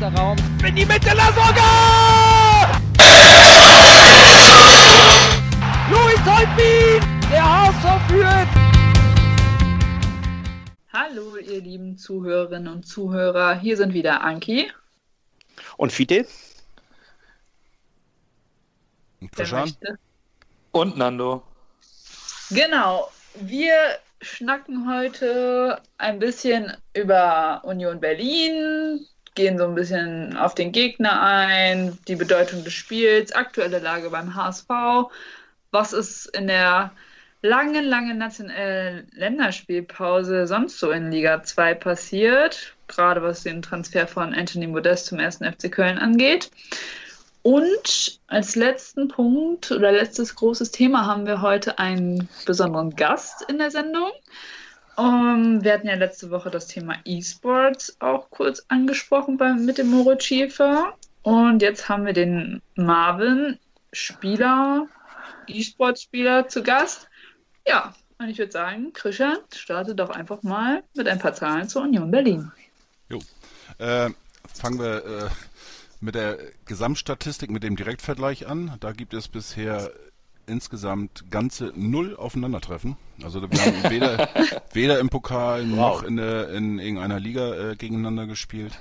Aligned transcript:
weiter 0.00 0.16
Raum. 0.16 0.38
In 0.66 0.76
die 0.76 0.86
Mitte, 0.86 1.14
Lasogga! 1.14 2.72
Luis 5.90 6.20
Holtbein! 6.24 7.20
Der 7.30 7.44
HSV 7.44 8.08
führt! 8.08 8.48
Hallo, 10.92 11.36
ihr 11.36 11.60
lieben 11.60 11.98
Zuhörerinnen 11.98 12.72
und 12.72 12.86
Zuhörer. 12.86 13.58
Hier 13.58 13.76
sind 13.76 13.92
wieder 13.92 14.22
Anki. 14.22 14.72
Und 15.76 15.92
Fide. 15.92 16.26
Und 19.20 19.32
Christian. 19.32 19.98
Und 20.72 20.96
Nando. 20.96 21.42
Genau. 22.50 23.10
Wir 23.34 23.74
schnacken 24.22 24.90
heute 24.90 25.80
ein 25.98 26.18
bisschen 26.18 26.72
über 26.94 27.60
Union 27.64 28.00
Berlin, 28.00 29.06
gehen 29.40 29.56
so 29.56 29.64
ein 29.64 29.74
bisschen 29.74 30.36
auf 30.36 30.54
den 30.54 30.70
Gegner 30.70 31.22
ein, 31.22 31.98
die 32.08 32.16
Bedeutung 32.16 32.62
des 32.62 32.74
Spiels, 32.74 33.32
aktuelle 33.32 33.78
Lage 33.78 34.10
beim 34.10 34.34
HSV, 34.34 34.68
was 35.70 35.94
ist 35.94 36.26
in 36.36 36.46
der 36.46 36.92
langen, 37.40 37.86
langen 37.86 38.18
Nation 38.18 38.50
äh, 38.50 39.00
Länderspielpause 39.12 40.46
sonst 40.46 40.78
so 40.78 40.90
in 40.90 41.10
Liga 41.10 41.42
2 41.42 41.72
passiert, 41.72 42.74
gerade 42.86 43.22
was 43.22 43.42
den 43.42 43.62
Transfer 43.62 44.06
von 44.06 44.34
Anthony 44.34 44.66
Modest 44.66 45.06
zum 45.06 45.18
ersten 45.18 45.50
FC 45.50 45.72
Köln 45.72 45.96
angeht. 45.96 46.50
Und 47.42 48.20
als 48.26 48.56
letzten 48.56 49.08
Punkt 49.08 49.70
oder 49.70 49.90
letztes 49.90 50.34
großes 50.34 50.70
Thema 50.70 51.06
haben 51.06 51.24
wir 51.24 51.40
heute 51.40 51.78
einen 51.78 52.28
besonderen 52.44 52.94
Gast 52.94 53.46
in 53.48 53.56
der 53.56 53.70
Sendung. 53.70 54.10
Um, 55.00 55.06
ähm, 55.06 55.64
wir 55.64 55.72
hatten 55.72 55.86
ja 55.86 55.94
letzte 55.94 56.30
Woche 56.30 56.50
das 56.50 56.66
Thema 56.66 56.96
E-Sports 57.06 57.96
auch 58.00 58.28
kurz 58.28 58.62
angesprochen 58.68 59.38
beim, 59.38 59.64
mit 59.64 59.78
dem 59.78 59.88
Moritz 59.88 60.24
Schiefer. 60.24 60.94
Und 61.22 61.62
jetzt 61.62 61.88
haben 61.88 62.04
wir 62.04 62.12
den 62.12 62.60
Marvin, 62.74 63.58
Spieler, 63.92 64.86
E-Sports-Spieler 65.46 66.48
zu 66.48 66.62
Gast. 66.62 67.08
Ja, 67.66 67.94
und 68.18 68.28
ich 68.28 68.36
würde 68.36 68.52
sagen, 68.52 68.92
Christian, 68.92 69.38
starte 69.54 69.94
doch 69.94 70.10
einfach 70.10 70.42
mal 70.42 70.82
mit 70.94 71.08
ein 71.08 71.18
paar 71.18 71.32
Zahlen 71.32 71.66
zur 71.66 71.82
Union 71.82 72.10
Berlin. 72.10 72.52
Jo. 73.08 73.20
Äh, 73.78 74.10
fangen 74.54 74.78
wir 74.78 75.04
äh, 75.04 75.30
mit 76.00 76.14
der 76.14 76.38
Gesamtstatistik, 76.66 77.50
mit 77.50 77.62
dem 77.62 77.76
Direktvergleich 77.76 78.46
an. 78.46 78.76
Da 78.80 78.92
gibt 78.92 79.14
es 79.14 79.28
bisher 79.28 79.90
insgesamt 80.50 81.30
ganze 81.30 81.72
null 81.74 82.16
Aufeinandertreffen. 82.16 82.96
Also 83.22 83.40
wir 83.42 83.60
haben 83.60 83.82
weder, 83.90 84.28
weder 84.72 84.98
im 84.98 85.08
Pokal 85.08 85.68
wow. 85.70 85.76
noch 85.76 86.02
in, 86.02 86.16
der, 86.16 86.50
in 86.50 86.78
irgendeiner 86.78 87.20
Liga 87.20 87.70
äh, 87.70 87.76
gegeneinander 87.76 88.26
gespielt. 88.26 88.78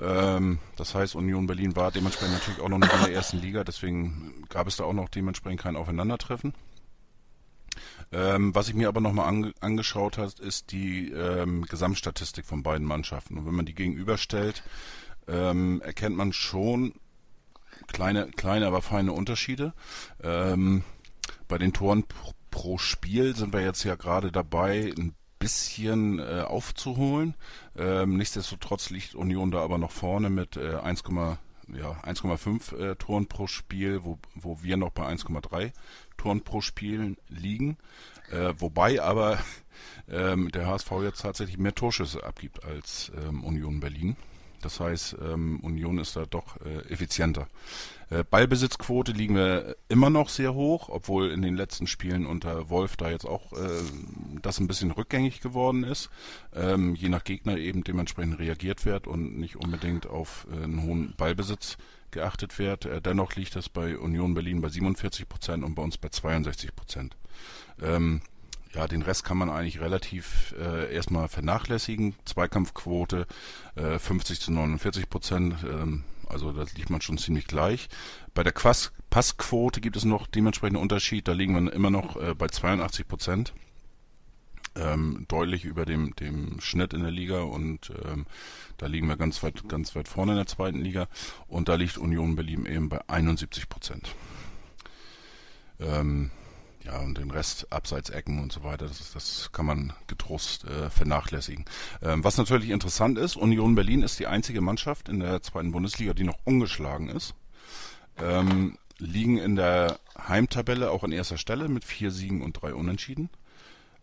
Ähm, 0.00 0.58
das 0.76 0.94
heißt, 0.94 1.14
Union 1.14 1.46
Berlin 1.46 1.76
war 1.76 1.90
dementsprechend 1.90 2.34
natürlich 2.34 2.60
auch 2.60 2.68
noch 2.68 2.78
nicht 2.78 2.92
in 2.92 3.04
der 3.04 3.14
ersten 3.14 3.38
Liga, 3.38 3.64
deswegen 3.64 4.44
gab 4.48 4.66
es 4.66 4.76
da 4.76 4.84
auch 4.84 4.92
noch 4.92 5.08
dementsprechend 5.08 5.60
kein 5.60 5.76
Aufeinandertreffen. 5.76 6.54
Ähm, 8.10 8.54
was 8.54 8.68
ich 8.68 8.74
mir 8.74 8.88
aber 8.88 9.00
nochmal 9.00 9.28
ange 9.28 9.52
angeschaut 9.60 10.18
habe, 10.18 10.32
ist 10.40 10.72
die 10.72 11.10
ähm, 11.10 11.64
Gesamtstatistik 11.68 12.46
von 12.46 12.62
beiden 12.62 12.86
Mannschaften. 12.86 13.36
Und 13.36 13.46
wenn 13.46 13.54
man 13.54 13.66
die 13.66 13.74
gegenüberstellt, 13.74 14.62
ähm, 15.26 15.82
erkennt 15.82 16.16
man 16.16 16.32
schon 16.32 16.94
kleine, 17.88 18.28
kleine, 18.28 18.66
aber 18.66 18.82
feine 18.82 19.12
Unterschiede. 19.12 19.72
Ähm, 20.22 20.84
bei 21.48 21.58
den 21.58 21.72
Toren 21.72 22.04
pro 22.50 22.78
Spiel 22.78 23.34
sind 23.34 23.52
wir 23.52 23.60
jetzt 23.60 23.84
ja 23.84 23.94
gerade 23.94 24.32
dabei, 24.32 24.92
ein 24.96 25.14
bisschen 25.38 26.18
äh, 26.18 26.42
aufzuholen. 26.46 27.34
Ähm, 27.76 28.16
nichtsdestotrotz 28.16 28.90
liegt 28.90 29.14
Union 29.14 29.50
da 29.50 29.60
aber 29.62 29.78
noch 29.78 29.92
vorne 29.92 30.30
mit 30.30 30.56
äh, 30.56 30.76
1, 30.76 31.04
ja, 31.74 31.92
1,5 32.02 32.76
äh, 32.76 32.96
Toren 32.96 33.26
pro 33.26 33.46
Spiel, 33.46 34.04
wo, 34.04 34.18
wo 34.34 34.62
wir 34.62 34.76
noch 34.76 34.90
bei 34.90 35.06
1,3 35.06 35.72
Toren 36.16 36.42
pro 36.42 36.60
Spiel 36.60 37.16
liegen. 37.28 37.76
Äh, 38.30 38.54
wobei 38.58 39.02
aber 39.02 39.38
ähm, 40.08 40.50
der 40.50 40.66
HSV 40.66 40.90
jetzt 41.02 41.22
tatsächlich 41.22 41.58
mehr 41.58 41.74
Torschüsse 41.74 42.24
abgibt 42.24 42.64
als 42.64 43.12
ähm, 43.16 43.44
Union 43.44 43.80
Berlin. 43.80 44.16
Das 44.62 44.80
heißt, 44.80 45.16
ähm, 45.22 45.60
Union 45.60 45.98
ist 45.98 46.16
da 46.16 46.24
doch 46.26 46.56
äh, 46.62 46.92
effizienter. 46.92 47.48
Äh, 48.10 48.24
Ballbesitzquote 48.24 49.12
liegen 49.12 49.34
wir 49.34 49.76
immer 49.88 50.10
noch 50.10 50.28
sehr 50.28 50.54
hoch, 50.54 50.88
obwohl 50.88 51.30
in 51.30 51.42
den 51.42 51.56
letzten 51.56 51.86
Spielen 51.86 52.26
unter 52.26 52.70
Wolf 52.70 52.96
da 52.96 53.10
jetzt 53.10 53.26
auch 53.26 53.52
äh, 53.52 53.82
das 54.42 54.58
ein 54.58 54.66
bisschen 54.66 54.90
rückgängig 54.90 55.40
geworden 55.40 55.84
ist. 55.84 56.10
Ähm, 56.54 56.94
je 56.94 57.08
nach 57.08 57.24
Gegner 57.24 57.56
eben 57.56 57.84
dementsprechend 57.84 58.38
reagiert 58.38 58.84
wird 58.84 59.06
und 59.06 59.38
nicht 59.38 59.56
unbedingt 59.56 60.06
auf 60.06 60.46
äh, 60.50 60.64
einen 60.64 60.82
hohen 60.82 61.14
Ballbesitz 61.16 61.76
geachtet 62.10 62.58
wird. 62.58 62.86
Äh, 62.86 63.02
dennoch 63.02 63.34
liegt 63.36 63.56
das 63.56 63.68
bei 63.68 63.98
Union 63.98 64.34
Berlin 64.34 64.60
bei 64.60 64.68
47 64.68 65.28
Prozent 65.28 65.64
und 65.64 65.74
bei 65.74 65.82
uns 65.82 65.98
bei 65.98 66.08
62 66.08 66.74
Prozent. 66.74 67.16
Ähm, 67.82 68.22
ja, 68.74 68.86
den 68.86 69.02
Rest 69.02 69.24
kann 69.24 69.38
man 69.38 69.50
eigentlich 69.50 69.80
relativ 69.80 70.54
äh, 70.58 70.94
erstmal 70.94 71.28
vernachlässigen. 71.28 72.14
Zweikampfquote 72.24 73.26
äh, 73.76 73.98
50 73.98 74.40
zu 74.40 74.52
49 74.52 75.08
Prozent, 75.08 75.56
ähm, 75.64 76.04
also 76.28 76.52
da 76.52 76.64
liegt 76.76 76.90
man 76.90 77.00
schon 77.00 77.18
ziemlich 77.18 77.46
gleich. 77.46 77.88
Bei 78.34 78.42
der 78.42 78.52
Quas 78.52 78.92
Passquote 79.10 79.80
gibt 79.80 79.96
es 79.96 80.04
noch 80.04 80.26
dementsprechenden 80.26 80.82
Unterschied, 80.82 81.28
da 81.28 81.32
liegen 81.32 81.54
wir 81.54 81.72
immer 81.72 81.90
noch 81.90 82.16
äh, 82.16 82.34
bei 82.34 82.48
82 82.48 83.08
Prozent. 83.08 83.54
Ähm, 84.74 85.24
deutlich 85.28 85.64
über 85.64 85.84
dem, 85.86 86.14
dem 86.16 86.60
Schnitt 86.60 86.92
in 86.92 87.02
der 87.02 87.10
Liga 87.10 87.40
und 87.40 87.90
ähm, 88.04 88.26
da 88.76 88.86
liegen 88.86 89.08
wir 89.08 89.16
ganz 89.16 89.42
weit, 89.42 89.68
ganz 89.68 89.96
weit 89.96 90.06
vorne 90.06 90.32
in 90.32 90.36
der 90.36 90.46
zweiten 90.46 90.80
Liga 90.80 91.08
und 91.48 91.68
da 91.68 91.74
liegt 91.74 91.98
Union 91.98 92.36
Berlin 92.36 92.64
eben 92.66 92.88
bei 92.88 93.00
71 93.08 93.68
Prozent. 93.68 94.14
Ähm, 95.80 96.30
ja, 96.84 96.98
und 96.98 97.18
den 97.18 97.30
Rest 97.30 97.72
abseits 97.72 98.10
Ecken 98.10 98.40
und 98.40 98.52
so 98.52 98.62
weiter, 98.62 98.86
das, 98.86 99.12
das 99.12 99.50
kann 99.52 99.66
man 99.66 99.92
getrost 100.06 100.64
äh, 100.64 100.90
vernachlässigen. 100.90 101.64
Ähm, 102.02 102.24
was 102.24 102.38
natürlich 102.38 102.70
interessant 102.70 103.18
ist, 103.18 103.36
Union 103.36 103.74
Berlin 103.74 104.02
ist 104.02 104.18
die 104.18 104.26
einzige 104.26 104.60
Mannschaft 104.60 105.08
in 105.08 105.20
der 105.20 105.42
zweiten 105.42 105.72
Bundesliga, 105.72 106.14
die 106.14 106.24
noch 106.24 106.38
ungeschlagen 106.44 107.08
ist. 107.08 107.34
Ähm, 108.20 108.78
liegen 108.98 109.38
in 109.38 109.56
der 109.56 109.98
Heimtabelle 110.16 110.90
auch 110.90 111.04
an 111.04 111.12
erster 111.12 111.38
Stelle 111.38 111.68
mit 111.68 111.84
vier 111.84 112.10
Siegen 112.10 112.42
und 112.42 112.54
drei 112.60 112.74
Unentschieden. 112.74 113.30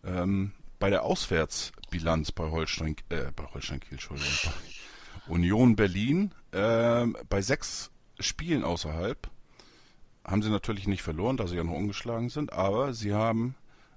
Ähm, 0.04 0.52
bei 0.78 0.90
der 0.90 1.02
Auswärtsbilanz 1.02 2.32
bei 2.32 2.50
Holstein, 2.50 2.96
äh, 3.08 3.32
bei 3.34 3.44
Holstein 3.52 3.80
Kiel, 3.80 3.92
Entschuldigung, 3.92 4.32
bei 4.44 5.32
Union 5.32 5.76
Berlin, 5.76 6.32
äh, 6.52 7.06
bei 7.28 7.42
sechs 7.42 7.90
Spielen 8.20 8.64
außerhalb 8.64 9.30
haben 10.26 10.42
sie 10.42 10.50
natürlich 10.50 10.86
nicht 10.86 11.02
verloren, 11.02 11.36
da 11.36 11.46
sie 11.46 11.56
ja 11.56 11.64
noch 11.64 11.72
ungeschlagen 11.72 12.28
sind, 12.28 12.52
aber 12.52 12.92
sie 12.92 13.14
haben 13.14 13.54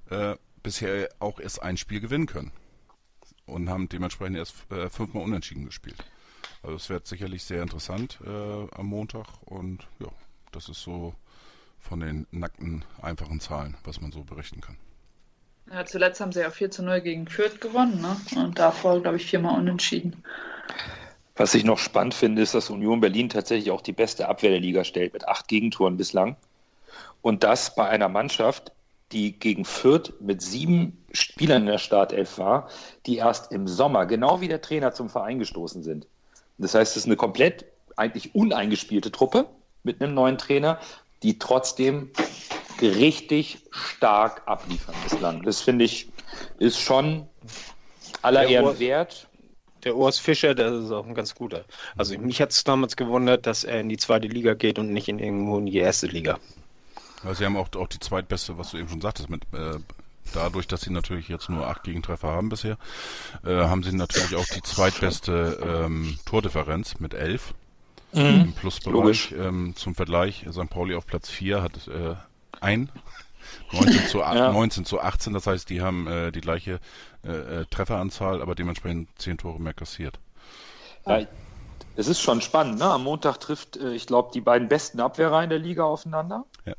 äh, 0.10 0.36
bisher 0.64 1.10
auch 1.20 1.40
erst 1.40 1.62
ein 1.62 1.78
Spiel 1.78 2.00
gewinnen 2.00 2.28
können 2.28 2.52
und 3.46 3.70
haben 3.70 3.90
dementsprechend 3.90 4.38
erst 4.38 4.56
äh, 4.72 4.90
fünfmal 4.90 5.24
unentschieden 5.24 5.66
gespielt. 5.66 6.04
Also 6.62 6.76
es 6.76 6.90
wird 6.90 7.08
sicherlich 7.08 7.44
sehr 7.44 7.64
interessant 7.64 8.20
äh, 8.26 8.30
am 8.30 8.86
Montag 8.86 9.28
und 9.46 9.88
ja, 10.00 10.10
das 10.52 10.70
ist 10.70 10.82
so 10.82 11.16
von 11.80 12.02
den 12.02 12.28
nackten, 12.32 12.84
einfachen 13.02 13.40
Zahlen, 13.40 13.78
was 13.84 14.02
man 14.02 14.12
so 14.12 14.24
berichten 14.24 14.62
kann. 14.62 14.78
Ja, 15.72 15.86
zuletzt 15.86 16.20
haben 16.20 16.32
sie 16.32 16.42
ja 16.42 16.50
4 16.50 16.72
zu 16.72 16.84
0 16.84 17.02
gegen 17.02 17.28
Fürth 17.28 17.62
gewonnen, 17.62 18.02
ne? 18.02 18.18
Und 18.36 18.58
davor, 18.58 19.02
glaube 19.02 19.18
ich, 19.18 19.28
viermal 19.28 19.58
unentschieden. 19.60 20.24
Was 21.40 21.54
ich 21.54 21.64
noch 21.64 21.78
spannend 21.78 22.14
finde, 22.14 22.42
ist, 22.42 22.54
dass 22.54 22.70
Union 22.70 23.00
Berlin 23.00 23.30
tatsächlich 23.30 23.72
auch 23.72 23.80
die 23.80 23.94
beste 23.94 24.28
Abwehr 24.28 24.50
der 24.50 24.60
Liga 24.60 24.84
stellt, 24.84 25.14
mit 25.14 25.26
acht 25.26 25.48
Gegentoren 25.48 25.96
bislang. 25.96 26.36
Und 27.22 27.46
das 27.46 27.76
bei 27.76 27.88
einer 27.88 28.10
Mannschaft, 28.10 28.74
die 29.14 29.32
gegen 29.32 29.64
Fürth 29.64 30.12
mit 30.20 30.42
sieben 30.42 31.02
Spielern 31.14 31.62
in 31.62 31.68
der 31.68 31.78
Startelf 31.78 32.40
war, 32.40 32.68
die 33.06 33.16
erst 33.16 33.54
im 33.54 33.70
Sommer, 33.70 34.06
genau 34.06 34.42
wie 34.42 34.50
der 34.50 34.62
Trainer, 34.62 34.94
zum 34.94 35.10
Verein 35.10 35.40
gestoßen 35.40 35.82
sind. 35.82 36.08
Das 36.58 36.76
heißt, 36.76 36.92
es 36.92 37.04
ist 37.04 37.06
eine 37.06 37.16
komplett 37.16 37.64
eigentlich 37.96 38.36
uneingespielte 38.36 39.10
Truppe 39.10 39.46
mit 39.84 40.02
einem 40.02 40.14
neuen 40.16 40.38
Trainer, 40.38 40.78
die 41.24 41.40
trotzdem 41.40 42.12
richtig 42.82 43.60
stark 43.72 44.42
abliefern 44.46 44.96
bislang. 45.06 45.44
Das 45.44 45.62
finde 45.62 45.86
ich, 45.86 46.10
ist 46.58 46.80
schon 46.80 47.28
aller 48.24 48.46
Ehren 48.46 48.78
wert 48.78 49.29
der 49.84 49.96
Urs 49.96 50.20
Fischer, 50.20 50.56
das 50.56 50.86
ist 50.86 50.92
auch 50.92 51.06
ein 51.06 51.16
ganz 51.16 51.36
guter. 51.36 51.66
Also 51.98 52.18
mich 52.18 52.42
hat 52.42 52.52
es 52.52 52.64
damals 52.64 52.96
gewundert, 52.96 53.46
dass 53.46 53.64
er 53.64 53.82
in 53.82 53.90
die 53.90 53.98
zweite 53.98 54.28
Liga 54.28 54.54
geht 54.54 54.80
und 54.80 54.92
nicht 54.92 55.08
in 55.08 55.20
irgendwo 55.20 55.58
in 55.58 55.66
die 55.66 55.78
erste 55.78 56.08
Liga. 56.08 56.40
Ja, 57.24 57.34
sie 57.34 57.46
haben 57.46 57.58
auch, 57.58 57.70
auch 57.76 57.88
die 57.88 58.00
zweitbeste, 58.00 58.58
was 58.58 58.72
du 58.72 58.78
eben 58.78 58.90
schon 58.90 59.02
sagtest, 59.02 59.30
mit 59.30 59.44
äh, 59.54 59.80
dadurch, 60.34 60.68
dass 60.68 60.82
sie 60.82 60.92
natürlich 60.92 61.28
jetzt 61.28 61.50
nur 61.50 61.68
acht 61.68 61.84
Gegentreffer 61.84 62.30
haben 62.30 62.50
bisher, 62.50 62.78
äh, 63.46 63.56
haben 63.56 63.84
sie 63.84 63.94
natürlich 63.94 64.36
auch 64.36 64.46
die 64.46 64.62
zweitbeste 64.62 65.86
ähm, 65.86 66.18
Tordifferenz 66.26 67.00
mit 67.00 67.14
elf 67.14 67.54
mhm. 68.14 68.26
im 68.26 68.54
Plusbereich. 68.54 69.34
Ähm, 69.38 69.74
zum 69.76 69.96
Vergleich, 69.96 70.46
St. 70.50 70.70
Pauli 70.70 70.96
auf 70.96 71.06
Platz 71.06 71.30
vier 71.30 71.62
hat 71.62 71.88
äh, 71.88 72.16
ein 72.62 72.90
19 73.72 74.06
zu, 74.08 74.20
ja. 74.20 74.52
19 74.52 74.86
zu 74.86 75.00
18, 75.00 75.34
das 75.34 75.48
heißt, 75.48 75.70
die 75.70 75.82
haben 75.82 76.08
äh, 76.08 76.32
die 76.32 76.42
gleiche 76.42 76.80
äh, 77.26 77.32
äh, 77.32 77.66
Trefferanzahl, 77.70 78.42
aber 78.42 78.56
dementsprechend 78.56 79.10
10 79.20 79.38
Tore 79.40 79.60
mehr 79.60 79.74
kassiert. 79.74 80.20
Ja, 81.06 81.22
es 81.96 82.08
ist 82.08 82.22
schon 82.22 82.42
spannend. 82.42 82.80
Ne? 82.80 82.86
Am 82.86 83.04
Montag 83.04 83.40
trifft, 83.40 83.78
äh, 83.78 83.94
ich 83.94 84.08
glaube, 84.08 84.32
die 84.34 84.42
beiden 84.42 84.68
besten 84.68 85.00
Abwehrreihen 85.00 85.50
der 85.50 85.60
Liga 85.60 85.84
aufeinander. 85.84 86.46
Ja. 86.66 86.74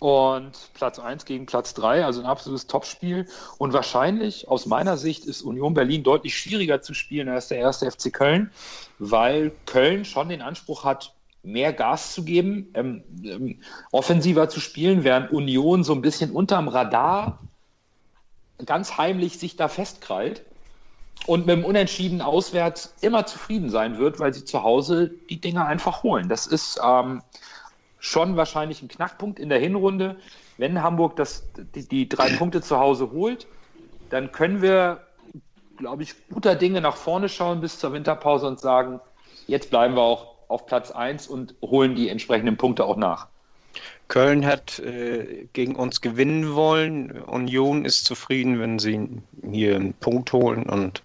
Und 0.00 0.52
Platz 0.74 0.98
1 0.98 1.26
gegen 1.26 1.44
Platz 1.46 1.74
3, 1.74 2.04
also 2.04 2.20
ein 2.20 2.26
absolutes 2.26 2.66
Topspiel. 2.66 3.28
Und 3.58 3.74
wahrscheinlich, 3.74 4.48
aus 4.48 4.66
meiner 4.66 4.96
Sicht, 4.96 5.26
ist 5.26 5.42
Union 5.42 5.74
Berlin 5.74 6.02
deutlich 6.02 6.36
schwieriger 6.36 6.80
zu 6.80 6.94
spielen 6.94 7.28
als 7.28 7.48
der 7.48 7.58
erste 7.58 7.90
FC 7.90 8.12
Köln, 8.12 8.50
weil 8.98 9.52
Köln 9.66 10.04
schon 10.04 10.30
den 10.30 10.42
Anspruch 10.42 10.84
hat, 10.84 11.14
mehr 11.42 11.72
Gas 11.72 12.12
zu 12.12 12.24
geben, 12.24 12.68
ähm, 12.74 13.02
ähm, 13.24 13.60
offensiver 13.92 14.48
zu 14.48 14.60
spielen, 14.60 15.04
während 15.04 15.32
Union 15.32 15.84
so 15.84 15.94
ein 15.94 16.02
bisschen 16.02 16.32
unterm 16.32 16.68
Radar 16.68 17.38
ganz 18.66 18.98
heimlich 18.98 19.38
sich 19.38 19.56
da 19.56 19.68
festkrallt 19.68 20.44
und 21.26 21.46
mit 21.46 21.56
dem 21.56 21.64
Unentschieden 21.64 22.20
auswärts 22.20 22.94
immer 23.00 23.26
zufrieden 23.26 23.70
sein 23.70 23.98
wird, 23.98 24.20
weil 24.20 24.34
sie 24.34 24.44
zu 24.44 24.62
Hause 24.62 25.10
die 25.28 25.40
Dinge 25.40 25.64
einfach 25.64 26.02
holen. 26.02 26.28
Das 26.28 26.46
ist 26.46 26.80
ähm, 26.84 27.22
schon 27.98 28.36
wahrscheinlich 28.36 28.82
ein 28.82 28.88
Knackpunkt 28.88 29.38
in 29.38 29.48
der 29.48 29.58
Hinrunde. 29.58 30.16
Wenn 30.56 30.82
Hamburg 30.82 31.16
das, 31.16 31.44
die, 31.74 31.86
die 31.88 32.08
drei 32.08 32.36
Punkte 32.36 32.60
zu 32.60 32.78
Hause 32.78 33.10
holt, 33.12 33.46
dann 34.10 34.32
können 34.32 34.60
wir, 34.62 35.00
glaube 35.76 36.02
ich, 36.02 36.14
guter 36.28 36.54
Dinge 36.54 36.80
nach 36.80 36.96
vorne 36.96 37.28
schauen 37.28 37.60
bis 37.60 37.78
zur 37.78 37.92
Winterpause 37.92 38.46
und 38.46 38.60
sagen, 38.60 39.00
jetzt 39.46 39.70
bleiben 39.70 39.94
wir 39.94 40.02
auch 40.02 40.29
auf 40.50 40.66
Platz 40.66 40.90
1 40.90 41.28
und 41.28 41.54
holen 41.62 41.94
die 41.94 42.08
entsprechenden 42.08 42.56
Punkte 42.56 42.84
auch 42.84 42.96
nach. 42.96 43.28
Köln 44.08 44.44
hat 44.44 44.80
äh, 44.80 45.46
gegen 45.52 45.76
uns 45.76 46.00
gewinnen 46.00 46.54
wollen. 46.54 47.12
Union 47.22 47.84
ist 47.84 48.04
zufrieden, 48.04 48.58
wenn 48.58 48.78
sie 48.80 49.08
hier 49.48 49.76
einen 49.76 49.94
Punkt 49.94 50.32
holen 50.32 50.64
und 50.64 51.02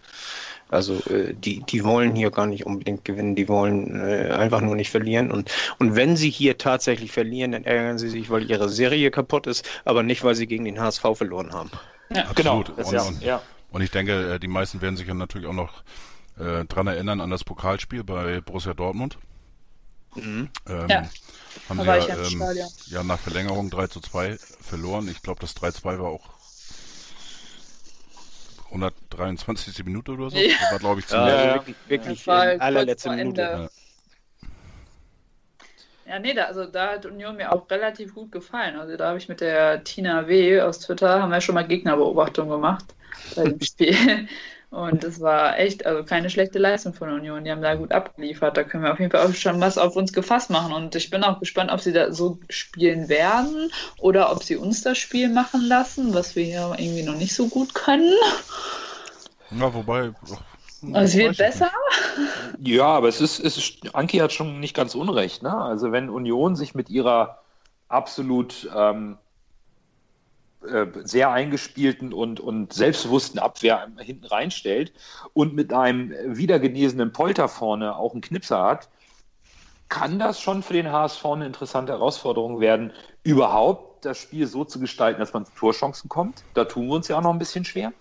also 0.70 0.96
äh, 1.12 1.34
die, 1.34 1.62
die 1.62 1.84
wollen 1.84 2.16
hier 2.16 2.32
gar 2.32 2.48
nicht 2.48 2.66
unbedingt 2.66 3.06
gewinnen, 3.06 3.36
die 3.36 3.48
wollen 3.48 4.00
äh, 4.00 4.32
einfach 4.32 4.62
nur 4.62 4.76
nicht 4.76 4.90
verlieren. 4.90 5.32
Und, 5.32 5.52
und 5.78 5.96
wenn 5.96 6.18
sie 6.18 6.32
hier 6.32 6.58
tatsächlich 6.58 7.12
verlieren, 7.12 7.52
dann 7.52 7.64
ärgern 7.64 8.00
sie 8.00 8.10
sich, 8.10 8.32
weil 8.32 8.50
ihre 8.50 8.70
Serie 8.70 9.12
kaputt 9.12 9.46
ist, 9.46 9.70
aber 9.86 10.02
nicht, 10.02 10.24
weil 10.24 10.34
sie 10.34 10.48
gegen 10.48 10.66
den 10.66 10.80
HSV 10.80 11.04
verloren 11.14 11.54
haben. 11.54 11.70
Ja, 12.10 12.24
Absolut. 12.24 12.36
Genau, 12.76 12.88
und, 12.88 12.92
ja, 12.92 13.02
und, 13.04 13.22
ja. 13.22 13.42
und 13.72 13.82
ich 13.82 13.92
denke, 13.92 14.34
äh, 14.34 14.40
die 14.40 14.48
meisten 14.48 14.82
werden 14.82 14.98
sich 14.98 15.08
ja 15.08 15.14
natürlich 15.14 15.48
auch 15.48 15.54
noch 15.54 15.84
äh, 16.40 16.66
dran 16.66 16.88
erinnern 16.88 17.22
an 17.22 17.30
das 17.30 17.44
Pokalspiel 17.44 18.04
bei 18.04 18.42
Borussia 18.42 18.74
Dortmund. 18.74 19.20
Mhm. 20.16 20.50
Ähm, 20.68 20.88
ja. 20.90 21.10
Haben 21.70 21.80
sie 21.80 21.86
ja, 21.86 22.08
ähm, 22.08 22.44
ja, 22.88 23.04
nach 23.04 23.20
Verlängerung 23.20 23.70
3 23.70 23.88
zu 23.88 24.00
2 24.00 24.38
verloren. 24.62 25.08
Ich 25.10 25.22
glaube, 25.22 25.40
das 25.40 25.56
3-2 25.56 26.00
war 26.00 26.10
auch 26.10 26.30
123. 28.66 29.84
Minute 29.86 30.12
oder 30.12 30.30
so. 30.30 30.38
Ja. 30.38 30.54
Das 30.60 30.72
war, 30.72 30.80
glaube 30.80 31.00
ich, 31.00 31.08
ziemlich. 31.08 31.28
Ja, 31.28 31.54
wirklich, 31.56 31.76
wirklich 31.88 32.28
allerletzte 32.28 33.10
Minute. 33.12 33.42
Ja. 33.42 33.70
Ja, 36.08 36.20
nee, 36.20 36.34
da, 36.36 36.44
also 36.44 36.66
da 36.66 36.92
hat 36.92 37.06
Union 37.08 37.36
mir 37.36 37.52
auch 37.52 37.68
relativ 37.70 38.14
gut 38.14 38.32
gefallen. 38.32 38.80
Also 38.80 38.96
da 38.96 39.08
habe 39.08 39.18
ich 39.18 39.28
mit 39.28 39.42
der 39.42 39.84
Tina 39.84 40.28
W. 40.28 40.62
aus 40.62 40.80
Twitter, 40.80 41.20
haben 41.22 41.32
wir 41.32 41.42
schon 41.42 41.56
mal 41.56 41.68
Gegnerbeobachtung 41.68 42.48
gemacht 42.48 42.86
bei 43.36 43.44
dem 43.44 43.60
Spiel. 43.62 44.28
Und 44.70 45.04
es 45.04 45.22
war 45.22 45.58
echt, 45.58 45.86
also 45.86 46.04
keine 46.04 46.30
schlechte 46.30 46.60
Leistung 46.60 46.94
von 46.94 47.10
Union. 47.10 47.44
Die 47.44 47.52
haben 47.52 47.62
da 47.62 47.76
gut 47.76 47.92
abgeliefert. 47.92 48.58
Da 48.58 48.64
können 48.64 48.84
wir 48.84 48.92
auf 48.92 49.00
jeden 49.00 49.12
Fall 49.12 49.26
auch 49.26 49.34
schon 49.34 49.62
was 49.62 49.78
auf 49.78 49.96
uns 49.96 50.12
gefasst 50.12 50.50
machen. 50.50 50.74
Und 50.74 50.96
ich 50.96 51.10
bin 51.10 51.24
auch 51.24 51.40
gespannt, 51.40 51.72
ob 51.72 51.80
sie 51.80 51.94
da 51.94 52.12
so 52.12 52.40
spielen 52.50 53.08
werden 53.08 53.72
oder 54.00 54.32
ob 54.32 54.44
sie 54.44 54.58
uns 54.58 54.82
das 54.82 54.98
Spiel 54.98 55.30
machen 55.30 55.62
lassen, 55.62 56.14
was 56.14 56.36
wir 56.36 56.44
hier 56.44 56.76
irgendwie 56.78 57.04
noch 57.04 57.16
nicht 57.16 57.36
so 57.36 57.48
gut 57.48 57.74
können. 57.74 58.14
Ja, 59.52 59.74
wobei. 59.74 60.12
Also 60.94 61.06
es 61.06 61.16
wird 61.16 61.38
besser. 61.38 61.72
Ja, 62.60 62.86
aber 62.86 63.08
es 63.08 63.22
ist, 63.22 63.40
es 63.40 63.58
ist, 63.58 63.96
Anki 63.96 64.18
hat 64.18 64.34
schon 64.34 64.60
nicht 64.60 64.76
ganz 64.76 64.96
unrecht. 64.96 65.42
Ne? 65.42 65.56
Also 65.56 65.92
wenn 65.92 66.10
Union 66.10 66.56
sich 66.56 66.76
mit 66.76 66.90
ihrer 66.90 67.40
absolut 67.88 68.70
ähm, 68.76 69.18
äh, 70.68 70.88
sehr 71.04 71.32
eingespielten 71.32 72.14
und, 72.14 72.40
und 72.40 72.74
selbstbewussten 72.74 73.40
Abwehr 73.40 73.88
hinten 73.98 74.26
reinstellt 74.26 74.94
und 75.34 75.54
mit 75.54 75.74
einem 75.74 76.14
wiedergenesenen 76.38 77.12
Polter 77.12 77.48
vorne 77.48 77.96
auch 77.96 78.14
einen 78.14 78.22
Knipser 78.22 78.64
hat, 78.64 78.90
kann 79.90 80.20
das 80.20 80.42
schon 80.42 80.64
für 80.64 80.74
den 80.74 80.92
HSV 80.92 81.26
eine 81.26 81.46
interessante 81.46 81.94
Herausforderung 81.94 82.60
werden, 82.60 82.92
überhaupt 83.24 84.06
das 84.06 84.18
Spiel 84.18 84.48
so 84.48 84.64
zu 84.64 84.80
gestalten, 84.80 85.20
dass 85.20 85.34
man 85.34 85.46
zu 85.46 85.54
Torchancen 85.54 86.10
kommt. 86.10 86.44
Da 86.54 86.66
tun 86.66 86.88
wir 86.88 86.96
uns 86.96 87.08
ja 87.08 87.18
auch 87.18 87.22
noch 87.22 87.32
ein 87.32 87.40
bisschen 87.40 87.66
schwer. 87.66 87.94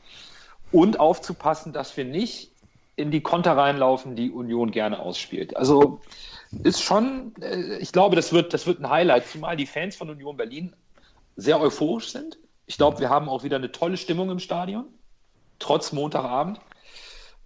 Und 0.71 0.99
aufzupassen, 0.99 1.73
dass 1.73 1.97
wir 1.97 2.05
nicht 2.05 2.51
in 2.97 3.11
die 3.11 3.21
Konter 3.21 3.57
reinlaufen, 3.57 4.17
die 4.17 4.31
Union 4.31 4.71
gerne 4.71 4.99
ausspielt. 4.99 5.57
Also 5.57 6.01
ist 6.63 6.83
schon, 6.83 7.35
äh, 7.41 7.79
ich 7.79 7.93
glaube, 7.93 8.17
das 8.17 8.33
wird, 8.33 8.55
das 8.55 8.67
wird 8.67 8.81
ein 8.81 8.91
Highlight, 8.91 9.27
zumal 9.27 9.57
die 9.57 9.67
Fans 9.67 9.97
von 9.97 10.11
Union 10.11 10.37
Berlin 10.37 10.75
sehr 11.37 11.61
euphorisch 11.61 12.11
sind. 12.11 12.39
Ich 12.67 12.77
glaube, 12.77 12.99
wir 12.99 13.11
haben 13.11 13.29
auch 13.29 13.43
wieder 13.43 13.57
eine 13.57 13.73
tolle 13.73 13.97
Stimmung 13.97 14.31
im 14.31 14.39
Stadion, 14.39 14.87
trotz 15.59 15.93
Montagabend. 15.93 16.61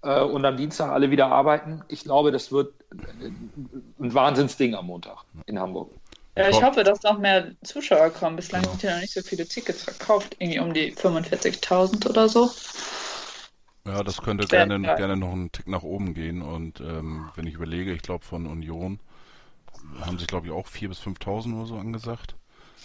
Äh, 0.03 0.23
und 0.23 0.45
am 0.45 0.57
Dienstag 0.57 0.91
alle 0.91 1.11
wieder 1.11 1.27
arbeiten. 1.27 1.83
Ich 1.89 2.05
glaube, 2.05 2.31
das 2.31 2.53
wird 2.53 2.73
ein 2.93 4.15
Wahnsinnsding 4.15 4.75
am 4.75 4.87
Montag 4.87 5.25
in 5.47 5.59
Hamburg. 5.59 5.91
Ja, 6.37 6.49
ich 6.49 6.63
hoffe, 6.63 6.85
dass 6.85 7.03
noch 7.03 7.19
mehr 7.19 7.51
Zuschauer 7.65 8.11
kommen. 8.11 8.37
Bislang 8.37 8.63
sind 8.63 8.85
ja 8.85 8.95
noch 8.95 9.01
nicht 9.01 9.13
so 9.13 9.23
viele 9.23 9.47
Tickets 9.47 9.83
verkauft, 9.83 10.37
irgendwie 10.39 10.61
um 10.61 10.73
die 10.73 10.95
45.000 10.95 12.09
oder 12.09 12.29
so. 12.29 12.49
Ja, 13.85 14.05
das 14.05 14.23
könnte 14.23 14.47
gerne, 14.47 14.81
gerne 14.81 15.17
noch 15.17 15.33
einen 15.33 15.51
Tick 15.51 15.67
nach 15.67 15.83
oben 15.83 16.15
gehen. 16.15 16.43
Und 16.43 16.81
ähm, 16.81 17.31
wenn 17.35 17.49
ich 17.49 17.55
überlege, 17.55 17.93
ich 17.93 18.03
glaube 18.03 18.25
von 18.25 18.47
Union 18.47 19.01
haben 20.01 20.19
sich, 20.19 20.29
glaube 20.29 20.47
ich, 20.47 20.53
auch 20.53 20.69
4.000 20.69 20.89
bis 20.89 21.01
5.000 21.01 21.57
oder 21.57 21.67
so 21.67 21.77
angesagt. 21.77 22.37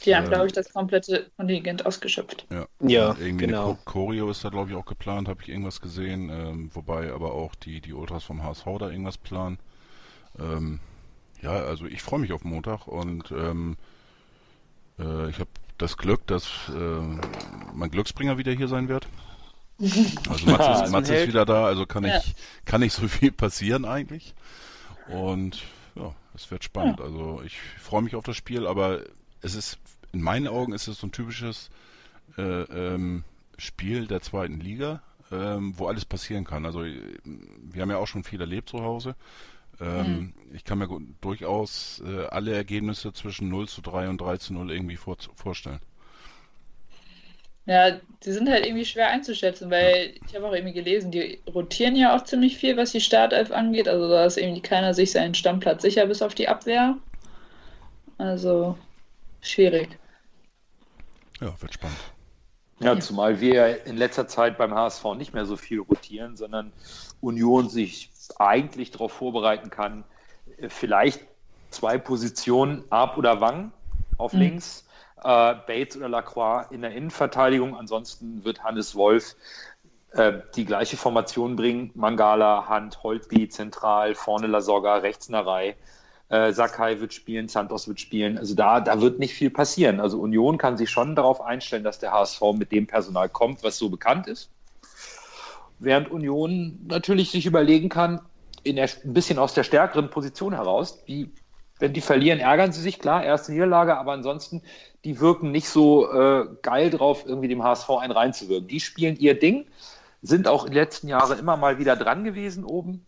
Die 0.06 0.16
haben, 0.16 0.26
ähm, 0.26 0.32
glaube 0.32 0.48
ich, 0.48 0.54
das 0.54 0.72
komplette 0.72 1.32
Kontingent 1.38 1.86
ausgeschöpft. 1.86 2.46
Ja, 2.52 2.68
ja 2.80 3.16
irgendwie 3.20 3.48
genau. 3.48 3.70
eine 3.70 3.78
Choreo 3.86 4.30
ist 4.30 4.44
da, 4.44 4.50
glaube 4.50 4.70
ich, 4.70 4.76
auch 4.76 4.86
geplant, 4.86 5.28
habe 5.28 5.42
ich 5.42 5.50
irgendwas 5.50 5.82
gesehen. 5.82 6.30
Ähm, 6.30 6.70
wobei 6.74 7.12
aber 7.12 7.34
auch 7.34 7.56
die, 7.56 7.82
die 7.82 7.94
Ultras 7.94 8.24
vom 8.24 8.44
HSV 8.44 8.66
da 8.80 8.90
irgendwas 8.90 9.18
planen. 9.18 9.60
Ähm, 10.40 10.80
ja, 11.42 11.52
also 11.52 11.86
ich 11.86 12.02
freue 12.02 12.20
mich 12.20 12.32
auf 12.32 12.44
Montag 12.44 12.88
und 12.88 13.32
ähm, 13.32 13.78
äh, 15.00 15.30
ich 15.30 15.40
habe 15.40 15.50
das 15.78 15.98
Glück, 15.98 16.26
dass 16.28 16.48
äh, 16.70 17.02
mein 17.74 17.92
Glücksbringer 17.92 18.38
wieder 18.38 18.52
hier 18.52 18.68
sein 18.68 18.88
wird. 18.88 19.08
Also 20.30 20.46
Mats 20.46 20.84
ist, 20.84 20.92
Mats 20.92 21.10
ist 21.10 21.28
wieder 21.28 21.46
da, 21.46 21.66
also 21.66 21.86
kann 21.86 22.06
ja. 22.06 22.18
ich 22.18 22.36
kann 22.64 22.82
nicht 22.82 22.94
so 22.94 23.08
viel 23.08 23.32
passieren 23.32 23.86
eigentlich. 23.86 24.34
Und 25.08 25.64
ja, 25.96 26.14
es 26.34 26.50
wird 26.52 26.64
spannend. 26.64 27.00
Ja. 27.00 27.06
Also 27.06 27.42
ich 27.46 27.58
freue 27.80 28.02
mich 28.02 28.16
auf 28.16 28.24
das 28.24 28.38
Spiel, 28.38 28.66
aber 28.68 29.02
es 29.42 29.56
ist 29.56 29.80
in 30.14 30.22
meinen 30.22 30.48
Augen 30.48 30.74
ist 30.74 30.88
es 30.88 31.00
so 31.00 31.08
ein 31.08 31.12
typisches 31.12 31.70
äh, 32.38 32.42
ähm, 32.42 33.24
Spiel 33.58 34.08
der 34.08 34.22
zweiten 34.22 34.60
Liga, 34.60 35.02
ähm, 35.32 35.74
wo 35.78 35.88
alles 35.88 36.06
passieren 36.06 36.46
kann. 36.46 36.66
Also 36.66 36.84
wir 36.84 37.82
haben 37.82 37.90
ja 37.90 37.98
auch 37.98 38.08
schon 38.08 38.24
viel 38.24 38.40
erlebt 38.40 38.70
zu 38.70 38.82
Hause. 38.82 39.16
Ähm, 39.82 40.06
mhm. 40.06 40.34
Ich 40.54 40.64
kann 40.64 40.78
mir 40.78 40.88
durchaus 41.22 42.02
äh, 42.06 42.26
alle 42.28 42.54
Ergebnisse 42.54 43.12
zwischen 43.12 43.50
0 43.50 43.68
zu 43.68 43.82
3 43.82 44.10
und 44.10 44.22
3 44.22 44.38
zu 44.38 44.54
0 44.54 44.72
irgendwie 44.72 44.98
vor 44.98 45.18
vorstellen. 45.36 45.80
Ja, 47.66 47.98
die 48.26 48.32
sind 48.32 48.50
halt 48.50 48.66
irgendwie 48.66 48.86
schwer 48.86 49.08
einzuschätzen, 49.08 49.72
weil 49.72 50.16
ich 50.28 50.36
habe 50.36 50.46
auch 50.46 50.54
irgendwie 50.54 50.74
gelesen, 50.74 51.12
die 51.12 51.40
rotieren 51.48 51.96
ja 51.96 52.16
auch 52.16 52.26
ziemlich 52.26 52.58
viel, 52.58 52.76
was 52.76 52.92
die 52.92 53.00
Startelf 53.00 53.52
angeht. 53.52 53.88
Also 53.88 54.10
da 54.10 54.26
ist 54.26 54.38
irgendwie 54.38 54.62
keiner 54.62 54.94
sich 54.94 55.12
seinen 55.12 55.34
Stammplatz 55.34 55.82
sicher, 55.82 56.06
bis 56.06 56.22
auf 56.22 56.36
die 56.36 56.50
Abwehr. 56.50 56.98
Also 58.18 58.78
schwierig. 59.42 59.98
Ja, 61.44 61.62
wird 61.62 61.74
spannend. 61.74 61.98
Ja, 62.80 63.00
zumal 63.00 63.40
wir 63.42 63.86
in 63.86 63.98
letzter 63.98 64.28
Zeit 64.28 64.58
beim 64.58 64.74
HSV 64.74 65.04
nicht 65.18 65.34
mehr 65.34 65.46
so 65.46 65.58
viel 65.58 65.80
rotieren, 65.80 66.38
sondern 66.38 66.72
Union 67.22 67.70
sich 67.70 68.10
eigentlich 68.38 68.92
darauf 68.92 69.12
vorbereiten 69.12 69.70
kann, 69.70 70.04
vielleicht 70.70 71.22
zwei 71.70 71.98
Positionen, 71.98 72.84
Ab 72.90 73.18
oder 73.18 73.42
Wang 73.42 73.72
auf 74.18 74.34
mhm. 74.34 74.40
links, 74.40 74.86
äh, 75.18 75.56
Bates 75.68 75.98
oder 75.98 76.10
Lacroix 76.10 76.72
in 76.72 76.82
der 76.82 76.92
Innenverteidigung. 76.92 77.76
Ansonsten 77.76 78.44
wird 78.46 78.64
Hannes 78.64 78.96
Wolf 78.96 79.36
äh, 80.12 80.34
die 80.56 80.66
gleiche 80.66 80.96
Formation 80.96 81.56
bringen. 81.56 81.92
Mangala, 81.94 82.68
Hand, 82.68 83.04
Holtby 83.04 83.50
zentral, 83.50 84.16
vorne 84.16 84.48
Lasogga, 84.48 84.98
rechts 84.98 85.30
Narei. 85.30 85.76
Äh, 86.34 86.52
Sakai 86.52 87.00
wird 87.00 87.14
spielen, 87.14 87.48
Santos 87.48 87.88
wird 87.88 88.00
spielen. 88.00 88.40
Also 88.40 88.56
da, 88.56 88.80
da 88.80 89.00
wird 89.00 89.20
nicht 89.20 89.36
viel 89.36 89.52
passieren. 89.52 90.00
Also 90.00 90.20
Union 90.20 90.58
kann 90.58 90.78
sich 90.78 90.90
schon 90.90 91.16
darauf 91.16 91.40
einstellen, 91.42 91.84
dass 91.84 92.00
der 92.00 92.12
HSV 92.12 92.42
mit 92.58 92.72
dem 92.72 92.88
Personal 92.88 93.30
kommt, 93.30 93.62
was 93.64 93.78
so 93.78 93.88
bekannt 93.88 94.26
ist. 94.26 94.50
Während 95.78 96.10
Union 96.10 96.80
natürlich 96.88 97.30
sich 97.30 97.46
überlegen 97.46 97.88
kann, 97.88 98.20
in 98.64 98.78
der, 98.78 98.90
ein 99.04 99.14
bisschen 99.14 99.38
aus 99.38 99.54
der 99.54 99.64
stärkeren 99.64 100.10
Position 100.10 100.56
heraus, 100.56 101.06
die, 101.06 101.30
wenn 101.78 101.94
die 101.94 102.02
verlieren, 102.02 102.40
ärgern 102.40 102.72
sie 102.72 102.82
sich, 102.82 102.98
klar, 102.98 103.24
erste 103.24 103.52
Niederlage, 103.52 103.96
aber 103.96 104.14
ansonsten, 104.14 104.64
die 105.04 105.20
wirken 105.20 105.52
nicht 105.52 105.70
so 105.70 106.12
äh, 106.12 106.48
geil 106.64 106.90
drauf, 106.90 107.26
irgendwie 107.28 107.50
dem 107.50 107.64
HSV 107.64 107.92
einen 107.92 108.12
reinzuwirken. 108.12 108.68
Die 108.68 108.80
spielen 108.80 109.18
ihr 109.18 109.38
Ding, 109.38 109.68
sind 110.24 110.48
auch 110.48 110.66
in 110.66 110.72
den 110.72 110.80
letzten 110.82 111.10
Jahren 111.10 111.38
immer 111.38 111.58
mal 111.58 111.78
wieder 111.78 111.96
dran 111.96 112.24
gewesen 112.24 112.64
oben, 112.64 113.06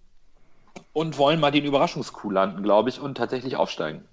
und 0.94 1.18
wollen 1.18 1.40
mal 1.40 1.52
den 1.52 1.66
Überraschungskuh 1.66 2.32
landen, 2.32 2.64
glaube 2.64 2.90
ich, 2.90 3.00
und 3.00 3.16
tatsächlich 3.16 3.56
aufsteigen. 3.56 4.04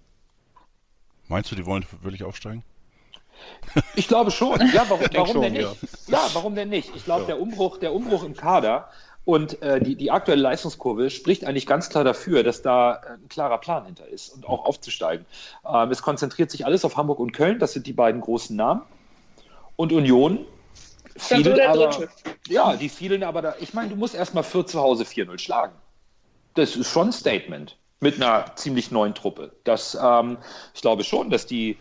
Meinst 1.29 1.51
du, 1.51 1.55
die 1.55 1.67
wollen 1.67 1.87
wirklich 2.03 2.25
aufsteigen? 2.25 2.63
Ich 3.95 4.09
glaube 4.09 4.31
schon. 4.31 4.61
Ja, 4.73 4.85
warum, 4.89 5.07
warum 5.13 5.29
schon, 5.29 5.43
denn 5.43 5.53
nicht? 5.53 5.83
Ja. 6.09 6.19
ja. 6.19 6.31
warum 6.33 6.55
denn 6.55 6.69
nicht? 6.69 6.95
Ich 6.95 7.05
glaube, 7.05 7.23
ja. 7.23 7.27
der, 7.29 7.41
Umbruch, 7.41 7.79
der 7.79 7.93
Umbruch 7.93 8.23
im 8.25 8.35
Kader 8.35 8.89
und 9.25 9.63
äh, 9.63 9.81
die, 9.81 9.95
die 9.95 10.11
aktuelle 10.11 10.43
Leistungskurve 10.43 11.11
spricht 11.11 11.45
eigentlich 11.45 11.67
ganz 11.67 11.89
klar 11.89 12.03
dafür, 12.03 12.43
dass 12.43 12.63
da 12.63 12.95
äh, 12.95 13.13
ein 13.15 13.29
klarer 13.29 13.59
Plan 13.59 13.85
hinter 13.87 14.07
ist 14.09 14.31
und 14.31 14.49
auch 14.49 14.65
aufzusteigen. 14.65 15.27
Ähm, 15.67 15.91
es 15.91 16.03
konzentriert 16.03 16.51
sich 16.51 16.67
alles 16.67 16.85
auf 16.85 16.97
Hamburg 16.97 17.21
und 17.21 17.33
Köln, 17.33 17.59
das 17.59 17.73
sind 17.73 17.87
die 17.87 17.93
beiden 17.93 18.21
großen 18.21 18.57
Namen. 18.57 18.83
Und 19.77 19.93
Union. 19.93 20.45
Vielen 21.17 21.61
aber, 21.61 22.09
ja, 22.49 22.75
die 22.75 22.89
vielen 22.89 23.23
aber 23.23 23.43
da. 23.43 23.55
Ich 23.61 23.75
meine, 23.75 23.91
du 23.91 23.97
musst 23.97 24.15
erstmal 24.15 24.45
für 24.45 24.65
zu 24.65 24.81
Hause 24.81 25.05
4-0 25.05 25.39
schlagen. 25.39 25.75
Das 26.55 26.77
ist 26.77 26.91
schon 26.91 27.09
ein 27.09 27.13
Statement 27.13 27.77
mit 28.01 28.17
einer 28.17 28.57
ziemlich 28.57 28.91
neuen 28.91 29.15
Truppe. 29.15 29.53
Das, 29.65 29.97
ähm, 30.01 30.39
ich 30.75 30.83
glaube 30.83 31.05
schon, 31.05 31.31
dass 31.31 31.47
die 31.47 31.79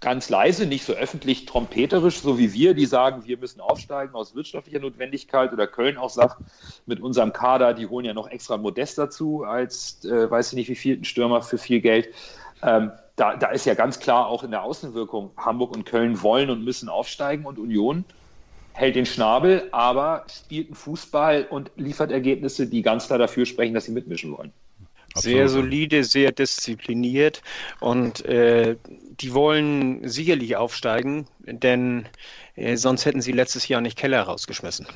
ganz 0.00 0.28
leise, 0.28 0.66
nicht 0.66 0.84
so 0.84 0.92
öffentlich 0.92 1.46
trompeterisch, 1.46 2.20
so 2.20 2.38
wie 2.38 2.52
wir, 2.52 2.74
die 2.74 2.86
sagen, 2.86 3.24
wir 3.24 3.36
müssen 3.36 3.60
aufsteigen 3.60 4.14
aus 4.14 4.34
wirtschaftlicher 4.34 4.78
Notwendigkeit 4.78 5.52
oder 5.52 5.66
Köln 5.66 5.96
auch 5.96 6.10
sagt, 6.10 6.36
mit 6.86 7.00
unserem 7.00 7.32
Kader, 7.32 7.74
die 7.74 7.88
holen 7.88 8.04
ja 8.04 8.14
noch 8.14 8.28
extra 8.28 8.56
Modest 8.56 8.96
dazu 8.98 9.42
als, 9.44 10.04
äh, 10.04 10.30
weiß 10.30 10.52
ich 10.52 10.56
nicht 10.56 10.68
wie 10.68 10.76
viel, 10.76 10.96
ein 10.98 11.04
Stürmer 11.04 11.42
für 11.42 11.58
viel 11.58 11.80
Geld. 11.80 12.14
Ähm, 12.62 12.92
da, 13.16 13.34
da 13.36 13.48
ist 13.48 13.66
ja 13.66 13.74
ganz 13.74 13.98
klar 13.98 14.28
auch 14.28 14.44
in 14.44 14.52
der 14.52 14.62
Außenwirkung, 14.62 15.32
Hamburg 15.36 15.74
und 15.74 15.84
Köln 15.84 16.22
wollen 16.22 16.50
und 16.50 16.64
müssen 16.64 16.88
aufsteigen 16.88 17.44
und 17.44 17.58
Union 17.58 18.04
hält 18.78 18.94
den 18.94 19.06
Schnabel, 19.06 19.68
aber 19.72 20.24
spielt 20.30 20.68
einen 20.68 20.76
Fußball 20.76 21.46
und 21.50 21.72
liefert 21.76 22.12
Ergebnisse, 22.12 22.68
die 22.68 22.82
ganz 22.82 23.08
klar 23.08 23.18
dafür 23.18 23.44
sprechen, 23.44 23.74
dass 23.74 23.86
sie 23.86 23.92
mitmischen 23.92 24.36
wollen. 24.36 24.52
Sehr 25.16 25.48
solide, 25.48 26.04
sehr 26.04 26.30
diszipliniert 26.30 27.42
und 27.80 28.24
äh, 28.24 28.76
die 29.20 29.34
wollen 29.34 30.06
sicherlich 30.08 30.54
aufsteigen, 30.54 31.26
denn 31.40 32.06
äh, 32.54 32.76
sonst 32.76 33.04
hätten 33.04 33.20
sie 33.20 33.32
letztes 33.32 33.66
Jahr 33.66 33.80
nicht 33.80 33.98
Keller 33.98 34.22
rausgeschmissen. 34.22 34.86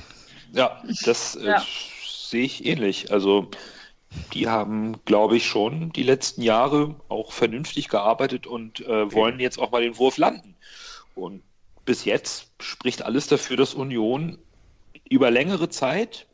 Ja, 0.52 0.80
das 1.04 1.34
äh, 1.34 1.46
ja. 1.46 1.66
sehe 2.06 2.44
ich 2.44 2.64
ähnlich. 2.64 3.10
Also 3.10 3.50
die 4.32 4.48
haben, 4.48 5.04
glaube 5.06 5.38
ich, 5.38 5.46
schon 5.46 5.92
die 5.92 6.04
letzten 6.04 6.42
Jahre 6.42 6.94
auch 7.08 7.32
vernünftig 7.32 7.88
gearbeitet 7.88 8.46
und 8.46 8.80
äh, 8.86 9.12
wollen 9.12 9.40
jetzt 9.40 9.58
auch 9.58 9.72
mal 9.72 9.82
den 9.82 9.98
Wurf 9.98 10.18
landen. 10.18 10.54
Und 11.16 11.42
bis 11.84 12.04
jetzt 12.04 12.50
spricht 12.60 13.02
alles 13.02 13.26
dafür, 13.26 13.56
dass 13.56 13.74
Union 13.74 14.38
über 15.08 15.30
längere 15.30 15.68
Zeit 15.68 16.26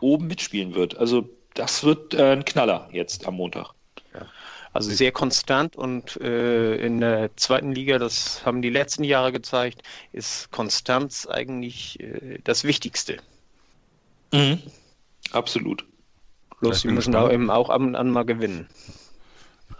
oben 0.00 0.26
mitspielen 0.26 0.74
wird. 0.74 0.96
Also 0.96 1.28
das 1.54 1.84
wird 1.84 2.14
äh, 2.14 2.32
ein 2.32 2.44
Knaller 2.44 2.88
jetzt 2.92 3.26
am 3.26 3.34
Montag. 3.34 3.72
Ja. 4.12 4.26
Also 4.72 4.90
sehr 4.90 5.12
konstant 5.12 5.76
und 5.76 6.20
äh, 6.20 6.76
in 6.76 7.00
der 7.00 7.36
zweiten 7.36 7.72
Liga, 7.72 7.98
das 7.98 8.44
haben 8.44 8.60
die 8.60 8.70
letzten 8.70 9.04
Jahre 9.04 9.30
gezeigt, 9.30 9.82
ist 10.12 10.50
Konstanz 10.50 11.28
eigentlich 11.28 12.00
äh, 12.00 12.40
das 12.42 12.64
Wichtigste. 12.64 13.18
Mhm. 14.32 14.60
Absolut. 15.30 15.84
Bloß 16.60 16.80
sie 16.80 16.88
müssen 16.88 17.14
auch 17.14 17.30
eben 17.30 17.50
auch 17.50 17.70
ab 17.70 17.82
und 17.82 17.94
an 17.94 18.10
mal 18.10 18.24
gewinnen. 18.24 18.68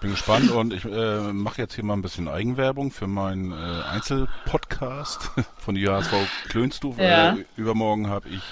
Ich 0.05 0.07
bin 0.07 0.17
gespannt 0.17 0.51
und 0.51 0.75
ich 0.75 0.85
äh, 0.85 1.33
mache 1.33 1.63
jetzt 1.63 1.77
hier 1.77 1.83
mal 1.83 1.95
ein 1.95 2.03
bisschen 2.03 2.29
Eigenwerbung 2.29 2.91
für 2.91 3.07
meinen 3.07 3.53
äh, 3.53 3.55
Einzelpodcast 3.55 5.31
von 5.57 5.77
der 5.77 5.95
HSV 5.95 6.13
Klönstuf. 6.51 6.99
Ja. 6.99 7.37
Äh, 7.37 7.47
übermorgen 7.57 8.09
habe 8.09 8.29
ich 8.29 8.43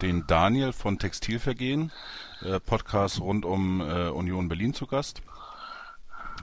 den 0.00 0.26
Daniel 0.26 0.72
von 0.72 0.98
Textilvergehen 0.98 1.92
äh, 2.40 2.58
Podcast 2.58 3.20
rund 3.20 3.44
um 3.44 3.82
äh, 3.82 4.08
Union 4.08 4.48
Berlin 4.48 4.72
zu 4.72 4.86
Gast. 4.86 5.20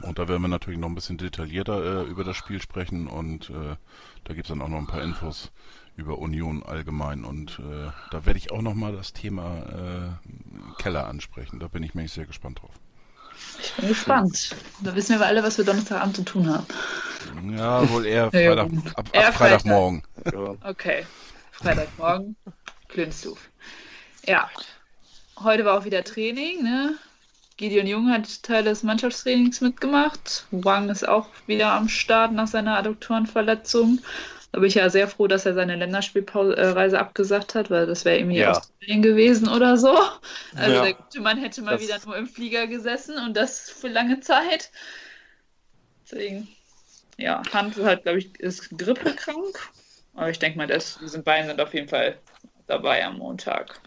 Und 0.03 0.19
da 0.19 0.27
werden 0.27 0.43
wir 0.43 0.47
natürlich 0.47 0.79
noch 0.79 0.89
ein 0.89 0.95
bisschen 0.95 1.17
detaillierter 1.17 2.03
äh, 2.03 2.07
über 2.07 2.23
das 2.23 2.37
Spiel 2.37 2.61
sprechen 2.61 3.07
und 3.07 3.49
äh, 3.49 3.77
da 4.25 4.33
gibt 4.35 4.45
es 4.45 4.49
dann 4.49 4.61
auch 4.61 4.69
noch 4.69 4.77
ein 4.77 4.85
paar 4.85 5.01
Infos 5.01 5.51
über 5.95 6.19
Union 6.19 6.61
allgemein 6.61 7.25
und 7.25 7.57
äh, 7.57 7.89
da 8.11 8.27
werde 8.27 8.37
ich 8.37 8.51
auch 8.51 8.61
noch 8.61 8.75
mal 8.75 8.93
das 8.93 9.11
Thema 9.11 10.19
äh, 10.19 10.81
Keller 10.83 11.07
ansprechen. 11.07 11.59
Da 11.59 11.67
bin 11.67 11.81
ich 11.81 11.95
mir 11.95 12.07
sehr 12.07 12.27
gespannt 12.27 12.61
drauf. 12.61 12.79
Ich 13.61 13.73
bin 13.73 13.89
gespannt. 13.89 14.55
Da 14.81 14.95
wissen 14.95 15.19
wir 15.19 15.25
alle, 15.25 15.43
was 15.43 15.57
wir 15.57 15.65
Donnerstagabend 15.65 16.15
zu 16.15 16.23
tun 16.23 16.49
haben. 16.49 16.65
Ja, 17.55 17.87
wohl 17.89 18.05
eher 18.05 18.31
Freitag, 18.31 18.71
ab, 18.95 19.09
eher 19.13 19.27
ab 19.27 19.35
Freitagmorgen. 19.35 20.03
Freitag. 20.23 20.57
Okay, 20.63 21.05
Freitagmorgen, 21.51 22.35
Klönstuf. 22.87 23.49
Ja, 24.25 24.49
heute 25.39 25.65
war 25.65 25.79
auch 25.79 25.85
wieder 25.85 26.03
Training. 26.03 26.63
Ne? 26.63 26.95
Gideon 27.57 27.87
Jung 27.87 28.09
hat 28.09 28.43
Teil 28.43 28.63
des 28.63 28.83
Mannschaftstrainings 28.83 29.61
mitgemacht. 29.61 30.45
Wang 30.51 30.89
ist 30.89 31.07
auch 31.07 31.27
wieder 31.47 31.73
am 31.73 31.89
Start 31.89 32.31
nach 32.31 32.47
seiner 32.47 32.77
Adduktorenverletzung. 32.77 33.99
Da 34.51 34.59
bin 34.59 34.67
ich 34.67 34.75
ja 34.75 34.89
sehr 34.89 35.07
froh, 35.07 35.27
dass 35.27 35.45
er 35.45 35.53
seine 35.53 35.77
Länderspielreise 35.77 36.99
abgesagt 36.99 37.55
hat, 37.55 37.69
weil 37.69 37.85
das 37.85 38.03
wäre 38.03 38.17
irgendwie 38.17 38.39
ja. 38.39 38.51
Australien 38.51 39.01
gewesen 39.01 39.47
oder 39.47 39.77
so. 39.77 39.97
Also 40.55 40.75
ja. 40.75 40.83
der 40.83 40.93
gute 40.93 41.21
Mann 41.21 41.37
hätte 41.37 41.61
mal 41.61 41.77
das... 41.77 41.81
wieder 41.81 41.99
nur 42.05 42.17
im 42.17 42.27
Flieger 42.27 42.67
gesessen 42.67 43.17
und 43.17 43.37
das 43.37 43.69
für 43.69 43.87
lange 43.87 44.19
Zeit. 44.19 44.71
Deswegen, 46.03 46.49
ja, 47.17 47.41
Hand 47.53 47.77
halt, 47.77 48.03
glaube 48.03 48.19
ich, 48.19 48.37
ist 48.41 48.77
grippekrank. 48.77 49.69
Aber 50.15 50.29
ich 50.29 50.39
denke 50.39 50.57
mal, 50.57 50.67
das, 50.67 50.99
diese 51.01 51.19
beiden 51.19 51.47
sind 51.47 51.61
auf 51.61 51.73
jeden 51.73 51.87
Fall 51.87 52.17
dabei 52.67 53.05
am 53.05 53.19
Montag. 53.19 53.79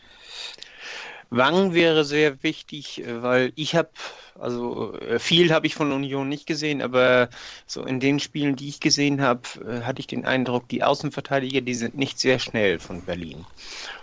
Wang 1.31 1.75
wäre 1.75 2.05
sehr 2.05 2.43
wichtig, 2.43 3.03
äh, 3.05 3.23
weil 3.23 3.53
ich 3.57 3.75
habe, 3.75 3.91
also 4.39 4.95
äh, 4.95 5.19
viel 5.19 5.53
habe 5.53 5.67
ich 5.67 5.75
von 5.75 5.93
Union 5.93 6.29
nicht 6.29 6.47
gesehen, 6.47 6.83
aber 6.83 7.29
so 7.67 7.83
in 7.85 8.01
den 8.01 8.21
Spielen, 8.21 8.57
die 8.57 8.69
ich 8.69 8.81
gesehen 8.81 9.21
habe, 9.21 9.43
äh, 9.67 9.83
hatte 9.83 10.01
ich 10.01 10.07
den 10.07 10.25
Eindruck, 10.25 10.69
die 10.69 10.83
Außenverteidiger, 10.83 11.61
die 11.61 11.75
sind 11.75 11.95
nicht 11.97 12.19
sehr 12.19 12.39
schnell 12.39 12.79
von 12.79 13.05
Berlin. 13.05 13.45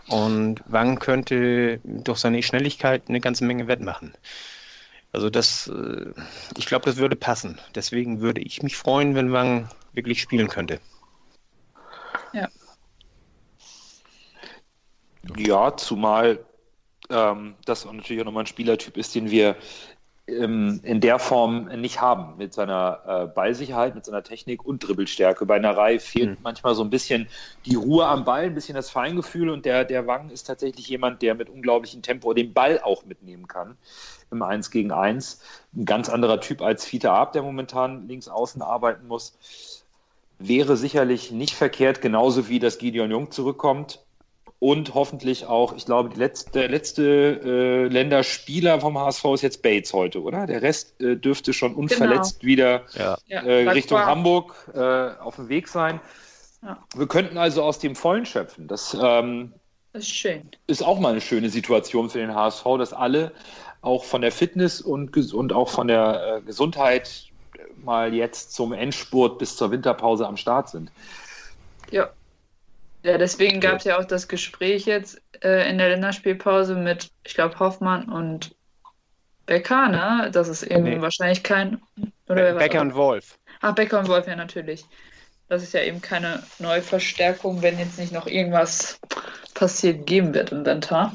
Und 0.07 0.61
Wang 0.67 0.99
könnte 0.99 1.79
durch 1.83 2.19
seine 2.19 2.43
Schnelligkeit 2.43 3.03
eine 3.07 3.19
ganze 3.21 3.45
Menge 3.45 3.67
wettmachen. 3.67 4.13
Also 5.13 5.29
das, 5.29 5.69
ich 6.57 6.65
glaube, 6.65 6.85
das 6.85 6.95
würde 6.95 7.17
passen. 7.17 7.59
Deswegen 7.75 8.21
würde 8.21 8.39
ich 8.39 8.63
mich 8.63 8.77
freuen, 8.77 9.13
wenn 9.13 9.33
Wang 9.33 9.69
wirklich 9.91 10.21
spielen 10.21 10.47
könnte. 10.47 10.79
Ja. 12.33 12.47
Ja, 15.37 15.75
zumal 15.75 16.39
ähm, 17.11 17.55
das 17.65 17.85
natürlich 17.85 18.21
auch 18.21 18.25
nochmal 18.25 18.43
ein 18.43 18.47
Spielertyp 18.47 18.97
ist, 18.97 19.13
den 19.15 19.29
wir 19.29 19.55
ähm, 20.27 20.79
in 20.83 21.01
der 21.01 21.19
Form 21.19 21.65
nicht 21.79 21.99
haben, 21.99 22.37
mit 22.37 22.53
seiner 22.53 23.01
äh, 23.05 23.27
Ballsicherheit, 23.27 23.95
mit 23.95 24.05
seiner 24.05 24.23
Technik 24.23 24.63
und 24.63 24.79
Dribbelstärke. 24.79 25.45
Bei 25.45 25.55
einer 25.55 25.75
Reihe 25.75 25.99
fehlt 25.99 26.31
mhm. 26.31 26.37
manchmal 26.43 26.75
so 26.75 26.83
ein 26.83 26.89
bisschen 26.89 27.27
die 27.65 27.75
Ruhe 27.75 28.05
am 28.05 28.23
Ball, 28.23 28.45
ein 28.45 28.55
bisschen 28.55 28.75
das 28.75 28.89
Feingefühl 28.89 29.49
und 29.49 29.65
der, 29.65 29.83
der 29.83 30.07
Wang 30.07 30.29
ist 30.29 30.43
tatsächlich 30.43 30.87
jemand, 30.87 31.21
der 31.21 31.35
mit 31.35 31.49
unglaublichem 31.49 32.01
Tempo 32.01 32.33
den 32.33 32.53
Ball 32.53 32.79
auch 32.81 33.05
mitnehmen 33.05 33.47
kann 33.47 33.77
im 34.31 34.41
1 34.41 34.71
gegen 34.71 34.91
1. 34.91 35.41
Ein 35.75 35.85
ganz 35.85 36.07
anderer 36.09 36.39
Typ 36.39 36.61
als 36.61 36.85
Fiete 36.85 37.11
Ab, 37.11 37.33
der 37.33 37.41
momentan 37.41 38.07
links 38.07 38.27
außen 38.27 38.61
arbeiten 38.61 39.07
muss. 39.07 39.37
Wäre 40.39 40.77
sicherlich 40.77 41.31
nicht 41.31 41.55
verkehrt, 41.55 42.01
genauso 42.01 42.47
wie 42.47 42.59
das 42.59 42.77
Gideon 42.77 43.11
Jung 43.11 43.31
zurückkommt 43.31 43.99
und 44.61 44.93
hoffentlich 44.93 45.47
auch, 45.47 45.75
ich 45.75 45.87
glaube, 45.87 46.15
letzte, 46.15 46.51
der 46.51 46.69
letzte 46.69 47.03
äh, 47.43 47.87
Länderspieler 47.87 48.79
vom 48.79 48.95
HSV 48.95 49.25
ist 49.33 49.41
jetzt 49.41 49.63
Bates 49.63 49.91
heute, 49.91 50.21
oder? 50.21 50.45
Der 50.45 50.61
Rest 50.61 51.01
äh, 51.01 51.15
dürfte 51.15 51.51
schon 51.51 51.73
unverletzt 51.73 52.41
genau. 52.41 52.47
wieder 52.47 52.81
ja. 52.93 53.17
äh, 53.27 53.67
Richtung 53.69 53.97
war. 53.97 54.05
Hamburg 54.05 54.53
äh, 54.75 55.19
auf 55.19 55.37
dem 55.37 55.49
Weg 55.49 55.67
sein. 55.67 55.99
Ja. 56.61 56.77
Wir 56.95 57.07
könnten 57.07 57.39
also 57.39 57.63
aus 57.63 57.79
dem 57.79 57.95
Vollen 57.95 58.27
schöpfen. 58.27 58.67
Das, 58.67 58.95
ähm, 59.01 59.51
das 59.93 60.03
ist 60.03 60.11
schön. 60.11 60.47
Ist 60.67 60.83
auch 60.83 60.99
mal 60.99 61.09
eine 61.09 61.21
schöne 61.21 61.49
Situation 61.49 62.11
für 62.11 62.19
den 62.19 62.35
HSV, 62.35 62.63
dass 62.77 62.93
alle 62.93 63.31
auch 63.81 64.03
von 64.03 64.21
der 64.21 64.31
Fitness 64.31 64.79
und, 64.79 65.17
und 65.33 65.53
auch 65.53 65.69
von 65.69 65.87
der 65.87 66.37
äh, 66.37 66.41
Gesundheit 66.41 67.31
mal 67.83 68.13
jetzt 68.13 68.53
zum 68.53 68.73
Endspurt 68.73 69.39
bis 69.39 69.57
zur 69.57 69.71
Winterpause 69.71 70.27
am 70.27 70.37
Start 70.37 70.69
sind. 70.69 70.91
Ja, 71.89 72.11
ja, 73.03 73.17
deswegen 73.17 73.59
gab 73.59 73.79
es 73.79 73.83
ja 73.85 73.99
auch 73.99 74.05
das 74.05 74.27
Gespräch 74.27 74.85
jetzt 74.85 75.21
äh, 75.43 75.69
in 75.69 75.77
der 75.77 75.89
Länderspielpause 75.89 76.75
mit, 76.75 77.09
ich 77.25 77.33
glaube, 77.33 77.59
Hoffmann 77.59 78.09
und 78.09 78.55
Becker, 79.45 79.89
ne? 79.89 80.29
Das 80.31 80.47
ist 80.47 80.63
irgendwie 80.63 80.95
nee. 80.95 81.01
wahrscheinlich 81.01 81.43
kein. 81.43 81.81
Oder 82.29 82.53
Be 82.53 82.59
Becker 82.59 82.81
und 82.81 82.95
Wolf. 82.95 83.39
Ach, 83.61 83.73
Becker 83.73 83.99
und 83.99 84.07
Wolf, 84.07 84.27
ja, 84.27 84.35
natürlich. 84.35 84.85
Das 85.49 85.63
ist 85.63 85.73
ja 85.73 85.81
eben 85.81 85.99
keine 85.99 86.43
Neuverstärkung, 86.59 87.61
wenn 87.61 87.77
jetzt 87.77 87.99
nicht 87.99 88.13
noch 88.13 88.27
irgendwas 88.27 88.99
passiert 89.53 90.05
geben 90.05 90.33
wird 90.33 90.51
im 90.51 90.65
Winter. 90.65 91.11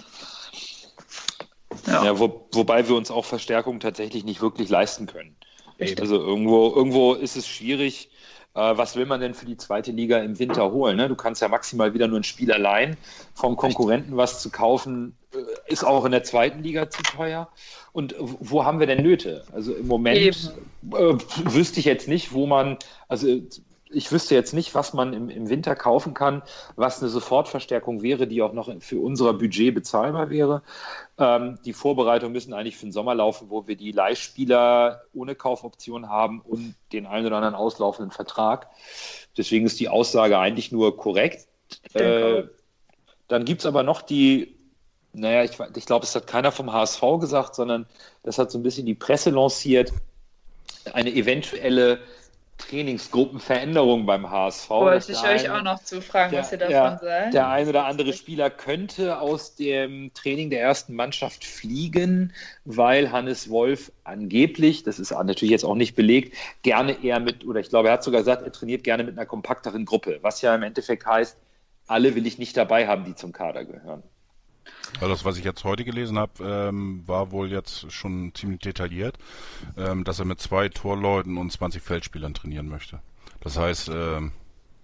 Ja, 1.87 2.05
ja 2.05 2.19
wo, 2.19 2.49
wobei 2.53 2.87
wir 2.89 2.97
uns 2.97 3.11
auch 3.11 3.25
Verstärkungen 3.25 3.81
tatsächlich 3.81 4.25
nicht 4.25 4.43
wirklich 4.43 4.69
leisten 4.69 5.07
können. 5.07 5.37
Echt? 5.79 6.01
Also 6.01 6.17
irgendwo, 6.17 6.73
irgendwo 6.75 7.15
ist 7.15 7.37
es 7.37 7.47
schwierig, 7.47 8.11
was 8.57 8.97
will 8.97 9.05
man 9.07 9.21
denn 9.21 9.35
für 9.35 9.45
die 9.45 9.57
zweite 9.57 9.93
Liga 9.93 10.19
im 10.19 10.39
Winter 10.39 10.73
holen? 10.73 10.97
Ne? 10.97 11.09
Du 11.09 11.15
kannst 11.15 11.43
ja 11.43 11.49
maximal 11.49 11.93
wieder 11.93 12.09
nur 12.09 12.21
ein 12.21 12.25
Spiel 12.25 12.51
allein 12.51 12.97
vom 13.35 13.57
Konkurrenten 13.57 14.17
was 14.17 14.41
zu 14.41 14.51
kaufen, 14.51 15.15
äh, 15.35 15.39
ist 15.71 15.85
auch 15.85 16.05
in 16.07 16.13
der 16.13 16.25
zweiten 16.25 16.63
Liga 16.63 16.89
zu 16.89 17.03
teuer. 17.03 17.49
Und 17.93 18.15
wo 18.19 18.65
haben 18.65 18.81
wir 18.81 18.87
denn 18.87 19.03
Nöte? 19.03 19.45
Also 19.53 19.75
im 19.75 19.87
Moment 19.87 20.19
äh, 20.19 21.15
wüsste 21.45 21.81
ich 21.81 21.87
jetzt 21.87 22.09
nicht, 22.09 22.33
wo 22.33 22.47
man, 22.47 22.79
also 23.09 23.27
ich 23.91 24.11
wüsste 24.11 24.35
jetzt 24.35 24.53
nicht, 24.53 24.75
was 24.75 24.93
man 24.93 25.13
im, 25.13 25.29
im 25.29 25.49
Winter 25.49 25.77
kaufen 25.77 26.13
kann, 26.15 26.43
was 26.75 27.01
eine 27.01 27.09
Sofortverstärkung 27.09 28.03
wäre, 28.03 28.27
die 28.27 28.43
auch 28.43 28.53
noch 28.53 28.71
für 28.81 29.01
unser 29.01 29.33
Budget 29.35 29.75
bezahlbar 29.75 30.31
wäre. 30.31 30.63
Ähm, 31.19 31.59
die 31.65 31.73
Vorbereitungen 31.73 32.33
müssen 32.33 32.53
eigentlich 32.53 32.77
für 32.77 32.87
den 32.87 32.93
Sommer 32.93 33.15
laufen, 33.15 33.49
wo 33.49 33.67
wir 33.67 33.77
die 33.77 33.93
Leihspieler 33.93 35.03
ohne 35.15 35.35
Kaufoption 35.35 36.09
haben 36.09 36.41
und 36.41 36.75
den 36.93 37.07
einen 37.07 37.27
oder 37.27 37.37
anderen 37.37 37.55
auslaufenden 37.55 38.11
Vertrag. 38.11 38.69
Deswegen 39.37 39.67
ist 39.67 39.79
die 39.79 39.89
Aussage 39.89 40.39
eigentlich 40.39 40.73
nur 40.73 40.97
korrekt. 40.97 41.47
Äh, 41.95 42.45
dann 43.29 43.45
gibt 43.45 43.61
es 43.61 43.67
aber 43.67 43.83
noch 43.83 44.03
die 44.03 44.57
naja, 45.19 45.45
ich, 45.45 45.59
ich 45.77 45.87
glaube, 45.87 46.05
es 46.05 46.15
hat 46.15 46.27
keiner 46.27 46.53
vom 46.53 46.71
HSV 46.73 47.01
gesagt, 47.21 47.55
sondern 47.55 47.87
das 48.23 48.37
hat 48.37 48.51
so 48.51 48.59
ein 48.59 48.63
bisschen 48.63 48.85
die 48.85 48.95
Presse 48.95 49.31
lanciert, 49.31 49.91
eine 50.93 51.11
eventuelle 51.11 52.01
Trainingsgruppenveränderung 52.59 54.07
beim 54.07 54.31
HSV. 54.31 54.71
Wollte 54.71 55.13
ich 55.13 55.23
euch 55.23 55.51
auch 55.51 55.63
noch 55.63 55.83
zu 55.83 56.01
fragen, 56.01 56.33
der, 56.33 56.41
was 56.41 56.53
ihr 56.53 56.59
davon 56.59 56.75
ja, 56.75 56.99
sagt. 56.99 57.35
Der 57.35 57.49
ein 57.49 57.69
oder 57.69 57.85
andere 57.85 58.13
Spieler 58.13 58.51
könnte 58.51 59.21
aus 59.21 59.55
dem 59.55 60.13
Training 60.15 60.51
der 60.51 60.63
ersten 60.63 60.95
Mannschaft 60.95 61.45
fliegen, 61.45 62.33
weil 62.65 63.13
Hannes 63.13 63.51
Wolf 63.51 63.93
angeblich, 64.05 64.83
das 64.83 64.99
ist 64.99 65.11
natürlich 65.11 65.51
jetzt 65.51 65.65
auch 65.65 65.75
nicht 65.75 65.95
belegt, 65.95 66.37
gerne 66.63 67.05
eher 67.05 67.21
mit, 67.21 67.47
oder 67.47 67.61
ich 67.61 67.69
glaube, 67.69 67.89
er 67.89 67.95
hat 67.95 68.05
sogar 68.05 68.23
gesagt, 68.23 68.43
er 68.43 68.53
trainiert 68.53 68.85
gerne 68.85 69.05
mit 69.05 69.17
einer 69.17 69.27
kompakteren 69.27 69.85
Gruppe, 69.85 70.19
was 70.23 70.41
ja 70.43 70.55
im 70.55 70.63
Endeffekt 70.63 71.07
heißt, 71.07 71.37
alle 71.87 72.15
will 72.15 72.27
ich 72.27 72.39
nicht 72.39 72.57
dabei 72.57 72.87
haben, 72.89 73.05
die 73.05 73.15
zum 73.15 73.33
Kader 73.33 73.65
gehören. 73.65 74.03
Also 74.95 75.09
das, 75.09 75.25
was 75.25 75.37
ich 75.37 75.45
jetzt 75.45 75.65
heute 75.65 75.85
gelesen 75.85 76.19
habe, 76.19 76.33
ähm, 76.43 77.03
war 77.07 77.31
wohl 77.31 77.51
jetzt 77.51 77.91
schon 77.93 78.33
ziemlich 78.35 78.61
detailliert, 78.61 79.19
ähm, 79.77 80.05
dass 80.05 80.19
er 80.19 80.25
mit 80.25 80.41
zwei 80.41 80.69
Torleuten 80.69 81.37
und 81.37 81.53
20 81.53 81.83
Feldspielern 81.83 82.35
trainieren 82.35 82.69
möchte. 82.69 83.01
Das 83.41 83.59
heißt, 83.59 83.89
ähm, 83.89 84.33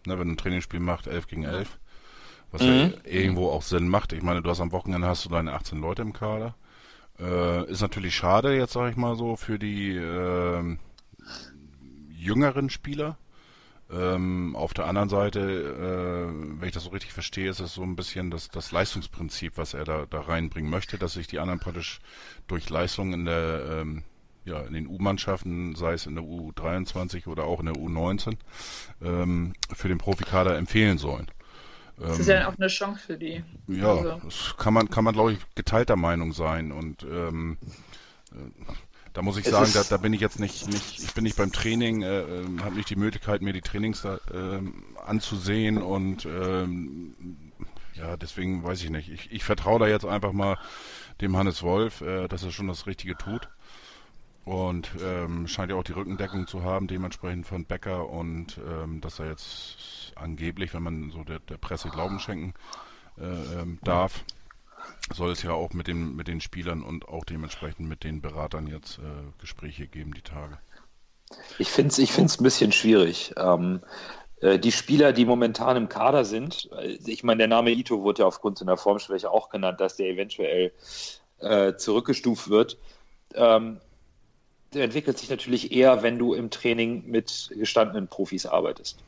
ne, 0.07 0.19
wenn 0.19 0.31
ein 0.31 0.37
Trainingsspiel 0.37 0.81
macht, 0.81 1.07
11 1.07 1.27
gegen 1.29 1.45
11, 1.45 1.79
was 2.51 2.63
mhm. 2.63 2.69
ja 2.69 2.91
irgendwo 3.05 3.51
auch 3.51 3.63
Sinn 3.63 3.89
macht. 3.89 4.13
Ich 4.13 4.23
meine, 4.23 4.43
du 4.43 4.51
hast 4.51 4.61
am 4.61 4.73
Wochenende 4.73 5.07
hast 5.07 5.25
du 5.25 5.29
deine 5.31 5.53
18 5.53 5.81
Leute 5.81 6.03
im 6.03 6.13
Kader. 6.13 6.55
Äh, 7.19 7.71
ist 7.71 7.81
natürlich 7.81 8.15
schade 8.15 8.57
jetzt, 8.57 8.73
sag 8.73 8.91
ich 8.91 8.97
mal 8.97 9.17
so, 9.17 9.37
für 9.37 9.59
die 9.59 9.97
äh, 9.97 10.77
jüngeren 12.11 12.71
Spieler, 12.71 13.17
ähm, 13.93 14.57
auf 14.57 14.75
der 14.75 14.87
anderen 14.87 15.09
Seite, 15.09 15.41
äh, 15.41 16.61
wenn 16.61 16.69
ich 16.69 16.75
das 16.75 16.85
so 16.85 16.91
richtig 16.91 17.13
verstehe, 17.13 17.51
ist 17.51 17.61
es 17.61 17.75
so 17.75 17.83
ein 17.83 17.97
bisschen 17.97 18.31
das, 18.31 18.49
das 18.49 18.73
Leistungsprinzip, 18.73 19.57
was 19.57 19.75
er 19.75 19.85
da, 19.85 20.07
da 20.09 20.21
reinbringen 20.21 20.71
möchte, 20.71 20.99
dass 20.99 21.15
sich 21.15 21.27
die 21.27 21.39
anderen 21.39 21.61
praktisch 21.61 22.01
durch 22.47 22.69
Leistung 22.71 23.13
in 23.13 23.25
der 23.25 23.81
ähm, 23.81 24.03
ja, 24.45 24.61
in 24.63 24.75
den 24.75 24.89
U-Mannschaften, 24.89 25.77
sei 25.77 25.93
es 25.93 26.07
in 26.07 26.17
der 26.17 26.25
U23 26.25 27.29
oder 27.29 27.45
auch 27.45 27.61
in 27.61 27.67
der 27.67 27.77
U19, 27.77 28.37
ähm, 29.01 29.53
für 29.73 29.89
den 29.89 29.99
Profikader 29.99 30.59
empfehlen 30.59 30.99
sollen. 30.99 31.29
Das 31.97 32.19
ist 32.19 32.27
ja 32.27 32.49
auch 32.49 32.57
eine 32.57 32.67
Chance 32.67 33.07
für 33.07 33.17
die. 33.17 33.45
Ja, 33.69 33.91
also. 33.95 34.21
das 34.25 34.57
kann 34.57 34.75
man, 34.75 34.89
kann 34.89 35.05
man, 35.05 35.15
glaube 35.15 35.35
ich, 35.35 35.39
geteilter 35.55 35.95
Meinung 35.95 36.33
sein 36.33 36.73
und 36.73 37.05
ähm, 37.05 37.59
äh, 38.33 38.73
da 39.13 39.23
muss 39.23 39.37
ich 39.37 39.45
es 39.45 39.51
sagen, 39.51 39.71
da, 39.75 39.83
da, 39.83 39.97
bin 39.97 40.13
ich 40.13 40.21
jetzt 40.21 40.41
nicht, 40.41 40.67
nicht, 40.69 41.03
ich 41.03 41.15
bin 41.15 41.25
nicht 41.25 41.37
beim 41.37 41.53
Training, 41.53 42.03
äh, 42.03 42.21
äh, 42.21 42.47
habe 42.61 42.77
nicht 42.77 42.91
die 42.91 42.97
Möglichkeit, 42.97 43.43
mir 43.43 43.53
die 43.53 43.61
Trainings 43.61 44.03
da, 44.03 44.17
äh, 44.33 44.63
anzusehen 45.05 45.79
und 45.79 46.25
ähm, 46.27 47.15
ja, 47.95 48.17
deswegen 48.17 48.65
weiß 48.65 48.83
ich 48.83 48.91
nicht. 48.91 49.11
Ich, 49.11 49.31
ich 49.31 49.45
vertraue 49.45 49.81
da 49.81 49.87
jetzt 49.87 50.07
einfach 50.07 50.33
mal 50.33 50.59
dem 51.21 51.37
Hannes 51.37 51.63
Wolf, 51.63 52.01
äh, 52.01 52.27
dass 52.29 52.43
er 52.43 52.51
schon 52.51 52.69
das 52.69 52.87
Richtige 52.87 53.17
tut. 53.17 53.49
Und 54.45 54.91
ähm, 55.01 55.47
scheint 55.47 55.71
ja 55.71 55.77
auch 55.77 55.85
die 55.85 55.93
Rückendeckung 55.93 56.49
zu 56.49 56.65
haben, 56.65 56.89
dementsprechend 56.89 57.47
von 57.47 57.65
Becker 57.65 58.09
und 58.09 58.59
ähm, 58.67 59.01
dass 59.01 59.21
er 59.21 59.29
jetzt 59.29 60.13
angeblich, 60.17 60.75
wenn 60.75 60.83
man 60.83 61.11
so 61.11 61.23
der, 61.23 61.39
der 61.39 61.59
Presse 61.59 61.91
Glauben 61.91 62.19
schenken 62.19 62.53
äh, 63.19 63.61
ähm, 63.61 63.79
darf, 63.85 64.25
soll 65.15 65.33
es 65.33 65.43
ja 65.43 65.53
auch 65.53 65.73
mit, 65.73 65.87
dem, 65.87 66.17
mit 66.17 66.29
den 66.29 66.41
Spielern 66.41 66.83
und 66.83 67.09
auch 67.09 67.25
dementsprechend 67.25 67.89
mit 67.89 68.05
den 68.05 68.21
Beratern 68.21 68.67
jetzt 68.67 68.99
äh, 68.99 69.03
Gespräche 69.39 69.87
geben, 69.87 70.15
die 70.15 70.23
Tage. 70.23 70.59
Ich 71.59 71.69
finde 71.69 71.89
es 71.89 71.99
ich 71.99 72.19
ein 72.19 72.43
bisschen 72.43 72.73
schwierig. 72.73 73.33
Ähm, 73.37 73.81
äh, 74.41 74.59
die 74.59 74.73
Spieler, 74.73 75.13
die 75.13 75.25
momentan 75.25 75.77
im 75.77 75.89
Kader 75.89 76.25
sind, 76.25 76.69
äh, 76.79 76.99
ich 77.07 77.25
meine, 77.25 77.39
der 77.39 77.49
Name 77.49 77.71
Ito 77.71 78.03
wurde 78.03 78.23
ja 78.23 78.27
aufgrund 78.27 78.59
seiner 78.59 78.77
Formschwäche 78.77 79.31
auch 79.31 79.49
genannt, 79.49 79.81
dass 79.81 79.97
der 79.97 80.09
eventuell 80.09 80.73
äh, 81.39 81.75
zurückgestuft 81.75 82.51
wird. 82.51 82.79
Ähm, 83.35 83.81
der 84.75 84.85
entwickelt 84.85 85.19
sich 85.19 85.31
natürlich 85.31 85.73
eher, 85.73 86.03
wenn 86.03 86.19
du 86.19 86.35
im 86.35 86.51
Training 86.51 87.05
mit 87.07 87.51
gestandenen 87.55 88.09
Profis 88.09 88.47
arbeitest. 88.47 88.99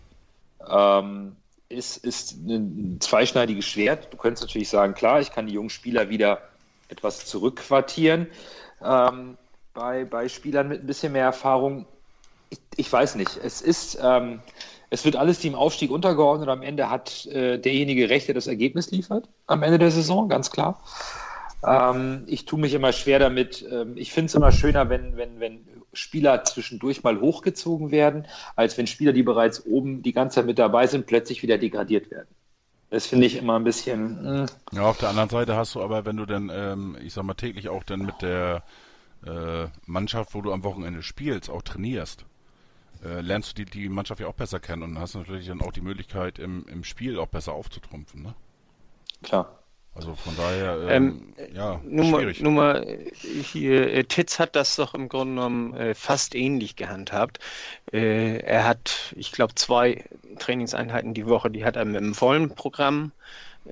Ähm, 0.67 1.37
ist, 1.69 1.97
ist 1.99 2.33
ein 2.33 2.99
zweischneidiges 3.01 3.65
Schwert. 3.65 4.13
Du 4.13 4.17
könntest 4.17 4.43
natürlich 4.43 4.69
sagen, 4.69 4.95
klar, 4.95 5.21
ich 5.21 5.33
kann 5.33 5.47
die 5.47 5.53
jungen 5.53 5.71
Spieler 5.71 6.09
wieder 6.09 6.41
etwas 6.89 7.27
zurückquartieren. 7.27 8.29
Ähm, 8.83 9.37
bei, 9.73 10.05
bei 10.05 10.29
Spielern 10.29 10.69
mit 10.69 10.83
ein 10.83 10.87
bisschen 10.87 11.13
mehr 11.13 11.25
Erfahrung, 11.25 11.87
ich, 12.51 12.59
ich 12.77 12.93
weiß 12.93 13.17
nicht. 13.17 13.39
Es 13.43 13.61
ist, 13.61 13.99
ähm, 14.01 14.41
es 14.91 15.05
wird 15.05 15.17
alles 15.17 15.41
dem 15.41 15.55
Aufstieg 15.55 15.91
untergeordnet. 15.91 16.49
Am 16.49 16.63
Ende 16.63 16.91
hat 16.91 17.27
äh, 17.27 17.59
derjenige 17.59 18.09
Recht, 18.09 18.29
der 18.29 18.35
das 18.35 18.47
Ergebnis 18.47 18.91
liefert, 18.91 19.29
am 19.47 19.63
Ende 19.63 19.79
der 19.79 19.91
Saison, 19.91 20.29
ganz 20.29 20.51
klar. 20.51 20.81
Ähm, 21.67 22.25
ich 22.27 22.45
tue 22.45 22.61
mich 22.61 22.75
immer 22.75 22.93
schwer 22.93 23.19
damit. 23.19 23.67
Ähm, 23.71 23.97
ich 23.97 24.13
finde 24.13 24.27
es 24.27 24.35
immer 24.35 24.53
schöner, 24.53 24.89
wenn, 24.91 25.17
wenn, 25.17 25.41
wenn 25.41 25.65
Spieler 25.95 26.45
zwischendurch 26.45 27.03
mal 27.03 27.21
hochgezogen 27.21 27.91
werden, 27.91 28.27
als 28.57 28.77
wenn 28.79 28.87
Spieler, 28.87 29.13
die 29.13 29.23
bereits 29.23 29.65
oben 29.67 30.03
die 30.03 30.13
ganze 30.13 30.37
Zeit 30.37 30.47
mit 30.47 30.59
dabei 30.59 30.87
sind, 30.87 31.07
plötzlich 31.07 31.43
wieder 31.43 31.59
degradiert 31.59 32.11
werden. 32.11 32.29
Das 32.91 33.07
finde 33.07 33.27
ich 33.27 33.37
immer 33.37 33.57
ein 33.57 33.65
bisschen. 33.65 34.23
Mh. 34.23 34.47
Ja, 34.73 34.83
auf 34.83 34.99
der 34.99 35.09
anderen 35.09 35.29
Seite 35.29 35.57
hast 35.57 35.75
du 35.75 35.83
aber, 35.83 36.05
wenn 36.05 36.17
du 36.17 36.27
dann, 36.27 36.51
ähm, 36.53 36.97
ich 37.03 37.13
sag 37.13 37.25
mal, 37.25 37.35
täglich 37.35 37.69
auch 37.69 37.83
dann 37.83 38.01
mit 38.01 38.23
der 38.23 38.63
äh, 39.27 39.67
Mannschaft, 39.87 40.35
wo 40.35 40.43
du 40.43 40.53
am 40.53 40.63
Wochenende 40.65 41.03
spielst, 41.03 41.51
auch 41.51 41.63
trainierst, 41.63 42.25
äh, 43.05 43.21
lernst 43.21 43.59
du 43.59 43.65
die, 43.65 43.71
die 43.71 43.89
Mannschaft 43.89 44.21
ja 44.21 44.29
auch 44.29 44.35
besser 44.35 44.61
kennen 44.61 44.83
und 44.83 44.99
hast 44.99 45.15
natürlich 45.15 45.47
dann 45.47 45.61
auch 45.61 45.73
die 45.73 45.81
Möglichkeit, 45.81 46.39
im, 46.39 46.67
im 46.69 46.85
Spiel 46.85 47.19
auch 47.19 47.27
besser 47.27 47.53
aufzutrumpfen. 47.53 48.23
Ne? 48.23 48.35
Klar. 49.23 49.64
Also 49.95 50.17
von 50.17 50.37
daher, 50.37 50.89
ähm, 50.89 51.35
ähm, 51.37 51.55
ja, 51.55 51.81
Nummer, 51.85 52.19
schwierig. 52.19 52.41
Nummer 52.41 52.85
hier, 53.23 53.93
äh, 53.93 54.03
Titz 54.03 54.41
hat 54.41 54.57
das 54.57 54.75
doch 54.75 54.93
im 54.95 55.09
Grunde 55.09 55.35
genommen 55.35 55.75
äh, 55.75 55.95
fast 55.95 56.35
ähnlich 56.35 56.75
gehandhabt. 56.75 57.39
Äh, 57.93 58.39
er 58.39 58.65
hat, 58.65 59.15
ich 59.15 59.31
glaube, 59.31 59.55
zwei 59.55 60.05
Trainingseinheiten 60.41 61.15
die 61.15 61.27
Woche, 61.27 61.49
die 61.49 61.65
hat 61.65 61.77
er 61.77 61.85
mit 61.85 61.99
einem 61.99 62.15
vollen 62.15 62.53
Programm 62.57 63.13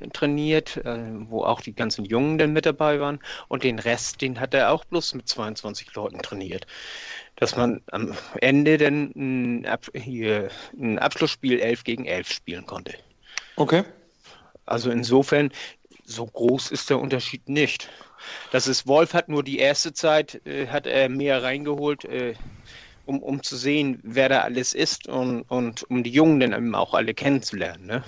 äh, 0.00 0.08
trainiert, 0.10 0.76
äh, 0.76 1.00
wo 1.28 1.42
auch 1.42 1.60
die 1.60 1.74
ganzen 1.74 2.04
Jungen 2.04 2.38
dann 2.38 2.52
mit 2.52 2.66
dabei 2.66 3.00
waren. 3.00 3.18
Und 3.48 3.64
den 3.64 3.80
Rest, 3.80 4.22
den 4.22 4.38
hat 4.38 4.54
er 4.54 4.70
auch 4.70 4.84
bloß 4.84 5.14
mit 5.14 5.28
22 5.28 5.92
Leuten 5.96 6.20
trainiert. 6.20 6.68
Dass 7.34 7.56
man 7.56 7.80
am 7.90 8.14
Ende 8.40 8.78
dann 8.78 9.12
ein, 9.16 9.66
Ab 9.66 9.86
hier, 9.92 10.50
ein 10.80 11.00
Abschlussspiel 11.00 11.58
11 11.58 11.82
gegen 11.82 12.04
11 12.04 12.30
spielen 12.30 12.64
konnte. 12.64 12.94
Okay. 13.56 13.82
Also 14.66 14.90
insofern, 14.90 15.50
so 16.14 16.26
groß 16.26 16.70
ist 16.70 16.90
der 16.90 17.00
Unterschied 17.00 17.48
nicht. 17.48 17.88
Das 18.50 18.66
ist, 18.66 18.86
Wolf 18.86 19.14
hat 19.14 19.28
nur 19.28 19.42
die 19.42 19.58
erste 19.58 19.92
Zeit, 19.92 20.44
äh, 20.46 20.68
hat 20.68 20.86
er 20.86 21.08
mehr 21.08 21.42
reingeholt, 21.42 22.04
äh, 22.04 22.34
um, 23.04 23.22
um 23.22 23.42
zu 23.42 23.56
sehen, 23.56 23.98
wer 24.02 24.28
da 24.28 24.40
alles 24.40 24.74
ist 24.74 25.08
und, 25.08 25.42
und 25.42 25.82
um 25.90 26.02
die 26.02 26.10
Jungen 26.10 26.40
dann 26.40 26.52
eben 26.52 26.74
auch 26.74 26.94
alle 26.94 27.14
kennenzulernen. 27.14 27.86
Ne? 27.86 28.04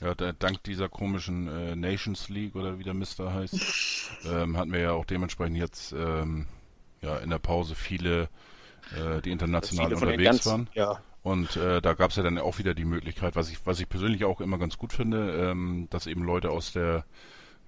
Ja, 0.00 0.14
da, 0.14 0.32
dank 0.32 0.62
dieser 0.64 0.88
komischen 0.88 1.48
äh, 1.48 1.76
Nations 1.76 2.28
League 2.28 2.54
oder 2.54 2.78
wie 2.78 2.84
der 2.84 2.94
Mister 2.94 3.34
heißt, 3.34 3.56
ähm, 4.24 4.56
hatten 4.56 4.72
wir 4.72 4.80
ja 4.80 4.92
auch 4.92 5.04
dementsprechend 5.04 5.56
jetzt 5.56 5.92
ähm, 5.92 6.46
ja, 7.02 7.18
in 7.18 7.30
der 7.30 7.38
Pause 7.38 7.74
viele, 7.74 8.28
äh, 8.96 9.20
die 9.22 9.30
international 9.30 9.88
viele 9.88 9.96
unterwegs 9.96 10.24
ganz, 10.24 10.46
waren. 10.46 10.70
Ja. 10.74 11.00
Und 11.22 11.56
äh, 11.56 11.82
da 11.82 11.94
gab 11.94 12.10
es 12.10 12.16
ja 12.16 12.22
dann 12.22 12.38
auch 12.38 12.58
wieder 12.58 12.74
die 12.74 12.84
Möglichkeit, 12.84 13.36
was 13.36 13.50
ich, 13.50 13.64
was 13.66 13.78
ich 13.80 13.88
persönlich 13.88 14.24
auch 14.24 14.40
immer 14.40 14.58
ganz 14.58 14.78
gut 14.78 14.92
finde, 14.92 15.50
ähm, 15.50 15.86
dass 15.90 16.06
eben 16.06 16.22
Leute 16.22 16.50
aus 16.50 16.72
der, 16.72 17.04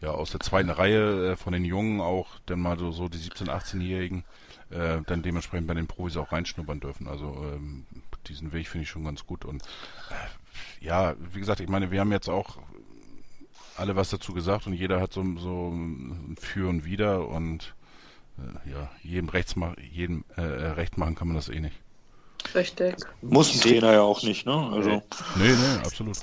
ja, 0.00 0.10
aus 0.10 0.30
der 0.30 0.40
zweiten 0.40 0.70
Reihe 0.70 1.32
äh, 1.32 1.36
von 1.36 1.52
den 1.52 1.64
Jungen 1.64 2.00
auch, 2.00 2.28
dann 2.46 2.60
mal 2.60 2.78
so, 2.78 2.92
so 2.92 3.08
die 3.08 3.18
17-, 3.18 3.48
18-Jährigen, 3.48 4.24
äh, 4.70 5.02
dann 5.06 5.22
dementsprechend 5.22 5.66
bei 5.66 5.74
den 5.74 5.86
Profis 5.86 6.16
auch 6.16 6.32
reinschnuppern 6.32 6.80
dürfen. 6.80 7.08
Also 7.08 7.36
ähm, 7.52 7.84
diesen 8.26 8.52
Weg 8.52 8.68
finde 8.68 8.84
ich 8.84 8.90
schon 8.90 9.04
ganz 9.04 9.26
gut. 9.26 9.44
Und 9.44 9.62
äh, 9.62 10.84
ja, 10.84 11.14
wie 11.18 11.40
gesagt, 11.40 11.60
ich 11.60 11.68
meine, 11.68 11.90
wir 11.90 12.00
haben 12.00 12.12
jetzt 12.12 12.30
auch 12.30 12.56
alle 13.76 13.96
was 13.96 14.10
dazu 14.10 14.32
gesagt 14.32 14.66
und 14.66 14.74
jeder 14.74 15.00
hat 15.00 15.12
so, 15.12 15.22
so 15.38 15.68
ein 15.68 16.36
Für 16.38 16.68
und 16.68 16.84
Wider 16.84 17.28
und 17.28 17.74
äh, 18.38 18.70
ja, 18.70 18.90
jedem, 19.02 19.28
Rechts 19.28 19.54
jedem 19.90 20.24
äh, 20.36 20.40
Recht 20.40 20.96
machen 20.96 21.14
kann 21.14 21.28
man 21.28 21.36
das 21.36 21.48
eh 21.48 21.60
nicht. 21.60 21.78
Richtig. 22.54 22.96
Muss 23.20 23.54
ein 23.54 23.60
Trainer 23.60 23.92
ja 23.92 24.02
auch 24.02 24.22
nicht, 24.22 24.46
ne? 24.46 24.70
Also. 24.72 24.90
Nee, 24.90 25.02
nee, 25.36 25.84
absolut. 25.84 26.18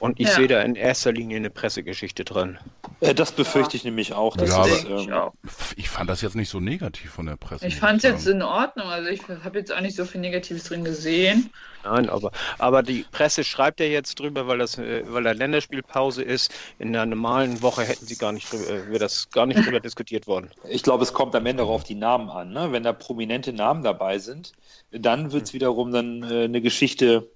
Und 0.00 0.18
ich 0.20 0.28
Ja. 0.28 0.34
sehe 0.34 0.48
da 0.48 0.60
in 0.62 0.74
erster 0.74 1.12
Linie 1.12 1.36
eine 1.36 1.50
Pressegeschichte 1.50 2.24
dran. 2.24 2.58
Äh, 3.00 3.14
das 3.14 3.32
befürchte 3.32 3.76
ich 3.76 3.84
nämlich 3.84 4.12
auch. 4.12 4.36
Das 4.36 4.50
Ja, 4.50 4.56
aber- 4.56 4.68
denke 4.68 4.94
ich 4.96 5.06
ähm, 5.08 5.12
auch. 5.14 5.32
Ich 5.76 5.88
fand 5.88 6.10
das 6.10 6.20
jetzt 6.20 6.34
nicht 6.34 6.48
so 6.50 6.60
negativ 6.60 7.10
von 7.12 7.26
der 7.26 7.36
Presse. 7.36 7.66
Ich 7.66 7.76
fand 7.76 7.98
es 7.98 8.02
jetzt 8.02 8.26
in 8.26 8.42
Ordnung. 8.42 8.86
Also 8.88 9.08
ich 9.08 9.22
habe 9.44 9.58
jetzt 9.58 9.72
auch 9.72 9.80
nicht 9.80 9.96
so 9.96 10.04
viel 10.04 10.20
Negatives 10.20 10.64
drin 10.64 10.84
gesehen. 10.84 11.50
Nein, 11.84 12.08
aber, 12.08 12.32
aber 12.58 12.82
die 12.82 13.04
Presse 13.12 13.44
schreibt 13.44 13.78
ja 13.78 13.86
jetzt 13.86 14.18
drüber, 14.18 14.46
weil 14.48 14.58
das, 14.58 14.78
äh, 14.78 15.04
weil 15.06 15.22
da 15.22 15.32
Länderspielpause 15.32 16.22
ist. 16.22 16.52
In 16.78 16.88
einer 16.88 17.06
normalen 17.06 17.60
Woche 17.62 17.82
hätten 17.84 18.06
sie 18.06 18.16
gar 18.16 18.32
nicht 18.32 18.50
drüber, 18.52 18.68
äh, 18.70 18.86
wäre 18.88 18.98
das 18.98 19.28
gar 19.30 19.46
nicht 19.46 19.64
drüber 19.64 19.80
diskutiert 19.80 20.26
worden. 20.26 20.50
Ich 20.68 20.82
glaube, 20.82 21.02
es 21.04 21.12
kommt 21.12 21.34
am 21.34 21.46
Ende 21.46 21.62
auch 21.62 21.68
auf 21.70 21.84
die 21.84 21.94
Namen 21.94 22.30
an. 22.30 22.52
Ne? 22.52 22.72
Wenn 22.72 22.82
da 22.82 22.92
prominente 22.92 23.52
Namen 23.52 23.82
dabei 23.84 24.18
sind, 24.18 24.52
dann 24.90 25.32
wird 25.32 25.44
es 25.44 25.52
wiederum 25.54 25.92
dann 25.92 26.22
äh, 26.22 26.44
eine 26.44 26.60
Geschichte, 26.62 27.28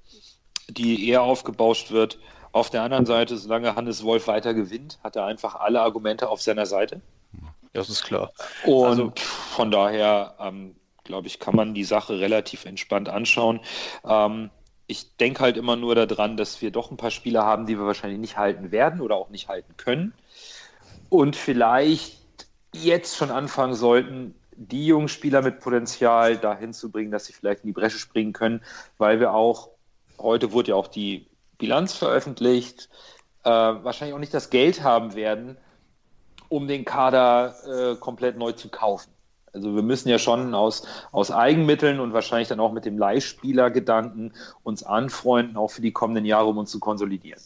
die 0.70 1.08
eher 1.08 1.22
aufgebauscht 1.22 1.90
wird. 1.90 2.18
Auf 2.58 2.70
der 2.70 2.82
anderen 2.82 3.06
Seite, 3.06 3.36
solange 3.36 3.76
Hannes 3.76 4.02
Wolf 4.02 4.26
weiter 4.26 4.52
gewinnt, 4.52 4.98
hat 5.04 5.14
er 5.14 5.26
einfach 5.26 5.54
alle 5.54 5.80
Argumente 5.80 6.28
auf 6.28 6.42
seiner 6.42 6.66
Seite. 6.66 7.00
Das 7.72 7.88
ist 7.88 8.02
klar. 8.02 8.32
Und 8.66 8.84
Also- 8.84 9.12
von 9.14 9.70
daher, 9.70 10.34
ähm, 10.40 10.74
glaube 11.04 11.28
ich, 11.28 11.38
kann 11.38 11.54
man 11.54 11.72
die 11.72 11.84
Sache 11.84 12.18
relativ 12.18 12.64
entspannt 12.64 13.08
anschauen. 13.08 13.60
Ähm, 14.04 14.50
ich 14.88 15.16
denke 15.18 15.40
halt 15.40 15.56
immer 15.56 15.76
nur 15.76 15.94
daran, 15.94 16.36
dass 16.36 16.60
wir 16.60 16.72
doch 16.72 16.90
ein 16.90 16.96
paar 16.96 17.12
Spieler 17.12 17.44
haben, 17.44 17.66
die 17.66 17.78
wir 17.78 17.86
wahrscheinlich 17.86 18.18
nicht 18.18 18.36
halten 18.36 18.72
werden 18.72 19.00
oder 19.00 19.14
auch 19.14 19.28
nicht 19.28 19.46
halten 19.48 19.76
können. 19.76 20.12
Und 21.10 21.36
vielleicht 21.36 22.18
jetzt 22.74 23.16
schon 23.16 23.30
anfangen 23.30 23.74
sollten, 23.74 24.34
die 24.56 24.86
jungen 24.86 25.06
Spieler 25.06 25.42
mit 25.42 25.60
Potenzial 25.60 26.36
dahin 26.36 26.72
zu 26.72 26.90
bringen, 26.90 27.12
dass 27.12 27.26
sie 27.26 27.32
vielleicht 27.32 27.60
in 27.62 27.68
die 27.68 27.72
Bresche 27.72 27.98
springen 27.98 28.32
können, 28.32 28.62
weil 28.96 29.20
wir 29.20 29.32
auch, 29.32 29.68
heute 30.18 30.50
wurde 30.50 30.70
ja 30.70 30.74
auch 30.74 30.88
die 30.88 31.28
Bilanz 31.58 31.92
veröffentlicht, 31.92 32.88
äh, 33.44 33.50
wahrscheinlich 33.50 34.14
auch 34.14 34.20
nicht 34.20 34.34
das 34.34 34.50
Geld 34.50 34.82
haben 34.82 35.14
werden, 35.14 35.56
um 36.48 36.66
den 36.66 36.84
Kader 36.84 37.54
äh, 37.66 37.96
komplett 37.96 38.38
neu 38.38 38.52
zu 38.52 38.68
kaufen. 38.68 39.10
Also 39.52 39.74
wir 39.74 39.82
müssen 39.82 40.08
ja 40.08 40.18
schon 40.18 40.54
aus, 40.54 40.86
aus 41.10 41.30
Eigenmitteln 41.30 42.00
und 42.00 42.12
wahrscheinlich 42.12 42.48
dann 42.48 42.60
auch 42.60 42.72
mit 42.72 42.84
dem 42.84 42.98
Leihspielergedanken 42.98 44.34
uns 44.62 44.82
anfreunden, 44.82 45.56
auch 45.56 45.68
für 45.68 45.80
die 45.80 45.92
kommenden 45.92 46.24
Jahre, 46.24 46.46
um 46.46 46.58
uns 46.58 46.70
zu 46.70 46.78
konsolidieren. 46.78 47.40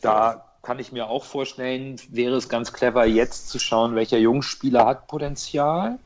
Da 0.00 0.44
kann 0.62 0.78
ich 0.78 0.92
mir 0.92 1.08
auch 1.08 1.24
vorstellen, 1.24 1.96
wäre 2.10 2.36
es 2.36 2.48
ganz 2.48 2.72
clever, 2.72 3.06
jetzt 3.06 3.48
zu 3.48 3.58
schauen, 3.58 3.94
welcher 3.94 4.18
Jungspieler 4.18 4.84
hat 4.84 5.06
Potenzial 5.06 5.98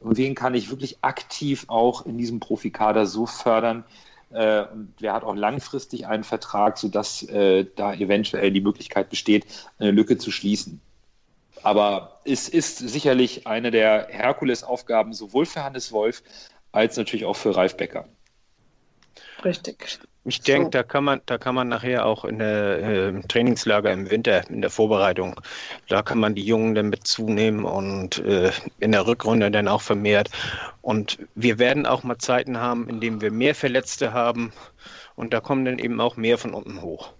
und 0.00 0.16
wen 0.16 0.34
kann 0.34 0.54
ich 0.54 0.70
wirklich 0.70 0.98
aktiv 1.02 1.64
auch 1.68 2.06
in 2.06 2.18
diesem 2.18 2.38
Profikader 2.38 3.06
so 3.06 3.26
fördern, 3.26 3.84
und 4.34 4.94
wer 4.98 5.12
hat 5.12 5.24
auch 5.24 5.34
langfristig 5.34 6.06
einen 6.06 6.24
Vertrag, 6.24 6.78
sodass 6.78 7.22
äh, 7.24 7.66
da 7.76 7.94
eventuell 7.94 8.50
die 8.50 8.60
Möglichkeit 8.60 9.10
besteht, 9.10 9.46
eine 9.78 9.90
Lücke 9.90 10.18
zu 10.18 10.30
schließen. 10.30 10.80
Aber 11.62 12.20
es 12.24 12.48
ist 12.48 12.78
sicherlich 12.78 13.46
eine 13.46 13.70
der 13.70 14.08
Herkulesaufgaben 14.10 15.12
sowohl 15.12 15.46
für 15.46 15.64
Hannes 15.64 15.92
Wolf 15.92 16.22
als 16.72 16.96
natürlich 16.96 17.24
auch 17.24 17.36
für 17.36 17.56
Ralf 17.56 17.76
Becker. 17.76 18.06
Richtig. 19.44 20.00
Ich 20.26 20.40
denke, 20.40 20.66
So. 20.66 20.70
da 20.70 20.82
kann 20.82 21.04
man, 21.04 21.20
da 21.26 21.36
kann 21.36 21.54
man 21.54 21.68
nachher 21.68 22.06
auch 22.06 22.24
in 22.24 22.38
der 22.38 22.78
äh, 22.82 23.08
im 23.08 23.28
Trainingslager 23.28 23.92
im 23.92 24.10
Winter, 24.10 24.48
in 24.48 24.62
der 24.62 24.70
Vorbereitung, 24.70 25.38
da 25.88 26.02
kann 26.02 26.18
man 26.18 26.34
die 26.34 26.44
Jungen 26.44 26.74
dann 26.74 26.88
mit 26.88 27.06
zunehmen 27.06 27.66
und 27.66 28.18
äh, 28.18 28.50
in 28.80 28.92
der 28.92 29.06
Rückrunde 29.06 29.50
dann 29.50 29.68
auch 29.68 29.82
vermehrt. 29.82 30.30
Und 30.80 31.18
wir 31.34 31.58
werden 31.58 31.84
auch 31.84 32.04
mal 32.04 32.16
Zeiten 32.16 32.58
haben, 32.58 32.88
in 32.88 33.00
denen 33.00 33.20
wir 33.20 33.30
mehr 33.30 33.54
Verletzte 33.54 34.14
haben 34.14 34.52
und 35.14 35.34
da 35.34 35.40
kommen 35.40 35.66
dann 35.66 35.78
eben 35.78 36.00
auch 36.00 36.16
mehr 36.16 36.38
von 36.38 36.54
unten 36.54 36.80
hoch. 36.80 37.12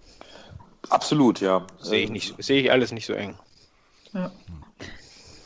Absolut, 0.89 1.41
ja. 1.41 1.65
Sehe 1.79 2.05
ich 2.05 2.09
nicht, 2.09 2.35
sehe 2.43 2.61
ich 2.61 2.71
alles 2.71 2.91
nicht 2.91 3.05
so 3.05 3.13
eng. 3.13 3.35
Ja. 4.13 4.31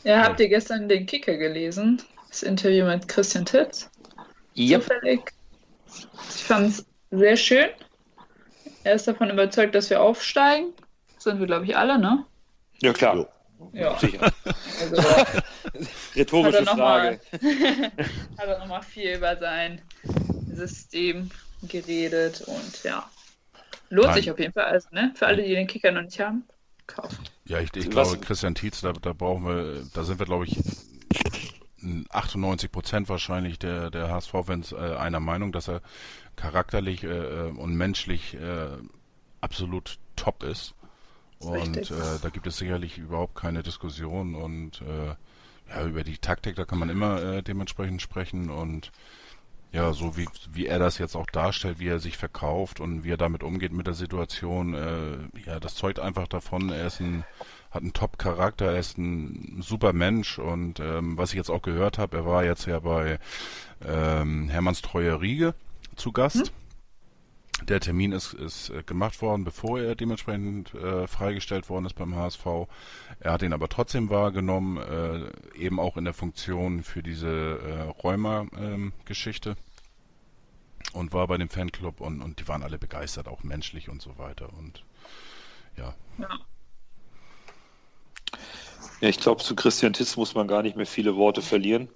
ja, 0.04 0.24
habt 0.24 0.40
ihr 0.40 0.48
gestern 0.48 0.88
den 0.88 1.06
Kicker 1.06 1.36
gelesen? 1.36 2.02
Das 2.30 2.44
Interview 2.44 2.86
mit 2.86 3.08
Christian 3.08 3.46
Titz? 3.46 3.90
Yep. 4.56 4.84
Zufällig. 4.84 5.34
Ich 6.30 6.44
fand 6.44 6.70
es 6.70 6.86
sehr 7.12 7.38
schön. 7.38 7.70
Er 8.84 8.96
ist 8.96 9.08
davon 9.08 9.30
überzeugt, 9.30 9.76
dass 9.76 9.90
wir 9.90 10.02
aufsteigen. 10.02 10.74
Sind 11.18 11.40
wir, 11.40 11.48
glaube 11.48 11.66
ich, 11.66 11.76
alle, 11.76 12.00
ne? 12.00 12.26
Ja, 12.82 12.94
klar. 12.94 13.28
Ja. 13.74 13.98
Sicher. 14.00 14.32
Also, 14.82 14.98
hat 15.04 15.44
Rhetorische 16.16 16.58
er 16.58 16.64
nochmal 16.64 17.20
Frage. 17.20 17.92
hat 18.38 18.48
er 18.48 18.60
noch 18.60 18.68
mal 18.68 18.82
viel 18.82 19.16
über 19.16 19.36
sein 19.38 19.82
System 20.54 21.30
geredet 21.64 22.42
und 22.42 22.84
ja. 22.84 23.10
Lohnt 23.90 24.08
Nein. 24.08 24.16
sich 24.18 24.32
auf 24.32 24.40
jeden 24.40 24.54
Fall. 24.54 24.66
Also, 24.66 24.88
ne? 24.92 25.12
Für 25.16 25.28
alle, 25.28 25.44
die 25.44 25.56
den 25.56 25.68
Kicker 25.68 25.92
noch 25.92 26.04
nicht 26.04 26.20
haben, 26.20 26.44
kaufen. 26.88 27.24
Ja, 27.46 27.60
ich, 27.60 27.76
ich 27.76 27.90
glaube, 27.90 28.18
Christian 28.20 28.56
Tietz, 28.56 28.82
da, 28.82 28.94
da 28.94 29.14
brauchen 29.14 29.46
wir, 29.46 29.84
da 29.94 30.04
sind 30.04 30.20
wir, 30.20 30.26
glaube 30.26 30.46
ich, 30.46 30.58
98 32.10 32.72
Prozent 32.72 33.10
wahrscheinlich 33.10 33.58
der, 33.58 33.90
der 33.90 34.10
HSV-Fans 34.10 34.74
äh, 34.74 34.76
einer 34.76 35.20
Meinung, 35.20 35.52
dass 35.52 35.70
er 35.70 35.82
charakterlich 36.40 37.04
äh, 37.04 37.52
und 37.56 37.76
menschlich 37.76 38.36
äh, 38.36 38.78
absolut 39.42 40.00
top 40.16 40.44
ist. 40.44 40.74
Und 41.40 41.78
äh, 41.78 42.20
da 42.22 42.30
gibt 42.30 42.48
es 42.48 42.58
sicherlich 42.58 42.98
überhaupt 42.98 43.36
keine 43.36 43.64
Diskussion 43.64 44.36
und 44.36 44.82
äh, 44.82 45.16
ja, 45.70 45.86
über 45.86 46.04
die 46.04 46.18
Taktik, 46.18 46.56
da 46.56 46.66
kann 46.66 46.80
man 46.80 46.90
immer 46.90 47.22
äh, 47.22 47.44
dementsprechend 47.44 48.02
sprechen 48.02 48.50
und 48.50 48.92
ja, 49.72 49.94
so 49.94 50.18
wie, 50.18 50.28
wie 50.52 50.66
er 50.66 50.80
das 50.80 50.98
jetzt 50.98 51.16
auch 51.16 51.28
darstellt, 51.28 51.80
wie 51.80 51.88
er 51.88 52.00
sich 52.00 52.18
verkauft 52.18 52.80
und 52.80 53.04
wie 53.04 53.12
er 53.12 53.18
damit 53.18 53.44
umgeht 53.44 53.72
mit 53.72 53.86
der 53.86 53.94
Situation, 53.94 54.74
äh, 54.74 55.18
ja, 55.46 55.60
das 55.60 55.76
zeugt 55.76 56.00
einfach 56.00 56.28
davon, 56.28 56.70
er 56.70 56.88
ist 56.88 57.00
ein, 57.00 57.24
hat 57.70 57.84
einen 57.84 57.94
Top-Charakter, 57.94 58.66
er 58.72 58.80
ist 58.80 58.98
ein 58.98 59.62
super 59.62 59.94
Mensch 59.94 60.40
und 60.40 60.80
ähm, 60.80 61.18
was 61.18 61.30
ich 61.30 61.36
jetzt 61.36 61.52
auch 61.52 61.62
gehört 61.62 62.00
habe, 62.00 62.18
er 62.18 62.26
war 62.26 62.44
jetzt 62.44 62.66
ja 62.66 62.80
bei 62.80 63.20
ähm, 63.86 64.50
Hermanns 64.50 64.82
Treuer 64.82 65.22
Riege 65.22 65.54
zu 66.00 66.12
Gast. 66.12 66.52
Der 67.64 67.82
Termin 67.82 68.14
ist, 68.14 68.34
ist 68.34 68.70
äh, 68.70 68.84
gemacht 68.84 69.22
worden, 69.22 69.44
bevor 69.44 69.80
er 69.80 69.96
dementsprechend 69.96 70.74
äh, 70.74 71.08
freigestellt 71.08 71.70
worden 71.70 71.86
ist 71.86 71.94
beim 71.94 72.16
HSV. 72.16 72.46
Er 73.20 73.34
hat 73.34 73.42
ihn 73.42 73.52
aber 73.52 73.68
trotzdem 73.68 74.10
wahrgenommen, 74.10 74.78
äh, 74.78 75.58
eben 75.58 75.80
auch 75.80 75.98
in 75.98 76.06
der 76.06 76.14
Funktion 76.14 76.84
für 76.84 77.04
diese 77.04 77.28
äh, 77.28 77.82
Rheuma-Geschichte 78.02 79.58
und 80.94 81.12
war 81.12 81.28
bei 81.28 81.38
dem 81.38 81.50
Fanclub 81.50 82.00
und, 82.00 82.22
und 82.22 82.40
die 82.40 82.48
waren 82.48 82.64
alle 82.64 82.80
begeistert, 82.80 83.28
auch 83.28 83.44
menschlich 83.44 83.90
und 83.90 84.02
so 84.02 84.18
weiter. 84.18 84.50
Und 84.58 84.86
ja, 85.76 85.94
Ja, 86.18 86.30
ich 89.02 89.20
glaube, 89.20 89.44
zu 89.44 89.56
Christian 89.56 89.94
Titz 89.94 90.18
muss 90.18 90.36
man 90.36 90.48
gar 90.48 90.62
nicht 90.62 90.76
mehr 90.76 90.86
viele 90.86 91.16
Worte 91.16 91.42
verlieren. 91.42 91.90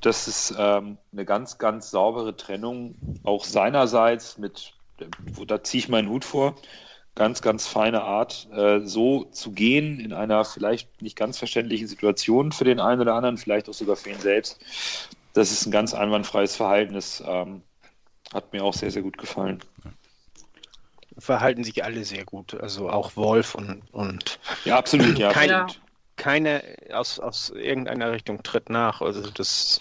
Das 0.00 0.26
ist 0.28 0.54
ähm, 0.58 0.98
eine 1.12 1.24
ganz, 1.24 1.58
ganz 1.58 1.90
saubere 1.90 2.36
Trennung, 2.36 2.96
auch 3.24 3.44
seinerseits 3.44 4.38
mit, 4.38 4.74
da 5.46 5.62
ziehe 5.62 5.80
ich 5.80 5.88
meinen 5.88 6.08
Hut 6.08 6.24
vor, 6.24 6.56
ganz, 7.14 7.42
ganz 7.42 7.66
feine 7.66 8.02
Art, 8.02 8.48
äh, 8.52 8.80
so 8.80 9.24
zu 9.24 9.52
gehen 9.52 10.00
in 10.00 10.12
einer 10.12 10.44
vielleicht 10.44 11.02
nicht 11.02 11.16
ganz 11.16 11.38
verständlichen 11.38 11.86
Situation 11.86 12.50
für 12.52 12.64
den 12.64 12.80
einen 12.80 13.00
oder 13.00 13.14
anderen, 13.14 13.36
vielleicht 13.36 13.68
auch 13.68 13.74
sogar 13.74 13.96
für 13.96 14.10
ihn 14.10 14.20
selbst. 14.20 14.58
Das 15.34 15.52
ist 15.52 15.66
ein 15.66 15.70
ganz 15.70 15.94
einwandfreies 15.94 16.56
Verhalten. 16.56 16.94
Das 16.94 17.22
ähm, 17.26 17.62
hat 18.32 18.52
mir 18.52 18.64
auch 18.64 18.74
sehr, 18.74 18.90
sehr 18.90 19.02
gut 19.02 19.18
gefallen. 19.18 19.62
Verhalten 21.18 21.62
sich 21.62 21.84
alle 21.84 22.04
sehr 22.04 22.24
gut. 22.24 22.54
Also 22.54 22.88
auch 22.88 23.16
Wolf 23.16 23.54
und, 23.54 23.82
und 23.92 24.38
Ja, 24.64 24.78
absolut, 24.78 25.18
ja. 25.18 25.32
Kein- 25.32 25.50
Ja. 25.50 25.66
Keiner 26.22 26.62
aus, 26.92 27.18
aus 27.18 27.50
irgendeiner 27.50 28.12
Richtung 28.12 28.44
tritt 28.44 28.70
nach. 28.70 29.00
Also 29.02 29.28
das, 29.30 29.80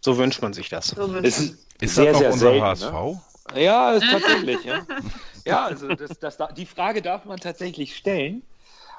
so 0.00 0.18
wünscht 0.18 0.42
man 0.42 0.52
sich 0.52 0.68
das. 0.68 0.88
So 0.88 1.06
ist, 1.14 1.56
ist 1.80 1.94
sehr, 1.94 2.12
das 2.12 2.14
noch 2.14 2.18
sehr 2.18 2.32
unser 2.32 2.50
selten, 2.50 2.64
HSV? 2.64 2.92
Ne? 3.54 3.62
Ja, 3.62 3.92
ist 3.92 4.10
tatsächlich, 4.10 4.64
ja. 4.64 4.84
Ja, 5.44 5.64
also 5.64 5.86
das, 5.94 6.18
das, 6.18 6.38
die 6.56 6.66
Frage 6.66 7.02
darf 7.02 7.24
man 7.24 7.38
tatsächlich 7.38 7.94
stellen. 7.94 8.42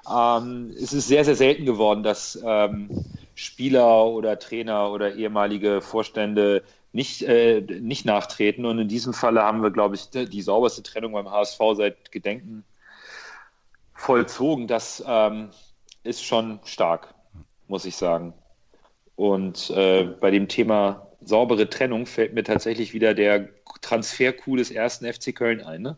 Ähm, 0.10 0.73
es 0.82 0.93
ist 0.93 1.10
sehr, 1.10 1.26
sehr 1.26 1.36
selten 1.36 1.65
geworden, 1.65 2.04
dass 2.04 2.41
ähm, 2.41 3.04
Spieler 3.36 4.06
oder 4.06 4.39
Trainer 4.39 4.89
oder 4.89 5.13
ehemalige 5.15 5.82
Vorstände 5.82 6.63
nicht, 6.93 7.21
äh, 7.23 7.60
nicht 7.60 8.06
nachtreten. 8.06 8.65
Und 8.65 8.80
in 8.80 8.88
diesem 8.88 9.13
Falle 9.13 9.43
haben 9.43 9.62
wir, 9.62 9.71
glaube 9.71 9.95
ich, 9.95 10.10
die 10.10 10.41
sauberste 10.41 10.84
Trennung 10.84 11.12
beim 11.12 11.30
HSV 11.30 11.60
seit 11.73 12.13
Gedenken 12.13 12.63
vollzogen. 13.93 14.67
Das 14.67 15.04
ähm, 15.06 15.50
ist 16.08 16.24
schon 16.24 16.60
stark, 16.63 17.13
muss 17.67 17.86
ich 17.86 17.96
sagen. 17.96 18.34
Und 19.15 19.70
äh, 19.72 20.04
bei 20.04 20.32
dem 20.32 20.48
Thema 20.48 21.08
saubere 21.22 21.70
Trennung 21.70 22.06
fällt 22.06 22.34
mir 22.34 22.43
tatsächlich 22.43 22.93
wieder 22.93 23.13
der 23.13 23.50
Transfer-Coup 23.82 24.58
des 24.58 24.72
ersten 24.72 25.12
FC 25.12 25.36
Köln 25.36 25.62
ein. 25.62 25.82
Ne? 25.82 25.98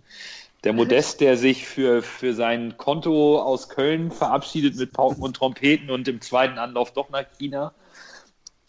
Der 0.63 0.73
Modest, 0.73 1.21
der 1.21 1.37
sich 1.37 1.65
für, 1.65 2.01
für 2.01 2.33
sein 2.33 2.75
Konto 2.77 3.41
aus 3.41 3.69
Köln 3.69 4.11
verabschiedet 4.11 4.75
mit 4.75 4.91
Pauken 4.91 5.23
und 5.23 5.35
Trompeten 5.35 5.89
und 5.89 6.07
im 6.07 6.19
zweiten 6.21 6.57
Anlauf 6.57 6.91
doch 6.91 7.09
nach 7.09 7.25
China. 7.37 7.73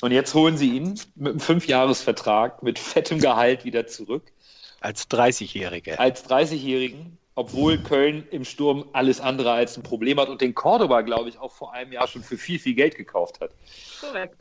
Und 0.00 0.12
jetzt 0.12 0.34
holen 0.34 0.56
sie 0.56 0.76
ihn 0.76 1.00
mit 1.16 1.32
einem 1.32 1.40
Fünfjahresvertrag 1.40 2.62
mit 2.62 2.78
fettem 2.78 3.18
Gehalt 3.18 3.64
wieder 3.64 3.86
zurück 3.86 4.32
Als 4.80 5.10
30-Jähriger. 5.10 5.96
als 5.96 6.28
30-Jährigen, 6.28 7.18
obwohl 7.40 7.78
Köln 7.78 8.28
im 8.30 8.44
Sturm 8.44 8.84
alles 8.92 9.18
andere 9.18 9.52
als 9.52 9.74
ein 9.74 9.82
Problem 9.82 10.20
hat 10.20 10.28
und 10.28 10.42
den 10.42 10.54
Cordoba, 10.54 11.00
glaube 11.00 11.30
ich, 11.30 11.38
auch 11.38 11.50
vor 11.50 11.72
einem 11.72 11.90
Jahr 11.90 12.06
schon 12.06 12.22
für 12.22 12.36
viel, 12.36 12.58
viel 12.58 12.74
Geld 12.74 12.96
gekauft 12.96 13.40
hat. 13.40 13.50
Korrekt. 13.98 14.36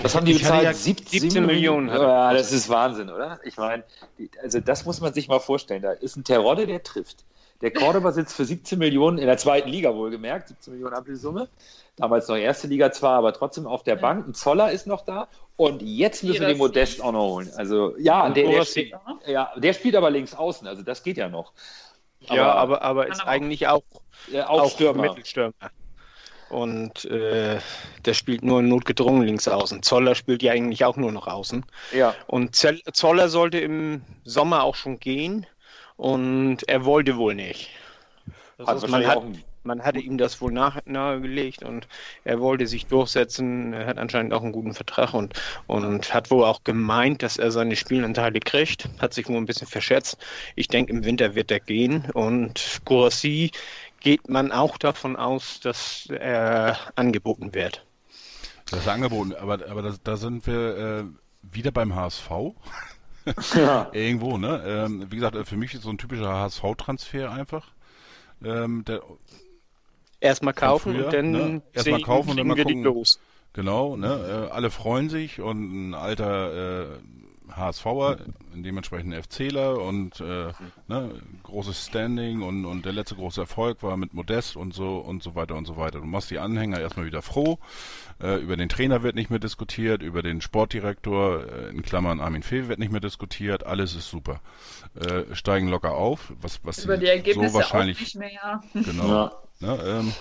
Was 0.00 0.14
haben 0.14 0.24
die 0.24 0.32
Ich 0.32 0.38
bezahlt? 0.38 0.64
ja 0.64 0.72
17, 0.72 1.20
17 1.20 1.44
Millionen 1.44 1.90
er 1.90 2.00
Ja, 2.00 2.32
das 2.32 2.50
ist 2.50 2.70
Wahnsinn, 2.70 3.10
oder? 3.10 3.40
Ich 3.44 3.58
meine, 3.58 3.84
also 4.42 4.58
das 4.60 4.86
muss 4.86 5.02
man 5.02 5.12
sich 5.12 5.28
mal 5.28 5.38
vorstellen. 5.38 5.82
Da 5.82 5.92
ist 5.92 6.16
ein 6.16 6.24
Terodde, 6.24 6.66
der 6.66 6.82
trifft. 6.82 7.24
Der 7.60 7.72
Cordoba 7.72 8.12
sitzt 8.12 8.34
für 8.34 8.46
17 8.46 8.78
Millionen 8.78 9.18
in 9.18 9.26
der 9.26 9.36
zweiten 9.36 9.68
Liga 9.68 9.94
wohlgemerkt, 9.94 10.48
17 10.48 10.72
Millionen 10.72 10.94
Ablösesumme. 10.94 11.48
Damals 11.96 12.28
noch 12.28 12.36
erste 12.36 12.68
Liga 12.68 12.90
zwar, 12.90 13.18
aber 13.18 13.34
trotzdem 13.34 13.66
auf 13.66 13.82
der. 13.82 13.96
Bank. 13.96 14.26
Ein 14.26 14.34
Zoller 14.34 14.70
ist 14.70 14.86
noch 14.86 15.04
da. 15.04 15.28
Und 15.56 15.82
jetzt 15.82 16.22
müssen 16.22 16.40
wir 16.40 16.48
den. 16.48 16.58
Modest 16.58 17.02
auch 17.02 17.12
noch 17.12 17.28
holen. 17.28 17.50
Also 17.56 17.96
ja, 17.98 18.26
Und 18.26 18.36
der, 18.36 18.48
der, 18.48 18.64
spielt, 18.64 18.94
ja, 19.26 19.52
der 19.56 19.72
spielt 19.72 19.96
aber 19.96 20.08
links 20.08 20.32
außen. 20.34 20.68
Also 20.68 20.82
das 20.82 21.02
geht 21.02 21.16
ja 21.16 21.28
noch. 21.28 21.52
Ja, 22.20 22.52
aber, 22.52 22.82
aber 22.82 23.06
ist 23.08 23.20
aber 23.20 23.30
eigentlich 23.30 23.66
auch, 23.68 23.82
auch, 24.46 24.60
auch 24.62 24.70
Stürmer. 24.70 25.02
Mittelstürmer. 25.02 25.52
Und 26.50 27.04
äh, 27.04 27.58
der 28.06 28.14
spielt 28.14 28.42
nur 28.42 28.62
notgedrungen 28.62 29.22
links 29.22 29.46
außen. 29.46 29.82
Zoller 29.82 30.14
spielt 30.14 30.42
ja 30.42 30.52
eigentlich 30.52 30.84
auch 30.84 30.96
nur 30.96 31.12
noch 31.12 31.26
außen. 31.26 31.64
Ja. 31.92 32.14
Und 32.26 32.56
Zoller 32.56 33.28
sollte 33.28 33.58
im 33.58 34.02
Sommer 34.24 34.62
auch 34.62 34.74
schon 34.74 34.98
gehen 34.98 35.46
und 35.96 36.66
er 36.68 36.84
wollte 36.86 37.16
wohl 37.18 37.34
nicht. 37.34 37.68
Hat 38.58 38.68
Also 38.68 38.88
man, 38.88 39.06
hat, 39.06 39.18
auch 39.18 39.24
einen- 39.24 39.44
man 39.62 39.82
hatte 39.82 40.00
ihm 40.00 40.18
das 40.18 40.40
wohl 40.40 40.52
nach, 40.52 40.78
nahegelegt 40.84 41.62
und 41.62 41.88
er 42.24 42.40
wollte 42.40 42.66
sich 42.66 42.86
durchsetzen. 42.86 43.72
Er 43.72 43.86
hat 43.86 43.98
anscheinend 43.98 44.32
auch 44.32 44.42
einen 44.42 44.52
guten 44.52 44.74
Vertrag 44.74 45.14
und, 45.14 45.34
und 45.66 46.12
hat 46.12 46.30
wohl 46.30 46.44
auch 46.44 46.64
gemeint, 46.64 47.22
dass 47.22 47.36
er 47.36 47.50
seine 47.50 47.76
Spielanteile 47.76 48.40
kriegt. 48.40 48.88
Hat 48.98 49.14
sich 49.14 49.28
wohl 49.28 49.36
ein 49.36 49.46
bisschen 49.46 49.66
verschätzt. 49.66 50.18
Ich 50.56 50.68
denke, 50.68 50.92
im 50.92 51.04
Winter 51.04 51.34
wird 51.34 51.50
er 51.50 51.60
gehen 51.60 52.10
und 52.12 52.80
Gourcy 52.84 53.50
geht 54.00 54.28
man 54.28 54.52
auch 54.52 54.78
davon 54.78 55.16
aus, 55.16 55.60
dass 55.60 56.08
er 56.10 56.78
angeboten 56.94 57.54
wird. 57.54 57.84
Das 58.70 58.80
ist 58.80 58.88
angeboten, 58.88 59.34
aber, 59.34 59.66
aber 59.68 59.82
das, 59.82 60.02
da 60.02 60.16
sind 60.16 60.46
wir 60.46 60.76
äh, 60.76 61.04
wieder 61.42 61.72
beim 61.72 61.94
HSV. 61.94 62.30
Ja. 63.54 63.88
Irgendwo, 63.92 64.38
ne? 64.38 64.62
Ähm, 64.66 65.06
wie 65.10 65.16
gesagt, 65.16 65.36
für 65.48 65.56
mich 65.56 65.74
ist 65.74 65.82
so 65.82 65.90
ein 65.90 65.98
typischer 65.98 66.32
HSV-Transfer 66.32 67.30
einfach. 67.30 67.68
Ähm, 68.44 68.84
der, 68.84 69.02
Erstmal 70.20 70.54
kaufen 70.54 70.94
früher, 70.94 71.06
und 71.06 71.12
dann 71.12 71.30
ne? 71.30 71.62
Erstmal 71.72 71.98
sehen- 72.00 72.04
kaufen 72.06 72.30
und 72.30 72.36
dann 72.38 72.46
mal 72.48 72.56
gucken. 72.56 72.82
los. 72.82 73.20
Genau, 73.52 73.96
ne? 73.96 74.48
Äh, 74.50 74.52
alle 74.52 74.70
freuen 74.70 75.08
sich 75.08 75.40
und 75.40 75.90
ein 75.90 75.94
alter 75.94 76.92
äh, 76.94 76.98
HSVer, 77.50 78.18
dementsprechend 78.54 79.14
FCler 79.14 79.80
und 79.80 80.20
äh, 80.20 80.52
ne, 80.86 81.10
großes 81.44 81.86
Standing 81.86 82.42
und, 82.42 82.66
und 82.66 82.84
der 82.84 82.92
letzte 82.92 83.14
große 83.14 83.40
Erfolg 83.40 83.82
war 83.82 83.96
mit 83.96 84.12
Modest 84.12 84.54
und 84.56 84.74
so 84.74 84.98
und 84.98 85.22
so 85.22 85.34
weiter 85.34 85.54
und 85.56 85.64
so 85.66 85.78
weiter. 85.78 86.00
Du 86.00 86.04
machst 86.04 86.30
die 86.30 86.38
Anhänger 86.38 86.78
erstmal 86.78 87.06
wieder 87.06 87.22
froh. 87.22 87.58
Äh, 88.22 88.36
über 88.36 88.56
den 88.58 88.68
Trainer 88.68 89.02
wird 89.02 89.14
nicht 89.14 89.30
mehr 89.30 89.38
diskutiert, 89.38 90.02
über 90.02 90.22
den 90.22 90.42
Sportdirektor, 90.42 91.44
äh, 91.50 91.68
in 91.70 91.80
Klammern 91.80 92.20
Armin 92.20 92.42
Fee, 92.42 92.68
wird 92.68 92.78
nicht 92.80 92.92
mehr 92.92 93.00
diskutiert, 93.00 93.64
alles 93.64 93.94
ist 93.94 94.10
super. 94.10 94.40
Äh, 94.94 95.34
steigen 95.34 95.68
locker 95.68 95.92
auf, 95.92 96.32
was, 96.42 96.60
was 96.64 96.84
Über 96.84 96.98
die 96.98 97.06
Ergebnisse 97.06 97.48
so 97.48 97.58
wahrscheinlich, 97.58 97.96
auch 97.96 98.00
nicht 98.02 98.16
mehr. 98.16 98.62
genau. 98.74 99.08
Ja. 99.08 99.32
Ne, 99.60 99.78
ähm, 99.84 100.12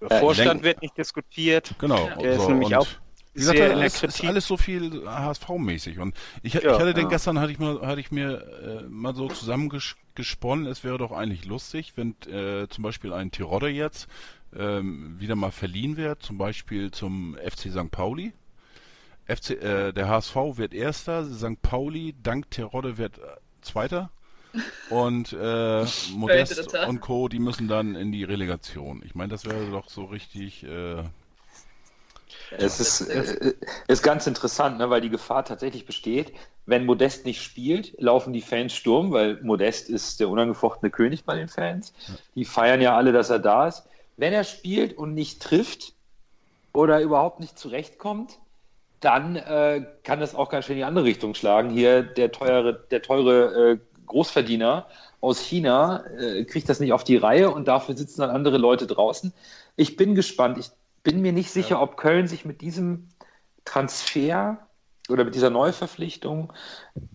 Der 0.00 0.20
Vorstand 0.20 0.62
wird 0.62 0.82
nicht 0.82 0.96
diskutiert. 0.96 1.74
Genau. 1.78 2.08
Der 2.20 2.32
ist 2.32 2.42
so, 2.42 2.48
nämlich 2.48 2.68
und 2.68 2.74
auch 2.74 2.88
wie 3.32 3.40
gesagt, 3.40 3.58
sehr 3.58 3.76
es 3.76 4.02
ist 4.02 4.24
alles 4.24 4.46
so 4.46 4.56
viel 4.56 5.06
HSV-mäßig. 5.06 6.00
Und 6.00 6.16
ich, 6.42 6.56
ich 6.56 6.62
Ja, 6.62 6.78
hatte 6.78 6.94
den 6.94 7.04
ja. 7.04 7.10
gestern, 7.10 7.38
hatte 7.38 7.52
ich 7.52 7.58
mir, 7.58 7.80
hatte 7.82 8.00
ich 8.00 8.10
mir 8.10 8.82
äh, 8.82 8.88
mal 8.88 9.14
so 9.14 9.28
zusammengesponnen, 9.28 10.66
es 10.66 10.82
wäre 10.82 10.98
doch 10.98 11.12
eigentlich 11.12 11.44
lustig, 11.44 11.92
wenn 11.96 12.16
äh, 12.28 12.66
zum 12.68 12.82
Beispiel 12.82 13.12
ein 13.12 13.30
Tirode 13.30 13.68
jetzt 13.68 14.08
ähm, 14.56 15.14
wieder 15.20 15.36
mal 15.36 15.52
verliehen 15.52 15.96
wird, 15.96 16.22
zum 16.22 16.38
Beispiel 16.38 16.90
zum 16.90 17.36
FC 17.36 17.70
St. 17.70 17.90
Pauli. 17.90 18.32
FC, 19.26 19.50
äh, 19.50 19.92
der 19.92 20.08
HSV 20.08 20.34
wird 20.56 20.74
Erster, 20.74 21.24
St. 21.24 21.62
Pauli 21.62 22.16
dank 22.20 22.50
Tirode 22.50 22.98
wird 22.98 23.18
äh, 23.18 23.22
Zweiter. 23.62 24.10
Und 24.88 25.32
äh, 25.32 25.84
Modest 26.12 26.74
und 26.74 27.00
Co., 27.00 27.28
die 27.28 27.38
müssen 27.38 27.68
dann 27.68 27.94
in 27.94 28.12
die 28.12 28.24
Relegation. 28.24 29.02
Ich 29.04 29.14
meine, 29.14 29.30
das 29.30 29.44
wäre 29.44 29.70
doch 29.70 29.88
so 29.88 30.04
richtig 30.04 30.64
äh, 30.64 31.02
Es 32.50 32.80
ist, 32.80 33.02
äh, 33.02 33.54
ist 33.88 34.02
ganz 34.02 34.26
interessant, 34.26 34.78
ne, 34.78 34.90
weil 34.90 35.00
die 35.00 35.10
Gefahr 35.10 35.44
tatsächlich 35.44 35.86
besteht, 35.86 36.32
wenn 36.66 36.86
Modest 36.86 37.24
nicht 37.24 37.42
spielt, 37.42 38.00
laufen 38.00 38.32
die 38.32 38.42
Fans 38.42 38.74
Sturm, 38.74 39.12
weil 39.12 39.40
Modest 39.42 39.88
ist 39.88 40.20
der 40.20 40.28
unangefochtene 40.28 40.90
König 40.90 41.24
bei 41.24 41.34
den 41.34 41.48
Fans. 41.48 41.92
Die 42.34 42.44
feiern 42.44 42.80
ja 42.80 42.96
alle, 42.96 43.12
dass 43.12 43.30
er 43.30 43.38
da 43.38 43.66
ist. 43.66 43.84
Wenn 44.16 44.32
er 44.32 44.44
spielt 44.44 44.96
und 44.96 45.14
nicht 45.14 45.42
trifft 45.42 45.94
oder 46.72 47.00
überhaupt 47.00 47.40
nicht 47.40 47.58
zurechtkommt, 47.58 48.38
dann 49.00 49.36
äh, 49.36 49.86
kann 50.04 50.20
das 50.20 50.34
auch 50.34 50.50
ganz 50.50 50.66
schön 50.66 50.74
in 50.74 50.80
die 50.80 50.84
andere 50.84 51.06
Richtung 51.06 51.34
schlagen. 51.34 51.70
Hier 51.70 52.02
der 52.02 52.30
teure, 52.30 52.74
der 52.90 53.02
teure 53.02 53.72
äh, 53.72 53.78
Großverdiener 54.10 54.86
aus 55.20 55.40
China 55.40 56.04
äh, 56.18 56.44
kriegt 56.44 56.68
das 56.68 56.80
nicht 56.80 56.92
auf 56.92 57.04
die 57.04 57.16
Reihe 57.16 57.50
und 57.50 57.68
dafür 57.68 57.96
sitzen 57.96 58.20
dann 58.20 58.30
andere 58.30 58.58
Leute 58.58 58.86
draußen. 58.86 59.32
Ich 59.76 59.96
bin 59.96 60.14
gespannt. 60.14 60.58
Ich 60.58 60.70
bin 61.02 61.22
mir 61.22 61.32
nicht 61.32 61.50
sicher, 61.50 61.80
ob 61.80 61.96
Köln 61.96 62.26
sich 62.26 62.44
mit 62.44 62.60
diesem 62.60 63.08
Transfer 63.64 64.58
oder 65.08 65.24
mit 65.24 65.34
dieser 65.34 65.50
Neuverpflichtung 65.50 66.52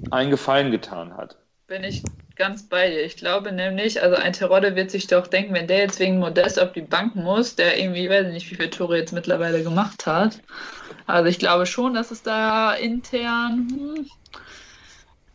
einen 0.09 0.31
Gefallen 0.31 0.71
getan 0.71 1.15
hat. 1.15 1.37
Bin 1.67 1.83
ich 1.83 2.03
ganz 2.35 2.63
bei 2.63 2.89
dir. 2.89 3.03
Ich 3.03 3.17
glaube 3.17 3.51
nämlich, 3.51 4.01
also 4.01 4.15
ein 4.15 4.33
Terodde 4.33 4.75
wird 4.75 4.91
sich 4.91 5.07
doch 5.07 5.27
denken, 5.27 5.53
wenn 5.53 5.67
der 5.67 5.79
jetzt 5.79 5.99
wegen 5.99 6.19
Modest 6.19 6.59
auf 6.59 6.73
die 6.73 6.81
Bank 6.81 7.15
muss, 7.15 7.55
der 7.55 7.79
irgendwie, 7.79 8.05
ich 8.05 8.09
weiß 8.09 8.27
nicht, 8.27 8.49
wie 8.51 8.55
viele 8.55 8.69
Tore 8.69 8.97
jetzt 8.97 9.13
mittlerweile 9.13 9.63
gemacht 9.63 10.05
hat. 10.05 10.39
Also 11.07 11.29
ich 11.29 11.39
glaube 11.39 11.65
schon, 11.65 11.93
dass 11.93 12.11
es 12.11 12.23
da 12.23 12.73
intern 12.73 13.67
hm, 13.69 14.09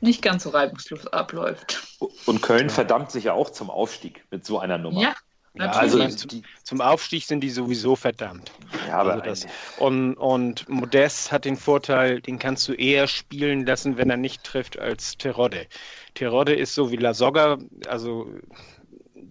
nicht 0.00 0.22
ganz 0.22 0.44
so 0.44 0.50
reibungslos 0.50 1.06
abläuft. 1.08 1.82
Und 2.26 2.42
Köln 2.42 2.70
verdammt 2.70 3.10
sich 3.10 3.24
ja 3.24 3.32
auch 3.34 3.50
zum 3.50 3.70
Aufstieg 3.70 4.24
mit 4.30 4.44
so 4.44 4.58
einer 4.58 4.78
Nummer. 4.78 5.00
Ja, 5.00 5.14
Ja, 5.54 5.66
natürlich. 5.66 6.04
also 6.04 6.28
die, 6.28 6.42
Zum 6.64 6.80
Aufstieg 6.80 7.24
sind 7.24 7.40
die 7.40 7.50
sowieso 7.50 7.96
verdammt. 7.96 8.52
ja, 8.86 8.98
aber 8.98 9.22
Also 9.22 9.46
das, 9.46 9.54
und, 9.78 10.14
und 10.14 10.68
Modest 10.68 11.32
hat 11.32 11.44
den 11.44 11.56
Vorteil, 11.56 12.20
den 12.20 12.38
kannst 12.38 12.66
du 12.68 12.72
eher 12.72 13.06
spielen 13.06 13.66
lassen, 13.66 13.96
wenn 13.96 14.10
er 14.10 14.16
nicht 14.16 14.44
trifft, 14.44 14.78
als 14.78 15.16
Terodde. 15.18 15.66
Terodde 16.14 16.54
ist 16.54 16.74
so 16.74 16.90
wie 16.90 16.96
Lasogga, 16.96 17.58
also 17.86 18.26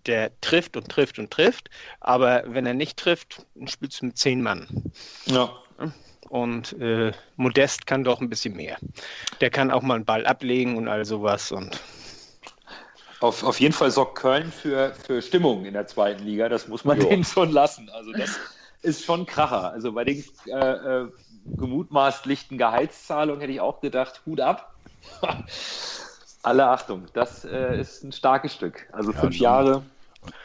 der 0.06 0.40
trifft 0.42 0.78
und 0.78 0.90
trifft 0.90 1.20
und 1.20 1.32
trifft, 1.32 1.70
aber 2.00 2.44
wenn 2.48 2.66
er 2.66 2.74
nicht 2.74 2.98
trifft, 2.98 3.46
dann 3.56 3.68
spielst 3.68 4.02
du 4.02 4.08
mit 4.08 4.18
zehn 4.18 4.42
Mann. 4.42 4.92
ja. 5.26 5.52
Und 6.28 6.74
äh, 6.80 7.12
Modest 7.38 7.88
kann 7.88 8.04
doch 8.04 8.20
ein 8.22 8.30
bisschen 8.30 8.56
mehr. 8.56 8.78
Der 9.42 9.50
kann 9.50 9.72
auch 9.72 9.82
mal 9.82 9.96
einen 9.96 10.06
Ball 10.06 10.26
ablegen 10.28 10.78
und 10.78 10.88
all 10.88 11.06
sowas. 11.06 11.52
Und 11.52 11.80
Auf, 13.22 13.44
auf 13.44 13.60
jeden 13.60 13.74
Fall 13.74 13.90
sorgt 13.90 14.16
Köln 14.20 14.52
für, 14.52 14.94
für 14.94 15.22
Stimmung 15.22 15.66
in 15.66 15.74
der 15.74 15.88
zweiten 15.88 16.24
Liga. 16.24 16.50
Das 16.50 16.68
muss 16.68 16.84
man 16.86 17.00
Jo. 17.02 17.08
denen 17.10 17.24
schon 17.24 17.52
lassen. 17.52 17.90
Also 17.90 18.12
das 18.12 18.38
ist 18.82 19.06
schon 19.06 19.26
Kracher. 19.26 19.72
Also 19.72 19.94
bei 19.94 20.04
den 20.04 20.24
äh, 20.46 20.52
äh, 20.52 21.08
gemutmaßt 21.46 22.26
lichten 22.26 22.58
Gehaltszahlungen 22.58 23.42
hätte 23.42 23.54
ich 23.54 23.62
auch 23.62 23.82
gedacht, 23.82 24.22
Hut 24.26 24.40
ab. 24.42 24.76
Alle 26.44 26.68
Achtung, 26.70 27.06
das 27.14 27.44
äh, 27.44 27.80
ist 27.80 28.04
ein 28.04 28.12
starkes 28.12 28.54
Stück. 28.54 28.88
Also 28.94 29.12
Ja, 29.12 29.20
fünf 29.20 29.36
und- 29.36 29.40
Jahre. 29.40 29.84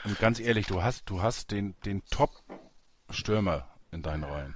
Und 0.05 0.19
ganz 0.21 0.39
ehrlich, 0.39 0.67
du 0.67 0.83
hast, 0.85 1.11
du 1.11 1.21
hast 1.21 1.51
den, 1.51 1.75
den 1.85 2.05
Top-Stürmer 2.07 3.67
in 3.91 4.03
deinen 4.03 4.23
Reihen. 4.23 4.55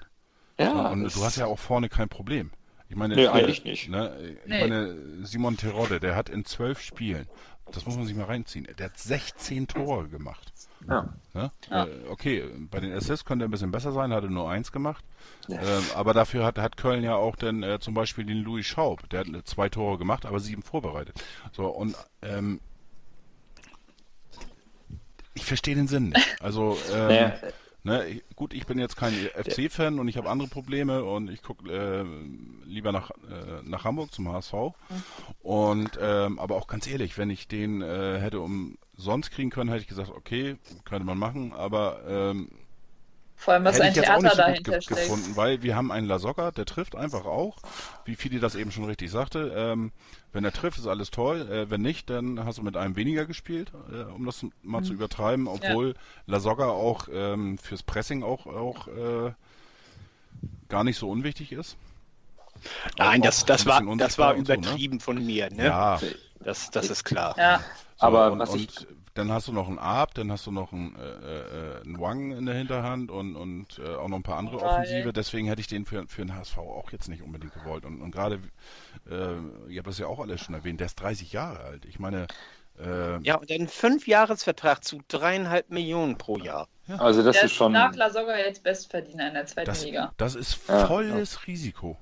Ja, 0.58 0.88
und 0.90 1.04
du 1.14 1.24
hast 1.24 1.36
ja 1.36 1.46
auch 1.46 1.58
vorne 1.58 1.88
kein 1.88 2.08
Problem. 2.08 2.50
Ich 2.88 2.96
meine, 2.96 3.14
Nee, 3.16 3.28
eigentlich 3.28 3.64
nicht. 3.64 3.88
Ne, 3.90 4.16
ich 4.42 4.48
Nee. 4.48 4.60
meine, 4.60 4.96
Simon 5.26 5.56
Terodde, 5.56 6.00
der 6.00 6.16
hat 6.16 6.28
in 6.30 6.44
zwölf 6.44 6.80
Spielen, 6.80 7.26
das 7.70 7.84
muss 7.84 7.96
man 7.96 8.06
sich 8.06 8.16
mal 8.16 8.24
reinziehen, 8.24 8.66
der 8.78 8.86
hat 8.86 8.98
16 8.98 9.68
Tore 9.68 10.08
gemacht. 10.08 10.52
ja. 10.88 11.12
Ne? 11.34 11.50
Ja. 11.70 11.84
Äh, 11.84 11.90
okay, 12.08 12.44
bei 12.70 12.80
den 12.80 12.92
Assists 12.92 13.24
könnte 13.26 13.44
er 13.44 13.48
ein 13.48 13.50
bisschen 13.50 13.70
besser 13.70 13.92
sein, 13.92 14.10
hat 14.12 14.24
er 14.24 14.30
nur 14.30 14.50
eins 14.50 14.72
gemacht. 14.72 15.04
Ja. 15.48 15.60
Ähm, 15.60 15.84
aber 15.94 16.14
dafür 16.14 16.44
hat, 16.44 16.56
hat 16.58 16.76
Köln 16.78 17.04
ja 17.04 17.14
auch 17.14 17.36
dann 17.36 17.62
äh, 17.62 17.78
zum 17.78 17.92
Beispiel 17.92 18.24
den 18.24 18.38
Louis 18.38 18.64
Schaub, 18.66 19.06
der 19.10 19.20
hat 19.20 19.28
äh, 19.28 19.44
zwei 19.44 19.68
Tore 19.68 19.98
gemacht, 19.98 20.24
aber 20.24 20.40
sieben 20.40 20.62
vorbereitet. 20.62 21.22
So, 21.52 21.66
und 21.66 21.94
ähm, 22.22 22.60
ich 25.34 25.44
verstehe 25.44 25.74
den 25.74 25.88
Sinn 25.88 26.08
nicht. 26.08 26.42
Also, 26.42 26.76
ähm, 26.92 27.06
Naja, 27.08 27.34
Ne, 27.88 28.22
gut, 28.36 28.52
ich 28.52 28.66
bin 28.66 28.78
jetzt 28.78 28.96
kein 28.96 29.14
FC-Fan 29.14 29.98
und 29.98 30.08
ich 30.08 30.16
habe 30.16 30.28
andere 30.28 30.48
Probleme 30.48 31.04
und 31.04 31.30
ich 31.30 31.42
gucke 31.42 31.70
äh, 31.72 32.04
lieber 32.66 32.92
nach, 32.92 33.10
äh, 33.10 33.62
nach 33.64 33.84
Hamburg 33.84 34.12
zum 34.12 34.30
HSV. 34.30 34.52
Und 35.40 35.98
ähm, 36.00 36.38
aber 36.38 36.56
auch 36.56 36.66
ganz 36.66 36.86
ehrlich, 36.86 37.16
wenn 37.16 37.30
ich 37.30 37.48
den 37.48 37.80
äh, 37.80 38.18
hätte 38.20 38.40
umsonst 38.40 39.30
kriegen 39.30 39.50
können, 39.50 39.70
hätte 39.70 39.82
ich 39.82 39.88
gesagt, 39.88 40.10
okay, 40.10 40.56
könnte 40.84 41.06
man 41.06 41.18
machen, 41.18 41.52
aber 41.52 42.02
ähm, 42.06 42.50
Vor 43.40 43.54
allem, 43.54 43.64
was 43.64 43.76
Hätte 43.76 43.84
ein 43.84 43.90
ich 43.90 43.96
jetzt 43.96 44.10
auch 44.10 44.20
Theater 44.20 44.22
nicht 44.22 44.36
so 44.36 44.42
gut 44.42 44.66
dahinter 44.66 44.80
steckt. 44.82 45.00
gefunden, 45.06 45.36
weil 45.36 45.62
wir 45.62 45.76
haben 45.76 45.92
einen 45.92 46.06
Lasogga, 46.08 46.50
der 46.50 46.66
trifft 46.66 46.96
einfach 46.96 47.24
auch, 47.24 47.58
wie 48.04 48.16
Fidi 48.16 48.40
das 48.40 48.54
eben 48.56 48.72
schon 48.72 48.84
richtig 48.84 49.10
sagte. 49.12 49.52
Ähm, 49.56 49.92
wenn 50.32 50.44
er 50.44 50.52
trifft, 50.52 50.78
ist 50.78 50.86
alles 50.88 51.10
toll. 51.12 51.48
Äh, 51.50 51.70
wenn 51.70 51.80
nicht, 51.80 52.10
dann 52.10 52.44
hast 52.44 52.58
du 52.58 52.62
mit 52.62 52.76
einem 52.76 52.96
weniger 52.96 53.26
gespielt, 53.26 53.72
äh, 53.92 54.02
um 54.12 54.26
das 54.26 54.44
mal 54.62 54.80
Mhm. 54.80 54.84
zu 54.84 54.92
übertreiben, 54.92 55.46
obwohl 55.46 55.94
Lasogga 56.26 56.66
auch 56.68 57.08
ähm, 57.12 57.58
fürs 57.58 57.82
Pressing 57.84 58.22
auch, 58.24 58.46
auch 58.46 58.88
äh, 58.88 59.32
gar 60.68 60.84
nicht 60.84 60.98
so 60.98 61.08
unwichtig 61.08 61.52
ist. 61.52 61.76
Nein, 62.98 63.20
Auch 63.20 63.26
das, 63.26 63.44
das, 63.44 63.66
war, 63.66 63.82
das 63.96 64.18
war 64.18 64.34
und 64.36 64.46
so, 64.46 64.52
ne? 64.54 64.58
übertrieben 64.58 65.00
von 65.00 65.24
mir. 65.24 65.48
Ne? 65.50 65.66
Ja, 65.66 66.00
Das, 66.40 66.70
das 66.70 66.90
ist 66.90 67.04
klar. 67.04 67.34
Ja, 67.38 67.60
So, 67.96 68.06
Aber 68.06 68.32
und, 68.32 68.38
was 68.40 68.54
ich- 68.54 68.80
und 68.80 68.97
dann 69.18 69.30
hast 69.30 69.48
du 69.48 69.52
noch 69.52 69.68
einen 69.68 69.78
Arp, 69.78 70.14
dann 70.14 70.32
hast 70.32 70.46
du 70.46 70.50
noch 70.50 70.72
einen, 70.72 70.96
äh, 70.96 71.02
äh, 71.02 71.82
einen 71.82 72.00
Wang 72.00 72.30
in 72.32 72.46
der 72.46 72.54
Hinterhand 72.54 73.10
und, 73.10 73.36
und 73.36 73.78
äh, 73.78 73.94
auch 73.96 74.08
noch 74.08 74.16
ein 74.16 74.22
paar 74.22 74.38
andere. 74.38 74.62
Offensive. 74.62 75.12
Deswegen 75.12 75.46
hätte 75.48 75.60
ich 75.60 75.66
den 75.66 75.84
für, 75.84 76.06
für 76.08 76.22
den 76.24 76.34
HSV 76.34 76.58
auch 76.58 76.90
jetzt 76.92 77.08
nicht 77.08 77.22
unbedingt 77.22 77.52
gewollt. 77.54 77.84
Und, 77.84 78.00
und 78.00 78.10
gerade, 78.10 78.40
äh, 79.10 79.70
ihr 79.70 79.78
habt 79.78 79.86
das 79.88 79.98
ja 79.98 80.06
auch 80.06 80.20
alles 80.20 80.40
schon 80.40 80.54
erwähnt, 80.54 80.80
der 80.80 80.86
ist 80.86 80.96
30 80.96 81.32
Jahre 81.32 81.60
alt. 81.60 81.84
Ich 81.84 81.98
meine, 81.98 82.26
äh, 82.78 83.20
Ja, 83.22 83.36
und 83.36 83.50
einen 83.50 83.68
Fünfjahresvertrag 83.68 84.84
zu 84.84 85.00
dreieinhalb 85.08 85.70
Millionen 85.70 86.16
pro 86.16 86.38
Jahr. 86.38 86.68
Also 86.96 87.22
das 87.22 87.36
der 87.36 87.44
ist 87.44 87.52
schon, 87.52 87.72
nach 87.72 87.94
Lasogga 87.94 88.36
jetzt 88.38 88.62
Bestverdiener 88.62 89.28
in 89.28 89.34
der 89.34 89.46
zweiten 89.46 89.66
das, 89.66 89.84
Liga. 89.84 90.12
das 90.16 90.34
ist 90.34 90.66
Ja, 90.68 90.86
volles 90.86 91.46
Risiko. 91.46 91.98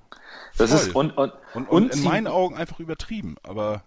das 0.59 0.71
ist 0.71 0.93
Voll. 0.93 1.07
und, 1.07 1.19
und, 1.19 1.33
Und, 1.55 1.69
und, 1.69 1.69
und 1.69 1.95
in 1.95 2.03
meinen 2.05 2.27
Augen 2.29 2.57
einfach 2.57 2.79
übertrieben. 2.79 3.37
Aber 3.43 3.83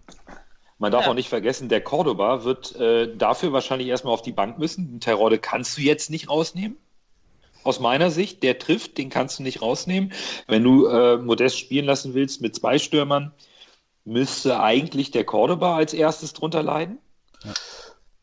Man 0.80 0.90
darf 0.92 1.04
Ja. 1.04 1.10
auch 1.10 1.14
nicht 1.14 1.28
vergessen, 1.28 1.68
der 1.68 1.82
Cordoba 1.82 2.42
wird 2.42 2.74
äh, 2.76 3.14
dafür 3.14 3.52
wahrscheinlich 3.52 3.88
erstmal 3.88 4.14
auf 4.14 4.22
die 4.22 4.32
Bank 4.32 4.58
müssen. 4.58 4.88
Den 4.88 5.00
Terodde 5.00 5.38
kannst 5.38 5.76
du 5.76 5.82
jetzt 5.82 6.08
nicht 6.08 6.30
rausnehmen. 6.30 6.78
Aus 7.64 7.80
meiner 7.80 8.10
Sicht, 8.10 8.42
der 8.42 8.58
trifft, 8.58 8.96
den 8.96 9.10
kannst 9.10 9.38
du 9.38 9.42
nicht 9.42 9.60
rausnehmen. 9.60 10.14
Wenn 10.48 10.64
du 10.64 10.86
äh, 10.86 11.18
Modest 11.18 11.58
spielen 11.58 11.84
lassen 11.84 12.14
willst 12.14 12.40
mit 12.40 12.56
zwei 12.56 12.78
Stürmern, 12.78 13.32
müsste 14.06 14.60
eigentlich 14.60 15.10
der 15.10 15.24
Cordoba 15.24 15.76
als 15.76 15.92
erstes 15.92 16.32
drunter 16.32 16.62
leiden. 16.62 16.96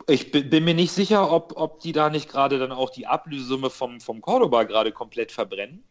Ich 0.08 0.32
bin, 0.32 0.50
bin 0.50 0.63
mir 0.63 0.74
nicht 0.74 0.91
sicher, 0.91 1.32
ob, 1.32 1.54
ob 1.56 1.82
die 1.82 1.91
da 1.91 2.10
nicht 2.10 2.28
gerade 2.28 2.58
dann 2.58 2.72
auch 2.72 2.89
die 2.89 3.06
Ablösesumme 3.06 3.70
vom, 3.70 4.02
vom 4.02 4.22
Cordoba 4.22 4.63
gerade 4.63 4.91
komplett 4.91 5.32
verbrennen. 5.32 5.84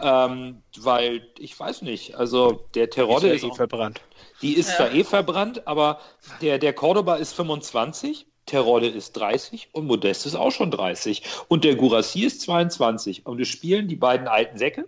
Ähm, 0.00 0.62
weil 0.78 1.26
ich 1.38 1.58
weiß 1.58 1.82
nicht, 1.82 2.14
also 2.16 2.64
der 2.74 2.90
Terodde 2.90 3.28
Ist 3.28 3.42
ja 3.42 3.48
eh 3.48 3.52
auch 3.52 3.56
verbrannt. 3.56 4.00
die 4.42 4.54
ist 4.54 4.68
Ja. 4.70 4.76
zwar 4.76 4.92
eh 4.94 5.04
verbrannt, 5.04 5.66
aber 5.66 6.00
der, 6.40 6.58
der 6.58 6.72
Cordoba 6.72 7.16
ist 7.16 7.32
25, 7.34 8.26
Terodde 8.46 8.86
ist 8.86 9.12
30 9.14 9.70
und 9.72 9.86
Modest 9.86 10.24
ist 10.24 10.36
auch 10.36 10.52
schon 10.52 10.70
30. 10.70 11.22
Und 11.48 11.64
der 11.64 11.74
Gurassi 11.74 12.22
ist 12.24 12.42
22. 12.42 13.26
Und 13.26 13.40
es 13.40 13.48
spielen 13.48 13.88
die 13.88 13.96
beiden 13.96 14.28
alten 14.28 14.56
Säcke. 14.56 14.86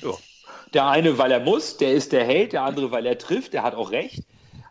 Ja. 0.00 0.12
Der 0.72 0.86
eine, 0.86 1.18
weil 1.18 1.32
er 1.32 1.40
muss, 1.40 1.76
der 1.76 1.92
ist 1.92 2.12
der 2.12 2.24
Held, 2.24 2.52
der 2.52 2.62
andere, 2.62 2.90
weil 2.92 3.04
er 3.06 3.18
trifft, 3.18 3.52
der 3.52 3.62
hat 3.64 3.74
auch 3.74 3.90
recht. 3.90 4.22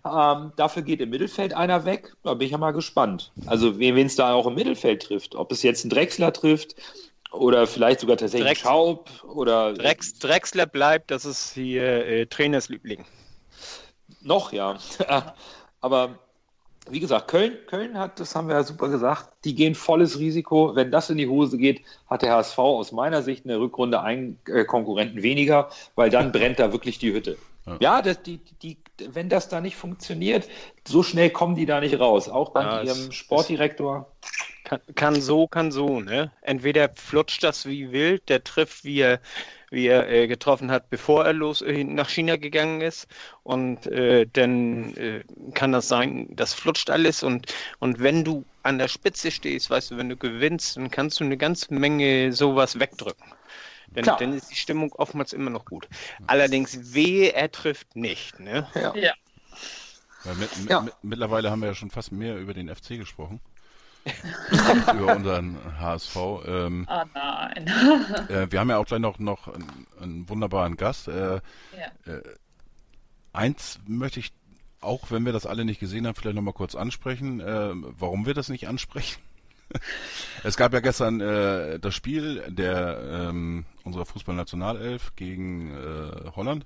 Ähm, 0.06 0.54
dafür 0.56 0.84
geht 0.84 1.02
im 1.02 1.10
Mittelfeld 1.10 1.54
einer 1.54 1.84
weg. 1.84 2.14
Da 2.24 2.36
bin 2.36 2.46
ich 2.46 2.52
ja 2.52 2.58
mal 2.58 2.72
gespannt. 2.72 3.32
Also, 3.46 3.80
wen 3.80 3.98
es 4.06 4.16
da 4.16 4.34
auch 4.34 4.46
im 4.48 4.54
Mittelfeld 4.54 5.02
trifft. 5.04 5.36
Ob 5.36 5.52
es 5.52 5.64
jetzt 5.64 5.84
ein 5.84 5.90
Drechsler 5.90 6.32
trifft 6.32 6.76
oder 7.40 7.68
vielleicht 7.68 8.00
sogar 8.00 8.18
tatsächlich 8.18 8.50
Drex- 8.50 8.62
Schaub 8.62 9.10
oder 9.24 9.74
Drex, 9.74 10.20
Drexler 10.20 10.66
bleibt, 10.66 11.12
das 11.12 11.26
ist 11.26 11.54
hier 11.54 12.06
äh, 12.06 12.26
Trainersliebling. 12.26 13.06
Noch, 14.22 14.52
ja. 14.52 14.78
Aber 15.82 16.20
wie 16.90 17.00
gesagt, 17.00 17.28
Köln, 17.28 17.58
Köln 17.68 17.98
hat, 17.98 18.20
das 18.20 18.36
haben 18.36 18.48
wir 18.48 18.56
ja 18.56 18.64
super 18.64 18.90
gesagt, 18.90 19.30
die 19.44 19.56
gehen 19.56 19.74
volles 19.76 20.20
Risiko. 20.20 20.76
Wenn 20.76 20.92
das 20.92 21.10
in 21.10 21.18
die 21.18 21.28
Hose 21.28 21.58
geht, 21.58 21.82
hat 22.08 22.22
der 22.22 22.32
HSV 22.34 22.58
aus 22.60 22.92
meiner 22.92 23.24
Sicht 23.24 23.44
in 23.46 23.50
der 23.50 23.60
Rückrunde 23.60 24.02
einen 24.02 24.40
äh, 24.48 24.66
Konkurrenten 24.66 25.24
weniger, 25.24 25.70
weil 25.96 26.10
dann 26.12 26.32
brennt 26.32 26.60
da 26.60 26.72
wirklich 26.72 27.00
die 27.00 27.12
Hütte. 27.14 27.38
Ja. 27.66 27.78
Ja, 27.80 28.02
das, 28.04 28.22
die, 28.22 28.38
die, 28.62 28.78
wenn 29.10 29.30
das 29.30 29.50
da 29.50 29.62
nicht 29.62 29.76
funktioniert, 29.76 30.48
so 30.88 31.02
schnell 31.02 31.32
kommen 31.32 31.56
die 31.56 31.66
da 31.66 31.80
nicht 31.82 32.00
raus. 32.00 32.30
Auch 32.30 32.50
bei 32.52 32.62
Ja, 32.62 32.82
es- 32.84 32.88
ihrem 33.00 33.12
Sportdirektor. 33.12 34.12
Kann, 34.66 34.82
kann 34.96 35.22
so, 35.22 35.48
kann 35.48 35.72
so, 35.72 36.02
ne? 36.02 36.32
Entweder 36.42 36.90
flutscht 36.90 37.44
das 37.44 37.66
wie 37.68 37.92
wild, 37.92 38.28
der 38.30 38.44
trifft, 38.44 38.84
wie 38.84 39.00
er, 39.00 39.22
wie 39.70 39.86
er 39.88 40.10
äh, 40.10 40.28
getroffen 40.28 40.72
hat, 40.72 40.90
bevor 40.90 41.24
er 41.24 41.34
los 41.34 41.62
äh, 41.62 41.84
nach 41.84 42.10
China 42.10 42.36
gegangen 42.36 42.82
ist. 42.82 43.08
Und 43.44 43.86
äh, 43.88 44.26
dann 44.34 44.96
äh, 44.98 45.24
kann 45.54 45.72
das 45.72 45.88
sein, 45.88 46.28
das 46.32 46.54
flutscht 46.54 46.90
alles. 46.90 47.22
Und, 47.22 47.54
und 47.80 48.00
wenn 48.00 48.24
du 48.24 48.44
an 48.64 48.80
der 48.80 48.88
Spitze 48.88 49.30
stehst, 49.30 49.70
weißt 49.70 49.92
du, 49.92 49.98
wenn 49.98 50.10
du 50.10 50.18
gewinnst, 50.18 50.78
dann 50.78 50.90
kannst 50.90 51.20
du 51.20 51.24
eine 51.24 51.38
ganze 51.38 51.72
Menge 51.74 52.34
sowas 52.34 52.80
wegdrücken. 52.80 53.34
Denn, 53.96 54.04
dann 54.04 54.34
ist 54.34 54.50
die 54.50 54.56
Stimmung 54.56 54.92
oftmals 54.94 55.32
immer 55.32 55.52
noch 55.52 55.66
gut. 55.66 55.88
Allerdings, 56.28 56.94
wehe, 56.96 57.34
er 57.34 57.52
trifft 57.52 57.96
nicht, 57.96 58.40
ne? 58.40 58.68
Ja. 58.74 58.96
Ja. 58.96 59.14
Weil 60.24 60.36
mit, 60.36 60.58
mit, 60.58 60.70
Ja. 60.70 60.82
mit, 60.82 60.94
mittlerweile 61.04 61.52
haben 61.52 61.62
wir 61.62 61.68
ja 61.68 61.76
schon 61.76 61.92
fast 61.92 62.12
mehr 62.12 62.38
über 62.38 62.54
den 62.54 62.68
FC 62.76 62.98
gesprochen. 62.98 63.40
über 64.94 65.16
unseren 65.16 65.58
HSV. 65.80 66.16
Ähm, 66.46 66.86
Ah 66.88 67.06
nein. 67.14 67.68
äh, 68.30 68.52
wir 68.52 68.60
haben 68.60 68.70
ja 68.70 68.78
auch 68.78 68.86
gleich 68.86 69.00
noch, 69.00 69.18
noch 69.20 69.48
einen, 69.48 69.88
einen 70.00 70.30
wunderbaren 70.30 70.78
Gast. 70.78 71.08
Äh, 71.08 71.36
ja. 71.36 71.42
eins 73.34 73.80
möchte 73.88 74.20
ich, 74.20 74.32
auch 74.82 75.10
wenn 75.12 75.26
wir 75.26 75.34
das 75.34 75.46
alle 75.46 75.66
nicht 75.66 75.80
gesehen 75.80 76.06
haben, 76.08 76.16
vielleicht 76.16 76.36
nochmal 76.36 76.54
kurz 76.54 76.76
ansprechen, 76.76 77.40
äh, 77.40 77.72
warum 77.74 78.26
wir 78.26 78.34
das 78.34 78.50
nicht 78.50 78.68
ansprechen. 78.68 79.20
es 80.44 80.58
gab 80.58 80.74
ja 80.74 80.80
gestern 80.80 81.20
äh, 81.22 81.80
das 81.80 81.96
Spiel 81.96 82.44
der 82.50 83.00
ähm, 83.30 83.66
unserer 83.84 84.06
Fußballnationalelf 84.06 85.16
gegen 85.16 85.72
äh, 85.76 86.30
Holland. 86.36 86.66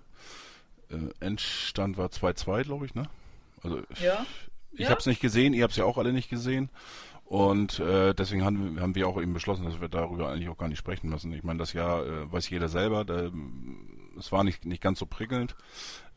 Äh, 0.91 0.95
Endstand 1.25 1.97
war 1.97 2.07
2-2, 2.07 2.63
glaube 2.63 2.85
ich, 2.85 2.95
ne? 2.95 3.03
Also 3.63 3.77
Ja. 4.01 4.25
ich 4.73 4.81
Ja. 4.81 4.89
habe 4.89 4.99
es 4.99 5.05
nicht 5.05 5.21
gesehen, 5.21 5.53
ihr 5.53 5.63
habt 5.63 5.71
es 5.71 5.77
ja 5.77 5.85
auch 5.85 5.97
alle 5.97 6.11
nicht 6.11 6.29
gesehen. 6.29 6.69
Und 7.29 7.79
äh, 7.79 8.15
deswegen 8.15 8.43
haben, 8.43 8.79
haben 8.81 8.95
wir 8.95 9.07
auch 9.07 9.21
eben 9.21 9.33
beschlossen, 9.33 9.65
dass 9.65 9.79
wir 9.79 9.87
darüber 9.87 10.31
eigentlich 10.31 10.49
auch 10.49 10.57
gar 10.57 10.67
nicht 10.67 10.79
sprechen 10.79 11.09
müssen. 11.09 11.31
Ich 11.33 11.43
meine, 11.43 11.59
das 11.59 11.73
Jahr 11.73 12.03
äh, 12.05 12.31
weiß 12.31 12.49
jeder 12.49 12.69
selber, 12.69 13.05
da, 13.05 13.29
es 14.17 14.31
war 14.31 14.43
nicht, 14.43 14.65
nicht 14.65 14.81
ganz 14.81 14.97
so 14.99 15.05
prickelnd. 15.05 15.55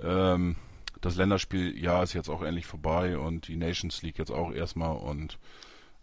Ähm, 0.00 0.56
das 1.02 1.16
Länderspieljahr 1.16 2.02
ist 2.04 2.14
jetzt 2.14 2.30
auch 2.30 2.42
endlich 2.42 2.66
vorbei 2.66 3.18
und 3.18 3.48
die 3.48 3.56
Nations 3.56 4.02
League 4.02 4.18
jetzt 4.18 4.30
auch 4.30 4.52
erstmal 4.52 4.96
und 4.96 5.38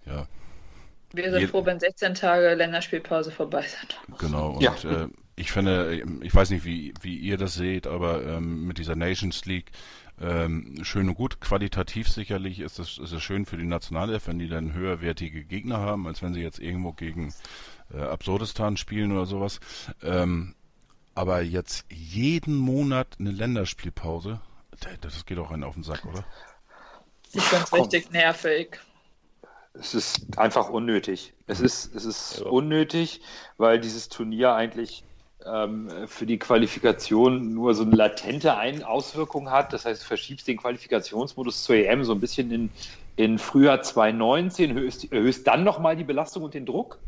ja, 0.05 0.27
Wir 1.11 1.29
sind 1.29 1.45
froh, 1.45 1.63
wenn 1.67 1.79
16 1.79 2.15
Tage 2.15 2.55
Länderspielpause 2.55 3.29
vorbei 3.31 3.61
sind. 3.67 3.99
Genau, 4.17 4.51
und 4.51 4.83
Ja. 4.83 4.83
äh, 4.83 5.07
ich 5.35 5.51
finde, 5.51 6.03
ich 6.21 6.33
weiß 6.35 6.49
nicht, 6.49 6.65
wie, 6.65 6.93
wie 7.01 7.15
ihr 7.17 7.37
das 7.37 7.53
seht, 7.53 7.87
aber 7.87 8.25
ähm, 8.25 8.67
mit 8.67 8.77
dieser 8.77 8.95
Nations 8.95 9.45
League 9.45 9.71
ähm, 10.21 10.75
schön 10.84 11.08
und 11.10 11.15
gut, 11.15 11.39
qualitativ 11.39 12.10
sicherlich 12.10 12.60
ist 12.60 12.79
es, 12.79 12.97
ist 12.97 13.12
es 13.12 13.23
schön 13.23 13.45
für 13.45 13.58
die 13.58 13.65
Nationalelf, 13.65 14.27
wenn 14.27 14.39
die 14.39 14.49
dann 14.49 14.73
höherwertige 14.73 15.43
Gegner 15.45 15.79
haben, 15.79 16.08
als 16.08 16.21
wenn 16.21 16.34
sie 16.34 16.41
jetzt 16.41 16.60
irgendwo 16.60 16.91
gegen 16.91 17.34
äh, 17.93 18.01
Absurdistan 18.01 18.77
spielen 18.77 19.12
oder 19.12 19.25
sowas. 19.25 19.60
Ähm, 20.03 20.55
aber 21.15 21.41
jetzt 21.41 21.86
jeden 21.89 22.55
Monat 22.55 23.17
eine 23.19 23.32
Länderspielpause, 23.32 24.41
das 24.79 24.99
das 25.01 25.25
geht 25.25 25.38
auch 25.39 25.51
einen 25.51 25.63
auf 25.63 25.73
den 25.73 25.84
Sack, 25.84 26.05
oder? 26.05 26.23
Ich 27.34 27.43
finde 27.43 27.65
es 27.65 27.73
richtig 27.73 28.12
nervig. 28.12 28.79
Es 29.73 29.93
ist 29.93 30.38
einfach 30.38 30.69
unnötig. 30.69 31.34
Es 31.47 31.60
ist, 31.60 31.93
es 31.95 32.05
ist 32.05 32.39
Ja. 32.39 32.47
unnötig, 32.47 33.21
weil 33.58 33.79
dieses 33.79 34.10
Turnier 34.10 34.53
eigentlich 34.55 35.03
ähm, 35.45 35.89
für 36.08 36.25
die 36.25 36.38
Qualifikation 36.38 37.54
nur 37.54 37.73
so 37.73 37.84
eine 37.84 37.95
latente 37.95 38.58
Ein 38.58 38.84
Auswirkung 38.84 39.49
hat. 39.49 39.73
Das 39.73 39.86
heißt, 39.86 40.04
du 40.04 40.08
verschiebst 40.08 40.47
den 40.47 40.58
Qualifikationsmodus 40.58 41.63
zur 41.63 41.75
EM 41.75 42.04
so 42.04 42.13
ein 42.13 42.19
bisschen 42.19 42.52
in, 42.52 42.69
in 43.15 43.39
Frühjahr 43.39 43.82
2019, 43.82 44.75
erhöhst, 44.75 45.12
erhöhst 45.12 45.47
dann 45.47 45.63
nochmal 45.63 45.95
die 45.95 46.04
Belastung 46.04 46.43
und 46.43 46.54
den 46.54 46.65
Druck. 46.65 46.99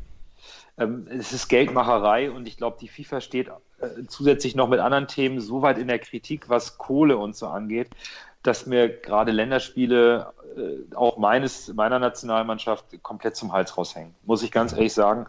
Ähm, 0.77 1.07
es 1.09 1.33
ist 1.33 1.49
Geldmacherei 1.49 2.31
und 2.31 2.47
ich 2.47 2.57
glaube, 2.57 2.77
die 2.79 2.87
FIFA 2.87 3.21
steht 3.21 3.49
äh, 3.49 4.05
zusätzlich 4.07 4.55
noch 4.55 4.69
mit 4.69 4.79
anderen 4.79 5.07
Themen 5.07 5.39
so 5.41 5.61
weit 5.61 5.77
in 5.77 5.87
der 5.87 5.99
Kritik, 5.99 6.49
was 6.49 6.77
Kohle 6.77 7.17
und 7.17 7.35
so 7.35 7.47
angeht, 7.47 7.89
dass 8.43 8.65
mir 8.65 8.89
gerade 8.89 9.31
Länderspiele 9.31 10.33
äh, 10.55 10.95
auch 10.95 11.17
meines, 11.17 11.73
meiner 11.73 11.99
Nationalmannschaft 11.99 12.85
komplett 13.03 13.35
zum 13.35 13.51
Hals 13.51 13.77
raushängen. 13.77 14.15
Muss 14.23 14.43
ich 14.43 14.51
ganz 14.51 14.71
ehrlich 14.71 14.93
sagen, 14.93 15.27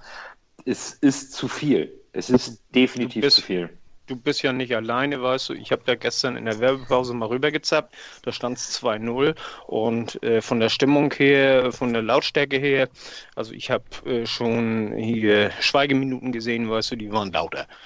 es 0.64 0.92
ist 0.92 1.32
zu 1.32 1.48
viel. 1.48 2.01
Es 2.12 2.30
ist 2.30 2.62
definitiv 2.74 3.22
bist- 3.22 3.36
zu 3.36 3.42
viel. 3.42 3.70
Du 4.06 4.16
bist 4.16 4.42
ja 4.42 4.52
nicht 4.52 4.74
alleine, 4.74 5.22
weißt 5.22 5.50
du. 5.50 5.54
Ich 5.54 5.70
habe 5.70 5.82
da 5.86 5.94
gestern 5.94 6.36
in 6.36 6.44
der 6.44 6.58
Werbepause 6.58 7.14
mal 7.14 7.26
rübergezappt. 7.28 7.94
Da 8.22 8.32
stand 8.32 8.58
es 8.58 8.82
2-0. 8.82 9.36
Und 9.66 10.20
äh, 10.24 10.42
von 10.42 10.58
der 10.60 10.68
Stimmung 10.70 11.12
her, 11.14 11.70
von 11.72 11.92
der 11.92 12.02
Lautstärke 12.02 12.58
her, 12.58 12.88
also 13.36 13.52
ich 13.52 13.70
habe 13.70 13.84
äh, 14.04 14.26
schon 14.26 14.92
hier 14.96 15.50
Schweigeminuten 15.60 16.32
gesehen, 16.32 16.68
weißt 16.68 16.90
du, 16.90 16.96
die 16.96 17.12
waren 17.12 17.32
lauter. 17.32 17.66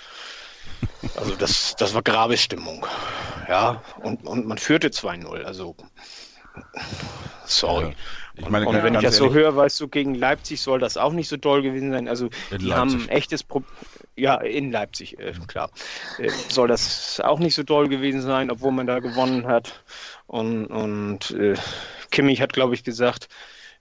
Also 1.17 1.37
das, 1.37 1.77
das 1.77 1.95
war 1.95 2.03
Grabesstimmung. 2.03 2.85
Ja, 3.49 3.83
und, 4.03 4.27
und 4.27 4.47
man 4.47 4.59
führte 4.59 4.89
2-0. 4.89 5.43
Also, 5.45 5.77
sorry. 7.47 7.91
Ja. 7.91 7.95
Ich 8.39 8.49
meine, 8.51 8.67
und 8.67 8.83
wenn 8.83 8.95
ich 8.95 9.01
das 9.01 9.17
so 9.17 9.33
höre, 9.33 9.57
weißt 9.57 9.81
du, 9.81 9.89
gegen 9.89 10.15
Leipzig 10.15 10.61
soll 10.61 10.79
das 10.79 10.97
auch 10.97 11.13
nicht 11.13 11.29
so 11.29 11.37
doll 11.37 11.63
gewesen 11.63 11.91
sein. 11.91 12.07
Also 12.07 12.29
die 12.51 12.67
Leipzig. 12.67 12.73
haben 12.75 13.03
ein 13.03 13.09
echtes 13.09 13.43
Problem. 13.43 13.71
Ja, 14.17 14.37
in 14.37 14.71
Leipzig, 14.71 15.19
äh, 15.19 15.33
klar. 15.47 15.71
Äh, 16.19 16.31
soll 16.49 16.69
das 16.69 17.21
auch 17.21 17.39
nicht 17.39 17.55
so 17.55 17.63
doll 17.63 17.89
gewesen 17.89 18.23
sein, 18.23 18.51
obwohl 18.51 18.73
man 18.73 18.87
da 18.87 18.99
gewonnen 18.99 19.47
hat. 19.47 19.83
Und, 20.27 20.67
und 20.67 21.31
äh, 21.33 21.55
Kimmich 22.11 22.41
hat, 22.41 22.53
glaube 22.53 22.75
ich, 22.75 22.85
gesagt, 22.85 23.29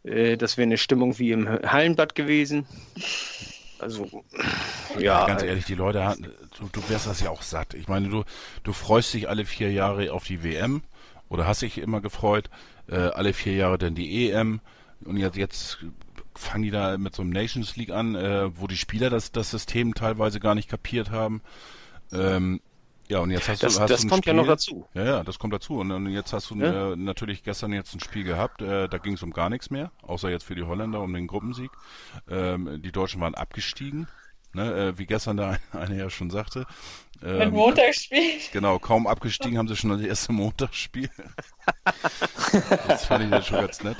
äh, 0.04 0.38
das 0.38 0.58
wäre 0.58 0.64
eine 0.64 0.78
Stimmung 0.78 1.20
wie 1.20 1.32
im 1.32 1.48
Hallenbad 1.48 2.16
gewesen. 2.16 2.66
Also, 3.80 4.24
ja. 4.98 5.26
Ganz 5.26 5.44
ehrlich, 5.44 5.66
die 5.66 5.76
Leute, 5.76 6.16
du, 6.60 6.70
du 6.72 6.90
wärst 6.90 7.08
das 7.08 7.22
ja 7.22 7.30
auch 7.30 7.42
satt. 7.42 7.74
Ich 7.74 7.88
meine, 7.88 8.10
du, 8.10 8.24
du 8.64 8.74
freust 8.74 9.14
dich 9.14 9.28
alle 9.28 9.46
vier 9.46 9.72
Jahre 9.72 10.14
auf 10.14 10.24
die 10.24 10.44
WM 10.44 10.82
oder 11.30 11.46
hast 11.46 11.62
dich 11.62 11.78
immer 11.78 12.02
gefreut, 12.02 12.50
äh, 12.88 12.96
alle 12.96 13.34
vier 13.34 13.54
Jahre 13.54 13.78
dann 13.78 13.96
die 13.96 14.30
EM 14.30 14.62
und 15.04 15.18
jetzt, 15.18 15.38
jetzt 15.38 15.86
fangen 16.36 16.64
die 16.64 16.72
da 16.72 16.98
mit 16.98 17.16
so 17.16 17.22
einem 17.22 17.32
Nations 17.32 17.76
League 17.76 17.92
an, 17.92 18.16
äh, 18.16 18.50
wo 18.60 18.68
die 18.68 18.78
Spieler 18.78 19.10
das, 19.10 19.32
das 19.32 19.52
System 19.52 19.94
teilweise 19.94 20.40
gar 20.40 20.56
nicht 20.56 20.70
kapiert 20.70 21.12
haben. 21.12 21.42
Ähm, 22.12 22.62
ja, 23.08 23.20
und 23.20 23.30
jetzt 23.30 23.48
hast 23.48 23.62
das, 23.62 23.76
du. 23.76 23.82
Hast 23.82 23.90
das 23.90 24.02
du 24.02 24.08
kommt 24.08 24.24
Spiel, 24.24 24.34
ja 24.34 24.42
noch 24.42 24.48
dazu. 24.48 24.88
Ja, 24.94 25.04
ja, 25.04 25.24
das 25.24 25.38
kommt 25.38 25.54
dazu. 25.54 25.78
Und, 25.78 25.92
und 25.92 26.08
jetzt 26.08 26.34
hast 26.34 26.50
du 26.50 26.56
ja? 26.56 26.94
äh, 26.94 26.96
natürlich 26.96 27.44
gestern 27.44 27.72
jetzt 27.72 27.94
ein 27.94 28.00
Spiel 28.00 28.24
gehabt, 28.24 28.62
äh, 28.62 28.90
da 28.90 28.98
ging 28.98 29.14
es 29.14 29.24
um 29.24 29.32
gar 29.32 29.50
nichts 29.50 29.70
mehr, 29.70 29.92
außer 30.02 30.30
jetzt 30.30 30.44
für 30.44 30.56
die 30.56 30.64
Holländer 30.64 31.02
um 31.02 31.14
den 31.14 31.28
Gruppensieg. 31.28 31.72
Ähm, 32.30 32.82
die 32.82 32.92
Deutschen 32.92 33.22
waren 33.22 33.36
abgestiegen. 33.36 34.08
Ne, 34.56 34.74
äh, 34.74 34.98
wie 34.98 35.06
gestern 35.06 35.36
der 35.36 35.60
eine 35.74 35.98
ja 35.98 36.10
schon 36.10 36.30
sagte. 36.30 36.66
Ähm, 37.22 37.40
Mit 37.40 37.52
Montagsspiel. 37.52 38.40
Genau, 38.54 38.80
kaum 38.80 39.06
abgestiegen 39.06 39.58
haben 39.58 39.68
sie 39.68 39.76
schon 39.76 39.90
das 39.90 40.00
erste 40.00 40.32
Montagsspiel. 40.32 41.10
das 42.88 43.06
fand 43.06 43.26
ich 43.26 43.32
jetzt 43.32 43.48
schon 43.48 43.60
ganz 43.60 43.84
nett. 43.84 43.98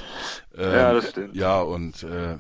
Ähm, 0.58 0.72
ja, 0.72 0.94
das 0.94 1.10
stimmt. 1.10 1.36
Ja, 1.36 1.60
und 1.60 2.04
äh, 2.04 2.38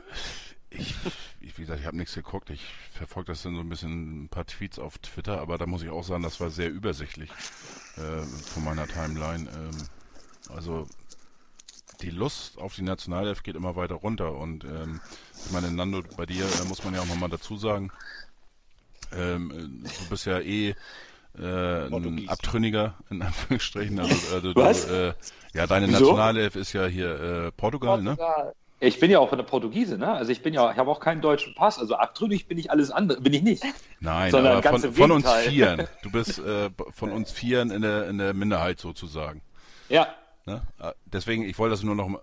ich, 0.69 0.95
ich, 1.41 1.57
wie 1.57 1.61
gesagt, 1.63 1.81
ich 1.81 1.85
habe 1.85 1.97
nichts 1.97 2.15
geguckt. 2.15 2.49
Ich 2.51 2.63
verfolge 2.93 3.33
das 3.33 3.43
dann 3.43 3.55
so 3.55 3.61
ein 3.61 3.67
bisschen 3.67 4.23
ein 4.23 4.29
paar 4.29 4.45
Tweets 4.45 4.79
auf 4.79 4.97
Twitter, 4.99 5.41
aber 5.41 5.57
da 5.57 5.65
muss 5.65 5.83
ich 5.83 5.89
auch 5.89 6.03
sagen, 6.03 6.23
das 6.23 6.39
war 6.39 6.49
sehr 6.49 6.69
übersichtlich 6.69 7.29
äh, 7.97 8.21
von 8.53 8.63
meiner 8.63 8.87
Timeline. 8.87 9.49
Ähm, 9.49 10.55
also 10.55 10.87
die 12.05 12.11
Lust 12.11 12.59
auf 12.59 12.75
die 12.75 12.83
Nationalelf 12.83 13.41
geht 13.41 13.55
immer 13.55 13.75
weiter 13.75 13.95
runter 13.95 14.35
und 14.35 14.63
ähm, 14.63 15.01
ich 15.45 15.51
meine, 15.51 15.71
Nando, 15.71 16.03
bei 16.15 16.25
dir 16.25 16.45
äh, 16.45 16.67
muss 16.67 16.83
man 16.83 16.93
ja 16.93 17.01
auch 17.01 17.07
nochmal 17.07 17.29
dazu 17.29 17.57
sagen, 17.57 17.91
ähm, 19.11 19.83
du 19.83 20.09
bist 20.09 20.25
ja 20.25 20.39
eh 20.39 20.75
äh, 21.37 21.87
ein 21.87 22.29
Abtrünniger, 22.29 22.93
in 23.09 23.21
Anführungsstrichen. 23.21 23.99
Also, 23.99 24.35
also 24.35 24.55
Was? 24.55 24.87
Du, 24.87 24.93
äh, 24.93 25.13
ja, 25.53 25.67
deine 25.67 25.87
Nationalelf 25.87 26.55
ist 26.55 26.73
ja 26.73 26.85
hier 26.85 27.47
äh, 27.47 27.51
Portugal, 27.51 28.01
ne? 28.01 28.15
Portugal, 28.15 28.45
ne? 28.45 28.53
Ich 28.81 28.99
bin 28.99 29.09
ja 29.09 29.19
auch 29.19 29.31
eine 29.31 29.43
Portugiese, 29.43 29.97
ne? 29.97 30.11
Also 30.11 30.31
ich 30.31 30.43
bin 30.43 30.53
ja, 30.53 30.71
ich 30.71 30.77
habe 30.77 30.91
auch 30.91 30.99
keinen 30.99 31.21
deutschen 31.21 31.55
Pass. 31.55 31.79
Also 31.79 31.95
abtrünnig 31.95 32.47
bin 32.47 32.57
ich 32.57 32.69
alles 32.69 32.91
andere, 32.91 33.21
bin 33.21 33.33
ich 33.33 33.41
nicht. 33.41 33.63
Nein, 33.99 34.31
Sondern 34.31 34.57
aber 34.57 34.79
von, 34.79 34.93
von 34.93 35.11
uns 35.11 35.31
Vieren. 35.31 35.87
Du 36.03 36.11
bist 36.11 36.39
äh, 36.45 36.69
von 36.91 37.11
uns 37.11 37.31
Vieren 37.31 37.71
in 37.71 37.81
der, 37.81 38.07
in 38.07 38.17
der 38.17 38.33
Minderheit 38.33 38.79
sozusagen. 38.79 39.41
Ja. 39.89 40.07
Ne? 40.45 40.61
Äh, 40.79 40.93
deswegen, 41.05 41.43
ich 41.43 41.57
wollte 41.57 41.71
das 41.73 41.83
nur 41.83 41.95
noch, 41.95 42.21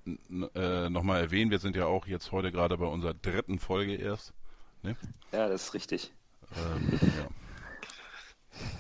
äh, 0.54 0.88
noch 0.88 1.02
mal 1.02 1.20
erwähnen. 1.20 1.50
Wir 1.50 1.58
sind 1.58 1.74
ja 1.74 1.86
auch 1.86 2.06
jetzt 2.06 2.30
heute 2.30 2.52
gerade 2.52 2.78
bei 2.78 2.86
unserer 2.86 3.14
dritten 3.14 3.58
Folge 3.58 3.96
erst. 3.96 4.32
Ne? 4.82 4.96
Ja, 5.32 5.48
das 5.48 5.64
ist 5.64 5.74
richtig. 5.74 6.12
Ähm, 6.56 7.00
ja. 7.00 7.28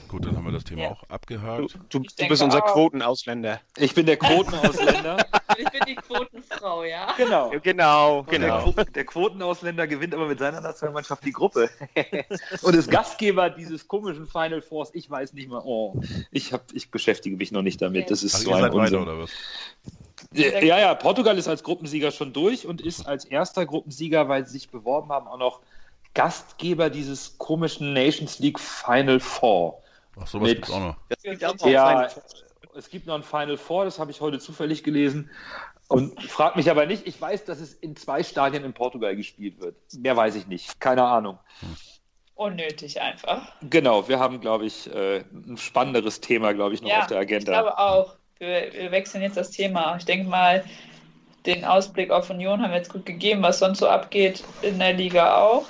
Gut, 0.08 0.26
dann 0.26 0.36
haben 0.36 0.44
wir 0.44 0.52
das 0.52 0.64
Thema 0.64 0.82
ja. 0.82 0.90
auch 0.90 1.02
abgehakt. 1.08 1.78
Du, 1.88 2.00
du, 2.00 2.06
du 2.18 2.28
bist 2.28 2.42
unser 2.42 2.60
Quotenausländer. 2.60 3.60
Ich 3.78 3.94
bin 3.94 4.04
der 4.04 4.18
Quotenausländer. 4.18 5.16
ich 5.56 5.70
bin 5.70 5.80
die 5.88 5.94
Quotenfrau, 5.94 6.84
ja. 6.84 7.14
Genau. 7.16 7.50
Genau, 7.62 8.22
genau. 8.24 8.72
Der, 8.72 8.84
der, 8.84 9.04
Quotenausländer 9.06 9.86
gewinnt 9.86 10.14
aber 10.14 10.26
mit 10.26 10.38
seiner 10.38 10.60
Nationalmannschaft 10.60 11.24
die 11.24 11.32
Gruppe. 11.32 11.70
Und 12.62 12.74
ist 12.74 12.90
Gastgeber 12.90 13.48
dieses 13.48 13.88
komischen 13.88 14.26
Final 14.26 14.60
Force. 14.60 14.90
Ich 14.92 15.10
weiß 15.10 15.32
nicht 15.32 15.48
mal. 15.48 15.62
Oh, 15.64 15.98
ich, 16.30 16.52
hab, 16.52 16.70
ich 16.74 16.90
beschäftige 16.90 17.36
mich 17.36 17.50
noch 17.50 17.62
nicht 17.62 17.80
damit. 17.80 18.10
Das 18.10 18.22
ist 18.22 18.34
also 18.34 18.50
so 18.50 18.54
ein 18.54 18.64
Unsinn. 18.64 19.00
Weiter, 19.00 19.02
oder 19.02 19.18
was? 19.22 19.30
Ja, 20.34 20.78
ja, 20.78 20.94
Portugal 20.94 21.36
ist 21.38 21.48
als 21.48 21.62
Gruppensieger 21.62 22.10
schon 22.10 22.32
durch 22.32 22.66
und 22.66 22.80
ist 22.80 23.06
als 23.06 23.24
erster 23.24 23.66
Gruppensieger, 23.66 24.28
weil 24.28 24.46
sie 24.46 24.52
sich 24.52 24.68
beworben 24.68 25.10
haben, 25.10 25.26
auch 25.26 25.38
noch 25.38 25.60
Gastgeber 26.14 26.90
dieses 26.90 27.38
komischen 27.38 27.92
Nations 27.92 28.38
League 28.38 28.60
Final 28.60 29.20
Four. 29.20 29.82
Ach, 30.20 30.26
sowas 30.26 30.48
gibt 30.50 30.68
es 30.68 30.74
auch 30.74 30.80
noch. 30.80 30.96
Auch 31.60 31.66
ja, 31.66 32.08
es 32.74 32.90
gibt 32.90 33.06
noch 33.06 33.14
ein 33.14 33.22
Final 33.22 33.56
Four, 33.56 33.84
das 33.84 33.98
habe 33.98 34.10
ich 34.10 34.20
heute 34.20 34.38
zufällig 34.38 34.82
gelesen. 34.82 35.30
Und 35.88 36.22
frag 36.22 36.56
mich 36.56 36.70
aber 36.70 36.86
nicht, 36.86 37.06
ich 37.06 37.20
weiß, 37.20 37.44
dass 37.44 37.60
es 37.60 37.74
in 37.74 37.96
zwei 37.96 38.22
Stadien 38.22 38.64
in 38.64 38.72
Portugal 38.72 39.14
gespielt 39.14 39.60
wird. 39.60 39.76
Mehr 39.98 40.16
weiß 40.16 40.36
ich 40.36 40.46
nicht. 40.46 40.80
Keine 40.80 41.04
Ahnung. 41.04 41.38
Unnötig 42.34 43.00
einfach. 43.00 43.52
Genau, 43.68 44.08
wir 44.08 44.18
haben, 44.18 44.40
glaube 44.40 44.64
ich, 44.64 44.92
äh, 44.92 45.18
ein 45.32 45.58
spannenderes 45.58 46.20
Thema, 46.20 46.54
glaube 46.54 46.74
ich, 46.74 46.82
noch 46.82 46.88
ja, 46.88 47.00
auf 47.00 47.08
der 47.08 47.18
Agenda. 47.18 47.52
Ich 47.52 47.58
glaube 47.58 47.78
auch. 47.78 48.14
Wir, 48.38 48.72
wir 48.72 48.90
wechseln 48.90 49.22
jetzt 49.22 49.36
das 49.36 49.50
Thema. 49.50 49.96
Ich 49.96 50.04
denke 50.04 50.28
mal, 50.28 50.64
den 51.46 51.64
Ausblick 51.64 52.10
auf 52.10 52.30
Union 52.30 52.62
haben 52.62 52.70
wir 52.70 52.78
jetzt 52.78 52.92
gut 52.92 53.04
gegeben, 53.04 53.42
was 53.42 53.58
sonst 53.58 53.78
so 53.78 53.88
abgeht 53.88 54.42
in 54.62 54.78
der 54.78 54.94
Liga 54.94 55.36
auch. 55.36 55.66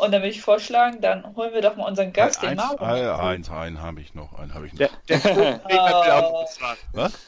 Und 0.00 0.12
dann 0.12 0.22
würde 0.22 0.30
ich 0.30 0.40
vorschlagen, 0.42 1.00
dann 1.00 1.36
holen 1.36 1.52
wir 1.52 1.62
doch 1.62 1.76
mal 1.76 1.86
unseren 1.86 2.12
Gast, 2.12 2.42
den 2.42 2.56
Marvin. 2.56 2.86
Eins, 2.86 3.50
einen 3.50 3.82
habe 3.82 4.00
ich 4.00 4.14
noch, 4.14 4.38
einen 4.38 4.54
habe 4.54 4.66
ich 4.66 4.72
noch. 4.72 4.78
Der, 4.78 4.90
der 5.08 5.20
Quotenbremer 5.20 5.64
will 5.94 6.10
auch 6.10 6.22
noch 6.22 6.42
was 6.42 6.54
sagen. 6.54 6.80
Was? 6.92 7.18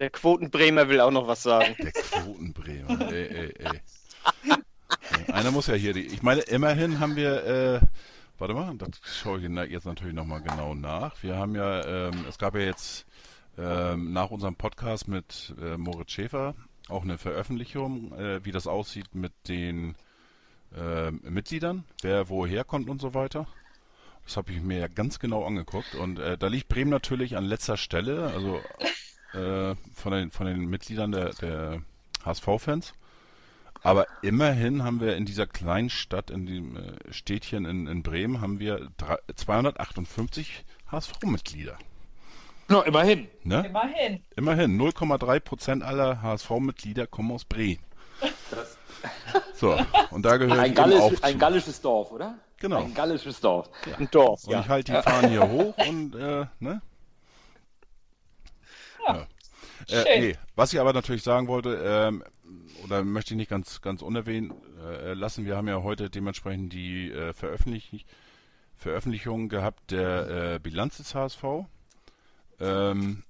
Der 0.00 0.10
Quotenbremer 0.10 0.88
will 0.88 1.00
auch 1.00 1.10
noch 1.10 1.28
was 1.28 1.42
sagen. 1.42 1.76
Der 1.78 1.92
Quotenbremer, 1.92 3.12
ey, 3.12 3.26
ey, 3.26 3.54
ey. 3.58 5.32
Einer 5.32 5.50
muss 5.50 5.66
ja 5.66 5.74
hier 5.74 5.92
die. 5.92 6.06
Ich 6.06 6.22
meine, 6.22 6.40
immerhin 6.42 7.00
haben 7.00 7.16
wir, 7.16 7.44
äh, 7.44 7.80
warte 8.38 8.54
mal, 8.54 8.74
das 8.76 8.90
schaue 9.04 9.40
ich 9.40 9.70
jetzt 9.70 9.86
natürlich 9.86 10.14
nochmal 10.14 10.42
genau 10.42 10.74
nach. 10.74 11.22
Wir 11.22 11.36
haben 11.36 11.54
ja, 11.54 11.84
ähm, 11.84 12.24
es 12.28 12.38
gab 12.38 12.54
ja 12.54 12.62
jetzt 12.62 13.06
ähm, 13.58 14.12
nach 14.12 14.30
unserem 14.30 14.56
Podcast 14.56 15.08
mit 15.08 15.54
äh, 15.60 15.76
Moritz 15.76 16.12
Schäfer 16.12 16.54
auch 16.88 17.02
eine 17.02 17.18
Veröffentlichung, 17.18 18.12
äh, 18.18 18.44
wie 18.44 18.52
das 18.52 18.66
aussieht 18.66 19.14
mit 19.14 19.32
den 19.48 19.94
äh, 20.76 21.10
Mitgliedern, 21.10 21.84
wer 22.02 22.28
woher 22.28 22.64
kommt 22.64 22.88
und 22.88 23.00
so 23.00 23.14
weiter. 23.14 23.46
Das 24.24 24.36
habe 24.36 24.52
ich 24.52 24.60
mir 24.60 24.78
ja 24.78 24.88
ganz 24.88 25.18
genau 25.18 25.44
angeguckt. 25.44 25.94
Und 25.94 26.18
äh, 26.18 26.38
da 26.38 26.46
liegt 26.46 26.68
Bremen 26.68 26.90
natürlich 26.90 27.36
an 27.36 27.44
letzter 27.44 27.76
Stelle, 27.76 28.32
also 28.34 28.60
äh, 29.34 29.74
von, 29.94 30.12
den, 30.12 30.30
von 30.30 30.46
den 30.46 30.66
Mitgliedern 30.66 31.12
der, 31.12 31.30
der 31.34 31.82
HSV-Fans. 32.24 32.94
Aber 33.82 34.06
immerhin 34.22 34.82
haben 34.82 35.00
wir 35.00 35.14
in 35.16 35.26
dieser 35.26 35.46
kleinen 35.46 35.90
Stadt, 35.90 36.30
in 36.30 36.46
dem 36.46 36.76
äh, 36.76 37.12
Städtchen 37.12 37.66
in, 37.66 37.86
in 37.86 38.02
Bremen, 38.02 38.40
haben 38.40 38.58
wir 38.58 38.88
3, 38.96 39.18
258 39.36 40.64
HSV-Mitglieder. 40.90 41.76
No, 42.68 42.80
immerhin. 42.80 43.28
Ne? 43.42 43.66
Immerhin. 43.66 44.22
Immerhin. 44.36 44.80
0,3 44.80 45.40
Prozent 45.40 45.82
aller 45.82 46.22
HSV-Mitglieder 46.22 47.06
kommen 47.06 47.32
aus 47.32 47.44
Bremen. 47.44 47.78
Das 48.50 48.78
so, 49.54 49.76
und 50.10 50.24
da 50.24 50.36
gehört 50.36 50.58
ein, 50.58 50.74
Gallisch, 50.74 51.00
auch 51.00 51.22
ein 51.22 51.38
gallisches 51.38 51.80
Dorf, 51.80 52.12
oder? 52.12 52.38
Genau. 52.58 52.82
Ein 52.82 52.94
gallisches 52.94 53.40
Dorf. 53.40 53.68
Ja. 53.86 53.96
Ein 53.96 54.08
Dorf, 54.10 54.44
und 54.44 54.52
ja. 54.52 54.60
ich 54.60 54.68
halte 54.68 54.92
die 54.92 55.02
Fahnen 55.02 55.30
hier 55.30 55.48
hoch 55.50 55.76
und, 55.86 56.14
äh, 56.14 56.46
ne? 56.60 56.82
Ja. 59.06 59.26
ja. 59.88 60.02
Äh, 60.02 60.20
nee, 60.20 60.36
was 60.54 60.72
ich 60.72 60.80
aber 60.80 60.92
natürlich 60.92 61.22
sagen 61.22 61.46
wollte, 61.48 61.80
ähm, 61.84 62.24
oder 62.84 63.04
möchte 63.04 63.34
ich 63.34 63.36
nicht 63.38 63.50
ganz, 63.50 63.82
ganz 63.82 64.02
unerwähnt 64.02 64.52
äh, 64.82 65.14
lassen, 65.14 65.44
wir 65.44 65.56
haben 65.56 65.68
ja 65.68 65.82
heute 65.82 66.10
dementsprechend 66.10 66.72
die 66.72 67.10
äh, 67.10 67.32
Veröffentlich 67.32 68.06
Veröffentlichung 68.76 69.48
gehabt 69.48 69.90
der 69.90 70.54
äh, 70.54 70.58
Bilanz 70.58 70.96
des 70.98 71.14
HSV. 71.14 71.44
Ähm, 72.60 73.22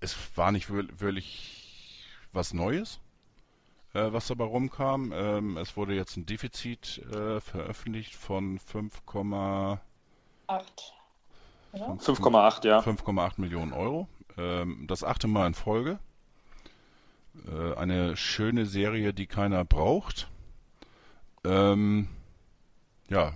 es 0.00 0.16
war 0.36 0.52
nicht 0.52 0.70
wirklich 0.70 2.04
was 2.32 2.52
Neues 2.54 3.00
was 4.12 4.28
dabei 4.28 4.44
rumkam. 4.44 5.12
Ähm, 5.14 5.56
es 5.56 5.76
wurde 5.76 5.94
jetzt 5.94 6.16
ein 6.16 6.26
Defizit 6.26 6.98
äh, 7.12 7.40
veröffentlicht 7.40 8.14
von 8.14 8.58
5,8 8.58 9.78
5,8 11.74 12.66
ja. 12.66 12.80
5,8 12.80 13.32
Millionen 13.36 13.72
Euro. 13.72 14.08
Ähm, 14.36 14.86
das 14.86 15.04
achte 15.04 15.28
Mal 15.28 15.46
in 15.48 15.54
Folge. 15.54 15.98
Äh, 17.46 17.74
eine 17.74 18.16
schöne 18.16 18.66
Serie, 18.66 19.12
die 19.12 19.26
keiner 19.26 19.64
braucht. 19.64 20.28
Ähm, 21.44 22.08
ja, 23.08 23.32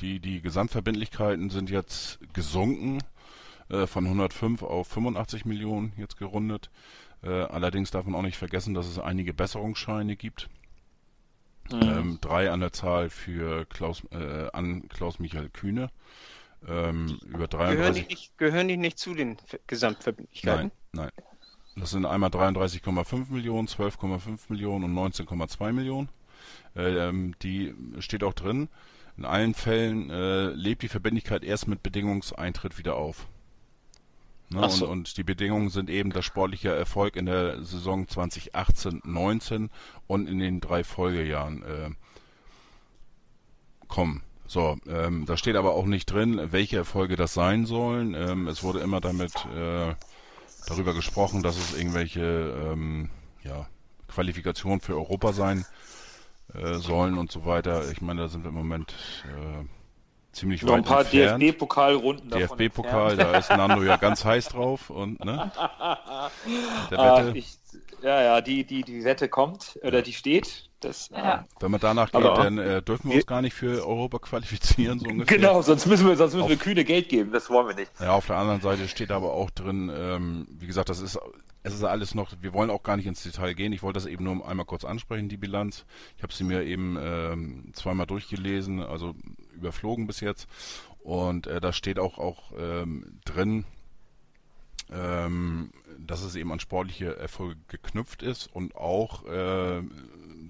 die, 0.00 0.20
die 0.20 0.40
Gesamtverbindlichkeiten 0.40 1.50
sind 1.50 1.70
jetzt 1.70 2.18
gesunken 2.32 2.98
äh, 3.68 3.86
von 3.86 4.04
105 4.04 4.62
auf 4.62 4.88
85 4.88 5.44
Millionen 5.44 5.92
jetzt 5.96 6.16
gerundet. 6.16 6.70
Äh, 7.22 7.28
allerdings 7.28 7.90
darf 7.90 8.04
man 8.04 8.14
auch 8.14 8.22
nicht 8.22 8.36
vergessen, 8.36 8.74
dass 8.74 8.86
es 8.86 8.98
einige 8.98 9.32
Besserungsscheine 9.32 10.16
gibt. 10.16 10.48
Mhm. 11.70 11.82
Ähm, 11.82 12.18
drei 12.20 12.50
an 12.50 12.60
der 12.60 12.72
Zahl 12.72 13.10
für 13.10 13.64
Klaus, 13.66 14.02
äh, 14.10 14.48
an 14.52 14.88
Klaus-Michael 14.88 15.48
Kühne. 15.50 15.90
Ähm, 16.66 17.18
über 17.26 17.48
33. 17.48 17.76
Gehören 17.76 17.94
die, 17.94 18.14
nicht, 18.14 18.38
gehören 18.38 18.68
die 18.68 18.76
nicht 18.76 18.98
zu 18.98 19.14
den 19.14 19.36
Gesamtverbindlichkeiten? 19.66 20.70
Nein, 20.92 21.10
nein. 21.16 21.24
Das 21.76 21.90
sind 21.90 22.04
einmal 22.04 22.30
33,5 22.30 23.32
Millionen, 23.32 23.66
12,5 23.66 24.40
Millionen 24.48 24.84
und 24.84 24.94
19,2 24.94 25.72
Millionen. 25.72 26.08
Ähm, 26.76 27.34
die 27.42 27.74
steht 27.98 28.24
auch 28.24 28.34
drin. 28.34 28.68
In 29.16 29.24
allen 29.24 29.54
Fällen 29.54 30.10
äh, 30.10 30.48
lebt 30.48 30.82
die 30.82 30.88
Verbindlichkeit 30.88 31.44
erst 31.44 31.68
mit 31.68 31.82
Bedingungseintritt 31.82 32.78
wieder 32.78 32.96
auf. 32.96 33.26
Ne? 34.52 34.68
So. 34.70 34.86
Und, 34.86 34.92
und, 34.92 35.16
die 35.16 35.24
Bedingungen 35.24 35.70
sind 35.70 35.90
eben 35.90 36.10
das 36.10 36.24
sportliche 36.24 36.74
Erfolg 36.74 37.16
in 37.16 37.26
der 37.26 37.62
Saison 37.62 38.06
2018-19 38.06 39.68
und 40.06 40.28
in 40.28 40.38
den 40.38 40.60
drei 40.60 40.84
Folgejahren 40.84 41.62
äh, 41.62 41.90
kommen. 43.88 44.22
So, 44.46 44.76
ähm, 44.86 45.24
da 45.26 45.36
steht 45.36 45.56
aber 45.56 45.74
auch 45.74 45.86
nicht 45.86 46.06
drin, 46.06 46.48
welche 46.50 46.76
Erfolge 46.76 47.16
das 47.16 47.32
sein 47.32 47.64
sollen. 47.64 48.14
Ähm, 48.14 48.48
es 48.48 48.62
wurde 48.62 48.80
immer 48.80 49.00
damit 49.00 49.32
äh, 49.46 49.94
darüber 50.66 50.94
gesprochen, 50.94 51.42
dass 51.42 51.56
es 51.56 51.76
irgendwelche 51.76 52.20
ähm, 52.20 53.08
ja, 53.42 53.66
Qualifikationen 54.08 54.80
für 54.80 54.94
Europa 54.94 55.32
sein 55.32 55.64
äh, 56.54 56.74
sollen 56.74 57.16
und 57.16 57.32
so 57.32 57.46
weiter. 57.46 57.90
Ich 57.90 58.02
meine, 58.02 58.22
da 58.22 58.28
sind 58.28 58.44
wir 58.44 58.50
im 58.50 58.54
Moment 58.54 58.94
äh, 59.24 59.64
ziemlich 60.32 60.62
Noch 60.62 60.72
weit 60.72 60.78
ein 60.78 60.84
paar 60.84 61.00
entfernt. 61.00 61.42
DFB-Pokalrunden 61.42 62.30
DFB-Pokal, 62.30 63.10
entfernt. 63.12 63.20
da 63.34 63.38
ist 63.38 63.50
Nando 63.56 63.82
ja 63.82 63.96
ganz 63.96 64.24
heiß 64.24 64.48
drauf 64.48 64.90
und 64.90 65.24
ne? 65.24 65.50
Der 66.90 66.98
Ah, 66.98 67.26
Wette. 67.26 67.38
ich, 67.38 67.58
ja, 68.02 68.22
ja, 68.22 68.40
die, 68.40 68.64
die, 68.64 68.82
die 68.82 69.04
Wette 69.04 69.28
kommt, 69.28 69.78
oder 69.82 70.02
die 70.02 70.12
steht. 70.12 70.70
Das, 70.84 71.08
Ja. 71.10 71.46
Wenn 71.60 71.70
man 71.70 71.80
danach 71.80 72.10
geht, 72.12 72.16
Aber- 72.24 72.42
dann 72.42 72.58
äh, 72.58 72.82
dürfen 72.82 73.08
wir 73.10 73.16
uns 73.16 73.26
gar 73.26 73.40
nicht 73.42 73.54
für 73.54 73.86
Europa 73.86 74.18
qualifizieren, 74.18 74.98
so 74.98 75.06
ungefähr. 75.08 75.36
Genau, 75.38 75.62
sonst 75.62 75.86
müssen 75.86 76.06
wir, 76.06 76.16
sonst 76.16 76.34
müssen 76.34 76.48
wir 76.48 76.56
Auf- 76.56 76.62
kühne 76.62 76.84
Geld 76.84 77.08
geben. 77.08 77.32
Das 77.32 77.48
wollen 77.50 77.68
wir 77.68 77.74
nicht. 77.74 77.90
Ja, 78.00 78.12
auf 78.12 78.26
der 78.26 78.36
anderen 78.36 78.60
Seite 78.60 78.88
steht 78.88 79.10
aber 79.10 79.32
auch 79.32 79.50
drin, 79.50 79.90
ähm, 79.94 80.46
wie 80.50 80.66
gesagt, 80.66 80.88
das 80.88 81.00
ist, 81.00 81.18
es 81.62 81.74
ist 81.74 81.84
alles 81.84 82.14
noch, 82.16 82.32
wir 82.40 82.52
wollen 82.52 82.70
auch 82.70 82.82
gar 82.82 82.96
nicht 82.96 83.06
ins 83.06 83.22
Detail 83.22 83.54
gehen. 83.54 83.72
Ich 83.72 83.82
wollte 83.84 83.98
das 83.98 84.06
eben 84.06 84.24
nur 84.24 84.46
einmal 84.48 84.66
kurz 84.66 84.84
ansprechen, 84.84 85.28
die 85.28 85.36
Bilanz. 85.36 85.84
Ich 86.16 86.22
habe 86.24 86.32
sie 86.32 86.42
mir 86.44 86.64
eben 86.64 86.98
ähm, 87.00 87.70
zweimal 87.74 88.06
durchgelesen, 88.06 88.80
also 88.82 89.14
überflogen 89.54 90.06
bis 90.08 90.18
jetzt. 90.20 90.48
Und 91.04 91.46
äh, 91.46 91.60
da 91.60 91.72
steht 91.72 91.98
auch, 92.00 92.18
auch 92.18 92.52
ähm, 92.58 93.20
drin, 93.24 93.64
ähm, 94.92 95.70
dass 95.98 96.22
es 96.22 96.34
eben 96.36 96.52
an 96.52 96.60
sportliche 96.60 97.16
Erfolge 97.16 97.56
geknüpft 97.68 98.22
ist 98.22 98.48
und 98.52 98.74
auch, 98.76 99.24
äh, 99.26 99.82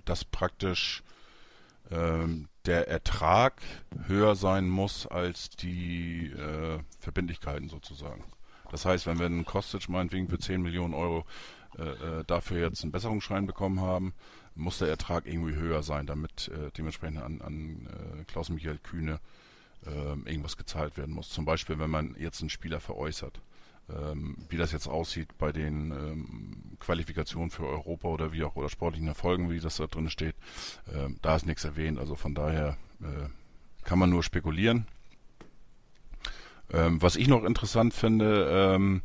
dass 0.05 0.25
praktisch 0.25 1.03
ähm, 1.91 2.49
der 2.67 2.89
Ertrag 2.89 3.61
höher 4.07 4.37
sein 4.37 4.69
muss 4.69 5.07
als 5.07 5.51
die 5.51 6.29
äh, 6.29 6.79
Verbindlichkeiten 7.01 7.69
sozusagen. 7.69 8.25
Das 8.71 8.85
heißt, 8.85 9.07
wenn 9.07 9.19
wir 9.19 9.27
einen 9.27 9.45
Kostic 9.45 9.89
meinetwegen 9.89 10.29
für 10.29 10.39
10 10.39 10.63
Millionen 10.63 10.95
Euro 10.95 11.27
äh, 11.79 11.83
äh, 11.83 12.25
dafür 12.27 12.61
jetzt 12.61 12.83
einen 12.83 12.93
Besserungsschein 12.93 13.47
bekommen 13.47 13.81
haben, 13.81 14.15
muss 14.55 14.79
der 14.79 14.89
Ertrag 14.89 15.27
irgendwie 15.27 15.55
höher 15.55 15.83
sein, 15.83 16.07
damit 16.07 16.49
äh, 16.49 16.71
dementsprechend 16.77 17.19
an, 17.19 17.41
an 17.41 17.89
äh, 18.21 18.25
Klaus-Michael 18.25 18.79
Kühne 18.79 19.21
ähm, 19.87 20.27
irgendwas 20.27 20.57
gezahlt 20.57 20.97
werden 20.97 21.15
muss. 21.15 21.31
Zum 21.31 21.45
Beispiel, 21.45 21.79
wenn 21.79 21.91
man 21.91 22.15
jetzt 22.19 22.41
einen 22.41 22.51
Spieler 22.51 22.81
veräußert. 22.81 23.41
Ähm, 23.97 24.36
wie 24.49 24.57
das 24.57 24.72
jetzt 24.72 24.86
aussieht 24.86 25.36
bei 25.38 25.53
den 25.53 25.90
ähm, 25.90 26.76
Qualifikationen 26.78 27.51
für 27.51 27.66
Europa 27.66 28.09
oder 28.09 28.32
wie 28.32 28.45
auch 28.45 28.57
oder 28.57 28.68
sportlichen 28.68 29.09
Erfolgen, 29.09 29.51
wie 29.51 29.61
das 29.61 29.76
da 29.76 29.86
drin 29.86 30.11
steht, 30.11 30.34
ähm, 30.93 31.18
da 31.22 31.36
ist 31.36 31.47
nichts 31.47 31.64
erwähnt. 31.64 31.99
Also 31.99 32.14
von 32.14 32.34
daher 32.34 32.76
äh, 33.01 33.28
kann 33.84 33.99
man 33.99 34.11
nur 34.11 34.22
spekulieren. 34.22 34.86
Ähm, 36.72 37.03
was 37.03 37.16
ich 37.16 37.28
noch 37.28 37.45
interessant 37.45 37.93
finde, 37.93 38.74
ähm, 38.74 39.03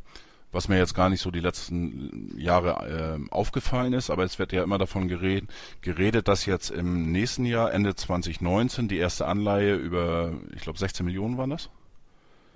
was 0.50 0.68
mir 0.68 0.78
jetzt 0.78 0.94
gar 0.94 1.10
nicht 1.10 1.20
so 1.20 1.30
die 1.30 1.40
letzten 1.40 2.38
Jahre 2.38 3.14
ähm, 3.16 3.30
aufgefallen 3.30 3.92
ist, 3.92 4.08
aber 4.08 4.24
es 4.24 4.38
wird 4.38 4.52
ja 4.52 4.62
immer 4.62 4.78
davon 4.78 5.08
geredet, 5.08 5.50
geredet, 5.82 6.28
dass 6.28 6.46
jetzt 6.46 6.70
im 6.70 7.12
nächsten 7.12 7.44
Jahr, 7.44 7.72
Ende 7.72 7.94
2019, 7.94 8.88
die 8.88 8.96
erste 8.96 9.26
Anleihe 9.26 9.74
über, 9.74 10.32
ich 10.54 10.62
glaube 10.62 10.78
16 10.78 11.04
Millionen 11.04 11.36
waren 11.36 11.50
das? 11.50 11.68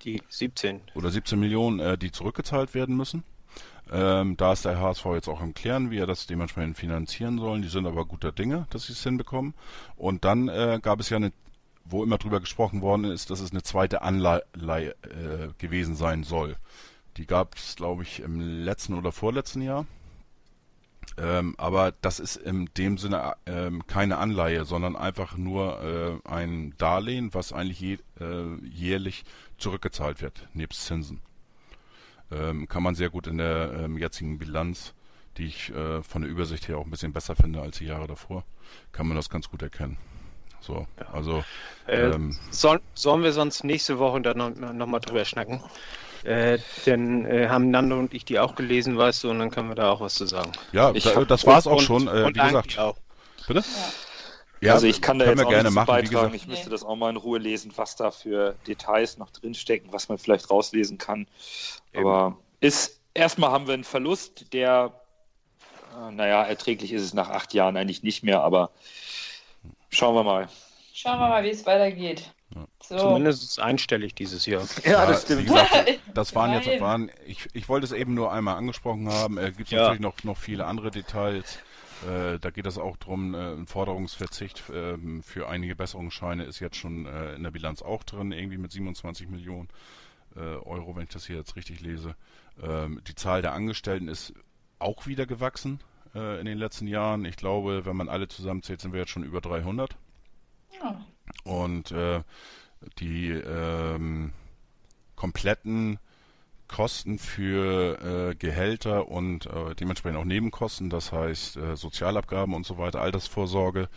Die 0.05 0.20
17. 0.28 0.80
oder 0.94 1.11
17 1.11 1.38
Millionen, 1.38 1.80
äh, 1.80 1.98
die 1.98 2.11
zurückgezahlt 2.11 2.74
werden 2.74 2.96
müssen. 2.96 3.24
Ähm, 3.90 4.36
da 4.36 4.53
ist 4.53 4.64
der 4.64 4.80
HSV 4.80 5.05
jetzt 5.14 5.28
auch 5.28 5.42
im 5.42 5.55
Klären, 5.55 5.90
wie 5.90 5.98
er 5.98 6.07
das 6.07 6.26
dementsprechend 6.26 6.76
finanzieren 6.76 7.38
soll. 7.38 7.61
Die 7.61 7.68
sind 7.68 7.86
aber 7.86 8.05
guter 8.05 8.32
Dinge, 8.32 8.66
dass 8.70 8.86
sie 8.86 8.92
es 8.92 9.03
hinbekommen. 9.03 9.55
Und 9.96 10.24
dann 10.24 10.48
äh, 10.48 10.80
gab 10.82 11.00
es 11.00 11.11
ja 11.11 11.18
eine, 11.18 11.32
wo 11.84 12.03
immer 12.03 12.18
drüber 12.18 12.40
gesprochen 12.40 12.80
worden 12.80 13.05
ist, 13.05 13.30
dass 13.30 13.40
es 13.40 13.50
eine 13.50 13.62
zweite 13.62 14.03
Anleihe 14.03 14.94
äh, 15.03 15.48
gewesen 15.59 15.94
sein 15.94 16.24
soll. 16.24 16.57
Die 17.16 17.26
gab 17.26 17.57
es, 17.57 17.76
glaube 17.76 18.03
ich, 18.03 18.20
im 18.20 18.40
letzten 18.40 18.94
oder 18.94 19.12
vorletzten 19.12 19.61
Jahr. 19.61 19.86
Ähm, 21.18 21.55
aber 21.59 21.92
das 22.00 22.20
ist 22.20 22.36
in 22.36 22.70
dem 22.78 22.96
Sinne 22.96 23.34
ähm, 23.44 23.86
keine 23.86 24.16
Anleihe, 24.16 24.64
sondern 24.64 24.96
einfach 24.96 25.36
nur 25.36 26.22
äh, 26.24 26.28
ein 26.28 26.74
Darlehen, 26.78 27.34
was 27.34 27.53
eigentlich 27.53 27.80
je, 27.80 27.98
äh, 28.18 28.57
jährlich 28.64 29.24
zurückgezahlt 29.62 30.20
wird, 30.20 30.48
nebst 30.52 30.84
Zinsen. 30.84 31.20
Ähm, 32.30 32.68
kann 32.68 32.82
man 32.82 32.94
sehr 32.94 33.10
gut 33.10 33.26
in 33.26 33.38
der 33.38 33.72
ähm, 33.84 33.98
jetzigen 33.98 34.38
Bilanz, 34.38 34.94
die 35.36 35.46
ich 35.46 35.70
äh, 35.74 36.02
von 36.02 36.22
der 36.22 36.30
Übersicht 36.30 36.68
her 36.68 36.78
auch 36.78 36.84
ein 36.84 36.90
bisschen 36.90 37.12
besser 37.12 37.36
finde 37.36 37.60
als 37.62 37.78
die 37.78 37.86
Jahre 37.86 38.06
davor, 38.06 38.44
kann 38.92 39.06
man 39.06 39.16
das 39.16 39.28
ganz 39.30 39.48
gut 39.50 39.62
erkennen. 39.62 39.96
So, 40.60 40.86
also 41.12 41.42
Äh, 41.86 42.10
ähm, 42.10 42.36
soll, 42.50 42.80
sollen 42.94 43.22
wir 43.22 43.32
sonst 43.32 43.64
nächste 43.64 43.98
Woche 43.98 44.20
dann 44.20 44.38
noch, 44.38 44.50
noch 44.72 44.86
mal 44.86 45.00
drüber 45.00 45.24
schnacken? 45.24 45.60
Äh, 46.22 46.58
denn 46.86 47.26
äh, 47.26 47.48
haben 47.48 47.70
Nando 47.70 47.98
und 47.98 48.14
ich 48.14 48.24
die 48.24 48.38
auch 48.38 48.54
gelesen, 48.54 48.96
weißt 48.96 49.24
du, 49.24 49.30
und 49.30 49.40
dann 49.40 49.50
können 49.50 49.68
wir 49.68 49.74
da 49.74 49.90
auch 49.90 50.00
was 50.00 50.14
zu 50.14 50.24
sagen. 50.26 50.52
ja, 50.70 50.92
ich 50.94 51.02
da, 51.02 51.24
das 51.24 51.44
war's 51.46 51.66
auch 51.66 51.78
Und- 51.78 51.82
schon. 51.82 52.06
Äh, 52.06 52.22
und 52.22 52.36
wie 52.36 52.40
gesagt, 52.40 52.78
auch. 52.78 52.96
bitte? 53.48 53.60
Ja, 53.60 53.66
also 54.70 54.86
ich 54.86 55.02
kann 55.02 55.18
da 55.18 55.24
jetzt 55.26 55.40
auch 55.44 55.48
gerne 55.48 55.62
nichts 55.64 55.74
machen. 55.74 55.86
Beitragen. 55.86 56.10
gesagt, 56.10 56.34
Ich 56.34 56.46
müsste 56.46 56.66
Nee. 56.66 56.70
das 56.70 56.84
auch 56.84 56.96
mal 56.96 57.10
in 57.10 57.16
Ruhe 57.16 57.38
lesen, 57.38 57.72
was 57.76 57.96
da 57.96 58.10
für 58.10 58.54
Details 58.66 59.18
noch 59.18 59.30
drinstecken, 59.30 59.92
was 59.92 60.08
man 60.08 60.18
vielleicht 60.18 60.50
rauslesen 60.50 60.98
kann. 60.98 61.26
Aber 61.94 62.38
ist 62.60 63.00
erstmal 63.14 63.50
haben 63.50 63.66
wir 63.66 63.74
einen 63.74 63.84
Verlust, 63.84 64.52
der, 64.52 64.92
äh, 65.96 66.10
naja, 66.12 66.44
erträglich 66.44 66.92
ist 66.92 67.02
es 67.02 67.14
nach 67.14 67.28
acht 67.30 67.54
Jahren 67.54 67.76
eigentlich 67.76 68.02
nicht 68.02 68.22
mehr, 68.22 68.42
aber 68.42 68.70
schauen 69.90 70.14
wir 70.14 70.22
mal. 70.24 70.48
Schauen 70.94 71.18
wir 71.18 71.28
mal, 71.28 71.42
wie 71.42 71.50
es 71.50 71.66
weitergeht. 71.66 72.32
So. 72.86 72.98
Zumindest 72.98 73.42
ist 73.42 73.50
es 73.52 73.58
einstellig 73.58 74.14
dieses 74.14 74.44
Jahr. 74.46 74.62
Ja, 74.84 75.08
Wie 75.08 75.44
gesagt, 75.44 75.88
Ich 75.88 76.00
das 76.14 76.34
waren 76.34 76.52
jetzt, 76.52 76.80
waren, 76.80 77.10
ich, 77.26 77.48
ich 77.54 77.68
wollte 77.68 77.86
es 77.86 77.92
eben 77.92 78.14
nur 78.14 78.30
einmal 78.32 78.56
angesprochen 78.56 79.08
haben. 79.08 79.38
Äh, 79.38 79.52
Gibt 79.52 79.68
es 79.68 79.70
Ja. 79.70 79.78
natürlich 79.78 80.00
noch, 80.00 80.22
noch 80.24 80.36
viele 80.36 80.66
andere 80.66 80.90
Details. 80.90 81.58
Äh, 82.09 82.38
da 82.38 82.50
geht 82.50 82.66
es 82.66 82.78
auch 82.78 82.96
drum, 82.96 83.34
äh, 83.34 83.53
ein 83.53 83.66
Forderungsverzicht 83.66 84.64
ähm, 84.72 85.22
für 85.22 85.48
einige 85.48 85.76
Besserungsscheine 85.76 86.44
ist 86.44 86.61
jetzt 86.61 86.76
schon 86.76 87.07
äh, 87.07 87.34
in 87.34 87.42
der 87.42 87.50
Bilanz 87.50 87.82
auch 87.82 88.03
drin, 88.03 88.32
irgendwie 88.32 88.59
mit 88.59 88.72
27 88.72 89.28
Millionen 89.28 89.68
äh, 90.34 90.40
Euro, 90.40 90.96
wenn 90.96 91.05
ich 91.05 91.11
das 91.11 91.26
hier 91.26 91.36
jetzt 91.36 91.57
richtig 91.57 91.80
lese. 91.80 92.16
Ähm, 92.61 93.00
die 93.07 93.14
Zahl 93.14 93.42
der 93.42 93.53
Angestellten 93.53 94.09
ist 94.09 94.34
auch 94.78 95.07
wieder 95.07 95.26
gewachsen 95.26 95.80
äh, 96.14 96.40
in 96.40 96.46
den 96.46 96.59
letzten 96.59 96.86
Jahren. 96.88 97.24
Ich 97.24 97.36
glaube, 97.36 97.86
wenn 97.86 97.96
man 97.96 98.09
alle 98.09 98.28
zusammenzählt, 98.28 98.80
sind 98.80 98.92
wir 98.92 99.00
jetzt 99.00 99.11
schon 99.11 99.24
über 99.24 99.40
300. 99.40 99.96
Ja. 100.82 101.05
Und 101.44 101.94
die 102.98 103.30
ähm, 103.30 104.32
kompletten 105.14 106.00
Kosten 106.72 107.18
für 107.18 108.30
äh, 108.30 108.34
Gehälter 108.34 109.08
und 109.08 109.46
äh, 109.46 109.74
dementsprechend 109.74 110.18
auch 110.18 110.24
Nebenkosten, 110.24 110.90
das 110.90 111.12
heißt 111.12 111.56
äh, 111.58 111.76
Sozialabgaben 111.76 112.54
und 112.54 112.66
so 112.66 112.78
weiter, 112.78 113.00
Altersvorsorge, 113.00 113.88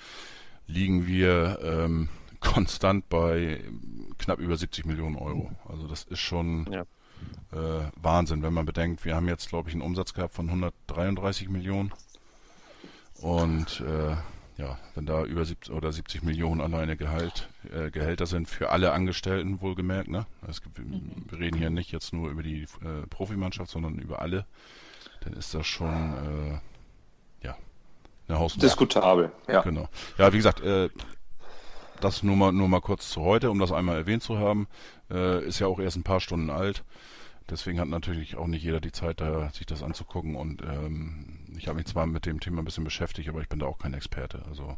liegen 0.67 1.07
wir 1.07 1.59
ähm, 1.63 2.09
konstant 2.41 3.09
bei 3.09 3.63
knapp 4.17 4.39
über 4.39 4.57
70 4.57 4.85
Millionen 4.85 5.15
Euro. 5.15 5.51
Also 5.67 5.87
das 5.87 6.03
ist 6.03 6.19
schon 6.19 6.67
Ja. 6.71 6.81
äh, 7.53 7.89
Wahnsinn, 7.95 8.43
wenn 8.43 8.53
man 8.53 8.65
bedenkt, 8.65 9.05
wir 9.05 9.15
haben 9.15 9.27
jetzt, 9.27 9.49
glaube 9.49 9.69
ich, 9.69 9.75
einen 9.75 9.81
Umsatz 9.81 10.13
gehabt 10.13 10.33
von 10.35 10.47
133 10.49 11.49
Millionen. 11.49 11.91
Und 13.21 13.81
äh, 13.81 14.15
ja, 14.57 14.77
wenn 14.95 15.05
da 15.05 15.23
über 15.23 15.43
70 15.43 15.73
oder 15.73 15.91
70 15.91 16.23
Millionen 16.23 16.61
alleine 16.61 16.95
Gehalt, 16.95 17.49
äh, 17.73 17.91
Gehälter 17.91 18.25
sind 18.25 18.47
für 18.47 18.69
alle 18.69 18.93
Angestellten 18.93 19.61
wohlgemerkt, 19.61 20.09
ne? 20.09 20.25
Es 20.47 20.61
gibt, 20.61 20.79
Wir 20.79 21.39
reden 21.39 21.57
hier 21.57 21.69
nicht 21.69 21.91
jetzt 21.91 22.13
nur 22.13 22.29
über 22.29 22.43
die 22.43 22.63
äh, 22.63 23.05
Profimannschaft, 23.09 23.69
sondern 23.69 23.99
über 23.99 24.21
alle, 24.21 24.45
dann 25.21 25.33
ist 25.33 25.53
das 25.53 25.67
schon 25.67 26.61
äh, 27.41 27.45
ja 27.45 27.57
eine 28.27 28.39
Hausnummer. 28.39 28.67
Diskutabel, 28.67 29.31
ja. 29.47 29.61
Genau. 29.61 29.89
Ja, 30.17 30.31
wie 30.31 30.37
gesagt, 30.37 30.61
äh, 30.61 30.89
das 31.99 32.23
nur 32.23 32.35
mal, 32.35 32.51
nur 32.51 32.67
mal 32.67 32.81
kurz 32.81 33.09
zu 33.09 33.21
heute, 33.21 33.49
um 33.51 33.59
das 33.59 33.71
einmal 33.71 33.97
erwähnt 33.97 34.23
zu 34.23 34.37
haben. 34.39 34.67
Äh, 35.09 35.45
ist 35.45 35.59
ja 35.59 35.67
auch 35.67 35.79
erst 35.79 35.97
ein 35.97 36.03
paar 36.03 36.19
Stunden 36.19 36.49
alt. 36.49 36.83
Deswegen 37.49 37.79
hat 37.79 37.87
natürlich 37.87 38.37
auch 38.37 38.47
nicht 38.47 38.63
jeder 38.63 38.81
die 38.81 38.91
Zeit, 38.91 39.21
da, 39.21 39.49
sich 39.51 39.65
das 39.65 39.83
anzugucken. 39.83 40.35
Und 40.35 40.61
ähm, 40.63 41.44
ich 41.57 41.67
habe 41.67 41.77
mich 41.77 41.87
zwar 41.87 42.05
mit 42.05 42.25
dem 42.25 42.39
Thema 42.39 42.61
ein 42.61 42.65
bisschen 42.65 42.83
beschäftigt, 42.83 43.29
aber 43.29 43.41
ich 43.41 43.49
bin 43.49 43.59
da 43.59 43.65
auch 43.65 43.77
kein 43.79 43.93
Experte. 43.93 44.43
Also 44.49 44.77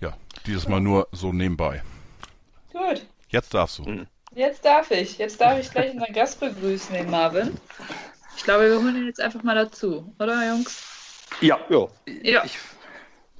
ja, 0.00 0.16
dieses 0.46 0.68
Mal 0.68 0.80
nur 0.80 1.08
so 1.12 1.32
nebenbei. 1.32 1.82
Gut, 2.72 3.06
Jetzt 3.28 3.54
darfst 3.54 3.78
du. 3.78 3.84
Mhm. 3.84 4.06
jetzt 4.34 4.64
darf 4.64 4.90
ich. 4.90 5.16
Jetzt 5.18 5.40
darf 5.40 5.58
ich 5.58 5.70
gleich 5.70 5.92
unseren 5.94 6.12
Gast 6.12 6.38
begrüßen, 6.40 6.94
den 6.94 7.10
Marvin. 7.10 7.58
Ich 8.36 8.44
glaube, 8.44 8.68
wir 8.68 8.76
holen 8.78 8.96
ihn 8.96 9.06
jetzt 9.06 9.20
einfach 9.20 9.42
mal 9.42 9.54
dazu, 9.54 10.14
oder 10.18 10.46
Jungs? 10.48 10.82
Ja, 11.40 11.58
Ja. 11.70 11.88
Ja. 12.22 12.44
ich 12.44 12.58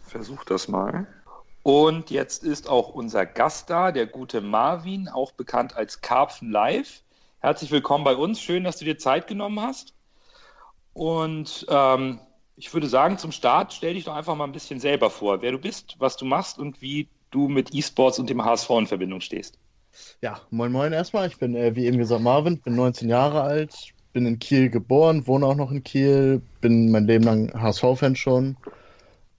versuche 0.07 0.45
das 0.47 0.69
mal. 0.69 1.07
Und 1.63 2.11
jetzt 2.11 2.43
ist 2.43 2.69
auch 2.69 2.89
unser 2.91 3.27
Gast 3.27 3.71
da, 3.71 3.93
der 3.93 4.07
gute 4.07 4.41
Marvin, 4.41 5.09
auch 5.09 5.33
bekannt 5.33 5.77
als 5.77 6.01
Karpfen 6.01 6.51
Live. 6.51 7.03
Herzlich 7.41 7.71
willkommen 7.71 8.05
bei 8.05 8.15
uns. 8.17 8.41
Schön, 8.41 8.65
dass 8.65 8.79
du 8.79 8.85
dir 8.85 8.99
Zeit 8.99 9.27
genommen 9.27 9.61
hast. 9.61 9.95
Und 10.95 11.67
ähm, 11.69 12.19
ich 12.57 12.73
würde 12.73 12.87
sagen, 12.87 13.19
zum 13.19 13.33
Start 13.33 13.73
stell 13.73 13.95
dich 13.95 14.05
doch 14.05 14.15
einfach 14.15 14.37
mal 14.37 14.45
ein 14.45 14.53
bisschen 14.53 14.81
selber 14.81 15.11
vor, 15.11 15.43
wer 15.43 15.53
du 15.53 15.59
bist, 15.59 15.97
was 15.99 16.17
du 16.17 16.25
machst 16.25 16.59
und 16.59 16.83
wie 16.83 17.09
du 17.31 17.49
mit 17.49 17.75
E-Sports 17.75 18.19
und 18.19 18.29
dem 18.29 18.45
HSV 18.45 18.71
in 18.71 18.87
Verbindung 18.87 19.21
stehst. 19.21 19.59
Ja, 20.21 20.41
moin 20.51 20.73
moin 20.73 20.93
erstmal. 20.93 21.27
Ich 21.29 21.39
bin, 21.39 21.55
äh, 21.55 21.75
wie 21.75 21.87
eben 21.87 21.99
gesagt, 21.99 22.23
Marvin, 22.23 22.59
bin 22.59 22.75
19 22.75 23.09
Jahre 23.09 23.43
alt, 23.43 23.93
bin 24.13 24.27
in 24.27 24.39
Kiel 24.39 24.71
geboren, 24.71 25.27
wohne 25.27 25.47
auch 25.47 25.55
noch 25.55 25.71
in 25.71 25.83
Kiel, 25.83 26.41
bin 26.61 26.91
mein 26.91 27.07
Leben 27.07 27.25
lang 27.25 27.53
HSV-Fan 27.53 28.17
schon. 28.17 28.57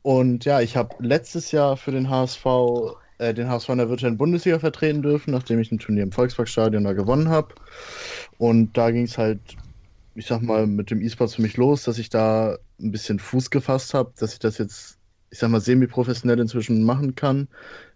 Und 0.01 0.45
ja, 0.45 0.59
ich 0.61 0.75
habe 0.75 0.95
letztes 0.99 1.51
Jahr 1.51 1.77
für 1.77 1.91
den 1.91 2.09
HSV, 2.09 2.45
äh, 3.19 3.33
den 3.33 3.47
HSV 3.49 3.69
in 3.69 3.77
der 3.77 3.89
virtuellen 3.89 4.17
Bundesliga 4.17 4.59
vertreten 4.59 5.01
dürfen, 5.01 5.31
nachdem 5.31 5.59
ich 5.59 5.71
ein 5.71 5.79
Turnier 5.79 6.03
im 6.03 6.11
Volksparkstadion 6.11 6.83
da 6.83 6.93
gewonnen 6.93 7.29
habe. 7.29 7.55
Und 8.37 8.77
da 8.77 8.91
ging 8.91 9.05
es 9.05 9.17
halt, 9.17 9.39
ich 10.15 10.27
sag 10.27 10.41
mal, 10.41 10.67
mit 10.67 10.91
dem 10.91 11.01
E-Sports 11.01 11.35
für 11.35 11.41
mich 11.41 11.57
los, 11.57 11.83
dass 11.83 11.97
ich 11.97 12.09
da 12.09 12.57
ein 12.79 12.91
bisschen 12.91 13.19
Fuß 13.19 13.49
gefasst 13.49 13.93
habe, 13.93 14.13
dass 14.17 14.33
ich 14.33 14.39
das 14.39 14.57
jetzt, 14.57 14.97
ich 15.31 15.39
sag 15.39 15.49
mal, 15.49 15.61
semi-professionell 15.61 16.39
inzwischen 16.39 16.83
machen 16.83 17.15
kann 17.15 17.47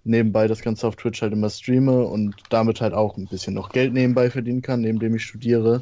nebenbei 0.07 0.47
das 0.47 0.61
Ganze 0.61 0.87
auf 0.87 0.95
Twitch 0.95 1.21
halt 1.21 1.33
immer 1.33 1.49
streame 1.49 2.03
und 2.05 2.35
damit 2.49 2.81
halt 2.81 2.93
auch 2.93 3.17
ein 3.17 3.27
bisschen 3.27 3.53
noch 3.53 3.69
Geld 3.69 3.93
nebenbei 3.93 4.29
verdienen 4.29 4.61
kann, 4.61 4.81
neben 4.81 4.99
dem 4.99 5.15
ich 5.15 5.23
studiere. 5.23 5.81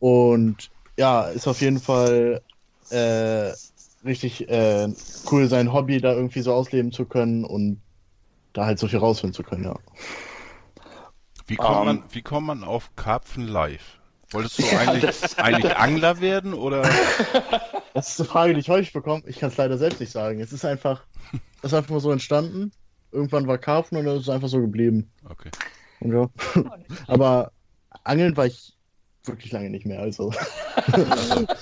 Und 0.00 0.70
ja, 0.96 1.28
ist 1.28 1.46
auf 1.46 1.60
jeden 1.60 1.78
Fall 1.78 2.42
äh, 2.90 3.52
richtig 4.04 4.48
äh, 4.48 4.88
cool, 5.30 5.48
sein 5.48 5.72
Hobby 5.72 6.00
da 6.00 6.12
irgendwie 6.12 6.40
so 6.40 6.52
ausleben 6.52 6.92
zu 6.92 7.04
können 7.04 7.44
und 7.44 7.80
da 8.52 8.66
halt 8.66 8.78
so 8.78 8.88
viel 8.88 8.98
rausfinden 8.98 9.34
zu 9.34 9.42
können, 9.42 9.64
ja. 9.64 9.76
Wie 11.46 11.56
kommt, 11.56 11.80
Ähm. 11.80 11.84
man, 11.84 12.04
wie 12.12 12.22
kommt 12.22 12.46
man 12.46 12.64
auf 12.64 12.94
Karpfen 12.96 13.46
live? 13.46 13.98
Wolltest 14.30 14.58
du 14.58 14.66
eigentlich, 14.78 15.38
eigentlich 15.38 15.76
Angler 15.76 16.20
werden 16.20 16.54
oder? 16.54 16.88
Das 17.94 18.08
ist 18.08 18.18
eine 18.20 18.28
Frage, 18.28 18.54
die 18.54 18.60
ich 18.60 18.68
häufig 18.68 18.92
bekomme. 18.92 19.22
Ich 19.26 19.38
kann 19.38 19.50
es 19.50 19.56
leider 19.56 19.78
selbst 19.78 20.00
nicht 20.00 20.10
sagen. 20.10 20.40
Es 20.40 20.52
ist 20.52 20.64
einfach, 20.64 21.04
es 21.62 21.70
ist 21.70 21.74
einfach 21.74 21.90
mal 21.90 22.00
so 22.00 22.10
entstanden. 22.10 22.72
Irgendwann 23.12 23.46
war 23.46 23.56
Karpfen 23.56 23.96
und 23.98 24.04
dann 24.04 24.16
ist 24.16 24.22
es 24.22 24.28
einfach 24.28 24.48
so 24.48 24.60
geblieben. 24.60 25.12
Okay. 25.30 25.50
Und 26.00 26.12
ja. 26.12 26.28
Aber 27.06 27.52
Angeln 28.02 28.36
war 28.36 28.46
ich 28.46 28.74
wirklich 29.22 29.52
lange 29.52 29.70
nicht 29.70 29.86
mehr, 29.86 30.00
also. 30.00 30.32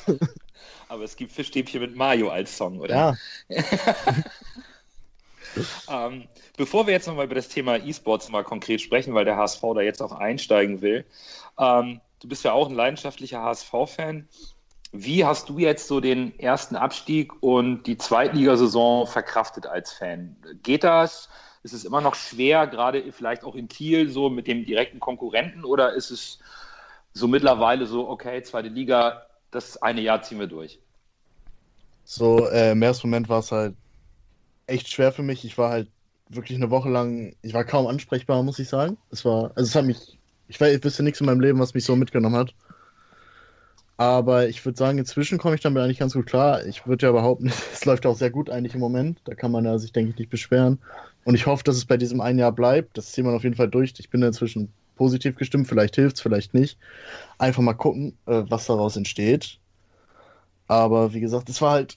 Aber 0.88 1.04
es 1.04 1.16
gibt 1.16 1.32
Fischstäbchen 1.32 1.82
mit 1.82 1.94
Mario 1.96 2.30
als 2.30 2.56
Song, 2.56 2.80
oder? 2.80 2.94
Ja, 2.94 3.14
Ähm, 5.88 6.28
bevor 6.56 6.86
wir 6.86 6.94
jetzt 6.94 7.06
nochmal 7.06 7.26
über 7.26 7.34
das 7.34 7.48
Thema 7.48 7.76
E-Sports 7.76 8.30
mal 8.30 8.44
konkret 8.44 8.80
sprechen, 8.80 9.14
weil 9.14 9.24
der 9.24 9.36
HSV 9.36 9.60
da 9.74 9.80
jetzt 9.80 10.02
auch 10.02 10.12
einsteigen 10.12 10.80
will. 10.80 11.04
Ähm, 11.58 12.00
du 12.22 12.28
bist 12.28 12.44
ja 12.44 12.52
auch 12.52 12.68
ein 12.68 12.74
leidenschaftlicher 12.74 13.42
HSV-Fan. 13.42 14.28
Wie 14.92 15.24
hast 15.24 15.48
du 15.48 15.58
jetzt 15.58 15.88
so 15.88 16.00
den 16.00 16.38
ersten 16.38 16.76
Abstieg 16.76 17.32
und 17.42 17.84
die 17.84 17.96
Zweitligasaison 17.96 19.06
verkraftet 19.06 19.66
als 19.66 19.92
Fan? 19.92 20.36
Geht 20.62 20.84
das? 20.84 21.28
Ist 21.62 21.72
es 21.72 21.84
immer 21.84 22.00
noch 22.00 22.14
schwer, 22.14 22.66
gerade 22.66 23.12
vielleicht 23.12 23.44
auch 23.44 23.54
in 23.54 23.68
Kiel, 23.68 24.10
so 24.10 24.28
mit 24.28 24.46
dem 24.46 24.66
direkten 24.66 25.00
Konkurrenten? 25.00 25.64
Oder 25.64 25.94
ist 25.94 26.10
es 26.10 26.38
so 27.14 27.26
mittlerweile 27.28 27.86
so, 27.86 28.08
okay, 28.08 28.42
zweite 28.42 28.68
Liga, 28.68 29.26
das 29.50 29.80
eine 29.80 30.00
Jahr 30.00 30.22
ziehen 30.22 30.40
wir 30.40 30.46
durch? 30.46 30.82
so 32.04 32.48
äh, 32.48 32.72
im 32.72 32.82
ersten 32.82 33.08
Moment 33.08 33.28
war 33.28 33.38
es 33.38 33.52
halt 33.52 33.74
echt 34.66 34.88
schwer 34.88 35.12
für 35.12 35.22
mich. 35.22 35.44
Ich 35.44 35.58
war 35.58 35.70
halt 35.70 35.90
wirklich 36.28 36.56
eine 36.56 36.70
Woche 36.70 36.88
lang, 36.88 37.34
ich 37.42 37.54
war 37.54 37.64
kaum 37.64 37.86
ansprechbar, 37.86 38.42
muss 38.42 38.58
ich 38.58 38.68
sagen. 38.68 38.96
Es 39.10 39.24
war, 39.24 39.52
also 39.54 39.62
es 39.62 39.74
hat 39.74 39.84
mich, 39.84 40.18
ich 40.52 40.60
weiß, 40.60 40.76
ich 40.76 40.84
wüsste 40.84 41.02
nichts 41.02 41.18
in 41.18 41.26
meinem 41.26 41.40
Leben, 41.40 41.58
was 41.58 41.72
mich 41.72 41.84
so 41.84 41.96
mitgenommen 41.96 42.36
hat. 42.36 42.54
Aber 43.96 44.48
ich 44.48 44.62
würde 44.66 44.76
sagen, 44.76 44.98
inzwischen 44.98 45.38
komme 45.38 45.54
ich 45.54 45.62
damit 45.62 45.82
eigentlich 45.82 45.98
ganz 45.98 46.12
gut 46.12 46.26
klar. 46.26 46.66
Ich 46.66 46.86
würde 46.86 47.06
ja 47.06 47.12
behaupten, 47.12 47.46
es 47.72 47.86
läuft 47.86 48.04
auch 48.04 48.16
sehr 48.16 48.30
gut 48.30 48.50
eigentlich 48.50 48.74
im 48.74 48.80
Moment. 48.80 49.18
Da 49.24 49.34
kann 49.34 49.50
man 49.50 49.64
ja 49.64 49.78
sich, 49.78 49.92
denke 49.92 50.10
ich, 50.10 50.18
nicht 50.18 50.30
beschweren. 50.30 50.78
Und 51.24 51.36
ich 51.36 51.46
hoffe, 51.46 51.64
dass 51.64 51.76
es 51.76 51.86
bei 51.86 51.96
diesem 51.96 52.20
einen 52.20 52.38
Jahr 52.38 52.52
bleibt. 52.52 52.98
Das 52.98 53.12
ziehen 53.12 53.24
wir 53.24 53.32
auf 53.32 53.44
jeden 53.44 53.56
Fall 53.56 53.68
durch. 53.68 53.94
Ich 53.98 54.10
bin 54.10 54.22
inzwischen 54.22 54.70
positiv 54.96 55.36
gestimmt. 55.36 55.68
Vielleicht 55.68 55.96
hilft 55.96 56.16
es, 56.16 56.22
vielleicht 56.22 56.52
nicht. 56.52 56.76
Einfach 57.38 57.62
mal 57.62 57.72
gucken, 57.72 58.18
äh, 58.26 58.42
was 58.48 58.66
daraus 58.66 58.96
entsteht. 58.96 59.58
Aber 60.68 61.14
wie 61.14 61.20
gesagt, 61.20 61.48
es 61.48 61.62
war 61.62 61.72
halt 61.72 61.96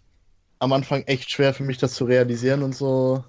am 0.60 0.72
Anfang 0.72 1.03
echt 1.08 1.30
schwer 1.30 1.53
für 1.53 1.64
mich, 1.64 1.78
das 1.78 1.95
zu 1.95 2.06
realisieren 2.06 2.64
und 2.64 2.74
so. 2.74 3.22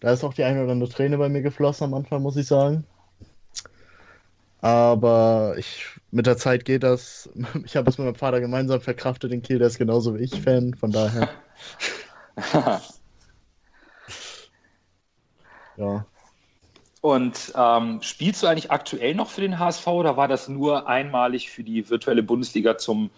Da 0.00 0.10
ist 0.10 0.24
auch 0.24 0.34
die 0.34 0.42
eine 0.42 0.64
oder 0.64 0.72
andere 0.72 0.90
Träne 0.90 1.18
bei 1.18 1.28
mir 1.28 1.42
geflossen 1.42 1.84
am 1.84 1.94
Anfang, 1.94 2.22
muss 2.22 2.36
ich 2.36 2.48
sagen. 2.48 2.84
Aber 4.60 5.54
ich, 5.58 5.86
mit 6.10 6.26
der 6.26 6.36
Zeit 6.36 6.64
geht 6.64 6.82
das. 6.82 7.30
Ich 7.64 7.76
habe 7.76 7.88
es 7.90 7.98
mit 7.98 8.06
meinem 8.06 8.14
Vater 8.14 8.40
gemeinsam 8.40 8.80
verkraftet 8.80 9.32
in 9.32 9.42
Kiel, 9.42 9.58
der 9.58 9.68
ist 9.68 9.78
genauso 9.78 10.18
wie 10.18 10.24
ich 10.24 10.40
Fan, 10.40 10.74
von 10.74 10.90
daher, 10.90 11.28
ja. 15.76 16.04
Und 17.00 17.52
ähm, 17.56 18.02
spielst 18.02 18.42
du 18.42 18.46
eigentlich 18.46 18.70
aktuell 18.70 19.14
noch 19.14 19.30
für 19.30 19.40
den 19.40 19.58
HSV 19.58 19.86
oder 19.86 20.18
war 20.18 20.28
das 20.28 20.48
nur 20.48 20.86
einmalig 20.86 21.50
für 21.50 21.64
die 21.64 21.88
virtuelle 21.88 22.22
Bundesliga 22.22 22.76
zum 22.76 23.10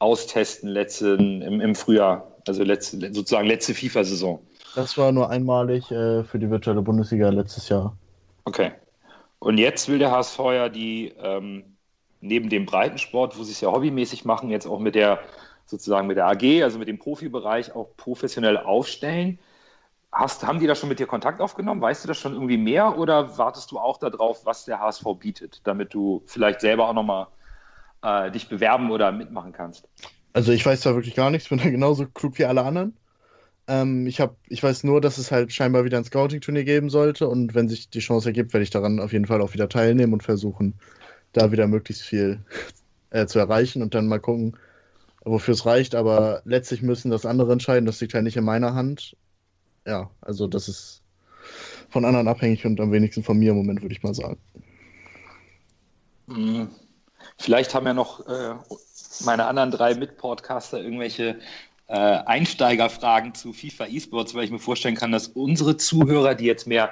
Austesten 0.00 0.68
letzten, 0.68 1.42
im, 1.42 1.60
im 1.60 1.74
Frühjahr, 1.76 2.26
also 2.48 2.64
letzte, 2.64 2.98
sozusagen 3.14 3.46
letzte 3.46 3.74
FIFA-Saison? 3.74 4.40
Das 4.74 4.98
war 4.98 5.12
nur 5.12 5.30
einmalig 5.30 5.90
äh, 5.92 6.24
für 6.24 6.38
die 6.38 6.50
virtuelle 6.50 6.82
Bundesliga 6.82 7.28
letztes 7.28 7.68
Jahr. 7.68 7.96
Okay. 8.44 8.72
Und 9.38 9.58
jetzt 9.58 9.88
will 9.88 9.98
der 9.98 10.10
HSV 10.10 10.38
ja 10.38 10.68
die, 10.68 11.14
ähm, 11.22 11.76
neben 12.20 12.48
dem 12.48 12.66
Breitensport, 12.66 13.38
wo 13.38 13.44
sie 13.44 13.52
es 13.52 13.60
ja 13.60 13.70
hobbymäßig 13.70 14.24
machen, 14.24 14.50
jetzt 14.50 14.66
auch 14.66 14.80
mit 14.80 14.94
der, 14.94 15.20
sozusagen 15.66 16.06
mit 16.06 16.16
der 16.16 16.26
AG, 16.26 16.62
also 16.62 16.78
mit 16.78 16.88
dem 16.88 16.98
Profibereich 16.98 17.74
auch 17.74 17.96
professionell 17.96 18.56
aufstellen. 18.56 19.38
Hast, 20.10 20.46
haben 20.46 20.58
die 20.58 20.66
da 20.66 20.74
schon 20.74 20.88
mit 20.88 20.98
dir 20.98 21.06
Kontakt 21.06 21.40
aufgenommen? 21.40 21.80
Weißt 21.82 22.02
du 22.02 22.08
das 22.08 22.18
schon 22.18 22.32
irgendwie 22.32 22.56
mehr 22.56 22.98
oder 22.98 23.38
wartest 23.38 23.70
du 23.70 23.78
auch 23.78 23.98
darauf, 23.98 24.46
was 24.46 24.64
der 24.64 24.80
HSV 24.80 25.04
bietet, 25.18 25.60
damit 25.64 25.94
du 25.94 26.22
vielleicht 26.26 26.60
selber 26.60 26.88
auch 26.88 26.94
nochmal 26.94 27.26
äh, 28.02 28.30
dich 28.30 28.48
bewerben 28.48 28.90
oder 28.90 29.12
mitmachen 29.12 29.52
kannst? 29.52 29.86
Also 30.32 30.52
ich 30.52 30.64
weiß 30.64 30.80
da 30.80 30.94
wirklich 30.94 31.14
gar 31.14 31.30
nichts, 31.30 31.48
bin 31.48 31.58
da 31.58 31.68
genauso 31.68 32.06
klug 32.06 32.38
wie 32.38 32.44
alle 32.46 32.64
anderen. 32.64 32.96
Ähm, 33.68 34.06
ich 34.06 34.20
hab, 34.20 34.36
ich 34.48 34.62
weiß 34.62 34.84
nur, 34.84 35.02
dass 35.02 35.18
es 35.18 35.30
halt 35.30 35.52
scheinbar 35.52 35.84
wieder 35.84 35.98
ein 35.98 36.04
Scouting-Turnier 36.04 36.64
geben 36.64 36.88
sollte 36.88 37.28
und 37.28 37.54
wenn 37.54 37.68
sich 37.68 37.90
die 37.90 38.00
Chance 38.00 38.30
ergibt, 38.30 38.54
werde 38.54 38.64
ich 38.64 38.70
daran 38.70 38.98
auf 38.98 39.12
jeden 39.12 39.26
Fall 39.26 39.42
auch 39.42 39.52
wieder 39.52 39.68
teilnehmen 39.68 40.14
und 40.14 40.22
versuchen, 40.22 40.74
da 41.34 41.52
wieder 41.52 41.66
möglichst 41.66 42.02
viel 42.02 42.40
äh, 43.10 43.26
zu 43.26 43.38
erreichen 43.38 43.82
und 43.82 43.94
dann 43.94 44.08
mal 44.08 44.20
gucken, 44.20 44.56
wofür 45.22 45.52
es 45.52 45.66
reicht. 45.66 45.94
Aber 45.94 46.40
letztlich 46.46 46.80
müssen 46.80 47.10
das 47.10 47.26
andere 47.26 47.52
entscheiden, 47.52 47.84
das 47.84 48.00
liegt 48.00 48.14
halt 48.14 48.24
nicht 48.24 48.38
in 48.38 48.44
meiner 48.44 48.74
Hand. 48.74 49.16
Ja, 49.86 50.10
also 50.22 50.46
das 50.46 50.68
ist 50.68 51.02
von 51.90 52.06
anderen 52.06 52.28
abhängig 52.28 52.64
und 52.64 52.80
am 52.80 52.90
wenigsten 52.90 53.22
von 53.22 53.38
mir 53.38 53.50
im 53.50 53.58
Moment, 53.58 53.82
würde 53.82 53.94
ich 53.94 54.02
mal 54.02 54.14
sagen. 54.14 54.38
Hm. 56.28 56.68
Vielleicht 57.36 57.74
haben 57.74 57.86
ja 57.86 57.94
noch 57.94 58.26
äh, 58.26 58.54
meine 59.24 59.46
anderen 59.46 59.70
drei 59.70 59.94
Mitpodcaster 59.94 60.80
irgendwelche 60.82 61.38
äh, 61.88 61.94
Einsteigerfragen 61.96 63.34
zu 63.34 63.52
FIFA 63.52 63.86
E-Sports, 63.86 64.34
weil 64.34 64.44
ich 64.44 64.50
mir 64.50 64.58
vorstellen 64.58 64.94
kann, 64.94 65.12
dass 65.12 65.28
unsere 65.28 65.76
Zuhörer, 65.76 66.34
die 66.34 66.44
jetzt 66.44 66.66
mehr 66.66 66.90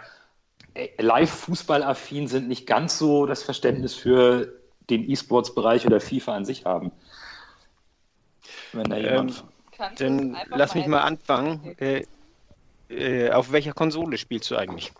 äh, 0.74 0.88
live-Fußball-affin 0.98 2.28
sind, 2.28 2.48
nicht 2.48 2.66
ganz 2.66 2.98
so 2.98 3.26
das 3.26 3.42
Verständnis 3.42 3.94
für 3.94 4.52
den 4.90 5.08
E-Sports-Bereich 5.08 5.86
oder 5.86 6.00
FIFA 6.00 6.36
an 6.36 6.44
sich 6.44 6.64
haben. 6.64 6.92
Wenn 8.72 8.84
da 8.84 8.96
jemand. 8.96 9.44
Du 9.78 10.04
Dann 10.04 10.36
lass 10.48 10.74
mich 10.74 10.86
mal 10.86 11.00
anfangen. 11.00 11.76
Äh, 11.78 12.04
äh, 12.88 13.30
auf 13.30 13.52
welcher 13.52 13.72
Konsole 13.72 14.16
spielst 14.16 14.50
du 14.50 14.56
eigentlich? 14.56 14.92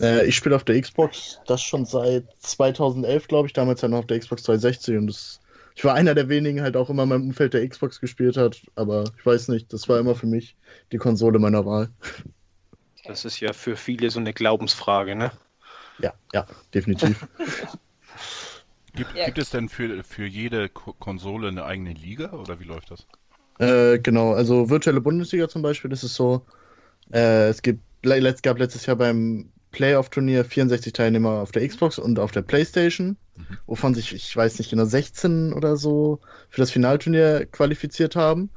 Äh, 0.00 0.26
ich 0.26 0.36
spiele 0.36 0.56
auf 0.56 0.64
der 0.64 0.80
Xbox, 0.80 1.40
das 1.46 1.62
schon 1.62 1.84
seit 1.84 2.24
2011, 2.38 3.28
glaube 3.28 3.46
ich, 3.46 3.52
damals 3.52 3.82
ja 3.82 3.88
noch 3.88 3.98
auf 3.98 4.06
der 4.06 4.18
Xbox 4.18 4.42
360 4.44 4.96
und 4.96 5.06
das, 5.08 5.40
ich 5.76 5.84
war 5.84 5.94
einer 5.94 6.14
der 6.16 6.28
wenigen 6.30 6.62
halt 6.62 6.76
auch 6.76 6.90
immer 6.90 7.04
in 7.04 7.10
meinem 7.10 7.24
Umfeld, 7.28 7.54
der 7.54 7.68
Xbox 7.68 8.00
gespielt 8.00 8.36
hat, 8.38 8.62
aber 8.76 9.12
ich 9.18 9.26
weiß 9.26 9.48
nicht, 9.48 9.72
das 9.72 9.88
war 9.88 10.00
immer 10.00 10.16
für 10.16 10.26
mich 10.26 10.58
die 10.92 10.98
Konsole 10.98 11.38
meiner 11.38 11.66
Wahl. 11.66 11.90
Das 13.04 13.24
ist 13.24 13.40
ja 13.40 13.54
für 13.54 13.74
viele 13.74 14.10
so 14.10 14.20
eine 14.20 14.34
Glaubensfrage, 14.34 15.16
ne? 15.16 15.32
Ja, 15.98 16.14
ja, 16.32 16.46
definitiv. 16.74 17.26
Gibt, 18.96 19.12
Ja. 19.14 19.24
gibt 19.24 19.38
es 19.38 19.50
denn 19.50 19.68
für, 19.68 20.02
für 20.02 20.26
jede 20.26 20.68
Ko 20.68 20.92
Konsole 20.94 21.46
eine 21.48 21.64
eigene 21.66 21.92
Liga 21.92 22.32
oder 22.32 22.58
wie 22.58 22.64
läuft 22.64 22.90
das? 22.90 23.06
äh, 23.58 23.98
genau, 23.98 24.32
also 24.34 24.68
virtuelle 24.70 25.00
Bundesliga 25.00 25.48
zum 25.48 25.62
Beispiel, 25.62 25.90
das 25.90 26.04
ist 26.04 26.14
so, 26.14 26.46
äh, 27.12 27.48
es 27.48 27.62
gibt, 27.62 27.82
letzt, 28.04 28.42
gab 28.42 28.58
letztes 28.58 28.86
Jahr 28.86 28.96
beim 28.96 29.52
Playoff-Turnier 29.76 30.46
64 30.46 30.94
Teilnehmer 30.94 31.32
auf 31.42 31.52
der 31.52 31.68
Xbox 31.68 31.98
und 31.98 32.18
auf 32.18 32.30
der 32.32 32.40
Playstation. 32.40 33.18
wovon 33.66 33.94
sich, 33.94 34.14
ich 34.14 34.34
weiß 34.34 34.58
nicht 34.58 34.70
genau, 34.70 34.86
16 34.86 35.52
oder 35.52 35.76
so 35.76 36.20
für 36.48 36.62
das 36.62 36.70
Finalturnier 36.70 37.44
qualifiziert 37.44 38.16
haben. 38.16 38.48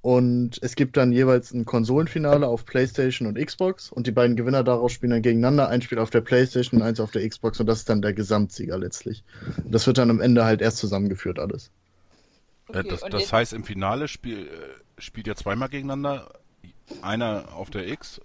Und 0.00 0.58
es 0.60 0.74
gibt 0.74 0.96
dann 0.96 1.12
jeweils 1.12 1.52
ein 1.52 1.64
Konsolenfinale 1.64 2.46
auf 2.48 2.64
PlayStation 2.64 3.28
und 3.28 3.38
Xbox 3.38 3.92
und 3.92 4.08
die 4.08 4.10
beiden 4.12 4.34
Gewinner 4.34 4.64
daraus 4.64 4.90
spielen 4.90 5.10
dann 5.10 5.22
gegeneinander. 5.22 5.68
Ein 5.68 5.82
Spiel 5.82 5.98
auf 6.00 6.10
der 6.10 6.22
PlayStation 6.22 6.80
und 6.80 6.86
eins 6.86 6.98
auf 6.98 7.12
der 7.12 7.28
Xbox 7.28 7.60
und 7.60 7.66
das 7.66 7.78
ist 7.80 7.88
dann 7.88 8.02
der 8.02 8.12
Gesamtsieger 8.12 8.78
letztlich. 8.78 9.22
Und 9.64 9.72
das 9.72 9.86
wird 9.86 9.98
dann 9.98 10.10
am 10.10 10.20
Ende 10.20 10.44
halt 10.44 10.60
erst 10.60 10.78
zusammengeführt 10.78 11.38
alles. 11.38 11.66
Äh, 12.68 12.78
Okay, 12.80 12.88
das 12.90 13.02
und 13.04 13.14
das 13.14 13.20
jetzt- 13.22 13.32
heißt, 13.32 13.52
im 13.52 13.62
Finale 13.64 14.08
spiel, 14.08 14.46
äh, 14.46 15.00
spielt 15.00 15.26
ihr 15.28 15.36
zweimal 15.36 15.68
gegeneinander. 15.68 16.32
Einer 17.02 17.52
auf 17.54 17.70
der 17.70 17.86
X 17.88 18.20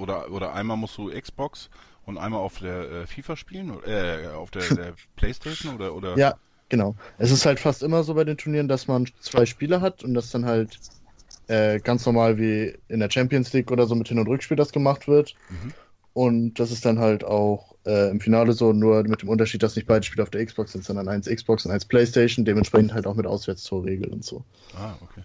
oder, 0.00 0.30
oder 0.30 0.54
einmal 0.54 0.76
musst 0.76 0.96
du 0.98 1.10
Xbox 1.10 1.70
und 2.06 2.18
einmal 2.18 2.40
auf 2.40 2.58
der 2.58 2.90
äh, 2.90 3.06
FIFA 3.06 3.36
spielen, 3.36 3.72
äh, 3.86 4.28
auf 4.34 4.50
der, 4.50 4.74
der 4.74 4.94
Playstation 5.16 5.74
oder, 5.74 5.94
oder? 5.94 6.16
Ja, 6.16 6.34
genau. 6.68 6.96
Es 7.18 7.30
ist 7.30 7.46
halt 7.46 7.60
fast 7.60 7.82
immer 7.82 8.02
so 8.02 8.14
bei 8.14 8.24
den 8.24 8.36
Turnieren, 8.36 8.68
dass 8.68 8.88
man 8.88 9.06
zwei 9.20 9.46
Spiele 9.46 9.80
hat 9.80 10.02
und 10.02 10.14
das 10.14 10.30
dann 10.30 10.46
halt 10.46 10.78
äh, 11.48 11.80
ganz 11.80 12.06
normal 12.06 12.38
wie 12.38 12.76
in 12.88 13.00
der 13.00 13.10
Champions 13.10 13.52
League 13.52 13.70
oder 13.70 13.86
so 13.86 13.94
mit 13.94 14.08
Hin- 14.08 14.18
und 14.18 14.28
Rückspiel 14.28 14.56
das 14.56 14.72
gemacht 14.72 15.08
wird. 15.08 15.34
Mhm. 15.48 15.72
Und 16.12 16.54
das 16.54 16.72
ist 16.72 16.84
dann 16.84 16.98
halt 16.98 17.22
auch 17.22 17.76
äh, 17.86 18.10
im 18.10 18.20
Finale 18.20 18.52
so, 18.52 18.72
nur 18.72 19.04
mit 19.04 19.22
dem 19.22 19.28
Unterschied, 19.28 19.62
dass 19.62 19.76
nicht 19.76 19.86
beide 19.86 20.04
Spiele 20.04 20.22
auf 20.22 20.30
der 20.30 20.44
Xbox 20.44 20.72
sind, 20.72 20.84
sondern 20.84 21.08
eins 21.08 21.28
Xbox 21.28 21.64
und 21.64 21.72
eins 21.72 21.84
Playstation, 21.84 22.44
dementsprechend 22.44 22.92
halt 22.92 23.06
auch 23.06 23.14
mit 23.14 23.26
Auswärtstorregel 23.26 24.08
und 24.08 24.24
so. 24.24 24.44
Ah, 24.76 24.94
okay. 25.02 25.22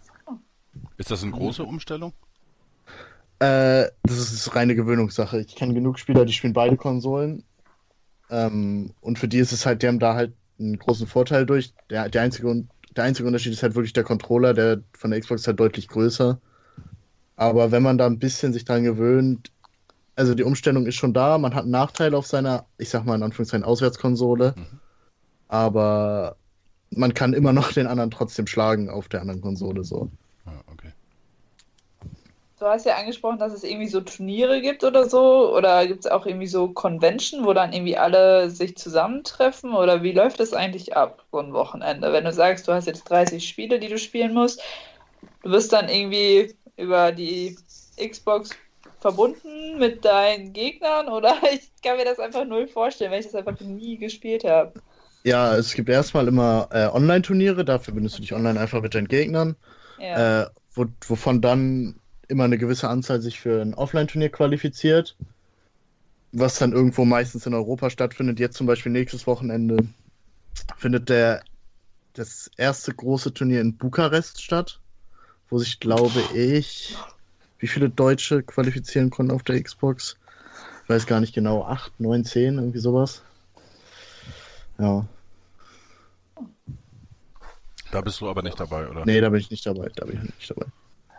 Ist 0.98 1.12
das 1.12 1.24
eine 1.24 1.32
große 1.32 1.64
Umstellung? 1.64 2.14
Äh, 3.40 3.90
das 4.04 4.18
ist 4.18 4.56
reine 4.56 4.76
Gewöhnungssache. 4.76 5.42
Ich 5.42 5.56
kenne 5.56 5.74
genug 5.74 6.00
Spieler, 6.00 6.26
die 6.26 6.34
spielen 6.34 6.54
beide 6.54 6.78
Konsolen. 6.78 7.44
Ähm, 8.30 8.94
und 9.02 9.20
für 9.20 9.28
die 9.28 9.40
ist 9.40 9.52
es 9.52 9.66
halt, 9.66 9.82
die 9.82 9.88
haben 9.88 10.00
da 10.00 10.16
halt 10.16 10.34
einen 10.60 10.80
großen 10.80 11.08
Vorteil 11.08 11.46
durch. 11.46 11.74
Der, 11.90 12.10
der, 12.10 12.22
einzige, 12.22 12.66
der 12.96 13.04
einzige 13.04 13.28
Unterschied 13.28 13.54
ist 13.54 13.64
halt 13.64 13.76
wirklich 13.76 13.94
der 13.94 14.04
Controller, 14.04 14.54
der 14.54 14.82
von 14.94 15.12
der 15.12 15.20
Xbox 15.20 15.42
ist 15.42 15.48
halt 15.48 15.60
deutlich 15.60 15.88
größer. 15.88 16.40
Aber 17.36 17.72
wenn 17.72 17.84
man 17.84 17.98
da 17.98 18.06
ein 18.06 18.20
bisschen 18.20 18.54
sich 18.54 18.64
dran 18.64 18.84
gewöhnt, 18.84 19.52
also 20.16 20.34
die 20.34 20.44
Umstellung 20.44 20.86
ist 20.86 20.96
schon 20.96 21.14
da, 21.14 21.38
man 21.38 21.54
hat 21.54 21.64
einen 21.64 21.72
Nachteil 21.72 22.16
auf 22.16 22.26
seiner, 22.26 22.66
ich 22.78 22.90
sag 22.90 23.06
mal 23.06 23.16
in 23.16 23.24
Anführungszeichen, 23.24 23.66
Auswärtskonsole. 23.66 24.54
Mhm. 24.56 24.80
Aber 25.50 26.38
man 26.90 27.14
kann 27.14 27.34
immer 27.34 27.52
noch 27.52 27.74
den 27.74 27.88
anderen 27.88 28.12
trotzdem 28.12 28.48
schlagen 28.48 28.90
auf 28.90 29.10
der 29.10 29.22
anderen 29.22 29.42
Konsole 29.42 29.84
so. 29.84 30.10
Du 32.66 32.72
hast 32.72 32.88
ja 32.88 32.96
angesprochen, 32.96 33.38
dass 33.38 33.54
es 33.54 33.64
irgendwie 33.64 33.86
so 33.86 34.02
Turniere 34.02 34.60
gibt 34.60 34.84
oder 34.84 35.08
so. 35.08 35.56
Oder 35.56 35.86
gibt 35.86 36.00
es 36.00 36.12
auch 36.12 36.26
irgendwie 36.26 36.48
so 36.48 36.70
Convention, 36.70 37.46
wo 37.46 37.54
dann 37.54 37.72
irgendwie 37.72 37.96
alle 37.96 38.50
sich 38.50 38.76
zusammentreffen? 38.76 39.76
Oder 39.76 40.02
wie 40.02 40.14
läuft 40.14 40.40
das 40.40 40.54
eigentlich 40.54 40.98
ab, 40.98 41.24
so 41.32 41.38
ein 41.38 41.54
Wochenende? 41.54 42.12
Wenn 42.12 42.24
du 42.24 42.34
sagst, 42.34 42.68
du 42.68 42.74
hast 42.74 42.88
jetzt 42.88 43.04
30 43.04 43.48
Spiele, 43.48 43.78
die 43.78 43.88
du 43.88 44.00
spielen 44.00 44.34
musst, 44.34 44.64
du 45.44 45.52
wirst 45.52 45.74
dann 45.74 45.90
irgendwie 45.90 46.56
über 46.76 47.12
die 47.12 47.56
Xbox 48.04 48.50
verbunden 49.00 49.78
mit 49.78 50.04
deinen 50.04 50.52
Gegnern? 50.52 51.08
Oder 51.08 51.36
ich 51.54 51.70
kann 51.84 51.98
mir 51.98 52.06
das 52.06 52.18
einfach 52.18 52.46
null 52.46 52.68
vorstellen, 52.68 53.12
weil 53.12 53.20
ich 53.20 53.28
das 53.28 53.36
einfach 53.36 53.60
nie 53.60 53.98
gespielt 53.98 54.44
habe. 54.44 54.74
Ja, 55.24 55.56
es 55.56 55.76
gibt 55.76 55.90
erstmal 55.90 56.28
immer 56.28 56.68
äh, 56.72 56.88
Online-Turniere, 56.88 57.64
dafür 57.64 57.94
bindest 57.94 58.18
du 58.18 58.22
dich 58.22 58.34
online 58.34 58.60
einfach 58.60 58.82
mit 58.82 58.96
deinen 58.96 59.08
Gegnern. 59.08 59.56
Ja. 60.00 60.42
äh, 60.42 60.50
wo, 60.74 60.88
wovon 61.08 61.42
dann 61.42 62.02
immer 62.28 62.46
eine 62.46 62.58
gewisse 62.58 62.90
Anzahl 62.90 63.22
sich 63.22 63.40
für 63.40 63.62
ein 63.62 63.74
Offline-Turnier 63.74 64.30
qualifiziert, 64.30 65.16
was 66.32 66.58
dann 66.58 66.74
irgendwo 66.74 67.06
meistens 67.06 67.46
in 67.46 67.54
Europa 67.54 67.90
stattfindet. 67.90 68.40
Jetzt 68.40 68.58
zum 68.58 68.68
Beispiel 68.68 68.92
nächstes 68.92 69.28
Wochenende 69.28 69.78
findet 70.78 71.10
der, 71.10 71.44
das 72.14 72.50
erste 72.58 72.94
große 72.94 73.34
Turnier 73.34 73.62
in 73.62 73.78
Bukarest 73.78 74.42
statt, 74.42 74.80
wo 75.50 75.58
sich, 75.58 75.80
glaube 75.80 76.22
ich, 76.34 76.96
wie 77.60 77.68
viele 77.68 77.90
Deutsche 77.90 78.44
qualifizieren 78.44 79.10
konnten 79.10 79.32
auf 79.34 79.44
der 79.44 79.62
Xbox. 79.62 80.18
Ich 80.84 80.90
weiß 80.90 81.08
gar 81.08 81.20
nicht 81.20 81.34
genau, 81.34 81.64
8, 81.66 82.00
9, 82.00 82.26
10, 82.26 82.56
irgendwie 82.56 82.80
sowas. 82.80 83.22
Ja, 84.78 85.08
Da 87.96 88.02
bist 88.02 88.20
du 88.20 88.30
aber 88.30 88.42
nicht 88.42 88.60
dabei, 88.60 88.90
oder? 88.90 89.06
nee, 89.06 89.22
da 89.22 89.30
bin 89.30 89.40
ich 89.40 89.50
nicht 89.50 89.66
dabei, 89.66 89.90
da 89.96 90.04
bin 90.04 90.18
ich 90.18 90.36
nicht 90.38 90.50
dabei. 90.50 90.66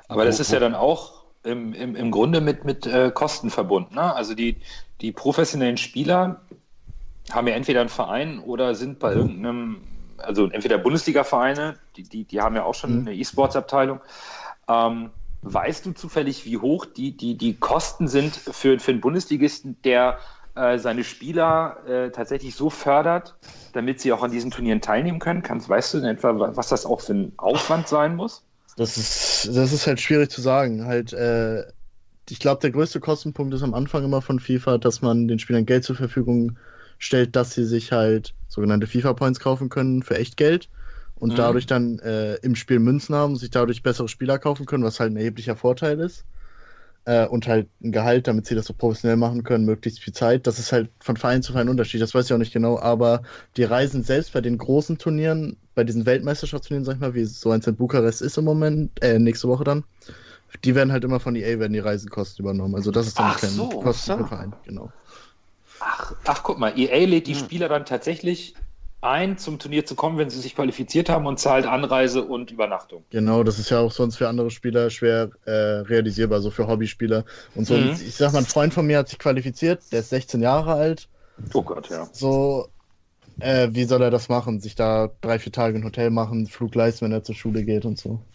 Aber 0.09 0.25
das 0.25 0.41
ist 0.41 0.53
ja 0.53 0.61
dann 0.61 0.75
auch 0.75 1.25
im, 1.43 1.73
im, 1.75 1.97
im 1.97 2.11
Grunde 2.11 2.41
mit, 2.41 2.65
mit 2.65 2.87
äh, 2.87 3.11
Kosten 3.13 3.51
verbunden. 3.51 3.95
Ne? 3.95 4.15
Also 4.15 4.35
die, 4.35 4.61
die 5.01 5.13
professionellen 5.13 5.77
Spieler 5.77 6.43
haben 7.31 7.49
ja 7.49 7.55
entweder 7.55 7.81
einen 7.81 7.89
Verein 7.89 8.39
oder 8.41 8.75
sind 8.75 8.99
bei 8.99 9.13
irgendeinem, 9.13 9.83
also 10.19 10.49
entweder 10.49 10.79
Bundesliga-Vereine, 10.79 11.79
die, 11.97 12.05
die, 12.05 12.25
die 12.25 12.41
haben 12.41 12.55
ja 12.57 12.65
auch 12.65 12.75
schon 12.75 13.01
Mhm. 13.01 13.09
eine 13.09 13.15
E-Sports-Abteilung. 13.17 14.01
Ähm, 14.69 15.11
weißt 15.43 15.87
du 15.87 15.93
zufällig, 15.93 16.45
wie 16.45 16.59
hoch 16.59 16.87
die, 16.87 17.17
die, 17.17 17.37
die 17.37 17.59
Kosten 17.59 18.09
sind 18.09 18.37
für, 18.37 18.79
für 18.79 18.91
einen 18.93 19.01
Bundesligisten, 19.01 19.81
der 19.83 20.19
äh, 20.55 20.79
seine 20.79 21.05
Spieler 21.05 21.79
äh, 21.87 22.11
tatsächlich 22.11 22.55
so 22.57 22.71
fördert, 22.71 23.37
damit 23.73 24.01
sie 24.01 24.13
auch 24.13 24.23
an 24.23 24.31
diesen 24.31 24.51
Turnieren 24.51 24.81
teilnehmen 24.81 25.19
können? 25.19 25.43
Kannst, 25.43 25.69
weißt 25.69 25.95
du 25.95 25.99
in 25.99 26.05
etwa, 26.05 26.57
was 26.57 26.69
das 26.69 26.87
auch 26.87 27.01
für 27.01 27.15
ein 27.15 27.33
Aufwand 27.37 27.89
sein 27.89 28.17
muss? 28.17 28.45
Das 28.77 28.97
ist, 28.99 29.49
das 29.57 29.73
ist 29.73 29.87
halt 29.87 30.01
schwierig 30.01 30.31
zu 30.31 30.41
sagen. 30.41 30.85
Halt, 30.85 31.13
äh, 31.13 31.65
ich 32.31 32.41
glaube, 32.41 32.61
der 32.63 32.71
größte 32.73 33.01
Kostenpunkt 33.01 33.55
ist 33.55 33.63
am 33.63 33.75
Anfang 33.75 34.05
immer 34.05 34.23
von 34.23 34.41
FIFA, 34.41 34.79
dass 34.79 35.03
man 35.03 35.29
den 35.29 35.39
Spielern 35.39 35.67
Geld 35.67 35.85
zur 35.85 35.97
Verfügung 35.97 36.59
stellt, 36.99 37.37
dass 37.37 37.55
sie 37.55 37.65
sich 37.65 37.93
halt 37.93 38.35
sogenannte 38.49 38.87
FIFA-Points 38.87 39.41
kaufen 39.41 39.69
können 39.71 40.03
für 40.03 40.19
echt 40.19 40.37
Geld 40.37 40.71
und 41.15 41.39
Mhm. 41.39 41.39
dadurch 41.39 41.67
dann 41.67 41.99
äh, 42.01 42.37
im 42.37 42.55
Spiel 42.57 42.79
Münzen 42.81 43.15
haben 43.15 43.35
und 43.35 43.39
sich 43.39 43.51
dadurch 43.51 43.83
bessere 43.83 44.09
Spieler 44.09 44.39
kaufen 44.39 44.67
können, 44.67 44.85
was 44.85 45.01
halt 45.01 45.13
ein 45.13 45.17
erheblicher 45.17 45.57
Vorteil 45.57 46.01
ist. 46.01 46.27
Äh, 47.07 47.27
und 47.29 47.47
halt 47.49 47.71
ein 47.83 47.93
Gehalt, 47.93 48.27
damit 48.29 48.47
sie 48.47 48.57
das 48.57 48.67
so 48.67 48.75
professionell 48.75 49.17
machen 49.17 49.45
können, 49.45 49.65
möglichst 49.65 50.01
viel 50.03 50.13
Zeit. 50.15 50.47
Das 50.49 50.59
ist 50.59 50.73
halt 50.73 50.91
von 51.01 51.17
Verein 51.17 51.43
zu 51.43 51.53
Verein 51.53 51.69
Unterschied, 51.69 52.01
das 52.03 52.15
weiß 52.15 52.27
ich 52.27 52.33
auch 52.35 52.39
nicht 52.39 52.53
genau, 52.53 52.79
aber 52.81 53.23
die 53.57 53.65
Reisen 53.65 54.03
selbst 54.03 54.33
bei 54.33 54.41
den 54.41 54.59
großen 54.59 54.99
Turnieren, 54.99 55.59
bei 55.77 55.85
diesen 55.85 56.07
Weltmeisterschaftsturnieren, 56.07 56.85
sag 56.85 56.95
ich 56.97 57.01
mal, 57.01 57.15
wie 57.15 57.25
so 57.25 57.51
eins 57.53 57.67
in 57.69 57.77
Bukarest 57.77 58.23
ist 58.23 58.39
im 58.39 58.45
Moment, 58.45 59.03
äh, 59.03 59.19
nächste 59.21 59.49
Woche 59.49 59.65
dann, 59.65 59.85
die 60.65 60.75
werden 60.75 60.93
halt 60.93 61.05
immer 61.05 61.21
von 61.21 61.37
EA, 61.37 61.59
werden 61.61 61.73
die 61.75 61.79
Reisekosten 61.81 62.45
übernommen. 62.45 62.75
Also 62.77 62.91
das 62.91 63.07
ist 63.07 63.19
dann 63.21 63.33
Ach 63.33 63.37
kein 63.37 63.69
so, 63.69 63.73
Kosten 63.79 64.13
für 64.13 64.19
so. 64.19 64.23
den 64.23 64.29
Verein, 64.29 64.57
genau. 64.63 64.93
Ach, 65.79 66.13
ach, 66.25 66.43
guck 66.43 66.59
mal, 66.59 66.79
EA 66.79 67.07
lädt 67.07 67.27
die 67.27 67.35
Hm. 67.35 67.35
Spieler 67.35 67.69
dann 67.69 67.85
tatsächlich 67.87 68.63
ein, 69.01 69.39
zum 69.39 69.59
Turnier 69.59 69.87
zu 69.87 69.95
kommen, 69.95 70.19
wenn 70.19 70.31
sie 70.31 70.41
sich 70.41 70.55
qualifiziert 70.55 71.09
haben 71.09 71.27
und 71.27 71.39
zahlt 71.39 71.67
Anreise 71.67 72.25
und 72.25 72.51
Übernachtung. 72.51 73.05
Genau, 73.11 73.45
das 73.45 73.59
ist 73.59 73.71
ja 73.71 73.79
auch 73.81 73.93
sonst 73.93 74.17
für 74.17 74.29
andere 74.29 74.51
Spieler 74.51 74.91
schwer 74.91 75.31
äh, 75.45 75.51
realisierbar, 75.53 76.41
so 76.41 76.51
für 76.51 76.67
Hobbyspieler. 76.67 77.25
Und 77.55 77.67
so, 77.67 77.77
Mhm. 77.77 78.01
ich 78.01 78.17
sag 78.17 78.33
mal, 78.33 78.41
ein 78.41 78.47
Freund 78.47 78.75
von 78.75 78.87
mir 78.87 78.99
hat 78.99 79.09
sich 79.09 79.19
qualifiziert, 79.19 79.91
der 79.93 80.01
ist 80.01 80.11
16 80.11 80.43
Jahre 80.43 80.75
alt. 80.75 81.09
Oh 81.55 81.63
Gott, 81.63 81.89
ja. 81.91 82.09
So, 82.11 82.73
äh, 83.41 83.69
wie 83.73 83.85
soll 83.85 84.03
er 84.03 84.11
das 84.11 84.29
machen? 84.31 84.61
Sich 84.61 84.75
da 84.77 85.11
drei, 85.23 85.39
vier 85.41 85.53
Tage 85.53 85.79
ein 85.79 85.85
Hotel 85.85 86.11
machen, 86.11 86.49
Flug 86.49 86.75
leisten, 86.77 87.07
wenn 87.07 87.13
er 87.13 87.25
zur 87.25 87.35
Schule 87.37 87.65
geht 87.65 87.85
und 87.87 87.99
so. 87.99 88.27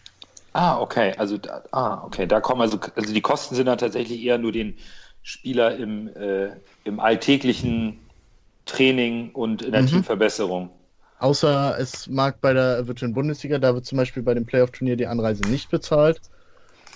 Ah, 0.54 0.78
okay, 0.80 1.14
also 1.16 1.38
da, 1.38 1.64
ah, 1.72 2.04
okay, 2.04 2.26
da 2.26 2.40
kommen 2.40 2.60
also, 2.60 2.78
also 2.94 3.12
die 3.14 3.22
Kosten 3.22 3.54
sind 3.54 3.66
dann 3.66 3.78
tatsächlich 3.78 4.22
eher 4.22 4.36
nur 4.38 4.52
den 4.52 4.78
Spieler 5.22 5.76
im, 5.76 6.08
äh, 6.08 6.60
im 6.84 7.00
alltäglichen 7.00 8.11
Training 8.66 9.30
und 9.32 9.62
in 9.62 9.72
der 9.72 9.82
Mhm. 9.82 9.88
Teamverbesserung. 9.88 10.70
Außer 11.18 11.78
es 11.78 12.08
mag 12.08 12.40
bei 12.40 12.52
der 12.52 12.86
virtuellen 12.88 13.14
Bundesliga, 13.14 13.58
da 13.58 13.74
wird 13.74 13.86
zum 13.86 13.96
Beispiel 13.98 14.22
bei 14.22 14.34
dem 14.34 14.44
Playoff-Turnier 14.44 14.96
die 14.96 15.06
Anreise 15.06 15.44
nicht 15.44 15.70
bezahlt. 15.70 16.20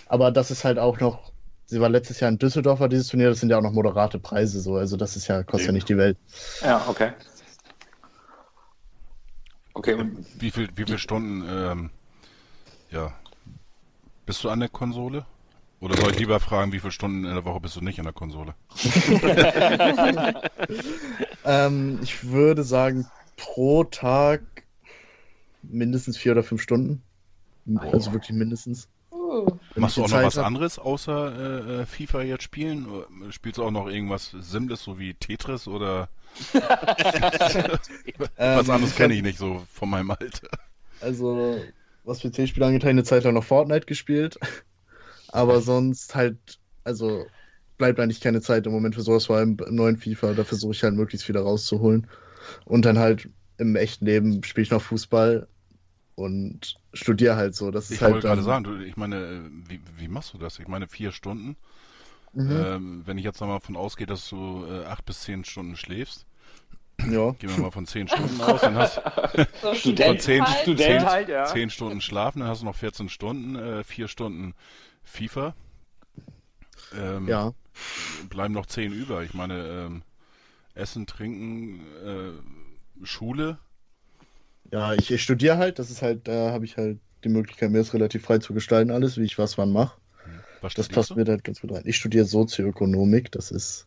Aber 0.06 0.30
das 0.32 0.50
ist 0.50 0.64
halt 0.64 0.78
auch 0.78 0.98
noch, 1.00 1.32
sie 1.66 1.80
war 1.80 1.88
letztes 1.88 2.20
Jahr 2.20 2.30
in 2.30 2.38
Düsseldorf, 2.38 2.80
war 2.80 2.88
dieses 2.88 3.08
Turnier, 3.08 3.28
das 3.28 3.40
sind 3.40 3.50
ja 3.50 3.58
auch 3.58 3.62
noch 3.62 3.72
moderate 3.72 4.18
Preise 4.18 4.60
so. 4.60 4.76
Also 4.76 4.96
das 4.96 5.16
ist 5.16 5.28
ja, 5.28 5.42
kostet 5.42 5.68
ja 5.68 5.72
nicht 5.72 5.88
die 5.88 5.96
Welt. 5.96 6.18
Ja, 6.60 6.86
okay. 6.88 7.12
Okay, 9.74 9.94
und 9.94 10.26
Wie 10.40 10.50
viel, 10.50 10.68
wie 10.74 10.84
viele 10.84 10.98
Stunden, 10.98 11.44
ähm, 11.48 11.90
ja, 12.90 13.12
bist 14.24 14.42
du 14.42 14.48
an 14.48 14.60
der 14.60 14.68
Konsole? 14.68 15.26
Oder 15.80 15.96
soll 15.96 16.12
ich 16.12 16.18
lieber 16.18 16.40
fragen, 16.40 16.72
wie 16.72 16.80
viele 16.80 16.92
Stunden 16.92 17.24
in 17.24 17.34
der 17.34 17.44
Woche 17.44 17.60
bist 17.60 17.76
du 17.76 17.80
nicht 17.80 17.98
an 17.98 18.04
der 18.04 18.14
Konsole? 18.14 18.54
Ähm, 21.44 22.00
ich 22.02 22.28
würde 22.28 22.64
sagen, 22.64 23.06
pro 23.36 23.84
Tag 23.84 24.42
mindestens 25.62 26.16
vier 26.16 26.32
oder 26.32 26.42
fünf 26.42 26.60
Stunden. 26.60 27.02
Also 27.92 28.12
wirklich 28.12 28.36
mindestens. 28.36 28.88
Wenn 29.10 29.80
Machst 29.80 29.96
du 29.96 30.02
auch 30.02 30.08
noch 30.08 30.16
Zeit 30.16 30.26
was 30.26 30.36
hab. 30.38 30.46
anderes 30.46 30.78
außer 30.78 31.68
äh, 31.68 31.82
äh, 31.82 31.86
FIFA 31.86 32.22
jetzt 32.22 32.42
spielen? 32.44 32.86
Spielst 33.30 33.58
du 33.58 33.64
auch 33.64 33.70
noch 33.70 33.86
irgendwas 33.88 34.30
Simples, 34.40 34.82
so 34.82 34.98
wie 34.98 35.14
Tetris 35.14 35.68
oder 35.68 36.08
was 36.52 37.88
Ähm, 38.38 38.70
anderes 38.70 38.94
kenne 38.96 39.14
ich 39.14 39.22
nicht 39.22 39.38
so 39.38 39.64
von 39.72 39.88
meinem 39.90 40.10
Alter? 40.10 40.48
Also, 41.00 41.60
was 42.04 42.20
PC-Spiele 42.20 42.66
angeht, 42.66 42.84
eine 42.84 43.04
Zeit 43.04 43.24
lang 43.24 43.34
noch 43.34 43.44
Fortnite 43.44 43.86
gespielt. 43.86 44.38
Aber 45.32 45.60
sonst 45.60 46.14
halt, 46.14 46.58
also 46.84 47.26
bleibt 47.78 48.00
eigentlich 48.00 48.20
keine 48.20 48.40
Zeit 48.40 48.66
im 48.66 48.72
Moment 48.72 48.94
für 48.94 49.02
sowas, 49.02 49.26
vor 49.26 49.36
allem 49.36 49.56
im 49.66 49.74
neuen 49.74 49.96
FIFA. 49.96 50.32
Da 50.34 50.44
versuche 50.44 50.72
ich 50.72 50.82
halt 50.82 50.94
möglichst 50.94 51.26
viel 51.26 51.36
rauszuholen. 51.36 52.06
Und 52.64 52.84
dann 52.84 52.98
halt 52.98 53.28
im 53.58 53.76
echten 53.76 54.06
Leben 54.06 54.42
spiele 54.44 54.62
ich 54.64 54.70
noch 54.70 54.82
Fußball 54.82 55.48
und 56.14 56.76
studiere 56.94 57.36
halt 57.36 57.54
so. 57.54 57.70
Das 57.70 57.86
ist 57.86 57.96
Ich 57.96 58.00
halt 58.02 58.14
wollte 58.14 58.28
gerade 58.28 58.42
sagen, 58.42 58.64
du, 58.64 58.78
ich 58.80 58.96
meine, 58.96 59.16
äh, 59.16 59.40
wie, 59.68 59.80
wie 59.98 60.08
machst 60.08 60.32
du 60.32 60.38
das? 60.38 60.58
Ich 60.58 60.68
meine, 60.68 60.86
vier 60.88 61.12
Stunden. 61.12 61.56
Mhm. 62.32 62.50
Ähm, 62.50 63.02
wenn 63.06 63.18
ich 63.18 63.24
jetzt 63.24 63.40
nochmal 63.40 63.60
von 63.60 63.76
ausgehe, 63.76 64.06
dass 64.06 64.28
du 64.28 64.64
äh, 64.68 64.84
acht 64.84 65.04
bis 65.06 65.22
zehn 65.22 65.44
Stunden 65.44 65.76
schläfst, 65.76 66.26
ja. 67.10 67.32
gehen 67.32 67.50
wir 67.50 67.58
mal 67.58 67.70
von 67.70 67.86
zehn 67.86 68.08
Stunden 68.08 68.40
aus, 68.40 68.60
dann 68.62 68.74
hast 68.76 69.00
So 69.62 69.74
Student- 69.74 70.26
halt. 70.28 70.48
Student 70.62 70.80
zehn- 70.80 71.04
halt, 71.06 71.28
ja. 71.28 71.44
zehn 71.46 71.70
Stunden 71.70 72.00
schlafen, 72.00 72.40
dann 72.40 72.48
hast 72.48 72.60
du 72.62 72.66
noch 72.66 72.76
14 72.76 73.08
Stunden, 73.08 73.56
äh, 73.56 73.84
vier 73.84 74.08
Stunden 74.08 74.54
FIFA. 75.06 75.54
Ähm, 76.94 77.28
ja. 77.28 77.52
Bleiben 78.28 78.54
noch 78.54 78.66
zehn 78.66 78.92
über. 78.92 79.22
Ich 79.22 79.34
meine, 79.34 79.66
ähm, 79.66 80.02
Essen, 80.74 81.06
Trinken, 81.06 81.80
äh, 82.04 83.06
Schule. 83.06 83.58
Ja, 84.72 84.94
ich, 84.94 85.10
ich 85.10 85.22
studiere 85.22 85.58
halt, 85.58 85.78
das 85.78 85.90
ist 85.90 86.02
halt, 86.02 86.26
da 86.28 86.50
habe 86.50 86.64
ich 86.64 86.76
halt 86.76 86.98
die 87.24 87.28
Möglichkeit, 87.28 87.70
mir 87.70 87.78
das 87.78 87.94
relativ 87.94 88.24
frei 88.24 88.38
zu 88.38 88.52
gestalten, 88.54 88.90
alles, 88.90 89.16
wie 89.16 89.24
ich 89.24 89.38
was 89.38 89.56
wann 89.58 89.72
mache. 89.72 89.98
Was 90.60 90.74
Das 90.74 90.88
passt 90.88 91.10
du? 91.10 91.14
mir 91.14 91.24
halt 91.26 91.44
ganz 91.44 91.60
gut 91.60 91.72
rein. 91.72 91.82
Ich 91.86 91.96
studiere 91.96 92.24
Sozioökonomik, 92.24 93.30
das 93.32 93.50
ist 93.50 93.86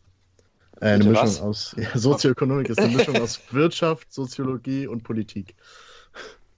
äh, 0.80 0.86
eine 0.86 1.04
Bitte 1.04 1.10
Mischung 1.10 1.36
was? 1.36 1.40
aus. 1.40 1.76
Ja, 1.78 1.96
Sozioökonomik 1.98 2.68
ist 2.70 2.80
eine 2.80 2.96
Mischung 2.96 3.18
aus 3.20 3.40
Wirtschaft, 3.52 4.12
Soziologie 4.12 4.86
und 4.86 5.02
Politik. 5.04 5.54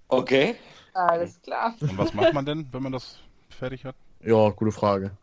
Okay. 0.09 0.57
Alles 0.95 1.41
klar. 1.43 1.75
Und 1.81 1.97
was 1.99 2.13
macht 2.15 2.33
man 2.33 2.45
denn, 2.45 2.69
wenn 2.73 2.83
man 2.83 2.93
das 2.93 3.19
fertig 3.51 3.85
hat? 3.85 3.97
Ja, 4.25 4.51
gute 4.51 4.73
Frage. 4.73 5.17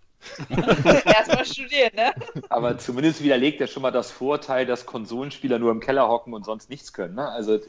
Erstmal 0.50 1.46
studieren, 1.46 1.92
ne? 1.96 2.14
Aber 2.50 2.78
zumindest 2.78 3.24
widerlegt 3.24 3.62
er 3.62 3.68
schon 3.68 3.82
mal 3.82 3.92
das 3.92 4.12
Vorteil, 4.12 4.66
dass 4.66 4.86
Konsolenspieler 4.86 5.60
nur 5.60 5.72
im 5.72 5.80
Keller 5.80 6.08
hocken 6.10 6.34
und 6.34 6.44
sonst 6.44 6.70
nichts 6.70 6.92
können. 6.92 7.16
Ne? 7.16 7.28
Also 7.30 7.56
äh, 7.56 7.62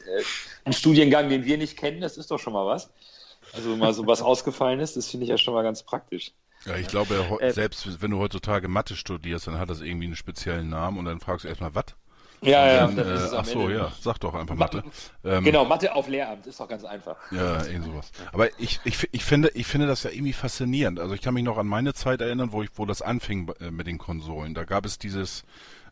ein 0.65 0.73
Studiengang, 0.73 1.29
den 1.29 1.45
wir 1.45 1.57
nicht 1.57 1.77
kennen, 1.77 2.01
das 2.01 2.17
ist 2.17 2.29
doch 2.31 2.39
schon 2.39 2.53
mal 2.53 2.65
was. 2.65 2.89
Also 3.53 3.75
mal 3.75 3.93
so 3.93 4.05
was 4.05 4.21
ausgefallen 4.21 4.79
ist, 4.79 4.97
das 4.97 5.07
finde 5.07 5.23
ich 5.25 5.29
ja 5.29 5.37
schon 5.37 5.53
mal 5.53 5.63
ganz 5.63 5.83
praktisch. 5.83 6.33
Ja, 6.65 6.75
ich 6.75 6.87
glaube, 6.87 7.15
Äh, 7.39 7.51
selbst 7.51 8.01
wenn 8.01 8.11
du 8.11 8.19
heutzutage 8.19 8.67
Mathe 8.67 8.95
studierst, 8.95 9.47
dann 9.47 9.57
hat 9.57 9.69
das 9.69 9.81
irgendwie 9.81 10.05
einen 10.05 10.15
speziellen 10.15 10.69
Namen 10.69 10.99
und 10.99 11.05
dann 11.05 11.19
fragst 11.19 11.43
du 11.45 11.49
erstmal, 11.49 11.73
was? 11.73 11.85
Ja, 12.43 12.65
ja. 12.67 12.87
Dann, 12.87 12.97
äh, 12.97 13.19
ach 13.35 13.45
so, 13.45 13.61
Ende. 13.67 13.75
ja, 13.75 13.91
sag 14.01 14.17
doch 14.19 14.33
einfach 14.33 14.55
Ma- 14.55 14.65
Mathe. 14.65 14.83
Ähm, 15.23 15.43
Genau, 15.43 15.63
Mathe 15.65 15.93
auf 15.93 16.07
Lehramt 16.07 16.47
ist 16.47 16.59
doch 16.59 16.67
ganz 16.67 16.83
einfach. 16.83 17.15
Ja, 17.31 17.63
irgend 17.65 17.85
sowas. 17.85 18.11
Aber 18.33 18.49
ich, 18.59 18.79
ich, 18.83 19.07
ich 19.11 19.23
finde, 19.23 19.49
ich 19.53 19.67
finde 19.67 19.85
das 19.85 20.03
ja 20.03 20.09
irgendwie 20.09 20.33
faszinierend. 20.33 20.99
Also 20.99 21.13
ich 21.13 21.21
kann 21.21 21.35
mich 21.35 21.43
noch 21.43 21.59
an 21.59 21.67
meine 21.67 21.93
Zeit 21.93 22.19
erinnern, 22.19 22.51
wo 22.51 22.63
ich, 22.63 22.69
wo 22.75 22.85
das 22.87 23.01
anfing 23.03 23.47
äh, 23.59 23.69
mit 23.69 23.85
den 23.85 23.99
Konsolen. 23.99 24.55
Da 24.55 24.63
gab 24.63 24.85
es 24.87 24.97
dieses 24.97 25.43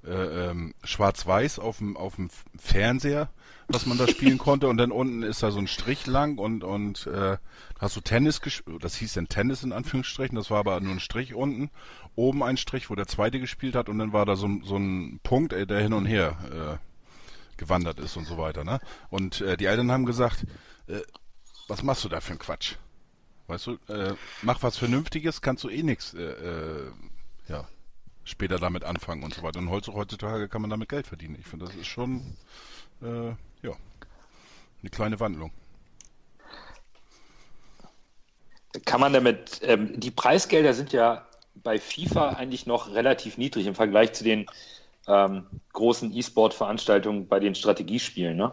äh, 0.05 0.49
ähm, 0.49 0.73
Schwarz-Weiß 0.83 1.59
auf 1.59 1.77
dem 1.79 1.97
auf 1.97 2.15
dem 2.15 2.29
Fernseher, 2.57 3.29
was 3.67 3.85
man 3.85 3.97
da 3.97 4.07
spielen 4.07 4.37
konnte, 4.39 4.67
und 4.67 4.77
dann 4.77 4.91
unten 4.91 5.23
ist 5.23 5.43
da 5.43 5.51
so 5.51 5.59
ein 5.59 5.67
Strich 5.67 6.07
lang 6.07 6.37
und 6.37 6.63
und 6.63 7.07
äh, 7.07 7.37
hast 7.79 7.95
du 7.95 8.01
Tennis 8.01 8.41
gespielt. 8.41 8.83
Das 8.83 8.95
hieß 8.95 9.13
dann 9.13 9.27
Tennis 9.27 9.63
in 9.63 9.73
Anführungsstrichen. 9.73 10.35
Das 10.35 10.49
war 10.49 10.59
aber 10.59 10.79
nur 10.79 10.93
ein 10.93 10.99
Strich 10.99 11.33
unten, 11.33 11.69
oben 12.15 12.43
ein 12.43 12.57
Strich, 12.57 12.89
wo 12.89 12.95
der 12.95 13.07
Zweite 13.07 13.39
gespielt 13.39 13.75
hat, 13.75 13.89
und 13.89 13.99
dann 13.99 14.13
war 14.13 14.25
da 14.25 14.35
so, 14.35 14.47
ein- 14.47 14.63
so 14.63 14.77
ein 14.77 15.19
Punkt, 15.23 15.53
äh, 15.53 15.65
der 15.67 15.79
hin 15.81 15.93
und 15.93 16.05
her 16.05 16.79
äh, 16.81 17.57
gewandert 17.57 17.99
ist 17.99 18.15
und 18.17 18.25
so 18.25 18.37
weiter. 18.37 18.63
Ne? 18.63 18.79
Und 19.09 19.41
äh, 19.41 19.57
die 19.57 19.65
Eltern 19.65 19.91
haben 19.91 20.05
gesagt, 20.05 20.45
äh, 20.87 20.99
was 21.67 21.83
machst 21.83 22.03
du 22.05 22.09
da 22.09 22.21
für 22.21 22.31
einen 22.31 22.39
Quatsch? 22.39 22.75
Weißt 23.47 23.67
du, 23.67 23.73
äh, 23.91 24.13
mach 24.43 24.61
was 24.63 24.77
Vernünftiges, 24.77 25.41
kannst 25.41 25.63
du 25.63 25.69
eh 25.69 25.83
nichts, 25.83 26.13
äh, 26.13 26.21
äh, 26.21 26.91
ja, 27.47 27.67
später 28.29 28.59
damit 28.59 28.83
anfangen 28.83 29.23
und 29.23 29.33
so 29.33 29.43
weiter. 29.43 29.59
Und 29.59 29.69
heutz- 29.69 29.91
heutzutage 29.91 30.47
kann 30.47 30.61
man 30.61 30.69
damit 30.69 30.89
Geld 30.89 31.07
verdienen. 31.07 31.37
Ich 31.39 31.47
finde, 31.47 31.65
das 31.65 31.75
ist 31.75 31.87
schon, 31.87 32.37
äh, 33.01 33.29
ja, 33.65 33.73
eine 34.81 34.89
kleine 34.91 35.19
Wandlung. 35.19 35.51
Kann 38.85 39.01
man 39.01 39.13
damit, 39.13 39.61
ähm, 39.63 39.99
die 39.99 40.11
Preisgelder 40.11 40.73
sind 40.73 40.93
ja 40.93 41.27
bei 41.55 41.79
FIFA 41.79 42.29
eigentlich 42.29 42.67
noch 42.67 42.93
relativ 42.93 43.37
niedrig 43.37 43.65
im 43.65 43.75
Vergleich 43.75 44.13
zu 44.13 44.23
den 44.23 44.45
ähm, 45.07 45.47
großen 45.73 46.15
E-Sport-Veranstaltungen 46.15 47.27
bei 47.27 47.39
den 47.39 47.55
Strategiespielen. 47.55 48.37
Ne? 48.37 48.51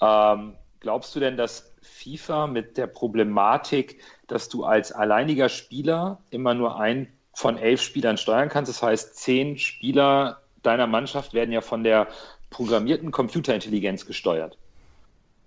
Ähm, 0.00 0.56
glaubst 0.80 1.14
du 1.14 1.20
denn, 1.20 1.36
dass 1.36 1.74
FIFA 1.82 2.46
mit 2.46 2.78
der 2.78 2.86
Problematik, 2.86 4.00
dass 4.26 4.48
du 4.48 4.64
als 4.64 4.92
alleiniger 4.92 5.50
Spieler 5.50 6.22
immer 6.30 6.54
nur 6.54 6.80
einen 6.80 7.12
von 7.40 7.56
elf 7.56 7.80
Spielern 7.80 8.18
steuern 8.18 8.50
kannst, 8.50 8.68
das 8.68 8.82
heißt, 8.82 9.16
zehn 9.16 9.56
Spieler 9.56 10.42
deiner 10.62 10.86
Mannschaft 10.86 11.32
werden 11.32 11.52
ja 11.52 11.62
von 11.62 11.82
der 11.82 12.08
programmierten 12.50 13.12
Computerintelligenz 13.12 14.04
gesteuert. 14.04 14.58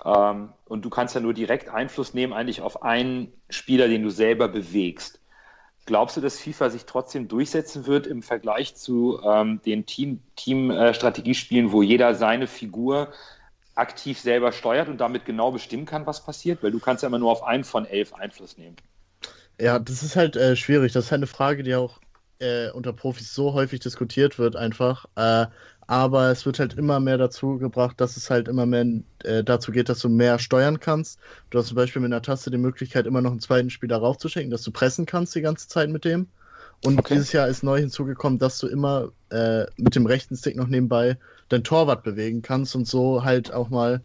Ähm, 0.03 0.49
und 0.65 0.83
du 0.83 0.89
kannst 0.89 1.13
ja 1.13 1.21
nur 1.21 1.35
direkt 1.35 1.69
Einfluss 1.69 2.15
nehmen 2.15 2.33
eigentlich 2.33 2.61
auf 2.61 2.81
einen 2.81 3.31
Spieler, 3.47 3.87
den 3.87 4.01
du 4.01 4.09
selber 4.09 4.47
bewegst. 4.47 5.19
Glaubst 5.85 6.17
du, 6.17 6.21
dass 6.21 6.39
FIFA 6.39 6.71
sich 6.71 6.85
trotzdem 6.85 7.27
durchsetzen 7.27 7.85
wird 7.85 8.07
im 8.07 8.23
Vergleich 8.23 8.73
zu 8.73 9.19
ähm, 9.23 9.61
den 9.63 9.85
Team-Strategiespielen, 9.85 11.71
wo 11.71 11.83
jeder 11.83 12.15
seine 12.15 12.47
Figur 12.47 13.13
aktiv 13.75 14.19
selber 14.19 14.51
steuert 14.51 14.87
und 14.87 14.97
damit 14.99 15.25
genau 15.25 15.51
bestimmen 15.51 15.85
kann, 15.85 16.07
was 16.07 16.25
passiert? 16.25 16.63
Weil 16.63 16.71
du 16.71 16.79
kannst 16.79 17.03
ja 17.03 17.07
immer 17.07 17.19
nur 17.19 17.31
auf 17.31 17.43
einen 17.43 17.65
von 17.65 17.85
elf 17.85 18.13
Einfluss 18.15 18.57
nehmen. 18.57 18.77
Ja, 19.59 19.79
das 19.79 20.03
ist 20.03 20.15
halt 20.15 20.35
äh, 20.35 20.55
schwierig. 20.55 20.93
Das 20.93 21.05
ist 21.05 21.11
halt 21.11 21.19
eine 21.19 21.27
Frage, 21.27 21.63
die 21.63 21.75
auch 21.75 22.01
äh, 22.39 22.69
unter 22.71 22.91
Profis 22.93 23.33
so 23.33 23.53
häufig 23.53 23.79
diskutiert 23.79 24.37
wird, 24.39 24.55
einfach. 24.55 25.05
Äh, 25.15 25.47
aber 25.85 26.31
es 26.31 26.45
wird 26.45 26.59
halt 26.59 26.73
immer 26.75 26.99
mehr 26.99 27.17
dazu 27.17 27.57
gebracht, 27.57 27.99
dass 28.01 28.17
es 28.17 28.29
halt 28.29 28.47
immer 28.47 28.65
mehr 28.65 28.85
äh, 29.23 29.43
dazu 29.43 29.71
geht, 29.71 29.89
dass 29.89 29.99
du 29.99 30.09
mehr 30.09 30.39
steuern 30.39 30.79
kannst. 30.79 31.19
Du 31.49 31.59
hast 31.59 31.67
zum 31.67 31.75
Beispiel 31.75 32.01
mit 32.01 32.11
einer 32.11 32.21
Taste 32.21 32.51
die 32.51 32.57
Möglichkeit, 32.57 33.05
immer 33.05 33.21
noch 33.21 33.31
einen 33.31 33.41
zweiten 33.41 33.69
Spieler 33.69 33.97
raufzuschenken, 33.97 34.49
dass 34.51 34.63
du 34.63 34.71
pressen 34.71 35.05
kannst 35.05 35.35
die 35.35 35.41
ganze 35.41 35.67
Zeit 35.67 35.89
mit 35.89 36.05
dem. 36.05 36.31
Und 36.81 37.09
Okay. 37.09 37.09
dieses 37.09 37.31
Jahr 37.31 37.47
ist 37.47 37.63
neu 37.63 37.79
hinzugekommen, 37.79 38.39
dass 38.39 38.59
du 38.59 38.67
immer 38.67 39.11
äh, 39.29 39.65
mit 39.77 39.95
dem 39.95 40.05
rechten 40.05 40.35
Stick 40.35 40.55
noch 40.57 40.67
nebenbei 40.67 41.17
dein 41.49 41.63
Torwart 41.63 42.03
bewegen 42.03 42.41
kannst 42.41 42.75
und 42.75 42.87
so 42.87 43.23
halt 43.23 43.53
auch 43.53 43.69
mal 43.69 44.03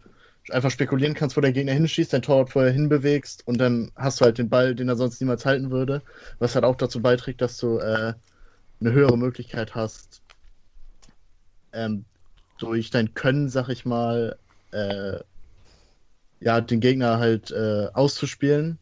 einfach 0.50 0.70
spekulieren 0.70 1.14
kannst, 1.14 1.36
wo 1.36 1.40
der 1.40 1.52
Gegner 1.52 1.72
hinschießt, 1.72 2.12
dein 2.12 2.22
Torwart 2.22 2.50
vorher 2.50 2.72
hinbewegst 2.72 3.46
und 3.46 3.58
dann 3.58 3.90
hast 3.96 4.20
du 4.20 4.24
halt 4.24 4.38
den 4.38 4.48
Ball, 4.48 4.74
den 4.74 4.88
er 4.88 4.96
sonst 4.96 5.20
niemals 5.20 5.44
halten 5.46 5.70
würde, 5.70 6.02
was 6.38 6.54
halt 6.54 6.64
auch 6.64 6.76
dazu 6.76 7.00
beiträgt, 7.00 7.40
dass 7.40 7.56
du 7.58 7.78
äh, 7.78 8.14
eine 8.80 8.92
höhere 8.92 9.18
Möglichkeit 9.18 9.74
hast, 9.74 10.22
ähm, 11.72 12.04
durch 12.58 12.90
dein 12.90 13.14
Können, 13.14 13.48
sag 13.48 13.68
ich 13.68 13.84
mal, 13.84 14.38
äh, 14.72 15.18
ja, 16.40 16.60
den 16.60 16.80
Gegner 16.80 17.18
halt 17.18 17.50
äh, 17.50 17.88
auszuspielen. 17.92 18.78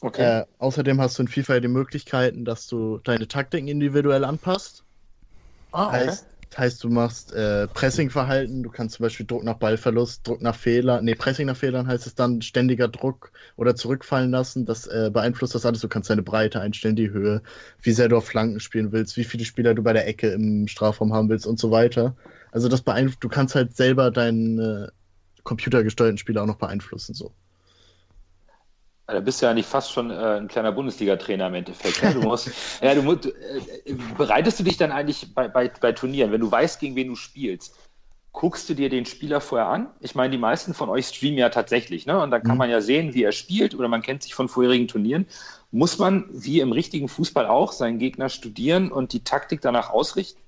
Okay. 0.00 0.40
Äh, 0.40 0.46
außerdem 0.58 1.00
hast 1.00 1.18
du 1.18 1.22
in 1.22 1.28
FIFA 1.28 1.60
die 1.60 1.68
Möglichkeiten, 1.68 2.44
dass 2.44 2.66
du 2.66 2.98
deine 2.98 3.26
Taktiken 3.28 3.68
individuell 3.68 4.24
anpasst. 4.24 4.84
ah, 5.72 5.92
Heißt, 5.92 6.26
heißt, 6.56 6.82
du 6.82 6.88
machst 6.88 7.32
äh, 7.32 7.66
Pressingverhalten, 7.68 8.62
du 8.62 8.70
kannst 8.70 8.96
zum 8.96 9.04
Beispiel 9.04 9.26
Druck 9.26 9.44
nach 9.44 9.56
Ballverlust, 9.56 10.26
Druck 10.26 10.40
nach 10.40 10.54
Fehler, 10.54 11.02
nee, 11.02 11.14
Pressing 11.14 11.46
nach 11.46 11.56
Fehlern 11.56 11.86
heißt 11.86 12.06
es 12.06 12.14
dann 12.14 12.40
ständiger 12.42 12.88
Druck 12.88 13.32
oder 13.56 13.74
zurückfallen 13.74 14.30
lassen. 14.30 14.64
Das 14.64 14.86
äh, 14.86 15.10
beeinflusst 15.12 15.54
das 15.54 15.66
alles. 15.66 15.80
Du 15.80 15.88
kannst 15.88 16.08
deine 16.10 16.22
Breite 16.22 16.60
einstellen, 16.60 16.96
die 16.96 17.10
Höhe, 17.10 17.42
wie 17.82 17.92
sehr 17.92 18.08
du 18.08 18.16
auf 18.16 18.26
Flanken 18.26 18.60
spielen 18.60 18.92
willst, 18.92 19.16
wie 19.16 19.24
viele 19.24 19.44
Spieler 19.44 19.74
du 19.74 19.82
bei 19.82 19.92
der 19.92 20.06
Ecke 20.06 20.28
im 20.28 20.68
Strafraum 20.68 21.12
haben 21.12 21.28
willst 21.28 21.46
und 21.46 21.58
so 21.58 21.70
weiter. 21.70 22.16
Also 22.52 22.68
das 22.68 22.82
beeinflusst, 22.82 23.22
du 23.22 23.28
kannst 23.28 23.54
halt 23.54 23.76
selber 23.76 24.10
deinen 24.10 24.58
äh, 24.58 24.88
computergesteuerten 25.44 26.18
Spieler 26.18 26.42
auch 26.42 26.46
noch 26.46 26.56
beeinflussen. 26.56 27.14
So. 27.14 27.32
Da 29.10 29.20
bist 29.20 29.40
du 29.40 29.46
ja 29.46 29.54
nicht 29.54 29.66
fast 29.66 29.90
schon 29.90 30.10
äh, 30.10 30.14
ein 30.38 30.48
kleiner 30.48 30.70
Bundesliga-Trainer 30.70 31.46
im 31.46 31.54
Endeffekt. 31.54 32.02
Ne? 32.02 32.12
Du 32.12 32.20
musst, 32.20 32.52
ja, 32.82 32.94
du, 32.94 33.02
musst- 33.02 33.24
äh, 33.26 33.94
bereitest 33.94 34.60
du 34.60 34.64
dich 34.64 34.76
dann 34.76 34.92
eigentlich 34.92 35.34
bei, 35.34 35.48
bei, 35.48 35.68
bei 35.68 35.92
Turnieren, 35.92 36.30
wenn 36.30 36.42
du 36.42 36.50
weißt, 36.50 36.78
gegen 36.78 36.94
wen 36.94 37.08
du 37.08 37.16
spielst, 37.16 37.74
guckst 38.32 38.68
du 38.68 38.74
dir 38.74 38.90
den 38.90 39.06
Spieler 39.06 39.40
vorher 39.40 39.68
an? 39.68 39.90
Ich 40.00 40.14
meine, 40.14 40.30
die 40.32 40.38
meisten 40.38 40.74
von 40.74 40.90
euch 40.90 41.06
streamen 41.08 41.38
ja 41.38 41.48
tatsächlich, 41.48 42.04
ne? 42.06 42.20
Und 42.20 42.30
dann 42.30 42.42
kann 42.42 42.56
Mhm. 42.56 42.58
man 42.58 42.70
ja 42.70 42.82
sehen, 42.82 43.14
wie 43.14 43.22
er 43.24 43.32
spielt 43.32 43.74
oder 43.74 43.88
man 43.88 44.02
kennt 44.02 44.22
sich 44.22 44.34
von 44.34 44.48
vorherigen 44.50 44.88
Turnieren. 44.88 45.26
Muss 45.70 45.98
man, 45.98 46.26
wie 46.30 46.60
im 46.60 46.72
richtigen 46.72 47.08
Fußball 47.08 47.46
auch, 47.46 47.72
seinen 47.72 47.98
Gegner 47.98 48.28
studieren 48.28 48.92
und 48.92 49.14
die 49.14 49.24
Taktik 49.24 49.62
danach 49.62 49.90
ausrichten? 49.90 50.40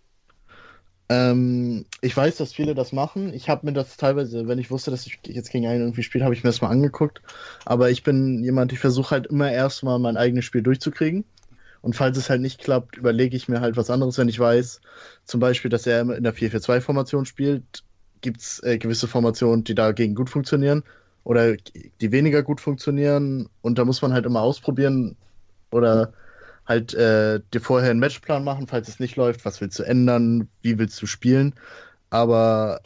Ähm, 1.10 1.86
ich 2.02 2.16
weiß, 2.16 2.36
dass 2.36 2.52
viele 2.52 2.74
das 2.76 2.92
machen. 2.92 3.34
Ich 3.34 3.48
habe 3.48 3.66
mir 3.66 3.72
das 3.72 3.96
teilweise, 3.96 4.46
wenn 4.46 4.60
ich 4.60 4.70
wusste, 4.70 4.92
dass 4.92 5.06
ich 5.06 5.18
jetzt 5.26 5.50
gegen 5.50 5.66
einen 5.66 5.80
irgendwie 5.80 6.04
spiele, 6.04 6.24
habe 6.24 6.34
ich 6.34 6.44
mir 6.44 6.50
das 6.50 6.60
mal 6.60 6.68
angeguckt. 6.68 7.20
Aber 7.64 7.90
ich 7.90 8.04
bin 8.04 8.44
jemand, 8.44 8.72
ich 8.72 8.78
versuche 8.78 9.10
halt 9.10 9.26
immer 9.26 9.50
erstmal 9.50 9.98
mein 9.98 10.16
eigenes 10.16 10.44
Spiel 10.44 10.62
durchzukriegen. 10.62 11.24
Und 11.82 11.96
falls 11.96 12.16
es 12.16 12.30
halt 12.30 12.40
nicht 12.42 12.60
klappt, 12.60 12.96
überlege 12.96 13.36
ich 13.36 13.48
mir 13.48 13.60
halt 13.60 13.76
was 13.76 13.90
anderes, 13.90 14.18
wenn 14.18 14.28
ich 14.28 14.38
weiß, 14.38 14.80
zum 15.24 15.40
Beispiel, 15.40 15.70
dass 15.70 15.86
er 15.86 16.02
in 16.02 16.22
der 16.22 16.34
4-4-2-Formation 16.34 17.26
spielt, 17.26 17.82
gibt 18.20 18.40
es 18.40 18.62
äh, 18.62 18.78
gewisse 18.78 19.08
Formationen, 19.08 19.64
die 19.64 19.74
dagegen 19.74 20.14
gut 20.14 20.30
funktionieren 20.30 20.84
oder 21.24 21.56
die 21.56 22.12
weniger 22.12 22.44
gut 22.44 22.60
funktionieren. 22.60 23.48
Und 23.62 23.78
da 23.78 23.84
muss 23.84 24.00
man 24.00 24.12
halt 24.12 24.26
immer 24.26 24.42
ausprobieren 24.42 25.16
oder 25.72 26.12
halt 26.70 26.94
äh, 26.94 27.40
dir 27.52 27.60
vorher 27.60 27.90
einen 27.90 27.98
Matchplan 27.98 28.44
machen, 28.44 28.68
falls 28.68 28.86
es 28.86 29.00
nicht 29.00 29.16
läuft, 29.16 29.44
was 29.44 29.60
willst 29.60 29.80
du 29.80 29.82
ändern, 29.82 30.48
wie 30.62 30.78
willst 30.78 31.02
du 31.02 31.06
spielen. 31.06 31.52
Aber 32.10 32.80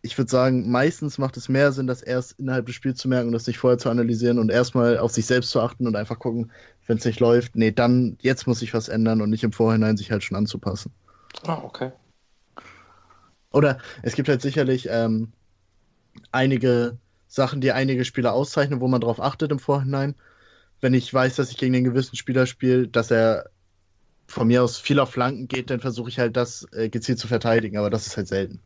ich 0.00 0.16
würde 0.16 0.30
sagen, 0.30 0.70
meistens 0.70 1.18
macht 1.18 1.36
es 1.36 1.50
mehr 1.50 1.70
Sinn, 1.72 1.86
das 1.86 2.00
erst 2.00 2.40
innerhalb 2.40 2.64
des 2.64 2.74
Spiels 2.74 2.98
zu 2.98 3.08
merken 3.08 3.26
und 3.26 3.34
das 3.34 3.46
nicht 3.46 3.58
vorher 3.58 3.76
zu 3.76 3.90
analysieren 3.90 4.38
und 4.38 4.50
erstmal 4.50 4.96
auf 4.96 5.12
sich 5.12 5.26
selbst 5.26 5.50
zu 5.50 5.60
achten 5.60 5.86
und 5.86 5.96
einfach 5.96 6.18
gucken, 6.18 6.50
wenn 6.86 6.96
es 6.96 7.04
nicht 7.04 7.20
läuft, 7.20 7.56
nee, 7.56 7.70
dann 7.70 8.16
jetzt 8.22 8.46
muss 8.46 8.62
ich 8.62 8.72
was 8.72 8.88
ändern 8.88 9.20
und 9.20 9.28
nicht 9.28 9.44
im 9.44 9.52
Vorhinein 9.52 9.98
sich 9.98 10.10
halt 10.10 10.24
schon 10.24 10.38
anzupassen. 10.38 10.90
Ah, 11.46 11.60
okay. 11.62 11.92
Oder 13.52 13.78
es 14.02 14.14
gibt 14.14 14.30
halt 14.30 14.40
sicherlich 14.40 14.88
ähm, 14.90 15.32
einige 16.32 16.96
Sachen, 17.28 17.60
die 17.60 17.72
einige 17.72 18.06
Spieler 18.06 18.32
auszeichnen, 18.32 18.80
wo 18.80 18.88
man 18.88 19.02
darauf 19.02 19.20
achtet 19.20 19.52
im 19.52 19.58
Vorhinein. 19.58 20.14
Wenn 20.80 20.94
ich 20.94 21.12
weiß, 21.12 21.36
dass 21.36 21.50
ich 21.50 21.56
gegen 21.56 21.74
einen 21.74 21.84
gewissen 21.84 22.16
Spieler 22.16 22.46
spiele, 22.46 22.88
dass 22.88 23.10
er 23.10 23.50
von 24.26 24.46
mir 24.46 24.62
aus 24.62 24.78
viel 24.78 25.00
auf 25.00 25.10
Flanken 25.10 25.48
geht, 25.48 25.70
dann 25.70 25.80
versuche 25.80 26.08
ich 26.08 26.18
halt 26.18 26.36
das 26.36 26.66
äh, 26.72 26.88
gezielt 26.88 27.18
zu 27.18 27.28
verteidigen, 27.28 27.76
aber 27.76 27.90
das 27.90 28.06
ist 28.06 28.16
halt 28.16 28.28
selten. 28.28 28.60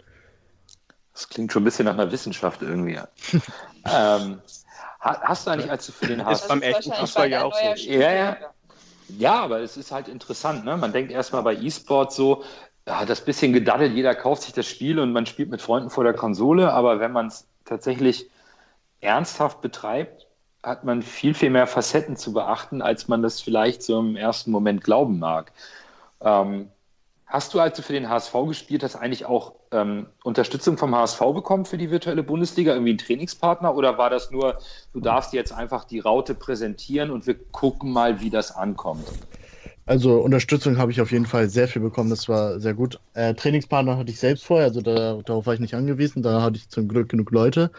Das 1.12 1.28
klingt 1.28 1.52
schon 1.52 1.62
ein 1.62 1.64
bisschen 1.64 1.86
nach 1.86 1.94
einer 1.94 2.10
Wissenschaft 2.10 2.62
irgendwie. 2.62 2.98
ähm, 3.84 4.40
hast 5.00 5.46
du 5.46 5.50
eigentlich, 5.50 5.70
als 5.70 5.86
du 5.86 5.92
für 5.92 6.06
den 6.06 6.24
HSV... 6.24 6.42
Ist 6.42 6.48
beim 6.48 6.62
echten 6.62 6.92
Fußball 6.92 7.30
ja 7.30 7.44
auch 7.44 7.54
so. 7.54 7.90
Ja, 7.90 8.12
ja. 8.12 8.36
Ja, 9.08 9.34
aber 9.34 9.60
es 9.60 9.76
ist 9.76 9.92
halt 9.92 10.08
interessant. 10.08 10.64
Ne? 10.64 10.76
Man 10.76 10.92
denkt 10.92 11.12
erstmal 11.12 11.42
bei 11.42 11.54
E-Sport 11.54 12.12
so, 12.12 12.42
ja, 12.86 13.04
das 13.04 13.22
bisschen 13.22 13.52
gedaddelt, 13.52 13.94
jeder 13.94 14.14
kauft 14.14 14.42
sich 14.42 14.52
das 14.52 14.66
Spiel 14.66 14.98
und 14.98 15.12
man 15.12 15.26
spielt 15.26 15.50
mit 15.50 15.62
Freunden 15.62 15.90
vor 15.90 16.04
der 16.04 16.14
Konsole, 16.14 16.72
aber 16.72 17.00
wenn 17.00 17.12
man 17.12 17.28
es 17.28 17.46
tatsächlich 17.64 18.30
ernsthaft 19.00 19.60
betreibt, 19.60 20.23
hat 20.64 20.84
man 20.84 21.02
viel, 21.02 21.34
viel 21.34 21.50
mehr 21.50 21.66
Facetten 21.66 22.16
zu 22.16 22.32
beachten, 22.32 22.82
als 22.82 23.08
man 23.08 23.22
das 23.22 23.40
vielleicht 23.40 23.82
so 23.82 24.00
im 24.00 24.16
ersten 24.16 24.50
Moment 24.50 24.82
glauben 24.84 25.18
mag. 25.18 25.52
Ähm, 26.20 26.70
Hast 27.26 27.54
du, 27.54 27.60
als 27.60 27.76
du 27.76 27.82
für 27.82 27.92
den 27.94 28.08
HSV 28.08 28.46
gespielt 28.46 28.84
hast, 28.84 28.96
eigentlich 28.96 29.26
auch 29.26 29.54
ähm, 29.72 30.06
Unterstützung 30.24 30.78
vom 30.78 30.94
HSV 30.94 31.34
bekommen 31.34 31.64
für 31.66 31.78
die 31.78 31.90
virtuelle 31.90 32.22
Bundesliga, 32.22 32.72
irgendwie 32.74 32.90
einen 32.92 32.98
Trainingspartner? 32.98 33.74
Oder 33.76 33.98
war 33.98 34.10
das 34.10 34.30
nur, 34.30 34.58
du 34.92 35.00
darfst 35.00 35.32
jetzt 35.34 35.52
einfach 35.52 35.84
die 35.84 36.00
Raute 36.00 36.34
präsentieren 36.36 37.10
und 37.10 37.26
wir 37.26 37.36
gucken 37.50 37.92
mal, 37.92 38.20
wie 38.20 38.30
das 38.30 38.52
ankommt? 38.54 39.16
Also 39.86 40.18
Unterstützung 40.22 40.78
habe 40.78 40.92
ich 40.92 41.00
auf 41.02 41.12
jeden 41.12 41.26
Fall 41.26 41.48
sehr 41.50 41.68
viel 41.68 41.82
bekommen, 41.82 42.08
das 42.08 42.28
war 42.28 42.58
sehr 42.60 42.72
gut. 42.74 43.00
Äh, 43.12 43.34
Trainingspartner 43.34 43.98
hatte 43.98 44.10
ich 44.10 44.18
selbst 44.18 44.44
vorher, 44.44 44.66
also 44.66 44.80
da, 44.80 45.20
darauf 45.24 45.46
war 45.46 45.54
ich 45.54 45.60
nicht 45.60 45.74
angewiesen, 45.74 46.22
da 46.22 46.40
hatte 46.42 46.56
ich 46.56 46.68
zum 46.70 46.88
Glück 46.88 47.10
genug 47.10 47.30
Leute. 47.30 47.70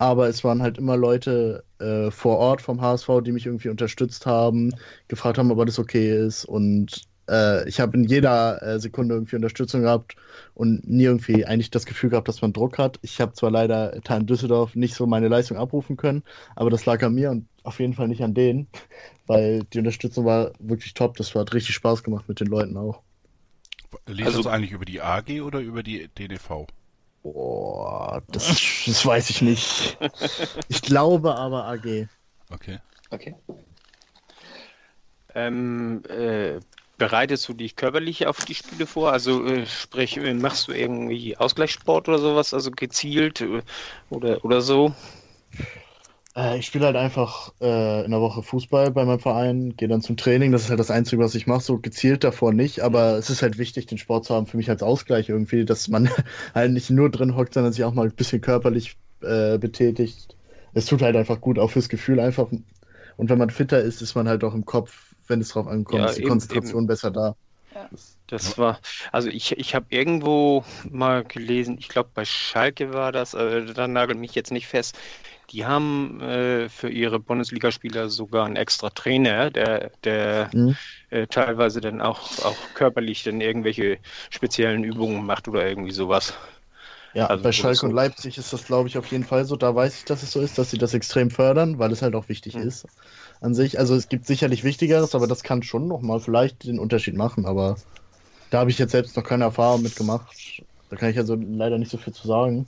Aber 0.00 0.28
es 0.28 0.42
waren 0.44 0.62
halt 0.62 0.78
immer 0.78 0.96
Leute 0.96 1.62
äh, 1.78 2.10
vor 2.10 2.38
Ort 2.38 2.62
vom 2.62 2.80
HSV, 2.80 3.20
die 3.22 3.32
mich 3.32 3.44
irgendwie 3.44 3.68
unterstützt 3.68 4.24
haben, 4.24 4.74
gefragt 5.08 5.36
haben, 5.36 5.50
ob 5.50 5.58
alles 5.58 5.78
okay 5.78 6.26
ist 6.26 6.46
und 6.46 7.02
äh, 7.28 7.68
ich 7.68 7.80
habe 7.80 7.98
in 7.98 8.04
jeder 8.04 8.62
äh, 8.62 8.80
Sekunde 8.80 9.14
irgendwie 9.14 9.36
Unterstützung 9.36 9.82
gehabt 9.82 10.16
und 10.54 10.88
nie 10.88 11.04
irgendwie 11.04 11.44
eigentlich 11.44 11.70
das 11.70 11.84
Gefühl 11.84 12.08
gehabt, 12.08 12.28
dass 12.28 12.40
man 12.40 12.54
Druck 12.54 12.78
hat. 12.78 12.98
Ich 13.02 13.20
habe 13.20 13.34
zwar 13.34 13.50
leider 13.50 13.92
in 13.92 14.26
Düsseldorf 14.26 14.74
nicht 14.74 14.94
so 14.94 15.06
meine 15.06 15.28
Leistung 15.28 15.58
abrufen 15.58 15.98
können, 15.98 16.22
aber 16.56 16.70
das 16.70 16.86
lag 16.86 17.02
an 17.02 17.14
mir 17.14 17.30
und 17.30 17.46
auf 17.62 17.78
jeden 17.78 17.92
Fall 17.92 18.08
nicht 18.08 18.22
an 18.22 18.32
denen, 18.32 18.68
weil 19.26 19.64
die 19.64 19.80
Unterstützung 19.80 20.24
war 20.24 20.52
wirklich 20.60 20.94
top. 20.94 21.18
Das 21.18 21.34
hat 21.34 21.52
richtig 21.52 21.74
Spaß 21.74 22.02
gemacht 22.04 22.26
mit 22.26 22.40
den 22.40 22.46
Leuten 22.46 22.78
auch. 22.78 23.02
Liest 24.06 24.28
also, 24.28 24.42
du 24.44 24.48
eigentlich 24.48 24.72
über 24.72 24.86
die 24.86 25.02
AG 25.02 25.42
oder 25.42 25.60
über 25.60 25.82
die 25.82 26.08
DDV? 26.08 26.66
Boah, 27.22 28.22
das, 28.28 28.84
das 28.86 29.04
weiß 29.04 29.30
ich 29.30 29.42
nicht. 29.42 29.98
Ich 30.68 30.82
glaube 30.82 31.34
aber 31.34 31.66
AG. 31.66 32.08
Okay. 32.50 32.78
Okay. 33.10 33.34
Ähm, 35.34 36.02
äh, 36.08 36.60
bereitest 36.96 37.48
du 37.48 37.54
dich 37.54 37.76
körperlich 37.76 38.26
auf 38.26 38.44
die 38.44 38.54
Spiele 38.54 38.86
vor? 38.86 39.12
Also 39.12 39.44
äh, 39.44 39.66
sprich, 39.66 40.16
äh, 40.16 40.34
machst 40.34 40.68
du 40.68 40.72
irgendwie 40.72 41.36
Ausgleichssport 41.36 42.08
oder 42.08 42.18
sowas, 42.18 42.54
also 42.54 42.70
gezielt 42.70 43.40
äh, 43.40 43.62
oder, 44.10 44.44
oder 44.44 44.60
so? 44.60 44.94
Äh, 46.36 46.58
ich 46.58 46.66
spiele 46.66 46.86
halt 46.86 46.96
einfach 46.96 47.52
äh, 47.60 48.04
in 48.04 48.10
der 48.10 48.20
Woche 48.20 48.42
Fußball 48.42 48.90
bei 48.90 49.04
meinem 49.04 49.20
Verein, 49.20 49.76
gehe 49.76 49.88
dann 49.88 50.02
zum 50.02 50.16
Training. 50.16 50.52
Das 50.52 50.62
ist 50.62 50.70
halt 50.70 50.80
das 50.80 50.90
Einzige, 50.90 51.22
was 51.22 51.34
ich 51.34 51.46
mache. 51.46 51.62
So 51.62 51.78
gezielt 51.78 52.24
davor 52.24 52.52
nicht, 52.52 52.80
aber 52.80 53.18
es 53.18 53.30
ist 53.30 53.42
halt 53.42 53.58
wichtig, 53.58 53.86
den 53.86 53.98
Sport 53.98 54.24
zu 54.24 54.34
haben 54.34 54.46
für 54.46 54.56
mich 54.56 54.70
als 54.70 54.82
Ausgleich 54.82 55.28
irgendwie, 55.28 55.64
dass 55.64 55.88
man 55.88 56.08
halt 56.54 56.72
nicht 56.72 56.90
nur 56.90 57.10
drin 57.10 57.36
hockt, 57.36 57.54
sondern 57.54 57.72
sich 57.72 57.84
auch 57.84 57.94
mal 57.94 58.06
ein 58.06 58.14
bisschen 58.14 58.40
körperlich 58.40 58.96
äh, 59.22 59.58
betätigt. 59.58 60.36
Es 60.72 60.86
tut 60.86 61.02
halt 61.02 61.16
einfach 61.16 61.40
gut, 61.40 61.58
auch 61.58 61.70
fürs 61.70 61.88
Gefühl 61.88 62.20
einfach. 62.20 62.50
Und 62.50 63.28
wenn 63.28 63.38
man 63.38 63.50
fitter 63.50 63.80
ist, 63.80 64.02
ist 64.02 64.14
man 64.14 64.28
halt 64.28 64.44
auch 64.44 64.54
im 64.54 64.64
Kopf 64.64 65.10
wenn 65.30 65.40
es 65.40 65.48
drauf 65.48 65.66
ankommt, 65.66 66.02
ja, 66.02 66.08
ist 66.08 66.18
die 66.18 66.22
eben, 66.22 66.28
Konzentration 66.28 66.82
eben. 66.82 66.86
besser 66.88 67.10
da. 67.10 67.36
Ja. 67.74 67.88
Das 68.26 68.58
war, 68.58 68.80
also 69.12 69.28
ich, 69.28 69.52
ich 69.58 69.74
habe 69.74 69.86
irgendwo 69.90 70.64
mal 70.88 71.24
gelesen, 71.24 71.76
ich 71.78 71.88
glaube 71.88 72.10
bei 72.14 72.24
Schalke 72.24 72.92
war 72.92 73.12
das, 73.12 73.34
äh, 73.34 73.66
da 73.66 73.88
nagelt 73.88 74.18
mich 74.18 74.34
jetzt 74.34 74.52
nicht 74.52 74.66
fest, 74.66 74.96
die 75.50 75.66
haben 75.66 76.20
äh, 76.20 76.68
für 76.68 76.88
ihre 76.88 77.18
Bundesligaspieler 77.18 78.08
sogar 78.08 78.46
einen 78.46 78.56
extra 78.56 78.90
Trainer, 78.90 79.50
der, 79.50 79.90
der 80.04 80.50
mhm. 80.52 80.76
äh, 81.10 81.26
teilweise 81.26 81.80
dann 81.80 82.00
auch, 82.00 82.20
auch 82.44 82.56
körperlich 82.74 83.24
dann 83.24 83.40
irgendwelche 83.40 83.98
speziellen 84.30 84.84
Übungen 84.84 85.24
macht 85.26 85.48
oder 85.48 85.66
irgendwie 85.66 85.92
sowas. 85.92 86.34
Ja, 87.14 87.26
also 87.26 87.42
bei 87.42 87.50
Schalke 87.50 87.78
so. 87.78 87.86
und 87.88 87.92
Leipzig 87.92 88.38
ist 88.38 88.52
das, 88.52 88.64
glaube 88.66 88.88
ich, 88.88 88.96
auf 88.96 89.06
jeden 89.10 89.24
Fall 89.24 89.44
so. 89.44 89.56
Da 89.56 89.74
weiß 89.74 89.98
ich, 89.98 90.04
dass 90.04 90.22
es 90.22 90.30
so 90.30 90.40
ist, 90.40 90.58
dass 90.58 90.70
sie 90.70 90.78
das 90.78 90.94
extrem 90.94 91.30
fördern, 91.30 91.80
weil 91.80 91.90
es 91.90 92.02
halt 92.02 92.14
auch 92.14 92.28
wichtig 92.28 92.54
mhm. 92.54 92.62
ist 92.62 92.86
an 93.40 93.54
sich. 93.54 93.78
Also 93.78 93.94
es 93.94 94.08
gibt 94.08 94.26
sicherlich 94.26 94.64
Wichtigeres, 94.64 95.14
aber 95.14 95.26
das 95.26 95.42
kann 95.42 95.62
schon 95.62 95.88
nochmal 95.88 96.20
vielleicht 96.20 96.64
den 96.64 96.78
Unterschied 96.78 97.16
machen. 97.16 97.46
Aber 97.46 97.76
da 98.50 98.58
habe 98.60 98.70
ich 98.70 98.78
jetzt 98.78 98.92
selbst 98.92 99.16
noch 99.16 99.24
keine 99.24 99.44
Erfahrung 99.44 99.82
mitgemacht. 99.82 100.62
Da 100.88 100.96
kann 100.96 101.10
ich 101.10 101.18
also 101.18 101.34
leider 101.34 101.78
nicht 101.78 101.90
so 101.90 101.98
viel 101.98 102.12
zu 102.12 102.26
sagen. 102.26 102.66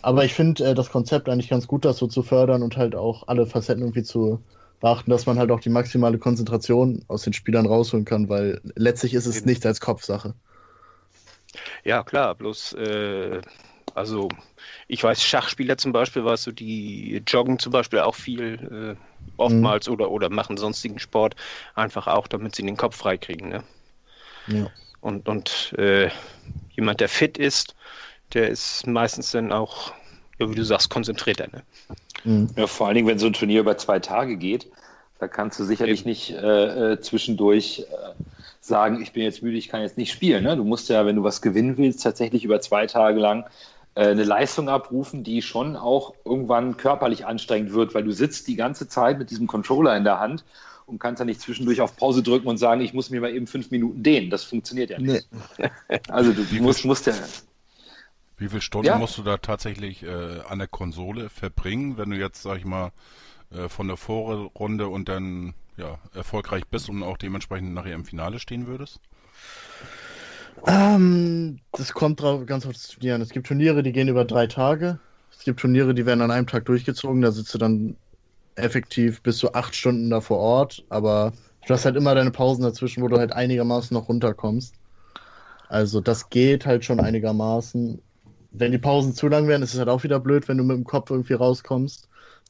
Aber 0.00 0.24
ich 0.24 0.34
finde 0.34 0.64
äh, 0.64 0.74
das 0.74 0.90
Konzept 0.90 1.28
eigentlich 1.28 1.50
ganz 1.50 1.68
gut, 1.68 1.84
das 1.84 1.98
so 1.98 2.08
zu 2.08 2.22
fördern 2.22 2.62
und 2.62 2.76
halt 2.76 2.96
auch 2.96 3.28
alle 3.28 3.46
Facetten 3.46 3.82
irgendwie 3.82 4.02
zu 4.02 4.42
beachten, 4.80 5.10
dass 5.10 5.26
man 5.26 5.38
halt 5.38 5.52
auch 5.52 5.60
die 5.60 5.68
maximale 5.68 6.18
Konzentration 6.18 7.04
aus 7.06 7.22
den 7.22 7.32
Spielern 7.32 7.66
rausholen 7.66 8.04
kann, 8.04 8.28
weil 8.28 8.60
letztlich 8.74 9.14
ist 9.14 9.26
es 9.26 9.44
nichts 9.44 9.64
als 9.64 9.80
Kopfsache. 9.80 10.34
Ja, 11.84 12.02
klar, 12.02 12.34
bloß 12.34 12.72
äh, 12.72 13.40
also 13.94 14.28
ich 14.88 15.04
weiß, 15.04 15.22
Schachspieler 15.22 15.76
zum 15.76 15.92
Beispiel, 15.92 16.24
weißt 16.24 16.46
du, 16.48 16.52
die 16.52 17.22
joggen 17.26 17.58
zum 17.58 17.72
Beispiel 17.72 18.00
auch 18.00 18.14
viel, 18.14 18.96
äh, 18.98 19.11
oftmals 19.36 19.88
mhm. 19.88 19.94
oder, 19.94 20.10
oder 20.10 20.30
machen 20.30 20.56
sonstigen 20.56 20.98
Sport, 20.98 21.36
einfach 21.74 22.06
auch, 22.06 22.28
damit 22.28 22.54
sie 22.54 22.62
den 22.62 22.76
Kopf 22.76 22.96
freikriegen. 22.96 23.48
Ne? 23.48 23.62
Ja. 24.48 24.66
Und, 25.00 25.28
und 25.28 25.74
äh, 25.78 26.10
jemand, 26.72 27.00
der 27.00 27.08
fit 27.08 27.38
ist, 27.38 27.74
der 28.34 28.48
ist 28.48 28.86
meistens 28.86 29.32
dann 29.32 29.52
auch, 29.52 29.92
ja, 30.38 30.48
wie 30.48 30.54
du 30.54 30.64
sagst, 30.64 30.90
konzentrierter. 30.90 31.48
Ne? 31.48 31.62
Mhm. 32.24 32.48
Ja, 32.56 32.66
vor 32.66 32.86
allen 32.86 32.96
Dingen, 32.96 33.08
wenn 33.08 33.18
so 33.18 33.26
ein 33.26 33.32
Turnier 33.32 33.60
über 33.60 33.76
zwei 33.76 33.98
Tage 33.98 34.36
geht, 34.36 34.68
da 35.18 35.28
kannst 35.28 35.58
du 35.60 35.64
sicherlich 35.64 36.00
Eben. 36.00 36.10
nicht 36.10 36.30
äh, 36.32 36.92
äh 36.92 37.00
zwischendurch 37.00 37.80
äh, 37.80 38.22
sagen, 38.60 39.02
ich 39.02 39.12
bin 39.12 39.24
jetzt 39.24 39.42
müde, 39.42 39.56
ich 39.56 39.68
kann 39.68 39.82
jetzt 39.82 39.98
nicht 39.98 40.12
spielen. 40.12 40.44
Ne? 40.44 40.56
Du 40.56 40.64
musst 40.64 40.88
ja, 40.88 41.04
wenn 41.04 41.16
du 41.16 41.24
was 41.24 41.42
gewinnen 41.42 41.76
willst, 41.78 42.02
tatsächlich 42.02 42.44
über 42.44 42.60
zwei 42.60 42.86
Tage 42.86 43.20
lang 43.20 43.44
äh, 43.44 43.48
eine 43.94 44.24
Leistung 44.24 44.68
abrufen, 44.68 45.22
die 45.22 45.42
schon 45.42 45.76
auch 45.76 46.14
irgendwann 46.24 46.76
körperlich 46.76 47.26
anstrengend 47.26 47.72
wird, 47.72 47.94
weil 47.94 48.04
du 48.04 48.12
sitzt 48.12 48.48
die 48.48 48.56
ganze 48.56 48.88
Zeit 48.88 49.18
mit 49.18 49.30
diesem 49.30 49.46
Controller 49.46 49.96
in 49.96 50.04
der 50.04 50.18
Hand 50.18 50.44
und 50.86 50.98
kannst 50.98 51.20
dann 51.20 51.26
nicht 51.26 51.40
zwischendurch 51.40 51.80
auf 51.80 51.96
Pause 51.96 52.22
drücken 52.22 52.48
und 52.48 52.58
sagen, 52.58 52.80
ich 52.80 52.94
muss 52.94 53.10
mir 53.10 53.20
mal 53.20 53.34
eben 53.34 53.46
fünf 53.46 53.70
Minuten 53.70 54.02
dehnen. 54.02 54.30
Das 54.30 54.44
funktioniert 54.44 54.90
ja 54.90 54.98
nicht. 54.98 55.28
Nee. 55.58 55.70
Also 56.08 56.32
du 56.32 56.42
musst, 56.62 56.84
musst 56.84 57.06
ja. 57.06 57.14
Wie 58.36 58.48
viele 58.48 58.60
Stunden 58.60 58.86
ja? 58.86 58.98
musst 58.98 59.18
du 59.18 59.22
da 59.22 59.36
tatsächlich 59.36 60.02
äh, 60.02 60.40
an 60.48 60.58
der 60.58 60.68
Konsole 60.68 61.28
verbringen, 61.28 61.96
wenn 61.96 62.10
du 62.10 62.16
jetzt, 62.16 62.42
sag 62.42 62.58
ich 62.58 62.64
mal, 62.64 62.92
äh, 63.50 63.68
von 63.68 63.88
der 63.88 63.96
Vorrunde 63.96 64.88
und 64.88 65.08
dann 65.08 65.54
ja, 65.76 65.98
erfolgreich 66.14 66.66
bist 66.66 66.88
und 66.88 67.02
auch 67.02 67.16
dementsprechend 67.16 67.72
nachher 67.74 67.94
im 67.94 68.04
Finale 68.04 68.38
stehen 68.38 68.66
würdest? 68.66 69.00
Ähm, 70.66 71.58
das 71.72 71.92
kommt 71.92 72.20
drauf, 72.20 72.46
ganz 72.46 72.66
auf 72.66 72.72
das 72.72 72.88
Turnier 72.88 73.14
an. 73.14 73.20
Es 73.20 73.30
gibt 73.30 73.46
Turniere, 73.46 73.82
die 73.82 73.92
gehen 73.92 74.08
über 74.08 74.24
drei 74.24 74.46
Tage. 74.46 74.98
Es 75.30 75.44
gibt 75.44 75.60
Turniere, 75.60 75.94
die 75.94 76.06
werden 76.06 76.22
an 76.22 76.30
einem 76.30 76.46
Tag 76.46 76.66
durchgezogen. 76.66 77.22
Da 77.22 77.32
sitzt 77.32 77.52
du 77.54 77.58
dann 77.58 77.96
effektiv 78.54 79.22
bis 79.22 79.38
zu 79.38 79.54
acht 79.54 79.74
Stunden 79.74 80.10
da 80.10 80.20
vor 80.20 80.38
Ort. 80.38 80.84
Aber 80.88 81.32
du 81.66 81.74
hast 81.74 81.84
halt 81.84 81.96
immer 81.96 82.14
deine 82.14 82.30
Pausen 82.30 82.62
dazwischen, 82.62 83.02
wo 83.02 83.08
du 83.08 83.18
halt 83.18 83.32
einigermaßen 83.32 83.94
noch 83.94 84.08
runterkommst. 84.08 84.74
Also 85.68 86.00
das 86.00 86.28
geht 86.30 86.66
halt 86.66 86.84
schon 86.84 87.00
einigermaßen. 87.00 88.00
Wenn 88.52 88.72
die 88.72 88.78
Pausen 88.78 89.14
zu 89.14 89.28
lang 89.28 89.48
werden, 89.48 89.62
ist 89.62 89.72
es 89.72 89.78
halt 89.78 89.88
auch 89.88 90.04
wieder 90.04 90.20
blöd, 90.20 90.46
wenn 90.46 90.58
du 90.58 90.64
mit 90.64 90.76
dem 90.76 90.84
Kopf 90.84 91.10
irgendwie 91.10 91.32
rauskommst. 91.32 92.08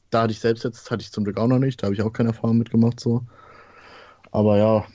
Da 0.09 0.23
hatte 0.23 0.33
ich 0.33 0.39
selbst 0.39 0.63
jetzt, 0.65 0.91
hatte 0.91 1.01
ich 1.01 1.11
zum 1.11 1.23
Glück 1.23 1.39
auch 1.39 1.47
noch 1.47 1.59
nicht. 1.59 1.81
Da 1.81 1.85
habe 1.87 1.95
ich 1.95 2.01
auch 2.01 2.11
keine 2.11 2.29
Erfahrung 2.29 2.57
mitgemacht 2.57 2.99
so. 2.99 3.23
Aber 4.31 4.57
ja, 4.57 4.85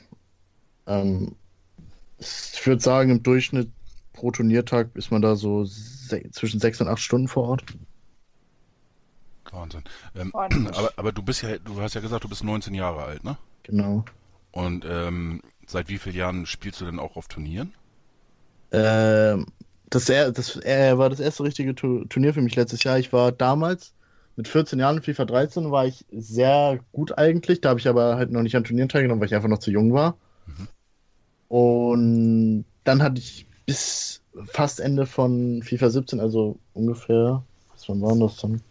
ähm, 0.85 1.35
ich 2.19 2.65
würde 2.67 2.81
sagen, 2.81 3.11
im 3.11 3.23
Durchschnitt 3.23 3.71
pro 4.13 4.31
Turniertag 4.31 4.95
ist 4.95 5.11
man 5.11 5.21
da 5.21 5.35
so 5.35 5.65
se 5.65 6.29
zwischen 6.31 6.59
sechs 6.59 6.81
und 6.81 6.87
acht 6.87 6.99
Stunden 6.99 7.27
vor 7.27 7.47
Ort. 7.49 7.65
Wahnsinn. 9.51 9.83
Ähm, 10.15 10.33
aber, 10.71 10.93
aber 10.95 11.11
du 11.11 11.21
bist 11.23 11.41
ja, 11.41 11.57
du 11.59 11.81
hast 11.81 11.95
ja 11.95 12.01
gesagt, 12.01 12.23
du 12.23 12.29
bist 12.29 12.43
19 12.43 12.73
Jahre 12.73 13.03
alt, 13.03 13.23
ne? 13.23 13.37
Genau. 13.63 14.11
Und 14.51 14.85
ähm, 14.87 15.41
seit 15.65 15.89
wie 15.89 15.97
vielen 15.97 16.15
Jahren 16.15 16.45
spielst 16.45 16.81
du 16.81 16.85
denn 16.85 16.99
auch 16.99 17.15
auf 17.15 17.27
Turnieren? 17.27 17.73
Ähm, 18.71 19.45
das, 19.89 20.09
er, 20.09 20.31
das 20.31 20.55
er 20.57 20.97
war 20.97 21.09
das 21.09 21.19
erste 21.19 21.43
richtige 21.43 21.73
Tu- 21.75 22.05
Turnier 22.05 22.33
für 22.33 22.41
mich 22.41 22.55
letztes 22.55 22.83
Jahr. 22.83 22.99
Ich 22.99 23.11
war 23.13 23.31
damals 23.31 23.95
mit 24.35 24.47
14 24.47 24.79
Jahren 24.79 24.97
in 24.97 25.03
FIFA 25.03 25.25
13 25.25 25.71
war 25.71 25.85
ich 25.87 26.05
sehr 26.11 26.79
gut 26.91 27.17
eigentlich. 27.17 27.61
Da 27.61 27.69
habe 27.69 27.79
ich 27.79 27.87
aber 27.87 28.15
halt 28.17 28.31
noch 28.31 28.41
nicht 28.43 28.55
an 28.55 28.63
Turnieren 28.63 28.89
teilgenommen, 28.89 29.19
weil 29.21 29.27
ich 29.27 29.35
einfach 29.35 29.49
noch 29.49 29.59
zu 29.59 29.71
jung 29.71 29.93
war. 29.93 30.19
Und 31.49 32.63
dann 32.85 33.03
hatte 33.03 33.19
ich 33.19 33.45
bis 33.65 34.21
fast 34.45 34.79
Ende 34.79 35.05
von 35.05 35.61
FIFA 35.63 35.89
17, 35.89 36.19
also 36.21 36.57
ungefähr, 36.73 37.43
was 37.73 37.89
wann 37.89 38.01
war 38.01 38.15
das 38.15 38.37
dann? 38.37 38.61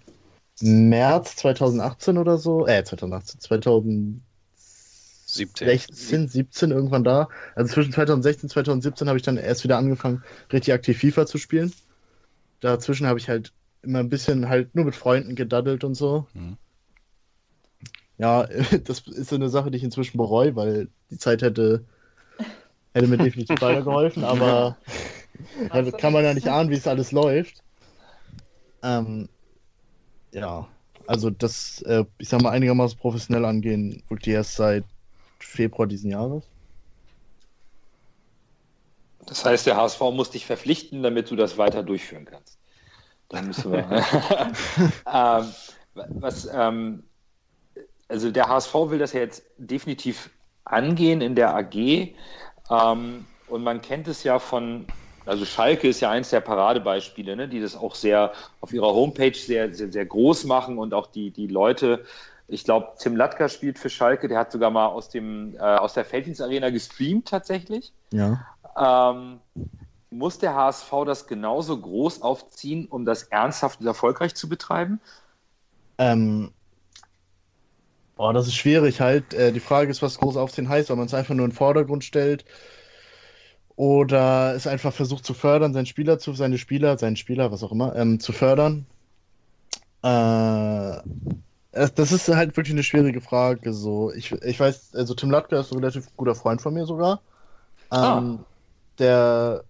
März 0.60 1.36
2018 1.36 2.18
oder 2.18 2.38
so, 2.38 2.66
äh, 2.66 2.82
2018, 2.82 3.40
2016, 3.40 4.22
17. 5.26 6.28
17 6.28 6.70
irgendwann 6.70 7.04
da. 7.04 7.28
Also 7.54 7.74
zwischen 7.74 7.92
2016 7.92 8.46
und 8.46 8.50
2017 8.50 9.08
habe 9.08 9.18
ich 9.18 9.24
dann 9.24 9.36
erst 9.36 9.64
wieder 9.64 9.76
angefangen, 9.76 10.22
richtig 10.52 10.72
aktiv 10.72 10.98
FIFA 10.98 11.26
zu 11.26 11.38
spielen. 11.38 11.72
Dazwischen 12.60 13.06
habe 13.06 13.18
ich 13.18 13.28
halt 13.28 13.52
immer 13.82 14.00
ein 14.00 14.08
bisschen 14.08 14.48
halt 14.48 14.74
nur 14.74 14.84
mit 14.84 14.96
Freunden 14.96 15.34
gedaddelt 15.34 15.84
und 15.84 15.94
so. 15.94 16.26
Mhm. 16.34 16.56
Ja, 18.18 18.46
das 18.84 19.00
ist 19.00 19.30
so 19.30 19.36
eine 19.36 19.48
Sache, 19.48 19.70
die 19.70 19.78
ich 19.78 19.84
inzwischen 19.84 20.16
bereue, 20.16 20.56
weil 20.56 20.88
die 21.10 21.18
Zeit 21.18 21.42
hätte, 21.42 21.84
hätte 22.94 23.06
mir 23.06 23.18
definitiv 23.18 23.60
weitergeholfen, 23.60 24.24
aber 24.24 24.76
da 25.70 25.90
kann 25.92 26.12
man 26.12 26.24
ja 26.24 26.34
nicht 26.34 26.48
ahnen, 26.48 26.70
wie 26.70 26.74
es 26.74 26.86
alles 26.86 27.12
läuft. 27.12 27.62
Ähm, 28.82 29.28
ja, 30.32 30.68
also 31.06 31.30
das, 31.30 31.82
äh, 31.82 32.04
ich 32.18 32.28
sag 32.28 32.42
mal, 32.42 32.50
einigermaßen 32.50 32.98
professionell 32.98 33.44
angehen, 33.44 34.02
wirklich 34.08 34.34
erst 34.34 34.56
seit 34.56 34.84
Februar 35.38 35.86
diesen 35.86 36.10
Jahres. 36.10 36.44
Das 39.26 39.44
heißt, 39.44 39.66
der 39.66 39.76
HSV 39.76 40.00
muss 40.12 40.30
dich 40.30 40.46
verpflichten, 40.46 41.02
damit 41.02 41.30
du 41.30 41.36
das 41.36 41.58
weiter 41.58 41.82
durchführen 41.82 42.24
kannst. 42.24 42.58
Dann 43.28 43.46
müssen 43.46 43.72
wir. 43.72 43.84
ähm, 45.12 45.52
was, 46.20 46.48
ähm, 46.52 47.02
also 48.08 48.30
der 48.30 48.48
HSV 48.48 48.74
will 48.74 48.98
das 48.98 49.12
ja 49.12 49.20
jetzt 49.20 49.42
definitiv 49.58 50.30
angehen 50.64 51.20
in 51.20 51.34
der 51.34 51.54
AG. 51.54 52.14
Ähm, 52.70 53.26
und 53.46 53.62
man 53.62 53.80
kennt 53.80 54.08
es 54.08 54.24
ja 54.24 54.38
von, 54.38 54.86
also 55.24 55.44
Schalke 55.44 55.88
ist 55.88 56.00
ja 56.00 56.10
eins 56.10 56.30
der 56.30 56.40
Paradebeispiele, 56.40 57.36
ne, 57.36 57.48
die 57.48 57.60
das 57.60 57.76
auch 57.76 57.94
sehr 57.94 58.32
auf 58.60 58.72
ihrer 58.72 58.94
Homepage 58.94 59.34
sehr, 59.34 59.74
sehr, 59.74 59.90
sehr 59.90 60.06
groß 60.06 60.44
machen 60.44 60.78
und 60.78 60.94
auch 60.94 61.06
die, 61.06 61.30
die 61.30 61.46
Leute. 61.46 62.04
Ich 62.46 62.64
glaube, 62.64 62.92
Tim 62.98 63.16
Latka 63.16 63.48
spielt 63.48 63.78
für 63.78 63.90
Schalke, 63.90 64.28
der 64.28 64.38
hat 64.38 64.52
sogar 64.52 64.70
mal 64.70 64.86
aus, 64.86 65.10
dem, 65.10 65.54
äh, 65.56 65.60
aus 65.60 65.94
der 65.94 66.04
Felddienstarena 66.04 66.70
gestreamt 66.70 67.28
tatsächlich. 67.28 67.92
Ja. 68.12 68.46
Ähm, 68.76 69.40
muss 70.10 70.38
der 70.38 70.54
HSV 70.54 70.90
das 71.04 71.26
genauso 71.26 71.78
groß 71.78 72.22
aufziehen, 72.22 72.86
um 72.86 73.04
das 73.04 73.24
ernsthaft 73.24 73.80
und 73.80 73.86
erfolgreich 73.86 74.34
zu 74.34 74.48
betreiben? 74.48 75.00
Ähm, 75.98 76.52
boah, 78.18 78.34
das 78.34 78.46
ist 78.48 78.56
schwierig 78.56 79.00
halt. 79.00 79.32
Äh, 79.34 79.52
die 79.52 79.60
Frage 79.60 79.90
ist, 79.90 80.02
was 80.02 80.18
groß 80.18 80.36
aufziehen 80.36 80.68
heißt, 80.68 80.90
ob 80.90 80.98
man 80.98 81.06
es 81.06 81.14
einfach 81.14 81.34
nur 81.34 81.46
in 81.46 81.52
den 81.52 81.56
Vordergrund 81.56 82.04
stellt 82.04 82.44
oder 83.76 84.54
es 84.54 84.66
einfach 84.66 84.92
versucht 84.92 85.24
zu 85.24 85.32
fördern, 85.34 85.72
seinen 85.72 85.86
Spieler 85.86 86.18
zu, 86.18 86.34
seine 86.34 86.58
Spieler, 86.58 86.98
seinen 86.98 87.16
Spieler, 87.16 87.50
was 87.52 87.62
auch 87.62 87.72
immer, 87.72 87.94
ähm, 87.96 88.20
zu 88.20 88.32
fördern. 88.32 88.86
Äh, 90.02 91.00
das 91.72 92.12
ist 92.12 92.28
halt 92.28 92.56
wirklich 92.56 92.74
eine 92.74 92.82
schwierige 92.82 93.20
Frage. 93.20 93.72
So, 93.72 94.12
ich, 94.12 94.32
ich 94.32 94.58
weiß, 94.60 94.94
also 94.94 95.14
Tim 95.14 95.30
Latka 95.30 95.60
ist 95.60 95.72
ein 95.72 95.78
relativ 95.78 96.14
guter 96.16 96.34
Freund 96.34 96.60
von 96.60 96.74
mir 96.74 96.86
sogar. 96.86 97.22
Ähm, 97.92 98.46
Der 98.98 99.64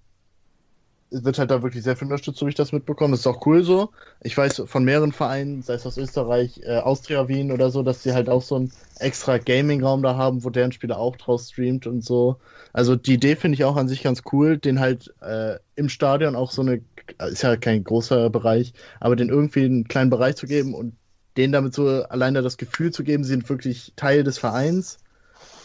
wird 1.11 1.39
halt 1.39 1.51
da 1.51 1.63
wirklich 1.63 1.83
sehr 1.83 1.97
viel 1.97 2.07
unterstützt, 2.07 2.39
so 2.39 2.47
wie 2.47 2.51
ich 2.51 2.55
das 2.55 2.73
mitbekomme. 2.73 3.13
Das 3.13 3.21
ist 3.21 3.27
auch 3.27 3.47
cool 3.47 3.63
so. 3.63 3.91
Ich 4.23 4.37
weiß 4.37 4.63
von 4.67 4.85
mehreren 4.85 5.13
Vereinen, 5.13 5.63
sei 5.63 5.75
es 5.75 5.87
aus 5.87 5.97
Österreich, 5.97 6.61
äh, 6.65 6.79
Austria 6.79 7.29
Wien 7.29 7.51
oder 7.51 7.71
so, 7.71 7.83
dass 7.83 8.03
sie 8.03 8.13
halt 8.13 8.29
auch 8.29 8.43
so 8.43 8.57
einen 8.57 8.73
extra 8.99 9.39
Gaming-Raum 9.39 10.03
da 10.03 10.17
haben, 10.17 10.45
wo 10.45 10.51
deren 10.51 10.73
Spieler 10.73 10.99
auch 10.99 11.17
draus 11.17 11.51
streamt 11.51 11.87
und 11.87 12.05
so. 12.05 12.37
Also 12.73 12.97
die 12.97 13.15
Idee 13.15 13.37
finde 13.37 13.55
ich 13.55 13.65
auch 13.65 13.77
an 13.77 13.89
sich 13.89 14.03
ganz 14.03 14.23
cool, 14.33 14.59
den 14.59 14.81
halt 14.81 15.15
äh, 15.21 15.57
im 15.77 15.89
Stadion 15.89 16.37
auch 16.37 16.51
so 16.51 16.63
eine, 16.63 16.83
ist 17.31 17.43
ja 17.43 17.57
kein 17.57 17.85
großer 17.85 18.29
Bereich, 18.29 18.75
aber 19.01 19.17
den 19.17 19.31
irgendwie 19.31 19.65
einen 19.65 19.89
kleinen 19.89 20.11
Bereich 20.11 20.37
zu 20.37 20.47
geben 20.47 20.75
und 20.75 20.95
denen 21.37 21.53
damit 21.53 21.73
so 21.73 21.87
alleine 21.87 22.43
das 22.43 22.59
Gefühl 22.59 22.93
zu 22.93 23.05
geben, 23.05 23.25
sie 23.25 23.31
sind 23.31 23.49
wirklich 23.49 23.93
Teil 23.97 24.25
des 24.25 24.39
Vereins. 24.39 24.99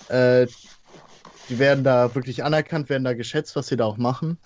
Äh, 0.07 0.47
die 1.49 1.59
werden 1.59 1.83
da 1.83 2.15
wirklich 2.15 2.43
anerkannt, 2.43 2.89
werden 2.89 3.03
da 3.03 3.13
geschätzt, 3.13 3.55
was 3.55 3.67
sie 3.67 3.75
da 3.75 3.85
auch 3.85 3.97
machen. 3.97 4.37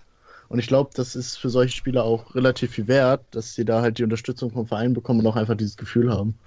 Und 0.50 0.60
ich 0.60 0.68
glaube, 0.68 0.92
das 0.96 1.16
ist 1.16 1.38
für 1.38 1.50
solche 1.50 1.76
Spieler 1.76 2.04
auch 2.04 2.36
relativ 2.36 2.72
viel 2.72 2.88
wert, 2.88 3.26
dass 3.32 3.54
sie 3.56 3.66
da 3.66 3.82
halt 3.82 3.98
die 4.00 4.04
Unterstützung 4.04 4.52
vom 4.52 4.68
Verein 4.68 4.94
bekommen 4.94 5.20
und 5.22 5.28
auch 5.28 5.36
einfach 5.36 5.56
dieses 5.56 5.78
Gefühl 5.78 6.12
haben. 6.12 6.38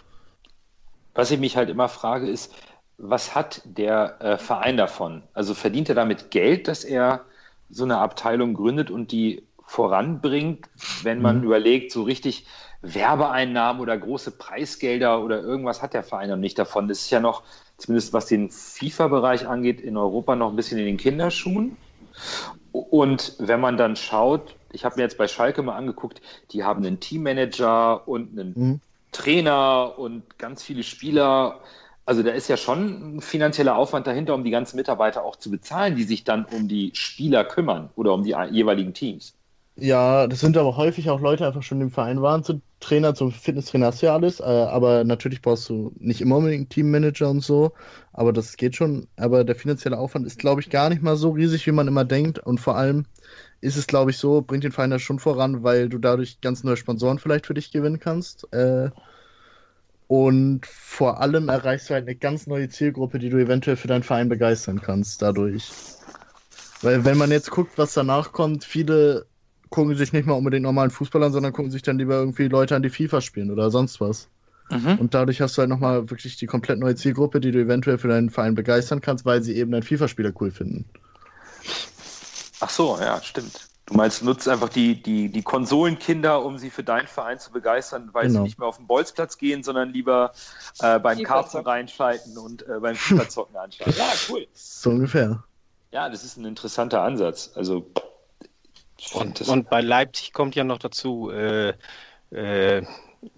Was 1.14 1.30
ich 1.30 1.38
mich 1.40 1.56
halt 1.56 1.70
immer 1.70 1.88
frage, 1.88 2.28
ist, 2.28 2.54
was 2.98 3.34
hat 3.34 3.62
der 3.64 4.20
äh, 4.20 4.38
Verein 4.38 4.76
davon? 4.76 5.22
Also 5.32 5.54
verdient 5.54 5.88
er 5.88 5.94
damit 5.94 6.30
Geld, 6.30 6.68
dass 6.68 6.84
er 6.84 7.26
so 7.68 7.84
eine 7.84 7.98
Abteilung 7.98 8.54
gründet 8.54 8.90
und 8.90 9.12
die 9.12 9.46
voranbringt, 9.66 10.68
wenn 10.96 11.20
man 11.20 11.38
Mhm. 11.38 11.44
überlegt, 11.44 11.92
so 11.92 12.02
richtig 12.02 12.46
Werbeeinnahmen 12.82 13.80
oder 13.82 13.96
große 13.98 14.32
Preisgelder 14.32 15.22
oder 15.22 15.40
irgendwas 15.42 15.82
hat 15.82 15.94
der 15.94 16.02
Verein 16.02 16.30
noch 16.30 16.36
nicht 16.36 16.58
davon. 16.58 16.88
Das 16.88 17.00
ist 17.00 17.10
ja 17.10 17.20
noch, 17.20 17.44
zumindest 17.76 18.12
was 18.12 18.26
den 18.26 18.50
FIFA-Bereich 18.50 19.46
angeht, 19.46 19.80
in 19.80 19.96
Europa 19.96 20.34
noch 20.36 20.50
ein 20.50 20.56
bisschen 20.56 20.78
in 20.78 20.86
den 20.86 20.96
Kinderschuhen. 20.96 21.78
Und 22.72 23.34
wenn 23.38 23.60
man 23.60 23.76
dann 23.76 23.96
schaut, 23.96 24.56
ich 24.72 24.84
habe 24.84 24.96
mir 24.96 25.02
jetzt 25.02 25.18
bei 25.18 25.26
Schalke 25.28 25.62
mal 25.62 25.76
angeguckt, 25.76 26.20
die 26.52 26.62
haben 26.64 26.84
einen 26.84 27.00
Teammanager 27.00 28.06
und 28.08 28.38
einen 28.38 28.56
Mhm. 28.56 28.80
Trainer 29.12 29.98
und 29.98 30.38
ganz 30.38 30.62
viele 30.62 30.82
Spieler. 30.84 31.60
Also 32.06 32.22
da 32.22 32.30
ist 32.32 32.48
ja 32.48 32.56
schon 32.56 33.16
ein 33.18 33.20
finanzieller 33.20 33.76
Aufwand 33.76 34.06
dahinter, 34.06 34.34
um 34.34 34.44
die 34.44 34.50
ganzen 34.50 34.76
Mitarbeiter 34.76 35.24
auch 35.24 35.36
zu 35.36 35.50
bezahlen, 35.50 35.96
die 35.96 36.04
sich 36.04 36.24
dann 36.24 36.44
um 36.44 36.68
die 36.68 36.92
Spieler 36.94 37.44
kümmern 37.44 37.90
oder 37.96 38.14
um 38.14 38.22
die 38.24 38.36
jeweiligen 38.52 38.94
Teams. 38.94 39.34
Ja, 39.76 40.26
das 40.26 40.40
sind 40.40 40.56
aber 40.58 40.76
häufig 40.76 41.08
auch 41.08 41.20
Leute 41.20 41.46
einfach 41.46 41.62
schon 41.62 41.80
im 41.80 41.90
Verein 41.90 42.20
waren, 42.20 42.44
zu 42.44 42.60
Trainer, 42.80 43.14
zum 43.14 43.32
Fitnesstrainer 43.32 43.86
hast 43.86 44.02
du 44.02 44.06
ja 44.06 44.14
alles, 44.14 44.40
äh, 44.40 44.42
aber 44.44 45.04
natürlich 45.04 45.40
brauchst 45.40 45.68
du 45.70 45.92
nicht 45.98 46.20
immer 46.20 46.36
unbedingt 46.36 46.60
einen 46.62 46.68
Teammanager 46.68 47.30
und 47.30 47.40
so, 47.40 47.72
aber 48.12 48.32
das 48.32 48.56
geht 48.56 48.76
schon, 48.76 49.06
aber 49.16 49.44
der 49.44 49.54
finanzielle 49.54 49.98
Aufwand 49.98 50.26
ist, 50.26 50.38
glaube 50.38 50.60
ich, 50.60 50.70
gar 50.70 50.88
nicht 50.88 51.02
mal 51.02 51.16
so 51.16 51.30
riesig, 51.30 51.66
wie 51.66 51.72
man 51.72 51.88
immer 51.88 52.04
denkt 52.04 52.38
und 52.38 52.58
vor 52.58 52.76
allem 52.76 53.06
ist 53.60 53.76
es, 53.76 53.86
glaube 53.86 54.10
ich, 54.10 54.18
so, 54.18 54.42
bringt 54.42 54.64
den 54.64 54.72
Verein 54.72 54.90
das 54.90 55.02
schon 55.02 55.18
voran, 55.18 55.62
weil 55.62 55.88
du 55.88 55.98
dadurch 55.98 56.40
ganz 56.40 56.64
neue 56.64 56.76
Sponsoren 56.76 57.18
vielleicht 57.18 57.46
für 57.46 57.54
dich 57.54 57.70
gewinnen 57.70 58.00
kannst 58.00 58.52
äh, 58.52 58.90
und 60.08 60.66
vor 60.66 61.20
allem 61.20 61.48
erreichst 61.48 61.88
du 61.88 61.94
halt 61.94 62.08
eine 62.08 62.16
ganz 62.16 62.48
neue 62.48 62.68
Zielgruppe, 62.68 63.20
die 63.20 63.28
du 63.28 63.36
eventuell 63.36 63.76
für 63.76 63.86
deinen 63.86 64.02
Verein 64.02 64.28
begeistern 64.28 64.80
kannst 64.80 65.22
dadurch. 65.22 65.70
Weil 66.82 67.04
wenn 67.04 67.16
man 67.16 67.30
jetzt 67.30 67.50
guckt, 67.50 67.78
was 67.78 67.94
danach 67.94 68.32
kommt, 68.32 68.64
viele 68.64 69.26
gucken 69.68 69.94
sich 69.94 70.12
nicht 70.12 70.26
mal 70.26 70.34
unbedingt 70.34 70.64
normalen 70.64 70.90
Fußball 70.90 71.22
an, 71.22 71.32
sondern 71.32 71.52
gucken 71.52 71.70
sich 71.70 71.82
dann 71.82 71.98
lieber 71.98 72.16
irgendwie 72.16 72.48
Leute 72.48 72.74
an, 72.74 72.82
die 72.82 72.90
FIFA 72.90 73.20
spielen 73.20 73.50
oder 73.52 73.70
sonst 73.70 74.00
was. 74.00 74.28
Und 74.70 75.14
dadurch 75.14 75.40
hast 75.40 75.56
du 75.56 75.60
halt 75.60 75.68
nochmal 75.68 76.10
wirklich 76.10 76.36
die 76.36 76.46
komplett 76.46 76.78
neue 76.78 76.94
Zielgruppe, 76.94 77.40
die 77.40 77.50
du 77.50 77.58
eventuell 77.58 77.98
für 77.98 78.08
deinen 78.08 78.30
Verein 78.30 78.54
begeistern 78.54 79.00
kannst, 79.00 79.24
weil 79.24 79.42
sie 79.42 79.56
eben 79.56 79.72
deinen 79.72 79.82
FIFA-Spieler 79.82 80.32
cool 80.40 80.52
finden. 80.52 80.84
Ach 82.60 82.70
so, 82.70 82.96
ja, 83.00 83.20
stimmt. 83.22 83.66
Du 83.86 83.94
meinst, 83.94 84.20
du 84.20 84.26
nutzt 84.26 84.46
einfach 84.48 84.68
die, 84.68 85.02
die, 85.02 85.28
die 85.28 85.42
Konsolenkinder, 85.42 86.44
um 86.44 86.58
sie 86.58 86.70
für 86.70 86.84
deinen 86.84 87.08
Verein 87.08 87.40
zu 87.40 87.50
begeistern, 87.50 88.10
weil 88.12 88.28
sie 88.28 88.34
Genau. 88.34 88.44
nicht 88.44 88.58
mehr 88.60 88.68
auf 88.68 88.76
den 88.76 88.86
Bolzplatz 88.86 89.36
gehen, 89.36 89.64
sondern 89.64 89.92
lieber 89.92 90.32
äh, 90.78 91.00
beim 91.00 91.20
Karten 91.24 91.58
reinschalten 91.58 92.38
und 92.38 92.62
äh, 92.68 92.78
beim 92.80 92.94
FIFA-Zocken 92.94 93.56
anschalten. 93.56 93.98
Ja, 93.98 94.12
cool. 94.28 94.46
So 94.54 94.90
ungefähr. 94.90 95.42
Ja, 95.90 96.08
das 96.08 96.22
ist 96.22 96.36
ein 96.36 96.44
interessanter 96.44 97.02
Ansatz. 97.02 97.50
Also, 97.56 97.90
Und, 99.14 99.40
und 99.48 99.68
bei 99.68 99.80
Leipzig 99.80 100.32
kommt 100.32 100.54
ja 100.54 100.62
noch 100.62 100.78
dazu 100.78 101.30
äh, 101.32 101.74
äh, 102.30 102.84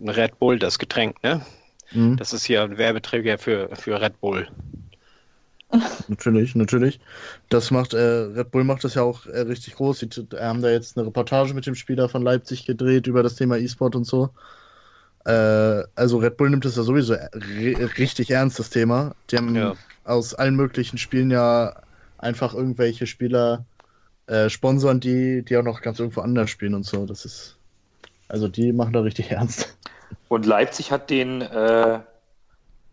Red 0.00 0.38
Bull, 0.38 0.58
das 0.58 0.78
Getränk, 0.78 1.22
ne? 1.22 1.44
Mhm. 1.92 2.16
Das 2.16 2.32
ist 2.32 2.48
ja 2.48 2.64
ein 2.64 2.78
Werbeträger 2.78 3.38
für, 3.38 3.74
für 3.76 4.00
Red 4.00 4.20
Bull. 4.20 4.48
Natürlich, 6.08 6.54
natürlich. 6.54 7.00
Das 7.48 7.70
macht, 7.70 7.94
äh, 7.94 7.98
Red 7.98 8.50
Bull 8.50 8.64
macht 8.64 8.84
das 8.84 8.94
ja 8.94 9.02
auch 9.02 9.26
äh, 9.26 9.40
richtig 9.40 9.74
groß. 9.76 10.00
Sie 10.00 10.08
haben 10.38 10.60
da 10.62 10.70
jetzt 10.70 10.96
eine 10.96 11.06
Reportage 11.06 11.54
mit 11.54 11.66
dem 11.66 11.74
Spieler 11.74 12.08
von 12.08 12.22
Leipzig 12.22 12.66
gedreht 12.66 13.06
über 13.06 13.22
das 13.22 13.36
Thema 13.36 13.56
E-Sport 13.56 13.96
und 13.96 14.04
so. 14.04 14.30
Äh, 15.24 15.84
also 15.94 16.18
Red 16.18 16.36
Bull 16.36 16.50
nimmt 16.50 16.64
das 16.64 16.76
ja 16.76 16.82
sowieso 16.82 17.14
ri- 17.14 17.98
richtig 17.98 18.30
ernst, 18.30 18.58
das 18.58 18.70
Thema. 18.70 19.14
Die 19.30 19.36
haben 19.36 19.54
Ja. 19.54 19.76
aus 20.04 20.34
allen 20.34 20.56
möglichen 20.56 20.98
Spielen 20.98 21.30
ja 21.30 21.82
einfach 22.18 22.54
irgendwelche 22.54 23.06
Spieler 23.06 23.64
äh, 24.26 24.48
sponsern, 24.50 25.00
die, 25.00 25.44
die 25.44 25.56
auch 25.56 25.62
noch 25.62 25.80
ganz 25.80 25.98
irgendwo 25.98 26.20
anders 26.20 26.50
spielen 26.50 26.74
und 26.74 26.84
so. 26.84 27.06
Das 27.06 27.24
ist, 27.24 27.58
also 28.32 28.48
die 28.48 28.72
machen 28.72 28.92
da 28.92 29.00
richtig 29.00 29.30
ernst. 29.30 29.76
und 30.28 30.46
Leipzig 30.46 30.90
hat 30.90 31.10
den, 31.10 31.42
äh, 31.42 32.00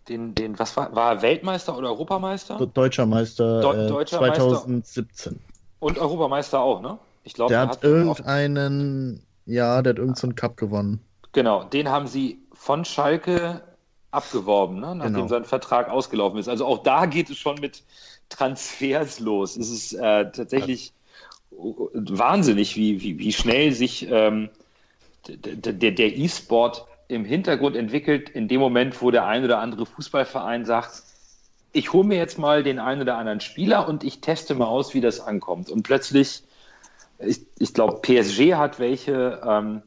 den, 0.08 0.36
den, 0.36 0.60
was 0.60 0.76
war, 0.78 0.94
war 0.96 1.14
er 1.16 1.22
Weltmeister 1.22 1.78
oder 1.78 1.88
Europameister? 1.90 2.58
Deutscher 2.74 3.06
Meister 3.06 3.62
Deu- 3.62 3.86
äh, 3.86 3.88
Deutscher 3.88 4.20
Meister. 4.22 4.50
2017. 4.50 5.40
Und 5.80 5.98
Europameister 5.98 6.60
auch, 6.60 6.82
ne? 6.82 7.00
Ich 7.24 7.34
glaube, 7.34 7.50
Der 7.54 7.62
er 7.62 7.68
hat 7.70 7.78
auch- 7.80 7.84
irgendeinen, 7.84 9.24
ja, 9.46 9.82
der 9.82 9.92
hat 9.92 10.00
irgendeinen 10.00 10.36
Cup 10.36 10.58
gewonnen. 10.58 11.00
Genau, 11.32 11.64
den 11.64 11.90
haben 11.90 12.08
sie 12.08 12.40
von 12.54 12.84
Schalke 12.86 13.62
abgeworben, 14.12 14.80
ne? 14.80 14.96
nachdem 14.96 15.14
Genau. 15.14 15.28
sein 15.28 15.46
Vertrag 15.46 15.90
ausgelaufen 15.90 16.40
ist. 16.40 16.50
Also 16.50 16.66
auch 16.66 16.80
da 16.84 17.06
geht 17.06 17.30
es 17.30 17.38
schon 17.38 17.60
mit 17.62 17.84
Transfers 18.30 19.20
los. 19.20 19.56
Es 19.56 19.70
ist 19.70 19.94
äh, 19.94 20.32
tatsächlich 20.32 20.92
wahnsinnig, 21.52 22.76
wie, 22.76 23.02
wie, 23.02 23.20
wie 23.20 23.32
schnell 23.32 23.72
sich 23.72 24.08
ähm, 24.10 24.50
der, 25.38 25.92
der, 25.92 26.18
E-Sport 26.18 26.86
im 27.08 27.26
Hintergrund 27.26 27.76
entwickelt, 27.76 28.30
in 28.30 28.48
dem 28.48 28.60
Moment, 28.60 29.02
wo 29.02 29.12
der 29.12 29.26
ein 29.26 29.44
oder 29.44 29.60
andere 29.60 29.86
Fußballverein 29.86 30.66
sagt, 30.66 31.04
ich 31.72 31.94
hole 31.94 32.08
mir 32.08 32.18
jetzt 32.18 32.40
mal 32.40 32.64
den 32.64 32.80
einen 32.80 33.02
oder 33.02 33.18
anderen 33.18 33.42
Spieler 33.42 33.88
und 33.88 34.04
ich 34.04 34.22
teste 34.22 34.56
mal 34.56 34.66
aus, 34.66 34.94
wie 34.94 35.02
das 35.02 35.20
ankommt. 35.20 35.70
Und 35.70 35.84
plötzlich, 35.84 36.44
ich, 37.20 37.42
ich 37.60 37.74
glaube, 37.74 38.00
PSG 38.02 38.56
hat 38.56 38.80
welche, 38.80 39.42
ähm, 39.46 39.82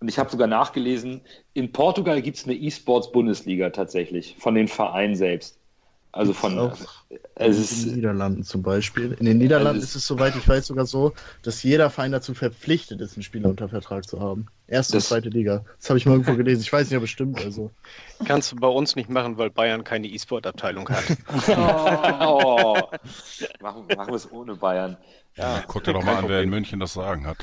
und 0.00 0.08
ich 0.08 0.18
habe 0.18 0.30
sogar 0.30 0.46
nachgelesen, 0.46 1.22
in 1.54 1.72
Portugal 1.72 2.22
gibt 2.22 2.36
es 2.36 2.44
eine 2.44 2.54
E-Sports-Bundesliga 2.54 3.70
tatsächlich, 3.70 4.36
von 4.38 4.54
den 4.54 4.68
Vereinen 4.68 5.16
selbst. 5.16 5.56
Also 6.14 6.32
von, 6.32 6.72
es 7.34 7.56
in 7.56 7.62
ist, 7.62 7.86
den 7.86 7.94
Niederlanden 7.96 8.44
zum 8.44 8.62
Beispiel. 8.62 9.16
In 9.18 9.26
den 9.26 9.38
Niederlanden 9.38 9.80
Also 9.80 9.84
ist 9.84 9.96
es, 9.96 10.06
soweit 10.06 10.36
ich 10.36 10.48
weiß, 10.48 10.66
sogar 10.68 10.86
so, 10.86 11.12
dass 11.42 11.64
jeder 11.64 11.90
Verein 11.90 12.12
dazu 12.12 12.34
verpflichtet 12.34 13.00
ist, 13.00 13.16
einen 13.16 13.24
Spieler 13.24 13.48
unter 13.48 13.68
Vertrag 13.68 14.08
zu 14.08 14.20
haben. 14.20 14.46
Erste 14.66 14.94
und 14.94 15.02
Das- 15.02 15.08
zweite 15.08 15.28
Liga. 15.28 15.64
Das 15.78 15.90
habe 15.90 15.98
ich 15.98 16.06
mal 16.06 16.12
irgendwo 16.12 16.34
gelesen. 16.34 16.62
Ich 16.62 16.72
weiß 16.72 16.88
nicht, 16.88 16.96
aber 16.96 17.02
bestimmt. 17.02 17.44
Also. 17.44 17.70
Kannst 18.24 18.52
du 18.52 18.56
bei 18.56 18.68
uns 18.68 18.96
nicht 18.96 19.10
machen, 19.10 19.36
weil 19.36 19.50
Bayern 19.50 19.84
keine 19.84 20.06
E-Sport-Abteilung 20.06 20.88
hat. 20.88 21.04
oh, 22.26 22.76
machen, 23.60 23.86
machen 23.94 24.08
wir 24.08 24.14
es 24.14 24.30
ohne 24.30 24.54
Bayern. 24.54 24.96
Ja, 25.36 25.64
Guck 25.66 25.82
dir 25.84 25.92
doch 25.92 26.04
mal 26.04 26.16
an, 26.16 26.28
wer 26.28 26.42
in 26.42 26.48
München 26.48 26.78
das 26.78 26.92
Sagen 26.94 27.26
hat. 27.26 27.38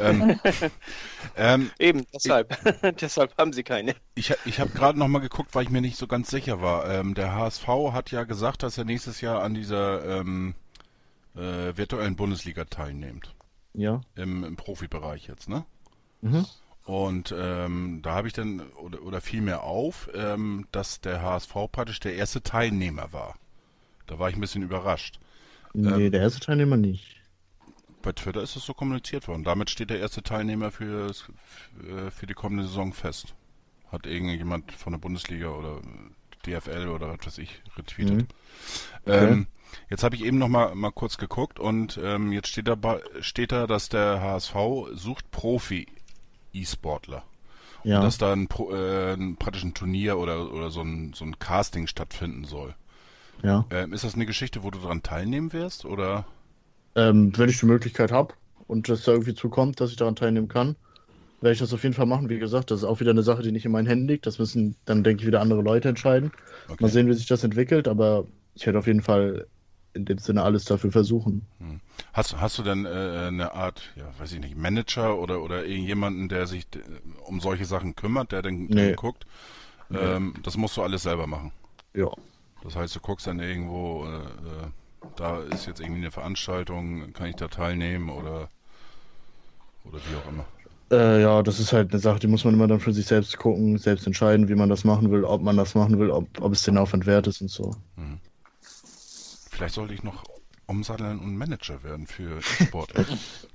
Ähm, 0.00 0.40
ähm, 1.36 1.70
Eben, 1.78 2.06
deshalb. 2.12 2.56
deshalb 3.00 3.36
haben 3.36 3.52
sie 3.52 3.62
keine. 3.62 3.94
ich 4.14 4.34
ich 4.46 4.60
habe 4.60 4.70
gerade 4.70 4.98
noch 4.98 5.08
mal 5.08 5.18
geguckt, 5.18 5.54
weil 5.54 5.64
ich 5.64 5.70
mir 5.70 5.82
nicht 5.82 5.98
so 5.98 6.06
ganz 6.06 6.30
sicher 6.30 6.62
war. 6.62 6.90
Ähm, 6.90 7.14
der 7.14 7.34
HSV 7.34 7.68
hat 7.92 8.10
ja 8.10 8.24
gesagt, 8.24 8.62
dass 8.62 8.78
er 8.78 8.84
nächstes 8.84 9.20
Jahr 9.20 9.42
an 9.42 9.52
dieser 9.52 10.20
ähm, 10.20 10.54
äh, 11.36 11.76
virtuellen 11.76 12.16
Bundesliga 12.16 12.64
teilnimmt. 12.64 13.34
Ja. 13.74 14.00
Im, 14.14 14.42
im 14.42 14.56
Profibereich 14.56 15.26
jetzt, 15.26 15.48
ne? 15.48 15.64
Mhm. 16.22 16.46
Und 16.84 17.34
ähm, 17.36 18.00
da 18.02 18.14
habe 18.14 18.28
ich 18.28 18.34
dann, 18.34 18.60
oder, 18.72 19.02
oder 19.02 19.20
fiel 19.20 19.40
mir 19.40 19.62
auf, 19.62 20.10
ähm, 20.14 20.66
dass 20.70 21.00
der 21.00 21.22
HSV 21.22 21.54
praktisch 21.72 22.00
der 22.00 22.14
erste 22.14 22.42
Teilnehmer 22.42 23.12
war. 23.12 23.36
Da 24.06 24.18
war 24.18 24.28
ich 24.28 24.36
ein 24.36 24.40
bisschen 24.40 24.62
überrascht. 24.62 25.18
Nee, 25.72 26.10
der 26.10 26.20
erste 26.20 26.40
Teilnehmer 26.40 26.76
nicht. 26.76 27.16
Bei 28.02 28.12
Twitter 28.12 28.42
ist 28.42 28.54
es 28.54 28.66
so 28.66 28.74
kommuniziert 28.74 29.28
worden. 29.28 29.44
Damit 29.44 29.70
steht 29.70 29.88
der 29.88 29.98
erste 29.98 30.22
Teilnehmer 30.22 30.70
für, 30.70 31.12
für 32.10 32.26
die 32.26 32.34
kommende 32.34 32.64
Saison 32.64 32.92
fest. 32.92 33.34
Hat 33.90 34.06
irgendjemand 34.06 34.70
von 34.72 34.92
der 34.92 35.00
Bundesliga 35.00 35.48
oder 35.48 35.80
DFL 36.46 36.88
oder 36.88 37.08
was 37.08 37.26
weiß 37.26 37.38
ich 37.38 37.62
retweetet. 37.76 38.28
Mhm. 39.06 39.12
Ähm, 39.12 39.46
jetzt 39.88 40.04
habe 40.04 40.16
ich 40.16 40.24
eben 40.24 40.36
noch 40.36 40.48
mal, 40.48 40.74
mal 40.74 40.92
kurz 40.92 41.16
geguckt 41.16 41.58
und 41.58 41.98
ähm, 42.02 42.30
jetzt 42.32 42.48
steht 42.48 42.68
da, 42.68 42.76
steht 43.20 43.52
da, 43.52 43.66
dass 43.66 43.88
der 43.88 44.20
HSV 44.20 44.54
sucht 44.92 45.30
Profi-E-Sportler. 46.54 47.24
Ja. 47.82 47.98
Und 47.98 48.04
dass 48.04 48.18
da 48.18 48.32
ein, 48.32 48.48
äh, 48.70 49.12
ein 49.12 49.36
praktisch 49.36 49.64
ein 49.64 49.74
Turnier 49.74 50.18
oder, 50.18 50.52
oder 50.52 50.70
so, 50.70 50.80
ein, 50.80 51.12
so 51.14 51.24
ein 51.24 51.38
Casting 51.38 51.86
stattfinden 51.86 52.44
soll. 52.44 52.74
ja. 53.42 53.66
Ähm, 53.70 53.92
ist 53.92 54.04
das 54.04 54.14
eine 54.14 54.26
Geschichte, 54.26 54.62
wo 54.62 54.70
du 54.70 54.78
daran 54.78 55.02
teilnehmen 55.02 55.52
wirst? 55.52 55.84
Oder? 55.84 56.24
Ähm, 56.94 57.36
wenn 57.36 57.50
ich 57.50 57.60
die 57.60 57.66
Möglichkeit 57.66 58.10
habe 58.10 58.34
und 58.68 58.88
es 58.88 59.04
da 59.04 59.12
irgendwie 59.12 59.34
zukommt, 59.34 59.80
dass 59.80 59.90
ich 59.90 59.96
daran 59.96 60.16
teilnehmen 60.16 60.48
kann, 60.48 60.76
werde 61.42 61.52
ich 61.52 61.58
das 61.58 61.74
auf 61.74 61.82
jeden 61.82 61.94
Fall 61.94 62.06
machen. 62.06 62.30
Wie 62.30 62.38
gesagt, 62.38 62.70
das 62.70 62.78
ist 62.78 62.84
auch 62.84 63.00
wieder 63.00 63.10
eine 63.10 63.22
Sache, 63.22 63.42
die 63.42 63.52
nicht 63.52 63.66
in 63.66 63.72
meinen 63.72 63.86
Händen 63.86 64.08
liegt. 64.08 64.24
Das 64.24 64.38
müssen 64.38 64.76
dann, 64.86 65.04
denke 65.04 65.20
ich, 65.20 65.26
wieder 65.26 65.42
andere 65.42 65.60
Leute 65.60 65.90
entscheiden. 65.90 66.32
Okay. 66.68 66.82
Mal 66.82 66.88
sehen, 66.88 67.06
wie 67.08 67.12
sich 67.12 67.26
das 67.26 67.44
entwickelt, 67.44 67.86
aber 67.86 68.26
ich 68.54 68.64
werde 68.64 68.78
auf 68.78 68.86
jeden 68.86 69.02
Fall 69.02 69.46
in 69.94 70.04
dem 70.04 70.18
Sinne 70.18 70.42
alles 70.42 70.64
dafür 70.64 70.92
versuchen. 70.92 71.42
Hast, 72.12 72.40
hast 72.40 72.58
du 72.58 72.62
denn 72.62 72.84
äh, 72.84 72.88
eine 73.28 73.54
Art, 73.54 73.92
ja, 73.96 74.04
weiß 74.18 74.32
ich 74.32 74.40
nicht, 74.40 74.56
Manager 74.56 75.18
oder, 75.18 75.42
oder 75.42 75.64
irgendjemanden, 75.64 76.28
der 76.28 76.46
sich 76.46 76.66
um 77.24 77.40
solche 77.40 77.64
Sachen 77.64 77.94
kümmert, 77.96 78.32
der 78.32 78.42
dann 78.42 78.66
Nee. 78.66 78.94
guckt? 78.94 79.26
Ähm, 79.92 80.34
das 80.42 80.56
musst 80.56 80.76
du 80.76 80.82
alles 80.82 81.02
selber 81.02 81.26
machen. 81.26 81.52
Ja. 81.94 82.10
Das 82.62 82.74
heißt, 82.76 82.96
du 82.96 83.00
guckst 83.00 83.26
dann 83.26 83.38
irgendwo, 83.38 84.04
äh, 84.06 84.16
äh, 84.18 85.10
da 85.16 85.38
ist 85.40 85.66
jetzt 85.66 85.80
irgendwie 85.80 86.00
eine 86.00 86.10
Veranstaltung, 86.10 87.12
kann 87.12 87.28
ich 87.28 87.36
da 87.36 87.48
teilnehmen 87.48 88.08
oder, 88.08 88.48
oder 89.84 89.98
wie 89.98 90.16
auch 90.16 90.28
immer. 90.28 90.44
Äh, 90.90 91.22
ja, 91.22 91.42
das 91.42 91.60
ist 91.60 91.72
halt 91.72 91.92
eine 91.92 92.00
Sache, 92.00 92.18
die 92.20 92.26
muss 92.26 92.44
man 92.44 92.54
immer 92.54 92.66
dann 92.66 92.80
für 92.80 92.92
sich 92.92 93.06
selbst 93.06 93.36
gucken, 93.38 93.78
selbst 93.78 94.06
entscheiden, 94.06 94.48
wie 94.48 94.54
man 94.54 94.68
das 94.68 94.84
machen 94.84 95.10
will, 95.10 95.24
ob 95.24 95.42
man 95.42 95.56
das 95.56 95.74
machen 95.74 95.98
will, 95.98 96.10
ob, 96.10 96.26
ob 96.40 96.52
es 96.52 96.62
den 96.62 96.78
Aufwand 96.78 97.06
wert 97.06 97.26
ist 97.26 97.40
und 97.40 97.50
so. 97.50 97.74
Vielleicht 99.54 99.74
sollte 99.74 99.94
ich 99.94 100.02
noch 100.02 100.24
umsatteln 100.66 101.18
und 101.20 101.36
Manager 101.36 101.82
werden 101.82 102.06
für 102.06 102.40
E-Sport. 102.40 102.92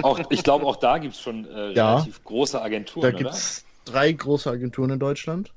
Auch, 0.00 0.20
ich 0.30 0.44
glaube, 0.44 0.66
auch 0.66 0.76
da 0.76 0.98
gibt 0.98 1.14
es 1.14 1.20
schon 1.20 1.44
äh, 1.44 1.50
Ja. 1.74 1.96
relativ 1.96 2.22
große 2.24 2.60
Da 2.60 2.62
Agenturen, 2.62 3.12
gibt 3.12 3.30
oder? 3.30 3.32
es 3.32 3.64
drei 3.84 4.12
große 4.12 4.50
Agenturen 4.50 4.90
in 4.90 4.98
Deutschland. 5.00 5.54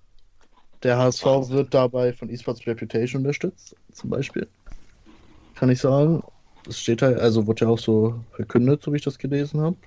Der 0.83 0.97
HSV 0.97 1.49
wird 1.49 1.73
dabei 1.73 2.13
von 2.13 2.29
eSports 2.29 2.67
Reputation 2.67 3.21
unterstützt, 3.21 3.77
zum 3.93 4.09
Beispiel. 4.11 4.51
Kann 5.55 5.69
ich 5.69 5.79
sagen. 5.79 6.21
Das 6.63 6.79
steht 6.79 7.01
halt, 7.01 7.19
also 7.19 7.47
wurde 7.47 7.65
ja 7.65 7.71
auch 7.71 7.79
so 7.79 8.25
verkündet, 8.31 8.83
so 8.83 8.91
wie 8.93 8.97
ich 8.97 9.03
das 9.03 9.17
gelesen 9.17 9.61
habe. 9.61 9.77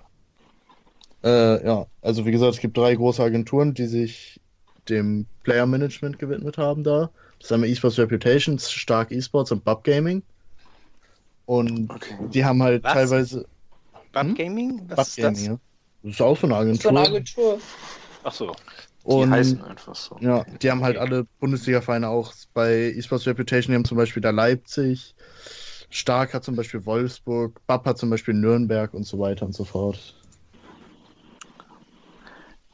Äh, 1.23 1.65
ja, 1.66 1.86
also 2.03 2.27
wie 2.27 2.32
gesagt, 2.32 2.55
es 2.55 2.61
gibt 2.61 2.77
drei 2.77 2.95
große 2.95 3.23
Agenturen, 3.23 3.74
die 3.74 3.86
sich 3.86 4.41
dem 4.89 5.28
Player 5.43 5.66
Management 5.66 6.19
gewidmet 6.19 6.59
haben 6.59 6.85
da. 6.85 7.12
Das 7.45 7.51
ist 7.51 7.53
einmal 7.57 7.69
eSports 7.69 7.99
Reputation, 7.99 8.59
Stark 8.59 9.12
eSports 9.12 9.53
und 9.53 9.62
Bub 9.65 9.85
Gaming. 9.85 10.23
Und 11.45 11.91
Okay. 11.91 12.16
die 12.33 12.43
haben 12.43 12.62
halt 12.62 12.83
Was? 12.83 12.95
teilweise 12.95 13.47
Bud 14.12 14.23
Hm? 14.23 14.35
Gaming? 14.35 14.81
Was 14.89 14.97
Bub 14.97 15.07
ist 15.09 15.16
Gaming, 15.19 15.35
das? 15.35 15.45
ja. 15.45 15.59
Das 16.05 16.12
ist 16.15 16.23
auch 16.23 16.39
so 16.39 16.47
eine 16.47 16.57
Agentur. 16.57 16.83
So 16.83 16.89
eine 16.89 17.01
Agentur. 17.01 17.59
Ach 18.23 18.33
so. 18.33 18.57
Die 19.07 19.11
Und 19.11 19.31
heißen 19.31 19.61
einfach 19.62 19.95
so. 19.95 20.16
Ja, 20.23 20.47
die 20.62 20.71
haben 20.71 20.83
halt 20.83 20.97
alle 20.97 21.27
Bundesliga-Vereine 21.39 22.09
auch 22.09 22.33
bei 22.55 22.95
eSports 22.97 23.27
Reputation, 23.27 23.73
die 23.73 23.77
haben 23.77 23.85
zum 23.85 23.99
Beispiel 23.99 24.23
da 24.23 24.31
Leipzig, 24.31 25.15
Stark 25.91 26.33
hat 26.33 26.45
zum 26.45 26.57
Beispiel 26.57 26.87
Wolfsburg, 26.87 27.61
BAP 27.66 27.85
hat 27.85 27.99
zum 27.99 28.09
Beispiel 28.09 28.33
Nürnberg 28.33 28.95
und 28.95 29.05
so 29.05 29.19
weiter 29.19 29.45
und 29.45 29.53
so 29.55 29.65
fort. 29.65 30.15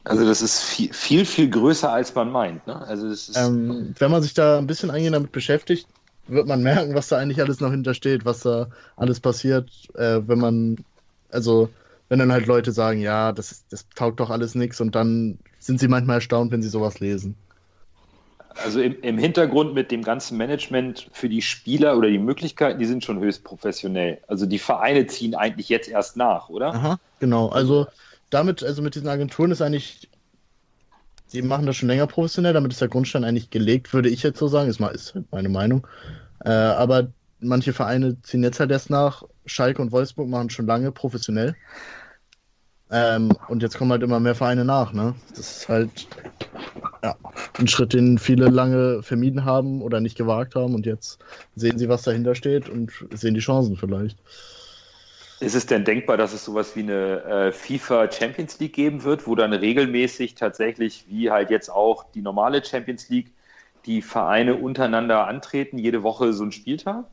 Also 0.03 0.25
das 0.25 0.41
ist 0.41 0.61
viel, 0.61 0.93
viel, 0.93 1.25
viel 1.25 1.49
größer, 1.49 1.91
als 1.91 2.15
man 2.15 2.31
meint. 2.31 2.65
Ne? 2.67 2.75
Also 2.87 3.07
Ähm, 3.39 3.93
wenn 3.99 4.11
man 4.11 4.23
sich 4.23 4.33
da 4.33 4.57
ein 4.57 4.67
bisschen 4.67 4.89
eingehend 4.89 5.15
damit 5.15 5.31
beschäftigt, 5.31 5.87
wird 6.27 6.47
man 6.47 6.63
merken, 6.63 6.95
was 6.95 7.09
da 7.09 7.17
eigentlich 7.17 7.41
alles 7.41 7.59
noch 7.59 7.71
hintersteht, 7.71 8.25
was 8.25 8.41
da 8.41 8.69
alles 8.95 9.19
passiert, 9.19 9.69
äh, 9.95 10.21
wenn 10.27 10.39
man, 10.39 10.77
also 11.29 11.69
wenn 12.09 12.19
dann 12.19 12.31
halt 12.31 12.47
Leute 12.47 12.71
sagen, 12.71 12.99
ja, 12.99 13.31
das, 13.31 13.65
das 13.69 13.87
taugt 13.95 14.19
doch 14.19 14.29
alles 14.29 14.55
nichts 14.55 14.81
und 14.81 14.95
dann 14.95 15.39
sind 15.59 15.79
sie 15.79 15.87
manchmal 15.87 16.15
erstaunt, 16.17 16.51
wenn 16.51 16.61
sie 16.63 16.69
sowas 16.69 16.99
lesen. 16.99 17.35
also 18.55 18.81
im, 18.81 18.99
im 19.01 19.17
Hintergrund 19.17 19.73
mit 19.73 19.91
dem 19.91 20.03
ganzen 20.03 20.37
Management 20.37 21.07
für 21.13 21.29
die 21.29 21.41
Spieler 21.41 21.97
oder 21.97 22.09
die 22.09 22.19
Möglichkeiten, 22.19 22.79
die 22.79 22.85
sind 22.85 23.03
schon 23.03 23.19
höchst 23.19 23.43
professionell. 23.43 24.19
Also 24.27 24.45
die 24.45 24.59
Vereine 24.59 25.07
ziehen 25.07 25.35
eigentlich 25.35 25.69
jetzt 25.69 25.89
erst 25.89 26.17
nach, 26.17 26.49
oder? 26.49 26.73
Aha, 26.73 26.99
genau. 27.19 27.49
Also 27.49 27.87
damit, 28.31 28.63
also 28.63 28.81
mit 28.81 28.95
diesen 28.95 29.07
Agenturen 29.07 29.51
ist 29.51 29.61
eigentlich, 29.61 30.09
die 31.33 31.41
machen 31.41 31.65
das 31.65 31.77
schon 31.77 31.89
länger 31.89 32.07
professionell, 32.07 32.53
damit 32.53 32.71
ist 32.71 32.81
der 32.81 32.87
Grundstein 32.87 33.23
eigentlich 33.23 33.51
gelegt, 33.51 33.93
würde 33.93 34.09
ich 34.09 34.23
jetzt 34.23 34.39
so 34.39 34.47
sagen. 34.47 34.69
Ist, 34.69 34.79
mal, 34.79 34.89
ist 34.89 35.13
halt 35.13 35.31
meine 35.31 35.49
Meinung. 35.49 35.87
Äh, 36.43 36.49
aber 36.49 37.11
manche 37.39 37.73
Vereine 37.73 38.21
ziehen 38.23 38.43
jetzt 38.43 38.59
halt 38.59 38.71
erst 38.71 38.89
nach. 38.89 39.23
Schalke 39.45 39.81
und 39.81 39.91
Wolfsburg 39.91 40.27
machen 40.27 40.49
schon 40.49 40.67
lange 40.67 40.91
professionell. 40.91 41.55
Ähm, 42.91 43.31
und 43.47 43.63
jetzt 43.63 43.77
kommen 43.77 43.91
halt 43.91 44.03
immer 44.03 44.19
mehr 44.19 44.35
Vereine 44.35 44.65
nach, 44.65 44.91
ne? 44.91 45.15
Das 45.29 45.39
ist 45.39 45.69
halt 45.69 46.07
ja, 47.03 47.15
ein 47.57 47.67
Schritt, 47.67 47.93
den 47.93 48.17
viele 48.17 48.49
lange 48.49 49.01
vermieden 49.01 49.45
haben 49.45 49.81
oder 49.81 50.01
nicht 50.01 50.17
gewagt 50.17 50.55
haben 50.55 50.75
und 50.75 50.85
jetzt 50.85 51.19
sehen 51.55 51.77
sie, 51.77 51.87
was 51.87 52.03
dahinter 52.03 52.35
steht 52.35 52.67
und 52.67 52.91
sehen 53.13 53.33
die 53.33 53.39
Chancen 53.39 53.77
vielleicht. 53.77 54.17
Ist 55.41 55.55
es 55.55 55.65
denn 55.65 55.83
denkbar, 55.83 56.17
dass 56.17 56.33
es 56.33 56.45
sowas 56.45 56.75
wie 56.75 56.81
eine 56.81 57.23
äh, 57.23 57.51
FIFA 57.51 58.11
Champions 58.11 58.59
League 58.59 58.73
geben 58.73 59.03
wird, 59.03 59.25
wo 59.25 59.33
dann 59.33 59.53
regelmäßig 59.53 60.35
tatsächlich, 60.35 61.05
wie 61.09 61.31
halt 61.31 61.49
jetzt 61.49 61.69
auch 61.69 62.05
die 62.13 62.21
normale 62.21 62.63
Champions 62.63 63.09
League, 63.09 63.31
die 63.87 64.03
Vereine 64.03 64.55
untereinander 64.55 65.27
antreten, 65.27 65.79
jede 65.79 66.03
Woche 66.03 66.33
so 66.33 66.43
ein 66.43 66.51
Spieltag? 66.51 67.05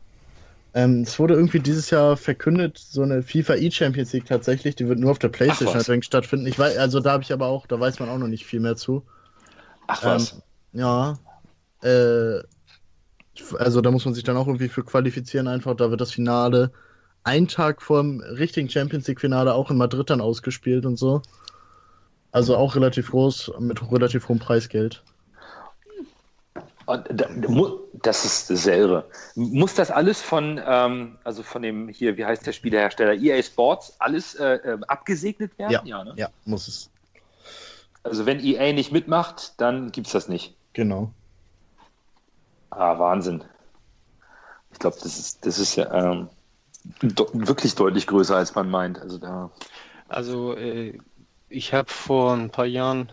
Ähm, 0.75 1.03
es 1.03 1.19
wurde 1.19 1.35
irgendwie 1.35 1.61
dieses 1.61 1.89
Jahr 1.89 2.19
verkündet, 2.19 2.77
so 2.77 3.01
eine 3.01 3.23
FIFA 3.23 3.55
E-Champions 3.55 4.13
League 4.13 4.27
tatsächlich, 4.27 4.77
die 4.77 4.87
wird 4.87 4.99
nur 4.99 5.11
auf 5.11 5.19
der 5.19 5.29
PlayStation 5.29 5.75
allerdings 5.75 6.05
stattfinden. 6.05 6.47
Ich 6.47 6.59
weiß, 6.59 6.77
also 6.77 7.01
da 7.01 7.13
habe 7.13 7.23
ich 7.23 7.33
aber 7.33 7.47
auch, 7.47 7.67
da 7.67 7.81
weiß 7.81 7.99
man 7.99 8.11
auch 8.11 8.19
noch 8.19 8.29
nicht 8.29 8.45
viel 8.45 8.61
mehr 8.61 8.77
zu. 8.77 9.03
Ach 9.87 10.05
was. 10.05 10.33
Ähm, 10.75 10.81
ja. 10.81 11.19
Äh, 11.83 12.43
also 13.59 13.81
da 13.81 13.91
muss 13.91 14.05
man 14.05 14.13
sich 14.13 14.25
dann 14.25 14.37
auch 14.37 14.47
irgendwie 14.47 14.69
für 14.69 14.85
qualifizieren 14.85 15.49
einfach. 15.49 15.75
Da 15.75 15.91
wird 15.91 16.03
das 16.03 16.13
Finale 16.13 16.73
einen 17.29 17.47
Tag 17.47 17.83
vor 17.83 18.03
dem 18.03 18.21
richtigen 18.21 18.71
Champions 18.71 19.07
League-Finale 19.07 19.53
auch 19.55 19.71
in 19.71 19.77
Madrid 19.77 20.09
dann 20.09 20.23
ausgespielt 20.23 20.87
und 20.87 20.97
so. 20.97 21.21
Also 22.33 22.57
auch 22.57 22.75
relativ 22.75 23.11
groß, 23.11 23.53
mit 23.59 23.81
relativ 23.93 24.29
hohem 24.29 24.39
Preisgeld. 24.39 25.03
Das 28.03 28.25
ist 28.25 28.49
dasselbe. 28.49 29.05
Muss 29.35 29.75
das 29.75 29.91
alles 29.91 30.23
von, 30.23 30.59
ähm, 30.65 31.19
also 31.23 31.43
von 31.43 31.61
dem 31.61 31.89
hier, 31.89 32.17
wie 32.17 32.25
heißt 32.25 32.47
der 32.47 32.53
Spielehersteller, 32.53 33.13
EA 33.13 33.43
Sports, 33.43 33.95
alles 33.99 34.35
äh, 34.37 34.55
äh, 34.55 34.79
abgesegnet 34.89 35.59
werden? 35.59 35.87
Ja, 35.87 36.05
ne? 36.05 36.15
ja, 36.17 36.31
muss 36.47 36.67
es. 36.67 36.91
Also 38.05 38.25
wenn 38.25 38.41
EA 38.41 38.73
nicht 38.73 38.91
mitmacht, 38.91 39.61
dann 39.61 39.93
gibt's 39.93 40.13
das 40.13 40.29
nicht. 40.29 40.55
Genau. 40.73 41.13
Ah, 42.71 42.99
Wahnsinn. 42.99 43.45
Ich 44.73 44.79
glaube, 44.79 44.97
das 45.03 45.19
ist, 45.19 45.45
das 45.45 45.59
ist 45.59 45.77
ja 45.77 45.93
ähm, 45.93 46.29
wirklich 47.01 47.75
deutlich 47.75 48.07
größer, 48.07 48.37
als 48.37 48.55
man 48.55 48.71
meint. 48.71 48.99
Also 48.99 49.19
da. 49.19 49.51
Also, 50.09 50.57
äh, 50.57 50.99
ich 51.49 51.73
habe 51.73 51.91
vor 51.91 52.33
ein 52.33 52.51
paar 52.51 52.67
Jahren, 52.67 53.13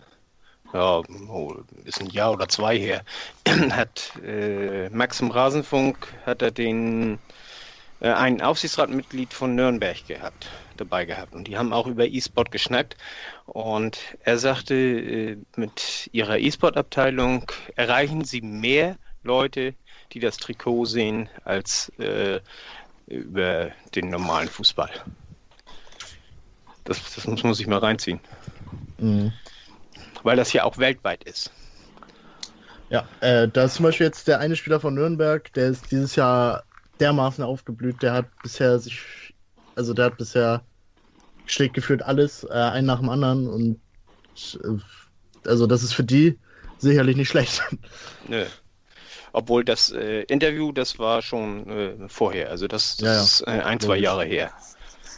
ja, 0.72 1.02
oh, 1.28 1.56
ist 1.84 2.00
ein 2.00 2.10
Jahr 2.10 2.32
oder 2.32 2.48
zwei 2.48 2.78
her, 2.78 3.02
hat 3.70 4.12
äh, 4.24 4.88
Max 4.90 5.20
im 5.20 5.30
Rasenfunk, 5.30 6.08
hat 6.24 6.42
er 6.42 6.50
den, 6.50 7.18
äh, 8.00 8.10
ein 8.10 8.42
Aufsichtsratmitglied 8.42 9.32
von 9.32 9.54
Nürnberg 9.54 10.06
gehabt, 10.06 10.48
dabei 10.76 11.04
gehabt. 11.04 11.34
Und 11.34 11.48
die 11.48 11.56
haben 11.56 11.72
auch 11.72 11.86
über 11.86 12.06
E-Sport 12.06 12.50
geschnackt. 12.50 12.96
Und 13.46 13.98
er 14.24 14.38
sagte, 14.38 14.74
äh, 14.74 15.36
mit 15.56 16.10
ihrer 16.12 16.38
E-Sport-Abteilung 16.38 17.50
erreichen 17.76 18.24
sie 18.24 18.40
mehr 18.40 18.96
Leute, 19.22 19.74
die 20.12 20.20
das 20.20 20.36
Trikot 20.36 20.84
sehen, 20.84 21.28
als 21.44 21.90
äh, 21.98 22.40
über 23.06 23.70
den 23.94 24.10
normalen 24.10 24.48
Fußball. 24.48 24.90
Das, 26.84 27.14
das 27.14 27.26
muss 27.26 27.42
man 27.42 27.54
sich 27.54 27.66
mal 27.66 27.78
reinziehen. 27.78 28.20
Mhm. 28.98 29.32
Weil 30.22 30.36
das 30.36 30.52
ja 30.52 30.64
auch 30.64 30.78
weltweit 30.78 31.24
ist. 31.24 31.50
Ja, 32.88 33.08
äh, 33.20 33.48
da 33.48 33.64
ist 33.64 33.74
zum 33.74 33.84
Beispiel 33.84 34.06
jetzt 34.06 34.28
der 34.28 34.38
eine 34.38 34.54
Spieler 34.54 34.78
von 34.78 34.94
Nürnberg, 34.94 35.52
der 35.54 35.68
ist 35.68 35.90
dieses 35.90 36.14
Jahr 36.14 36.64
dermaßen 37.00 37.42
aufgeblüht, 37.42 38.00
der 38.02 38.12
hat 38.12 38.26
bisher 38.42 38.78
sich, 38.78 39.34
also 39.74 39.92
der 39.92 40.06
hat 40.06 40.18
bisher 40.18 40.62
schlägt 41.46 41.74
geführt 41.74 42.02
alles, 42.02 42.44
äh, 42.44 42.52
einen 42.52 42.86
nach 42.86 43.00
dem 43.00 43.08
anderen 43.08 43.48
und 43.48 43.80
äh, 44.34 45.48
also 45.48 45.66
das 45.66 45.82
ist 45.82 45.94
für 45.94 46.04
die 46.04 46.38
sicherlich 46.78 47.16
nicht 47.16 47.28
schlecht. 47.28 47.62
Nö. 48.28 48.44
Obwohl 49.36 49.64
das 49.64 49.90
äh, 49.92 50.22
Interview, 50.24 50.72
das 50.72 50.98
war 50.98 51.22
schon 51.22 51.68
äh, 51.70 52.08
vorher. 52.08 52.50
Also 52.50 52.68
das, 52.68 52.96
das 52.98 53.06
Ja, 53.06 53.12
ja. 53.14 53.22
ist 53.24 53.40
äh, 53.42 53.50
ein, 53.62 53.80
zwei 53.80 53.96
Jahre 53.98 54.24
her. 54.24 54.52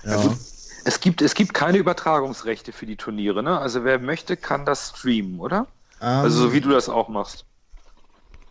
Ja, 0.05 0.39
Es 0.85 1.01
gibt, 1.01 1.23
es 1.23 1.35
gibt 1.35 1.55
keine 1.55 1.79
Übertragungsrechte 1.79 2.73
für 2.73 2.87
die 2.87 2.97
Turniere, 2.97 3.43
ne? 3.45 3.59
Also 3.61 3.85
wer 3.85 3.99
möchte, 4.01 4.37
kann 4.37 4.65
das 4.67 4.91
streamen, 4.91 5.39
oder? 5.41 5.69
Also 6.21 6.39
so 6.39 6.53
Ähm, 6.53 6.53
wie 6.53 6.61
du 6.61 6.71
das 6.71 6.89
auch 6.89 7.09
machst. 7.09 7.47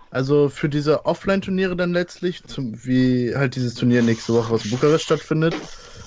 Also 0.10 0.50
für 0.50 0.70
diese 0.70 1.06
Offline-Turniere 1.06 1.76
dann 1.76 1.92
letztlich, 1.92 2.46
zum, 2.46 2.86
wie 2.86 3.36
halt 3.36 3.56
dieses 3.56 3.76
Turnier 3.76 4.02
nächste 4.02 4.34
Woche, 4.34 4.52
was 4.54 4.64
in 4.64 4.70
Bukarest 4.70 5.04
stattfindet, 5.04 5.64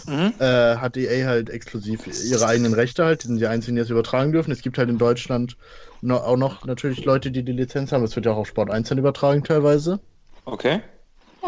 Mhm. 0.07 0.31
äh, 0.39 0.77
hat 0.77 0.97
EA 0.97 1.29
halt 1.29 1.51
exklusiv 1.51 2.07
ihre 2.07 2.47
eigenen 2.47 2.75
Rechte 2.75 3.05
halt, 3.05 3.23
die 3.25 3.29
sind 3.29 3.39
die 3.41 3.47
einzigen, 3.47 3.77
die 3.77 3.83
das 3.83 3.91
übertragen 3.91 4.33
dürfen. 4.33 4.53
Es 4.53 4.63
gibt 4.63 4.79
halt 4.79 4.91
in 4.91 4.99
Deutschland 4.99 5.57
no, 6.03 6.17
auch 6.17 6.37
noch 6.37 6.65
natürlich 6.65 7.05
Leute, 7.05 7.31
die 7.31 7.43
die 7.43 7.53
Lizenz 7.53 7.93
haben. 7.93 8.05
Es 8.05 8.17
wird 8.17 8.27
ja 8.27 8.33
auch 8.33 8.39
auf 8.39 8.49
Sport 8.49 8.71
1 8.71 8.89
dann 8.89 8.99
übertragen 8.99 9.45
teilweise. 9.45 10.01
Okay. 10.45 10.81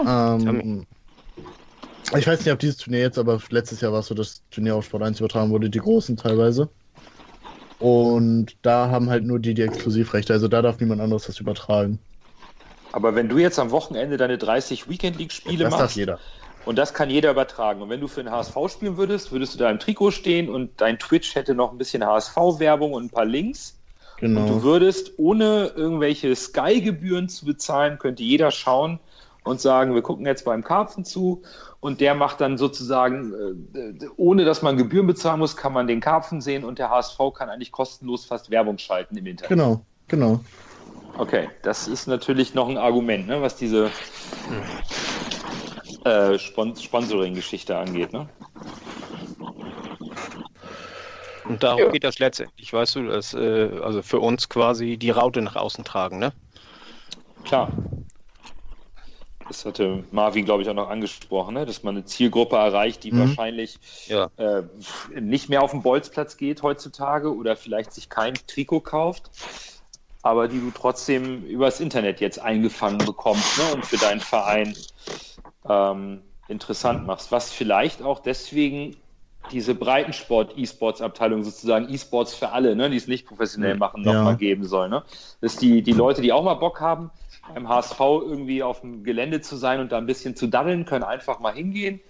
Ähm, 0.07 0.87
ich 2.16 2.27
weiß 2.27 2.45
nicht, 2.45 2.53
ob 2.53 2.59
dieses 2.59 2.77
Turnier 2.77 3.01
jetzt, 3.01 3.19
aber 3.19 3.41
letztes 3.51 3.81
Jahr 3.81 3.93
war 3.93 4.01
es 4.01 4.07
so, 4.07 4.15
dass 4.15 4.29
das 4.29 4.43
Turnier 4.51 4.77
auf 4.77 4.85
Sport 4.85 5.03
1 5.03 5.20
übertragen 5.20 5.51
wurde, 5.51 5.70
die 5.70 5.79
großen 5.79 6.16
teilweise. 6.16 6.69
Und 7.79 8.57
da 8.62 8.91
haben 8.91 9.11
halt 9.11 9.24
nur 9.24 9.39
die 9.41 9.55
die 9.55 9.62
Exklusivrechte, 9.62 10.33
also 10.33 10.47
da 10.49 10.62
darf 10.62 10.79
niemand 10.79 11.01
anderes 11.01 11.24
das 11.24 11.41
übertragen. 11.41 11.99
Aber 12.93 13.15
wenn 13.15 13.29
du 13.29 13.39
jetzt 13.39 13.59
am 13.59 13.70
Wochenende 13.70 14.16
deine 14.19 14.39
30 14.39 14.89
Weekend 14.89 15.19
League 15.19 15.33
Spiele 15.33 15.65
Das 15.65 15.73
darf 15.73 15.81
machst 15.81 15.97
jeder. 15.97 16.19
und 16.65 16.77
das 16.77 16.95
kann 16.95 17.11
jeder 17.11 17.31
übertragen 17.33 17.83
und 17.83 17.89
wenn 17.89 18.01
du 18.01 18.07
für 18.07 18.23
den 18.23 18.31
HSV 18.31 18.55
spielen 18.69 18.99
würdest, 18.99 19.33
würdest 19.33 19.55
du 19.55 19.59
da 19.59 19.70
im 19.70 19.81
Trikot 19.81 20.12
stehen 20.12 20.49
und 20.49 20.81
dein 20.81 20.99
Twitch 20.99 21.35
hätte 21.35 21.55
noch 21.55 21.73
ein 21.73 21.79
bisschen 21.79 22.05
HSV-Werbung 22.05 22.93
und 22.93 23.05
ein 23.07 23.11
paar 23.11 23.24
Links 23.24 23.82
und 24.23 24.35
du 24.36 24.44
Genau. 24.44 24.62
würdest 24.62 25.12
ohne 25.19 25.73
irgendwelche 25.74 26.35
Sky-Gebühren 26.35 27.28
zu 27.28 27.44
bezahlen, 27.44 27.99
könnte 27.99 28.23
jeder 28.23 28.51
schauen 28.51 29.01
und 29.44 29.61
sagen, 29.61 29.94
wir 29.94 30.03
gucken 30.03 30.24
jetzt 30.27 30.44
beim 30.44 30.62
Karpfen 30.62 31.05
zu 31.05 31.43
und 31.81 32.01
der 32.01 32.15
macht 32.15 32.40
dann 32.40 32.57
sozusagen, 32.57 33.35
äh, 33.74 34.07
ohne 34.16 34.44
dass 34.44 34.62
man 34.62 34.77
Gebühren 34.77 35.09
bezahlen 35.09 35.40
muss, 35.40 35.57
kann 35.57 35.73
man 35.73 35.89
den 35.89 36.01
Karpfen 36.01 36.40
sehen 36.40 36.65
und 36.65 36.78
der 36.78 36.90
HSV 36.90 37.19
kann 37.35 37.49
eigentlich 37.49 37.73
kostenlos 37.73 38.24
fast 38.24 38.51
Werbung 38.51 38.78
schalten 38.78 39.16
im 39.16 39.27
Internet. 39.27 39.49
Genau, 39.49 39.81
genau. 40.07 40.40
Okay, 41.19 41.49
das 41.62 41.89
ist 41.89 42.07
natürlich 42.07 42.55
noch 42.55 42.69
ein 42.69 42.78
Argument, 42.78 43.27
ne, 43.27 43.43
was 43.43 43.57
diese 43.57 43.90
äh, 46.05 46.39
Spon 46.39 46.77
Sponsoring-Geschichte 46.77 47.77
angeht. 47.77 48.12
Ne? 48.12 48.28
Und 51.44 51.62
darum 51.62 51.90
geht 51.93 52.05
das 52.05 52.19
letztendlich, 52.19 52.73
weißt 52.73 52.97
du, 52.97 53.06
dass 53.09 53.35
äh, 53.35 53.70
also 53.82 54.02
für 54.02 54.20
uns 54.20 54.48
quasi 54.48 54.97
die 54.97 55.10
Raute 55.10 55.43
nach 55.43 55.56
außen 55.56 55.85
tragen, 55.85 56.19
ne? 56.19 56.32
Klar. 57.44 57.73
Das 59.48 59.66
hatte 59.66 60.05
Marvin, 60.12 60.44
glaube 60.44 60.62
ich, 60.62 60.69
auch 60.69 60.74
noch 60.74 60.89
angesprochen, 60.89 61.55
ne? 61.55 61.66
dass 61.66 61.82
man 61.82 61.97
eine 61.97 62.05
Zielgruppe 62.06 62.56
erreicht, 62.56 63.05
die 63.05 63.12
Mhm. 63.12 63.19
wahrscheinlich 63.19 63.78
Ja. 64.06 64.31
äh, 64.39 64.62
nicht 65.20 65.48
mehr 65.48 65.62
auf 65.62 65.73
den 65.73 65.82
Bolzplatz 65.82 66.36
geht 66.36 66.62
heutzutage 66.62 67.35
oder 67.35 67.56
vielleicht 67.56 67.93
sich 67.93 68.09
kein 68.09 68.35
Trikot 68.47 68.81
kauft, 68.81 69.31
aber 70.23 70.48
die 70.48 70.60
du 70.60 70.70
trotzdem 70.70 71.43
übers 71.44 71.81
Internet 71.81 72.20
jetzt 72.20 72.39
eingefangen 72.39 73.05
bekommst 73.05 73.59
ne? 73.59 73.74
und 73.74 73.85
für 73.85 73.98
deinen 73.98 74.20
Verein 74.20 74.74
ähm, 75.69 76.23
interessant 76.48 77.05
machst. 77.06 77.32
Was 77.32 77.51
vielleicht 77.52 78.01
auch 78.02 78.20
deswegen 78.20 78.97
diese 79.51 79.74
Breitensport-E-Sports-Abteilung 79.74 81.43
sozusagen 81.43 81.93
E-Sports 81.93 82.35
für 82.35 82.51
alle, 82.51 82.77
ne, 82.77 82.89
die 82.89 82.97
es 82.97 83.09
nicht 83.09 83.27
professionell 83.27 83.77
machen, 83.77 84.05
Ja. 84.05 84.14
nochmal 84.14 84.36
geben 84.36 84.64
soll. 84.64 84.89
Ne? 84.89 85.02
Dass 85.40 85.59
die, 85.59 85.82
die 85.82 85.93
Leute, 85.93 86.23
die 86.23 86.32
auch 86.32 86.44
mal 86.44 86.55
Bock 86.55 86.81
haben, 86.81 87.10
beim 87.52 87.69
HSV 87.69 87.98
irgendwie 88.01 88.62
auf 88.62 88.81
dem 88.81 89.02
Gelände 89.05 89.40
zu 89.40 89.56
sein 89.56 89.81
und 89.81 89.90
da 89.93 89.98
ein 89.98 90.06
bisschen 90.06 90.36
zu 90.36 90.47
daddeln, 90.47 90.85
können 90.85 91.05
einfach 91.05 91.40
mal 91.40 91.52
hingehen. 91.52 92.01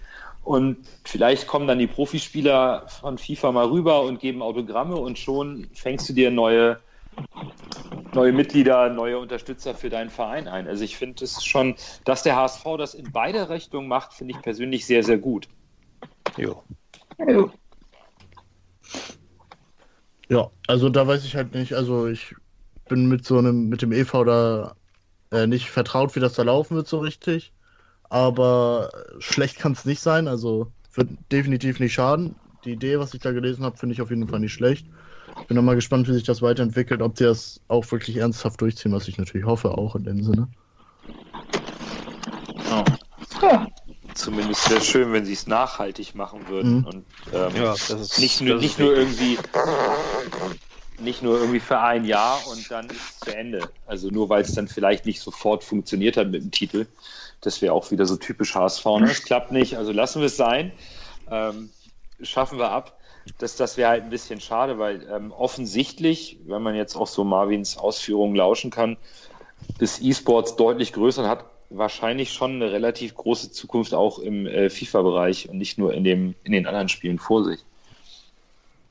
Und 0.43 0.77
vielleicht 1.05 1.47
kommen 1.47 1.67
dann 1.67 1.79
die 1.79 1.87
Profispieler 1.87 2.83
von 2.87 3.17
FIFA 3.17 3.51
mal 3.53 3.65
rüber 3.65 4.01
und 4.03 4.19
geben 4.19 4.41
Autogramme 4.41 4.95
und 4.97 5.17
schon 5.17 5.69
fängst 5.73 6.07
du 6.09 6.13
dir 6.13 6.31
neue, 6.31 6.79
neue 8.13 8.33
Mitglieder, 8.33 8.89
neue 8.89 9.17
Unterstützer 9.19 9.73
für 9.73 9.89
deinen 9.89 10.09
Verein 10.09 10.47
ein. 10.47 10.67
Also 10.67 10.83
ich 10.83 10.97
finde 10.97 11.23
es 11.23 11.43
schon, 11.43 11.75
dass 12.03 12.23
der 12.23 12.35
HSV 12.35 12.63
das 12.77 12.93
in 12.93 13.11
beide 13.11 13.49
Richtungen 13.49 13.87
macht, 13.87 14.13
finde 14.13 14.35
ich 14.35 14.41
persönlich 14.41 14.85
sehr, 14.85 15.03
sehr 15.03 15.17
gut. 15.17 15.47
Jo. 16.37 16.61
Ja, 20.29 20.49
also 20.67 20.89
da 20.89 21.07
weiß 21.07 21.25
ich 21.25 21.35
halt 21.35 21.53
nicht, 21.53 21.73
also 21.73 22.07
ich 22.07 22.35
bin 22.87 23.07
mit 23.07 23.25
so 23.25 23.37
einem, 23.37 23.69
mit 23.69 23.81
dem 23.81 23.91
EV 23.91 24.23
da 24.23 24.75
äh, 25.31 25.47
nicht 25.47 25.69
vertraut, 25.69 26.15
wie 26.15 26.19
das 26.19 26.33
da 26.33 26.43
laufen 26.43 26.75
wird 26.75 26.87
so 26.87 26.99
richtig. 26.99 27.53
Aber 28.09 28.91
schlecht 29.19 29.57
kann 29.57 29.71
es 29.73 29.85
nicht 29.85 30.01
sein, 30.01 30.27
also 30.27 30.71
wird 30.93 31.09
definitiv 31.31 31.79
nicht 31.79 31.93
schaden. 31.93 32.35
Die 32.63 32.73
Idee, 32.73 32.99
was 32.99 33.13
ich 33.13 33.21
da 33.21 33.31
gelesen 33.31 33.65
habe, 33.65 33.77
finde 33.77 33.93
ich 33.93 34.01
auf 34.01 34.09
jeden 34.09 34.27
Fall 34.27 34.39
nicht 34.39 34.53
schlecht. 34.53 34.85
Ich 35.39 35.47
bin 35.47 35.57
noch 35.57 35.63
mal 35.63 35.75
gespannt, 35.75 36.07
wie 36.07 36.13
sich 36.13 36.23
das 36.23 36.41
weiterentwickelt, 36.41 37.01
ob 37.01 37.15
die 37.15 37.23
das 37.23 37.59
auch 37.67 37.91
wirklich 37.91 38.17
ernsthaft 38.17 38.61
durchziehen, 38.61 38.93
was 38.93 39.07
ich 39.07 39.17
natürlich 39.17 39.45
hoffe, 39.45 39.77
auch 39.77 39.95
in 39.95 40.03
dem 40.03 40.23
Sinne. 40.23 40.47
Ja. 42.69 42.83
Zumindest 44.13 44.69
wäre 44.69 44.81
schön, 44.81 45.11
wenn 45.13 45.25
sie 45.25 45.33
es 45.33 45.47
nachhaltig 45.47 46.13
machen 46.15 46.47
würden 46.47 46.79
Mhm. 46.79 46.85
und 46.85 47.05
ähm, 47.31 47.53
Ja, 47.55 47.73
das 47.73 47.89
ist 47.91 48.17
nicht, 48.19 48.41
nur, 48.41 48.55
das 48.55 48.61
nicht 48.61 48.73
ist 48.73 48.79
nur 48.79 48.95
irgendwie 48.95 49.37
nicht 50.99 51.23
nur 51.23 51.39
irgendwie 51.39 51.59
für 51.59 51.79
ein 51.79 52.05
Jahr 52.05 52.45
und 52.47 52.69
dann 52.71 52.89
ist 52.89 53.09
es 53.09 53.19
zu 53.19 53.33
Ende. 53.33 53.71
Also 53.85 54.09
nur 54.09 54.29
weil 54.29 54.41
es 54.41 54.53
dann 54.53 54.67
vielleicht 54.67 55.05
nicht 55.05 55.19
sofort 55.21 55.63
funktioniert 55.63 56.17
hat 56.17 56.29
mit 56.29 56.43
dem 56.43 56.51
Titel. 56.51 56.85
Das 57.41 57.61
wäre 57.61 57.73
auch 57.73 57.91
wieder 57.91 58.05
so 58.05 58.15
typisch 58.15 58.55
HSV. 58.55 58.85
Ne? 58.99 59.09
Es 59.09 59.23
klappt 59.23 59.51
nicht, 59.51 59.77
also 59.77 59.91
lassen 59.91 60.19
wir 60.21 60.27
es 60.27 60.37
sein. 60.37 60.71
Ähm, 61.29 61.71
schaffen 62.21 62.59
wir 62.59 62.69
ab. 62.69 62.99
Das, 63.39 63.55
das 63.55 63.77
wäre 63.77 63.89
halt 63.89 64.03
ein 64.03 64.11
bisschen 64.11 64.39
schade, 64.39 64.77
weil 64.77 65.07
ähm, 65.09 65.31
offensichtlich, 65.31 66.39
wenn 66.45 66.61
man 66.61 66.75
jetzt 66.75 66.95
auch 66.95 67.07
so 67.07 67.23
Marvins 67.23 67.77
Ausführungen 67.77 68.35
lauschen 68.35 68.69
kann, 68.69 68.97
ist 69.79 70.01
E-Sports 70.01 70.55
deutlich 70.55 70.93
größer 70.93 71.23
und 71.23 71.29
hat 71.29 71.45
wahrscheinlich 71.77 72.31
schon 72.31 72.55
eine 72.55 72.71
relativ 72.71 73.15
große 73.15 73.51
Zukunft 73.51 73.93
auch 73.93 74.19
im 74.19 74.45
äh, 74.45 74.69
FIFA-Bereich 74.69 75.49
und 75.49 75.57
nicht 75.57 75.77
nur 75.77 75.93
in, 75.93 76.03
dem, 76.03 76.35
in 76.43 76.51
den 76.51 76.67
anderen 76.67 76.89
Spielen 76.89 77.19
vor 77.19 77.43
sich. 77.43 77.59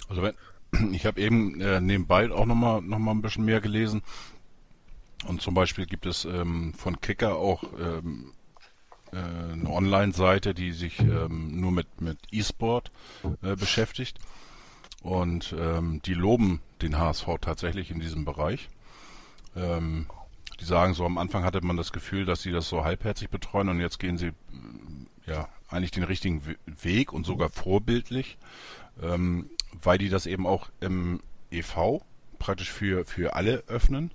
Also 0.08 0.22
wenn, 0.22 0.34
ich 0.94 1.06
habe 1.06 1.20
eben 1.20 1.60
äh, 1.60 1.80
nebenbei 1.80 2.30
auch 2.30 2.46
nochmal 2.46 2.82
noch 2.82 2.98
mal 2.98 3.12
ein 3.12 3.22
bisschen 3.22 3.44
mehr 3.44 3.60
gelesen. 3.60 4.02
Und 5.26 5.40
zum 5.40 5.54
Beispiel 5.54 5.86
gibt 5.86 6.06
es 6.06 6.24
ähm, 6.24 6.74
von 6.74 7.00
Kicker 7.00 7.36
auch 7.36 7.62
ähm, 7.78 8.32
äh, 9.12 9.16
eine 9.16 9.70
Online-Seite, 9.70 10.52
die 10.52 10.72
sich 10.72 10.98
ähm, 10.98 11.60
nur 11.60 11.70
mit, 11.70 12.00
mit 12.00 12.18
E-Sport 12.32 12.90
äh, 13.42 13.54
beschäftigt. 13.54 14.18
Und 15.02 15.54
ähm, 15.58 16.00
die 16.04 16.14
loben 16.14 16.60
den 16.80 16.98
HSV 16.98 17.26
tatsächlich 17.40 17.90
in 17.90 18.00
diesem 18.00 18.24
Bereich. 18.24 18.68
Ähm, 19.56 20.06
die 20.62 20.68
sagen 20.68 20.94
so, 20.94 21.04
am 21.04 21.18
Anfang 21.18 21.42
hatte 21.44 21.60
man 21.60 21.76
das 21.76 21.92
Gefühl, 21.92 22.24
dass 22.24 22.42
sie 22.42 22.52
das 22.52 22.68
so 22.68 22.84
halbherzig 22.84 23.30
betreuen 23.30 23.68
und 23.68 23.80
jetzt 23.80 23.98
gehen 23.98 24.16
sie 24.16 24.28
äh, 24.28 24.32
ja 25.26 25.48
eigentlich 25.68 25.90
den 25.90 26.04
richtigen 26.04 26.42
Weg 26.66 27.12
und 27.12 27.26
sogar 27.26 27.48
vorbildlich, 27.48 28.38
ähm, 29.02 29.50
weil 29.82 29.98
die 29.98 30.08
das 30.08 30.26
eben 30.26 30.46
auch 30.46 30.68
im 30.80 31.20
EV 31.50 32.02
praktisch 32.38 32.70
für, 32.70 33.04
für 33.04 33.34
alle 33.34 33.64
öffnen. 33.66 34.12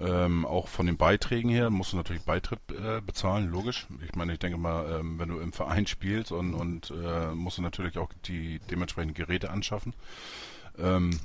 Ähm, 0.00 0.44
auch 0.44 0.68
von 0.68 0.86
den 0.86 0.96
Beiträgen 0.96 1.48
her 1.48 1.70
musst 1.70 1.92
du 1.92 1.96
natürlich 1.96 2.22
Beitritt 2.22 2.60
äh, 2.70 3.00
bezahlen, 3.00 3.50
logisch. 3.50 3.86
Ich 4.06 4.14
meine, 4.14 4.34
ich 4.34 4.38
denke 4.38 4.58
mal, 4.58 5.00
ähm, 5.00 5.18
wenn 5.18 5.30
du 5.30 5.40
im 5.40 5.52
Verein 5.52 5.86
spielst 5.86 6.30
und, 6.30 6.54
und 6.54 6.90
äh, 6.90 7.34
musst 7.34 7.58
du 7.58 7.62
natürlich 7.62 7.96
auch 7.98 8.10
die 8.26 8.60
dementsprechenden 8.70 9.14
Geräte 9.14 9.50
anschaffen. 9.50 9.94
Ähm, 10.78 11.18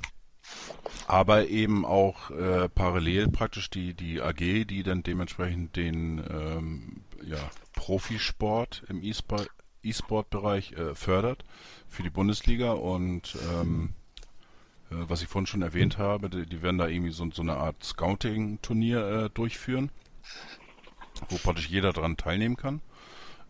aber 1.06 1.48
eben 1.48 1.84
auch 1.84 2.30
äh, 2.30 2.68
parallel 2.68 3.28
praktisch 3.28 3.70
die, 3.70 3.94
die 3.94 4.20
AG, 4.20 4.66
die 4.66 4.82
dann 4.82 5.02
dementsprechend 5.02 5.76
den 5.76 6.22
ähm, 6.30 7.02
ja, 7.24 7.38
Profisport 7.72 8.84
im 8.88 9.02
E-Sport-Bereich 9.02 10.72
äh, 10.72 10.94
fördert 10.94 11.44
für 11.88 12.02
die 12.02 12.10
Bundesliga 12.10 12.72
und 12.72 13.36
ähm, 13.52 13.94
äh, 14.90 14.96
was 15.08 15.22
ich 15.22 15.28
vorhin 15.28 15.46
schon 15.46 15.62
erwähnt 15.62 15.98
habe, 15.98 16.30
die, 16.30 16.46
die 16.46 16.62
werden 16.62 16.78
da 16.78 16.88
irgendwie 16.88 17.12
so, 17.12 17.28
so 17.30 17.42
eine 17.42 17.56
Art 17.56 17.82
Scouting-Turnier 17.82 19.06
äh, 19.06 19.30
durchführen, 19.30 19.90
wo 21.28 21.36
praktisch 21.36 21.68
jeder 21.68 21.92
daran 21.92 22.16
teilnehmen 22.16 22.56
kann. 22.56 22.80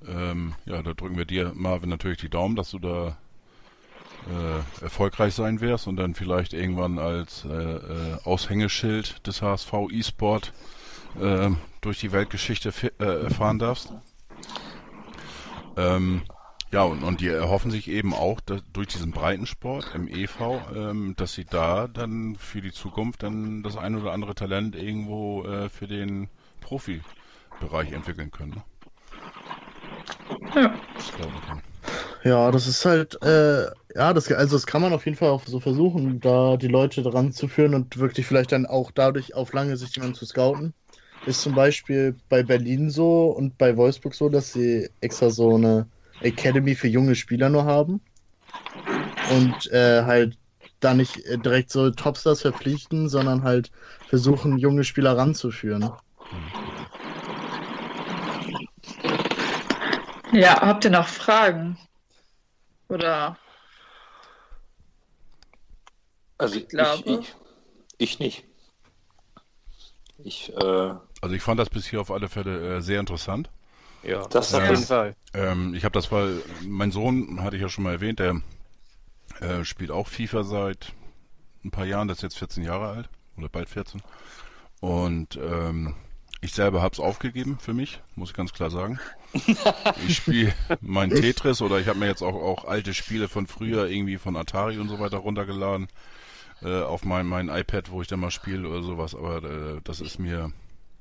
Ähm, 0.07 0.55
ja, 0.67 0.83
da 0.83 0.93
drücken 0.93 1.17
wir 1.17 1.25
dir, 1.25 1.53
Marvin, 1.55 1.89
natürlich 1.89 2.19
die 2.19 2.29
Daumen, 2.29 2.57
dass 2.57 2.71
du 2.73 2.79
da 2.79 3.17
äh, 4.31 4.85
erfolgreich 4.85 5.35
sein 5.35 5.61
wirst 5.61 5.87
und 5.87 5.97
dann 5.97 6.15
vielleicht 6.15 6.53
irgendwann 6.53 6.99
als 6.99 7.45
äh, 7.45 7.53
äh, 7.53 8.19
Aushängeschild 8.25 9.27
des 9.27 9.43
HSV 9.43 9.73
E-Sport 9.91 10.53
äh, 11.21 11.51
durch 11.81 12.01
die 12.01 12.13
Weltgeschichte 12.13 12.73
äh, 12.99 13.31
fahren 13.31 13.59
darfst. 13.59 13.93
Ähm, 15.77 16.23
ja, 16.73 16.83
und, 16.83 17.05
und 17.05 17.21
die 17.21 17.29
erhoffen 17.29 17.71
sich 17.71 17.89
eben 17.89 18.15
auch 18.15 18.41
dass, 18.41 18.63
durch 18.73 18.89
diesen 18.89 19.13
Breitensport 19.13 19.95
im 19.95 20.09
EV, 20.09 20.61
ähm, 20.75 21.15
dass 21.17 21.35
sie 21.35 21.45
da 21.45 21.87
dann 21.87 22.37
für 22.37 22.61
die 22.63 22.73
Zukunft 22.73 23.23
dann 23.23 23.63
das 23.63 23.77
ein 23.77 23.95
oder 23.95 24.13
andere 24.13 24.35
Talent 24.35 24.75
irgendwo 24.75 25.45
äh, 25.45 25.69
für 25.69 25.87
den 25.87 26.29
Profibereich 26.61 27.93
entwickeln 27.93 28.31
können. 28.31 28.55
Ne? 28.55 28.65
Ja. 30.63 30.75
Das 30.95 31.13
ja, 32.25 32.51
das 32.51 32.67
ist 32.67 32.85
halt, 32.87 33.23
äh, 33.23 33.67
ja, 33.95 34.13
das, 34.13 34.31
also 34.33 34.57
das 34.57 34.67
kann 34.67 34.83
man 34.83 34.93
auf 34.93 35.05
jeden 35.05 35.17
Fall 35.17 35.31
auch 35.31 35.47
so 35.47 35.61
versuchen, 35.61 36.21
da 36.21 36.57
die 36.57 36.69
Leute 36.69 37.03
dran 37.03 37.33
zu 37.33 37.49
führen 37.49 37.75
und 37.75 37.99
wirklich 37.99 38.27
vielleicht 38.27 38.53
dann 38.53 38.67
auch 38.67 38.91
dadurch 38.91 39.35
auf 39.35 39.53
lange 39.53 39.77
Sicht 39.77 39.97
jemanden 39.97 40.17
zu 40.17 40.27
scouten. 40.27 40.75
Ist 41.25 41.43
zum 41.43 41.55
Beispiel 41.55 42.17
bei 42.29 42.43
Berlin 42.43 42.91
so 42.91 43.27
und 43.29 43.57
bei 43.57 43.77
Wolfsburg 43.77 44.15
so, 44.15 44.29
dass 44.29 44.53
sie 44.53 44.91
extra 45.01 45.31
so 45.31 45.55
eine 45.55 45.87
Academy 46.21 46.75
für 46.75 46.89
junge 46.89 47.15
Spieler 47.15 47.49
nur 47.49 47.65
haben 47.65 48.01
und 49.31 49.71
äh, 49.73 50.03
halt 50.03 50.37
da 50.81 50.95
nicht 50.95 51.23
direkt 51.45 51.71
so 51.71 51.91
Topstars 51.91 52.43
verpflichten, 52.43 53.09
sondern 53.09 53.43
halt 53.43 53.71
versuchen, 54.07 54.59
junge 54.59 54.85
Spieler 54.85 55.17
ranzuführen. 55.17 55.91
Ja, 60.33 60.61
habt 60.61 60.85
ihr 60.85 60.91
noch 60.91 61.09
Fragen? 61.09 61.79
Oder? 62.89 63.37
Also 66.39 66.57
ich, 66.57 66.69
glaube. 66.69 67.03
Ich, 67.05 67.19
ich, 67.19 67.35
ich 67.99 68.19
nicht. 68.19 68.45
Ich, 70.23 70.53
äh, 70.53 70.95
also 71.21 71.35
ich 71.35 71.43
fand 71.43 71.59
das 71.59 71.71
bis 71.71 71.87
hier 71.87 72.01
auf 72.01 72.11
alle 72.11 72.29
Fälle 72.29 72.77
äh, 72.77 72.81
sehr 72.81 73.01
interessant. 73.01 73.51
Ja, 74.03 74.27
das 74.29 74.55
auf 74.55 74.69
jeden 74.69 74.83
Fall. 74.83 75.17
Ähm, 75.33 75.75
ich 75.75 75.85
habe 75.85 75.93
das, 75.93 76.13
weil 76.13 76.43
mein 76.67 76.91
Sohn, 76.91 77.43
hatte 77.43 77.57
ich 77.57 77.63
ja 77.63 77.69
schon 77.69 77.85
mal 77.85 77.93
erwähnt, 77.93 78.19
der 78.19 78.41
äh, 79.41 79.65
spielt 79.65 79.91
auch 79.91 80.09
FIFA 80.09 80.45
seit 80.45 80.93
ein 81.65 81.71
paar 81.71 81.87
Jahren, 81.87 82.09
der 82.09 82.17
ist 82.17 82.23
jetzt 82.23 82.39
14 82.39 82.63
Jahre 82.63 82.89
alt 82.89 83.09
oder 83.37 83.49
bald 83.49 83.69
14. 83.69 84.03
Und 84.81 85.37
ähm, 85.37 85.95
ich 86.43 86.53
selber 86.53 86.83
habe 86.83 86.93
es 86.93 87.01
aufgegeben 87.01 87.59
für 87.59 87.73
mich, 87.73 88.01
muss 88.15 88.31
ich 88.31 88.37
ganz 88.37 88.53
klar 88.53 88.71
sagen. 88.71 89.01
ich 90.07 90.17
spiele 90.17 90.53
mein 90.83 91.09
Tetris 91.09 91.63
oder 91.63 91.81
ich 91.81 91.89
habe 91.89 91.99
mir 91.99 92.07
jetzt 92.07 92.23
auch, 92.23 92.35
auch 92.35 92.67
alte 92.67 92.93
Spiele 92.93 93.29
von 93.29 93.47
früher 93.47 93.89
irgendwie 93.89 94.19
von 94.19 94.37
Atari 94.37 94.79
und 94.79 94.89
so 94.89 95.01
weiter 95.01 95.17
runtergeladen 95.17 95.89
äh, 96.63 96.83
auf 96.83 97.05
mein, 97.05 97.27
mein 97.27 97.49
iPad, 97.49 97.91
wo 97.91 98.03
ich 98.03 98.09
dann 98.09 98.21
mal 98.21 98.31
spiele 98.31 98.69
oder 98.69 98.83
sowas. 98.83 99.15
Aber 99.15 99.43
äh, 99.43 99.81
das 99.85 100.01
ist 100.01 100.19
mir 100.19 100.53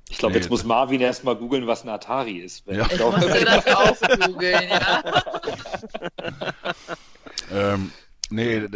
ich 0.09 0.17
glaube, 0.17 0.33
nee, 0.33 0.39
jetzt 0.39 0.49
muss 0.49 0.63
Marvin 0.63 1.01
erstmal 1.01 1.35
googeln, 1.35 1.65
was 1.65 1.83
ein 1.83 1.89
Atari 1.89 2.37
ist. 2.37 2.67
Ja. 2.67 2.85
Ich 2.91 2.99
musste 2.99 3.45
das 3.45 3.67
auch 3.67 4.27
googeln, 4.27 4.69
ja. 4.69 5.23
ähm, 7.73 7.91
nee, 8.29 8.67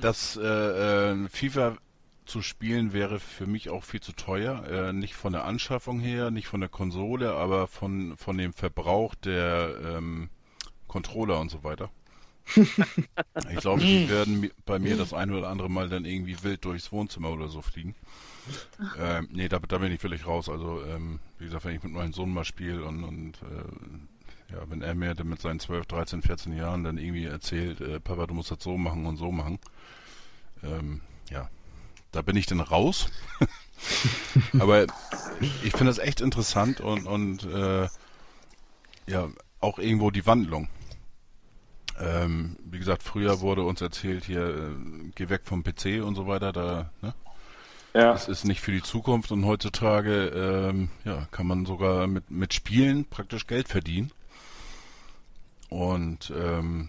das 0.00 0.36
äh, 0.36 1.12
äh, 1.12 1.28
FIFA 1.28 1.76
zu 2.24 2.42
spielen 2.42 2.92
wäre 2.92 3.20
für 3.20 3.46
mich 3.46 3.70
auch 3.70 3.84
viel 3.84 4.00
zu 4.00 4.12
teuer. 4.12 4.64
Äh, 4.68 4.92
nicht 4.92 5.14
von 5.14 5.32
der 5.32 5.44
Anschaffung 5.44 6.00
her, 6.00 6.30
nicht 6.30 6.48
von 6.48 6.60
der 6.60 6.68
Konsole, 6.68 7.32
aber 7.34 7.66
von, 7.66 8.16
von 8.16 8.38
dem 8.38 8.52
Verbrauch 8.52 9.14
der 9.14 9.74
ähm, 9.84 10.30
Controller 10.88 11.38
und 11.38 11.50
so 11.50 11.64
weiter. 11.64 11.90
Ich 12.56 13.60
glaube, 13.60 13.80
die 13.80 14.08
werden 14.08 14.50
bei 14.64 14.78
mir 14.78 14.96
das 14.96 15.12
ein 15.12 15.32
oder 15.32 15.48
andere 15.48 15.70
Mal 15.70 15.88
dann 15.88 16.04
irgendwie 16.04 16.42
wild 16.42 16.64
durchs 16.64 16.92
Wohnzimmer 16.92 17.30
oder 17.30 17.48
so 17.48 17.62
fliegen. 17.62 17.94
Ähm, 18.98 19.28
nee, 19.32 19.48
da, 19.48 19.58
da 19.58 19.78
bin 19.78 19.92
ich 19.92 20.00
völlig 20.00 20.26
raus. 20.26 20.48
Also, 20.48 20.82
ähm, 20.84 21.20
wie 21.38 21.44
gesagt, 21.44 21.64
wenn 21.64 21.76
ich 21.76 21.82
mit 21.82 21.92
meinem 21.92 22.12
Sohn 22.12 22.32
mal 22.32 22.44
spiele 22.44 22.84
und, 22.84 23.04
und 23.04 23.32
äh, 23.42 24.52
ja, 24.52 24.58
wenn 24.68 24.82
er 24.82 24.94
mir 24.94 25.14
dann 25.14 25.28
mit 25.28 25.40
seinen 25.40 25.60
12, 25.60 25.86
13, 25.86 26.22
14 26.22 26.56
Jahren 26.56 26.84
dann 26.84 26.98
irgendwie 26.98 27.26
erzählt, 27.26 27.80
äh, 27.80 28.00
Papa, 28.00 28.26
du 28.26 28.34
musst 28.34 28.50
das 28.50 28.62
so 28.62 28.76
machen 28.76 29.06
und 29.06 29.16
so 29.16 29.30
machen, 29.30 29.58
ähm, 30.62 31.00
ja, 31.30 31.48
da 32.12 32.22
bin 32.22 32.36
ich 32.36 32.46
dann 32.46 32.60
raus. 32.60 33.08
Aber 34.58 34.86
ich 35.62 35.72
finde 35.72 35.86
das 35.86 35.98
echt 35.98 36.20
interessant 36.20 36.80
und, 36.80 37.06
und 37.06 37.44
äh, 37.44 37.88
ja, 39.06 39.28
auch 39.60 39.78
irgendwo 39.78 40.10
die 40.10 40.26
Wandlung. 40.26 40.68
Ähm, 42.00 42.56
wie 42.64 42.78
gesagt, 42.78 43.02
früher 43.02 43.40
wurde 43.40 43.62
uns 43.62 43.80
erzählt, 43.80 44.24
hier, 44.24 44.42
äh, 44.42 45.10
geh 45.14 45.28
weg 45.28 45.42
vom 45.44 45.62
PC 45.62 46.02
und 46.02 46.14
so 46.14 46.26
weiter, 46.26 46.52
da, 46.52 46.90
ne? 47.02 47.14
Ja. 47.92 48.12
Das 48.12 48.28
ist 48.28 48.44
nicht 48.44 48.60
für 48.60 48.70
die 48.70 48.82
Zukunft 48.82 49.32
und 49.32 49.44
heutzutage 49.44 50.28
ähm, 50.28 50.90
ja, 51.04 51.26
kann 51.32 51.46
man 51.46 51.66
sogar 51.66 52.06
mit, 52.06 52.30
mit 52.30 52.54
Spielen 52.54 53.04
praktisch 53.04 53.48
Geld 53.48 53.68
verdienen. 53.68 54.12
Und, 55.70 56.32
ähm, 56.36 56.88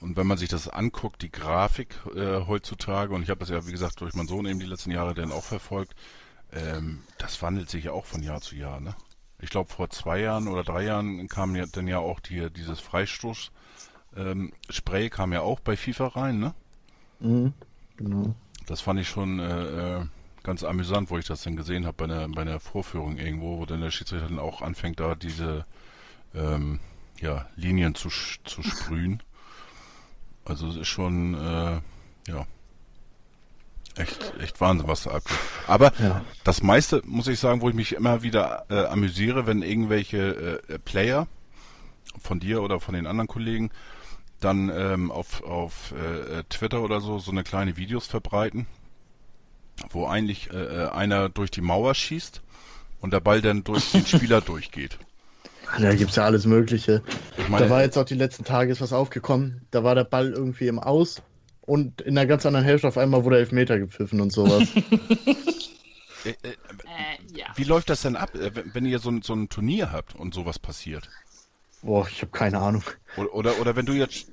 und 0.00 0.16
wenn 0.16 0.26
man 0.26 0.36
sich 0.36 0.50
das 0.50 0.68
anguckt, 0.68 1.22
die 1.22 1.32
Grafik 1.32 1.98
äh, 2.14 2.46
heutzutage, 2.46 3.14
und 3.14 3.22
ich 3.22 3.30
habe 3.30 3.40
das 3.40 3.48
ja, 3.48 3.66
wie 3.66 3.72
gesagt, 3.72 4.02
durch 4.02 4.14
meinen 4.14 4.28
Sohn 4.28 4.44
eben 4.44 4.60
die 4.60 4.66
letzten 4.66 4.90
Jahre 4.90 5.14
dann 5.14 5.32
auch 5.32 5.44
verfolgt, 5.44 5.94
ähm, 6.52 7.02
das 7.18 7.40
wandelt 7.40 7.70
sich 7.70 7.84
ja 7.84 7.92
auch 7.92 8.04
von 8.04 8.22
Jahr 8.22 8.42
zu 8.42 8.54
Jahr. 8.54 8.80
Ne? 8.80 8.94
Ich 9.40 9.48
glaube, 9.48 9.70
vor 9.70 9.88
zwei 9.88 10.20
Jahren 10.20 10.46
oder 10.46 10.62
drei 10.62 10.84
Jahren 10.84 11.26
kam 11.28 11.56
ja 11.56 11.64
dann 11.66 11.88
ja 11.88 11.98
auch 11.98 12.20
die, 12.20 12.50
dieses 12.50 12.80
Freistoß 12.80 13.50
ähm, 14.16 14.52
Spray 14.70 15.10
kam 15.10 15.32
ja 15.32 15.40
auch 15.40 15.60
bei 15.60 15.76
FIFA 15.76 16.08
rein, 16.08 16.38
ne? 16.38 16.54
Mhm, 17.20 17.52
genau. 17.96 18.34
Das 18.66 18.80
fand 18.80 19.00
ich 19.00 19.08
schon 19.08 19.38
äh, 19.38 20.00
äh 20.00 20.06
ganz 20.44 20.62
amüsant, 20.62 21.10
wo 21.10 21.18
ich 21.18 21.24
das 21.24 21.42
dann 21.42 21.56
gesehen 21.56 21.86
habe 21.86 21.96
bei 21.96 22.04
einer, 22.04 22.28
bei 22.28 22.42
einer 22.42 22.60
Vorführung 22.60 23.16
irgendwo, 23.16 23.58
wo 23.58 23.66
dann 23.66 23.80
der 23.80 23.90
Schiedsrichter 23.90 24.28
dann 24.28 24.38
auch 24.38 24.62
anfängt, 24.62 25.00
da 25.00 25.14
diese 25.14 25.64
ähm, 26.34 26.80
ja, 27.20 27.48
Linien 27.56 27.94
zu, 27.94 28.10
zu 28.10 28.62
sprühen. 28.62 29.22
Also 30.44 30.68
es 30.68 30.76
ist 30.76 30.88
schon, 30.88 31.34
äh, 31.34 31.80
ja, 32.28 32.46
echt, 33.96 34.34
echt 34.38 34.60
Wahnsinn, 34.60 34.86
was 34.86 35.04
da 35.04 35.12
abgeht. 35.12 35.38
Aber 35.66 35.92
ja. 35.98 36.22
das 36.44 36.62
meiste, 36.62 37.00
muss 37.06 37.26
ich 37.26 37.40
sagen, 37.40 37.62
wo 37.62 37.70
ich 37.70 37.74
mich 37.74 37.94
immer 37.94 38.22
wieder 38.22 38.66
äh, 38.68 38.84
amüsiere, 38.86 39.46
wenn 39.46 39.62
irgendwelche 39.62 40.60
äh, 40.68 40.78
Player 40.78 41.26
von 42.20 42.38
dir 42.38 42.62
oder 42.62 42.80
von 42.80 42.94
den 42.94 43.06
anderen 43.06 43.28
Kollegen 43.28 43.70
dann 44.40 44.70
ähm, 44.74 45.10
auf, 45.10 45.42
auf 45.42 45.92
äh, 45.92 46.42
Twitter 46.48 46.82
oder 46.82 47.00
so 47.00 47.18
so 47.18 47.30
eine 47.30 47.44
kleine 47.44 47.76
Videos 47.76 48.06
verbreiten, 48.06 48.66
wo 49.90 50.06
eigentlich 50.06 50.50
äh, 50.50 50.56
äh, 50.84 50.88
einer 50.90 51.28
durch 51.28 51.50
die 51.50 51.60
Mauer 51.62 51.94
schießt 51.94 52.42
und 53.00 53.12
der 53.12 53.20
Ball 53.20 53.40
dann 53.40 53.64
durch 53.64 53.92
den 53.92 54.06
Spieler 54.06 54.40
durchgeht. 54.42 54.98
Da 55.80 55.94
gibt 55.94 56.10
es 56.10 56.16
ja 56.16 56.24
alles 56.24 56.44
Mögliche. 56.46 57.02
Meine, 57.48 57.64
da 57.64 57.70
war 57.70 57.82
jetzt 57.82 57.96
auch 57.96 58.04
die 58.04 58.14
letzten 58.14 58.44
Tage 58.44 58.70
ist 58.70 58.80
was 58.80 58.92
aufgekommen. 58.92 59.66
Da 59.70 59.82
war 59.82 59.94
der 59.94 60.04
Ball 60.04 60.32
irgendwie 60.32 60.68
im 60.68 60.78
Aus 60.78 61.22
und 61.62 62.02
in 62.02 62.16
einer 62.18 62.26
ganz 62.26 62.44
anderen 62.44 62.66
Hälfte 62.66 62.86
auf 62.86 62.98
einmal 62.98 63.24
wurde 63.24 63.38
Elfmeter 63.38 63.78
gepfiffen 63.78 64.20
und 64.20 64.30
sowas. 64.30 64.68
Äh, 66.24 66.30
äh, 66.42 66.56
Äh, 66.84 67.38
ja. 67.38 67.46
wie 67.56 67.64
läuft 67.64 67.90
das 67.90 68.02
denn 68.02 68.16
ab, 68.16 68.34
äh, 68.34 68.54
wenn 68.54 68.74
wenn 68.74 68.86
ihr 68.86 68.98
so 68.98 69.10
ein, 69.10 69.22
so 69.22 69.34
ein 69.34 69.48
Turnier 69.48 69.92
habt 69.92 70.14
und 70.14 70.32
sowas 70.34 70.58
passiert? 70.58 71.10
Boah, 71.84 72.08
ich 72.10 72.22
habe 72.22 72.32
keine 72.32 72.58
Ahnung. 72.58 72.82
Oder, 73.16 73.34
oder, 73.34 73.60
oder 73.60 73.76
wenn 73.76 73.86
du 73.86 73.92
jetzt 73.92 74.26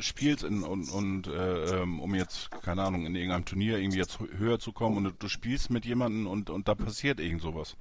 spielst 0.00 0.44
in, 0.44 0.62
und, 0.62 0.90
und 0.90 1.28
äh, 1.28 1.82
ähm, 1.82 2.00
um 2.00 2.14
jetzt, 2.14 2.50
keine 2.62 2.82
Ahnung, 2.82 3.06
in 3.06 3.14
irgendeinem 3.14 3.44
Turnier 3.44 3.78
irgendwie 3.78 3.98
jetzt 3.98 4.18
hö- 4.18 4.38
höher 4.38 4.58
zu 4.58 4.72
kommen 4.72 4.98
und 4.98 5.22
du, 5.22 5.28
spielst 5.28 5.70
mit 5.70 5.86
jemandem 5.86 6.26
und, 6.26 6.50
und 6.50 6.68
da 6.68 6.74
passiert 6.74 7.20
irgend 7.20 7.42
sowas. 7.42 7.76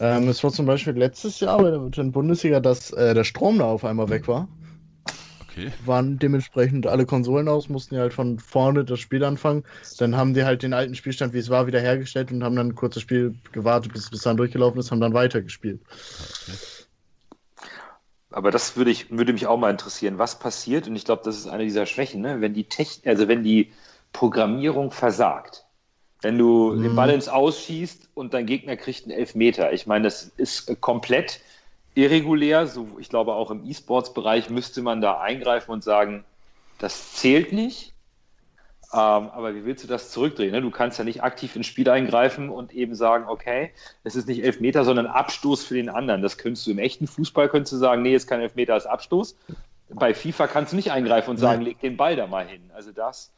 Ähm, 0.00 0.28
es 0.28 0.42
war 0.42 0.52
zum 0.52 0.66
Beispiel 0.66 0.94
letztes 0.94 1.40
Jahr 1.40 1.58
bei 1.60 1.70
der 1.70 2.04
Bundesliga, 2.04 2.60
dass 2.60 2.92
äh, 2.92 3.14
der 3.14 3.24
Strom 3.24 3.58
da 3.58 3.64
auf 3.66 3.84
einmal 3.84 4.08
weg 4.08 4.26
war. 4.28 4.48
Okay. 5.42 5.72
Waren 5.86 6.18
dementsprechend 6.18 6.86
alle 6.86 7.06
Konsolen 7.06 7.48
aus, 7.48 7.68
mussten 7.68 7.94
ja 7.94 8.02
halt 8.02 8.12
von 8.12 8.38
vorne 8.38 8.84
das 8.84 9.00
Spiel 9.00 9.24
anfangen. 9.24 9.64
Dann 9.98 10.16
haben 10.16 10.34
die 10.34 10.44
halt 10.44 10.62
den 10.62 10.72
alten 10.72 10.94
Spielstand, 10.94 11.34
wie 11.34 11.38
es 11.38 11.50
war, 11.50 11.66
wieder 11.66 11.80
hergestellt 11.80 12.30
und 12.32 12.44
haben 12.44 12.56
dann 12.56 12.68
ein 12.68 12.74
kurzes 12.74 13.02
Spiel 13.02 13.34
gewartet, 13.52 13.92
bis 13.92 14.04
es 14.04 14.10
bis 14.10 14.22
dann 14.22 14.36
durchgelaufen 14.36 14.78
ist, 14.78 14.90
haben 14.90 15.00
dann 15.00 15.14
weitergespielt. 15.14 15.80
Aber 18.30 18.50
das 18.50 18.76
würde, 18.76 18.90
ich, 18.90 19.10
würde 19.10 19.32
mich 19.32 19.46
auch 19.46 19.56
mal 19.56 19.70
interessieren, 19.70 20.18
was 20.18 20.38
passiert, 20.38 20.86
und 20.86 20.96
ich 20.96 21.04
glaube, 21.04 21.22
das 21.24 21.36
ist 21.36 21.46
eine 21.46 21.64
dieser 21.64 21.86
Schwächen, 21.86 22.20
ne? 22.20 22.40
wenn 22.40 22.54
die 22.54 22.64
Technik, 22.64 23.06
also 23.06 23.26
wenn 23.26 23.42
die 23.42 23.72
Programmierung 24.12 24.90
versagt. 24.90 25.64
Wenn 26.20 26.36
du 26.36 26.74
den 26.74 26.96
Ball 26.96 27.10
ins 27.10 27.28
Ausschießt 27.28 28.10
und 28.14 28.34
dein 28.34 28.46
Gegner 28.46 28.76
kriegt 28.76 29.04
einen 29.04 29.16
Elfmeter. 29.16 29.72
Ich 29.72 29.86
meine, 29.86 30.04
das 30.04 30.24
ist 30.36 30.80
komplett 30.80 31.40
irregulär. 31.94 32.66
So, 32.66 32.88
ich 32.98 33.08
glaube, 33.08 33.34
auch 33.34 33.52
im 33.52 33.64
E-Sports-Bereich 33.64 34.50
müsste 34.50 34.82
man 34.82 35.00
da 35.00 35.20
eingreifen 35.20 35.70
und 35.70 35.84
sagen, 35.84 36.24
das 36.78 37.12
zählt 37.12 37.52
nicht. 37.52 37.92
Ähm, 38.90 38.98
aber 38.98 39.54
wie 39.54 39.66
willst 39.66 39.84
du 39.84 39.88
das 39.88 40.10
zurückdrehen? 40.10 40.50
Ne? 40.50 40.62
Du 40.62 40.70
kannst 40.70 40.98
ja 40.98 41.04
nicht 41.04 41.22
aktiv 41.22 41.54
ins 41.56 41.66
Spiel 41.66 41.88
eingreifen 41.90 42.48
und 42.48 42.72
eben 42.72 42.94
sagen, 42.94 43.26
okay, 43.28 43.70
es 44.02 44.16
ist 44.16 44.26
nicht 44.26 44.42
Elfmeter, 44.42 44.84
sondern 44.84 45.06
Abstoß 45.06 45.64
für 45.64 45.74
den 45.74 45.90
anderen. 45.90 46.22
Das 46.22 46.38
könntest 46.38 46.66
du 46.66 46.70
im 46.70 46.78
echten 46.78 47.06
Fußball 47.06 47.50
könntest 47.50 47.74
du 47.74 47.76
sagen, 47.76 48.00
nee, 48.00 48.14
ist 48.14 48.26
kein 48.26 48.40
Elfmeter, 48.40 48.76
ist 48.76 48.86
Abstoß. 48.86 49.36
Bei 49.90 50.14
FIFA 50.14 50.46
kannst 50.46 50.72
du 50.72 50.76
nicht 50.76 50.90
eingreifen 50.90 51.30
und 51.30 51.36
sagen, 51.36 51.62
leg 51.62 51.80
den 51.80 51.98
Ball 51.98 52.16
da 52.16 52.26
mal 52.26 52.46
hin. 52.46 52.70
Also 52.74 52.92
das, 52.92 53.30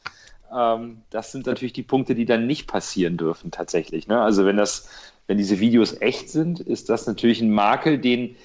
ähm, 0.56 1.02
das 1.10 1.32
sind 1.32 1.47
natürlich 1.47 1.72
die 1.72 1.82
Punkte, 1.82 2.14
die 2.14 2.27
dann 2.27 2.47
nicht 2.47 2.68
passieren 2.68 3.16
dürfen 3.16 3.51
tatsächlich. 3.51 4.06
Ne? 4.06 4.20
Also 4.20 4.47
wenn 4.47 4.56
das, 4.56 4.89
wenn 5.27 5.36
diese 5.36 5.59
Videos 5.59 6.01
echt 6.01 6.28
sind, 6.28 6.60
ist 6.60 6.89
das 6.90 7.09
natürlich 7.09 7.40
ein 7.40 7.51
Makel, 7.51 7.98
den 7.98 8.36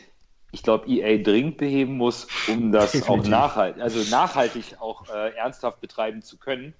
ich 0.51 0.63
glaube, 0.63 0.87
EA 0.87 1.21
dringend 1.21 1.57
beheben 1.57 1.97
muss, 1.97 2.27
um 2.47 2.71
das 2.71 2.95
auch 2.95 3.07
Definitiv. 3.07 3.29
nachhaltig, 3.29 3.83
also 3.83 4.09
nachhaltig 4.09 4.77
auch 4.79 5.03
äh, 5.13 5.35
ernsthaft 5.35 5.81
betreiben 5.81 6.21
zu 6.21 6.37
können. 6.37 6.73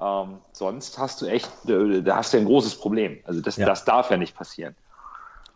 Ähm, 0.00 0.38
sonst 0.52 0.98
hast 0.98 1.22
du 1.22 1.26
echt, 1.26 1.48
äh, 1.68 2.02
da 2.02 2.16
hast 2.16 2.32
du 2.34 2.38
ein 2.38 2.44
großes 2.46 2.76
Problem. 2.78 3.18
Also 3.24 3.40
das, 3.40 3.56
Ja. 3.56 3.66
das 3.66 3.84
darf 3.84 4.10
ja 4.10 4.16
nicht 4.16 4.34
passieren. 4.36 4.74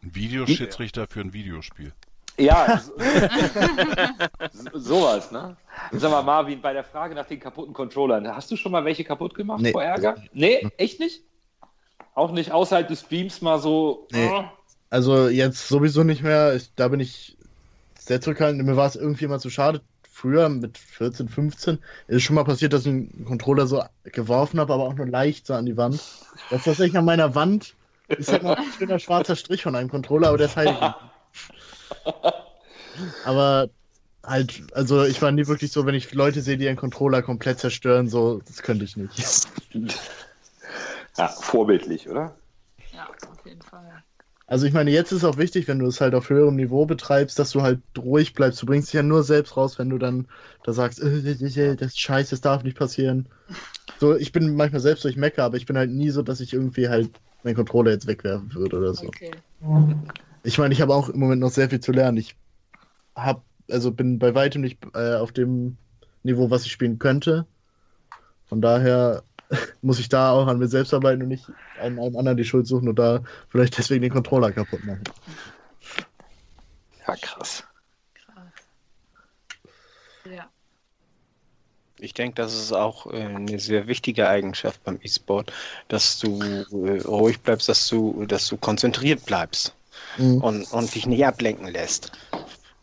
Ein 0.03 0.15
Videoschiedsrichter 0.15 1.07
für 1.09 1.21
ein 1.21 1.33
Videospiel. 1.33 1.93
Ja, 2.39 2.79
so, 2.79 2.93
so- 4.53 4.79
sowas, 4.79 5.33
ne? 5.33 5.57
Sag 5.93 6.11
mal, 6.13 6.23
Marvin, 6.23 6.61
bei 6.61 6.73
der 6.73 6.85
Frage 6.85 7.15
nach 7.17 7.27
den 7.27 7.41
kaputten 7.41 7.75
Controllern, 7.75 8.29
hast 8.29 8.51
du 8.51 8.57
schon 8.57 8.71
mal 8.73 8.85
welche 8.85 9.03
kaputt 9.05 9.35
gemacht 9.35 9.61
Nee. 9.61 9.73
vor 9.73 9.83
Ärger? 9.83 10.17
Nee, 10.33 10.69
echt 10.77 11.01
nicht? 11.01 11.23
Auch 12.15 12.31
nicht 12.31 12.53
außerhalb 12.53 12.87
des 12.87 13.01
Streams 13.01 13.43
mal 13.43 13.59
so. 13.59 14.07
Nee. 14.13 14.29
oh, 14.33 14.45
Also 14.91 15.29
jetzt 15.29 15.67
sowieso 15.69 16.05
nicht 16.05 16.23
mehr. 16.23 16.55
Ich, 16.55 16.73
da 16.77 16.87
bin 16.89 17.01
ich 17.01 17.37
sehr 17.99 18.21
zurückhaltend. 18.21 18.65
Mir 18.65 18.77
war 18.77 18.87
es 18.87 18.97
irgendwie 18.97 19.25
immer 19.25 19.39
zu 19.41 19.51
schade. 19.51 19.81
Früher 20.21 20.49
mit 20.49 20.79
14, 20.79 21.29
15 21.29 21.79
ist 22.09 22.25
schon 22.25 22.35
mal 22.35 22.43
passiert, 22.43 22.73
dass 22.73 22.83
ich 22.83 22.89
einen 22.89 23.25
Controller 23.25 23.69
so 23.69 23.85
geworfen 24.03 24.59
habe, 24.59 24.75
aber 24.75 24.83
auch 24.83 24.95
nur 24.95 25.07
leicht 25.07 25.47
so 25.47 25.55
an 25.55 25.65
die 25.65 25.77
Wand. 25.77 26.01
Das 26.51 26.59
ist 26.59 26.65
tatsächlich 26.65 26.99
an 26.99 27.05
meiner 27.05 27.37
Wand. 27.37 27.77
Ist 28.09 28.33
halt 28.33 28.43
noch 28.43 28.57
ein 28.57 28.73
schöner 28.77 28.99
schwarzer 28.99 29.37
Strich 29.37 29.63
von 29.63 29.77
einem 29.77 29.89
Controller, 29.89 30.31
aber 30.31 30.39
der 30.39 30.49
ist 30.49 30.57
halt. 30.57 30.77
aber 33.25 33.71
halt, 34.25 34.61
also 34.73 35.05
ich 35.05 35.23
war 35.23 35.31
nie 35.31 35.47
wirklich 35.47 35.71
so, 35.71 35.87
wenn 35.87 35.95
ich 35.95 36.13
Leute 36.13 36.41
sehe, 36.41 36.57
die 36.57 36.65
ihren 36.65 36.75
Controller 36.75 37.23
komplett 37.23 37.61
zerstören, 37.61 38.09
so, 38.09 38.41
das 38.41 38.63
könnte 38.63 38.87
ich 38.87 38.97
nicht. 38.97 39.47
Ja, 41.17 41.29
vorbildlich, 41.29 42.09
oder? 42.09 42.37
Ja, 42.93 43.09
auf 43.09 43.45
jeden 43.45 43.63
Fall. 43.63 43.98
Also 44.49 44.65
ich 44.65 44.73
meine, 44.73 44.91
jetzt 44.91 45.13
ist 45.13 45.25
auch 45.25 45.37
wichtig, 45.37 45.69
wenn 45.69 45.79
du 45.79 45.87
es 45.87 46.01
halt 46.01 46.15
auf 46.15 46.31
höherem 46.31 46.57
Niveau 46.57 46.87
betreibst, 46.87 47.39
dass 47.39 47.51
du 47.51 47.61
halt 47.61 47.81
ruhig 47.99 48.33
bleibst. 48.33 48.63
Du 48.63 48.67
bringst 48.67 48.89
dich 48.89 48.95
ja 48.95 49.03
nur 49.03 49.23
selbst 49.23 49.59
raus, 49.59 49.79
wenn 49.79 49.91
du 49.91 49.99
dann 49.99 50.27
da 50.65 50.73
sagst, 50.73 51.03
äh, 51.03 51.19
äh, 51.19 51.33
äh, 51.33 51.77
das 51.77 51.89
ist 51.89 52.01
scheiße, 52.01 52.31
das 52.31 52.41
darf 52.41 52.65
nicht 52.65 52.79
passieren. 52.79 53.29
So, 54.01 54.17
ich 54.17 54.33
bin 54.33 54.57
manchmal 54.57 54.81
selbst 54.81 55.05
durch 55.05 55.17
Mecker, 55.17 55.45
aber 55.45 55.59
ich 55.59 55.67
bin 55.67 55.77
halt 55.77 55.91
nie 55.91 56.09
so, 56.09 56.23
dass 56.23 56.41
ich 56.41 56.55
irgendwie 56.55 56.89
halt 56.89 57.11
meinen 57.43 57.57
Controller 57.57 57.91
jetzt 57.91 58.07
wegwerfen 58.07 58.55
würde 58.55 58.79
oder 58.79 58.95
so. 58.95 59.09
Okay. 59.09 59.33
Ich 60.45 60.57
meine, 60.57 60.73
ich 60.73 60.81
habe 60.81 60.95
auch 60.95 61.11
im 61.11 61.21
Moment 61.21 61.43
noch 61.43 61.51
sehr 61.51 61.69
viel 61.69 61.81
zu 61.81 61.93
lernen. 61.93 62.17
Ich 62.17 62.35
hab, 63.15 63.45
also 63.71 63.93
bin 63.93 64.19
bei 64.19 64.35
weitem 64.35 64.63
nicht 64.63 64.79
äh, 64.95 65.17
auf 65.17 65.31
dem 65.33 65.77
Niveau, 66.23 66.51
was 66.51 66.65
ich 66.65 66.73
spielen 66.73 66.99
könnte. 66.99 67.47
Von 68.47 68.63
daher 68.63 69.25
muss 69.83 69.99
ich 69.99 70.09
da 70.09 70.33
auch 70.33 70.47
an 70.47 70.59
mir 70.59 70.69
selbst 70.69 70.93
arbeiten 70.95 71.23
und 71.23 71.29
nicht 71.29 71.45
an 71.81 71.99
einem 71.99 72.17
anderen 72.17 72.37
die 72.37 72.45
Schuld 72.45 72.67
suchen 72.67 72.89
und 72.89 72.99
da 72.99 73.23
vielleicht 73.49 73.79
deswegen 73.79 74.03
den 74.03 74.13
Controller 74.13 74.53
kaputt 74.53 74.85
machen. 74.85 75.05
Ja, 77.07 77.17
krass. 77.17 77.65
Krass. 78.15 78.53
Ja. 80.31 80.49
Ich 82.01 82.15
denke, 82.15 82.35
das 82.37 82.55
ist 82.55 82.73
auch 82.73 83.07
äh, 83.13 83.23
eine 83.23 83.59
sehr 83.59 83.87
wichtige 83.87 84.29
Eigenschaft 84.29 84.83
beim 84.85 84.99
E-Sport, 85.03 85.53
dass 85.89 86.19
du 86.19 86.41
äh, 86.43 87.01
ruhig 87.01 87.41
bleibst, 87.41 87.69
dass 87.69 87.89
du, 87.89 88.25
dass 88.27 88.47
du 88.47 88.57
konzentriert 88.57 89.25
bleibst 89.27 89.75
Mhm. 90.17 90.39
und, 90.39 90.73
und 90.73 90.95
dich 90.95 91.07
nicht 91.07 91.25
ablenken 91.25 91.69
lässt. 91.69 92.13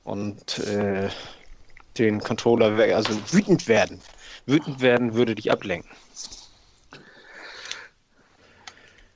Und 0.04 0.60
äh, 0.60 1.10
den 1.98 2.20
Controller, 2.20 2.78
also 2.96 3.14
wütend 3.32 3.68
werden. 3.68 4.00
Wütend 4.46 4.82
werden 4.82 5.16
würde 5.16 5.36
dich 5.36 5.52
ablenken. 5.52 5.90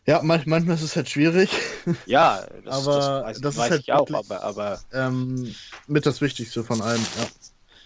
Ja, 0.10 0.24
man, 0.24 0.42
manchmal 0.48 0.74
ist 0.74 0.82
es 0.82 0.96
halt 0.96 1.08
schwierig. 1.08 1.52
Ja, 2.08 2.48
das, 2.66 2.84
Aber 2.88 2.96
das 2.96 3.22
weiß, 3.22 3.42
das 3.42 3.54
ist 3.54 3.60
weiß 3.60 3.70
halt 3.70 3.82
ich 3.82 3.94
auch, 3.94 4.10
wirklich- 4.10 4.18
aber, 4.32 4.42
aber 4.42 4.82
ähm, 4.92 5.54
mit 5.86 6.08
das 6.08 6.20
Wichtigste 6.20 6.64
von 6.64 6.82
allem, 6.82 7.06
ja. 7.16 7.28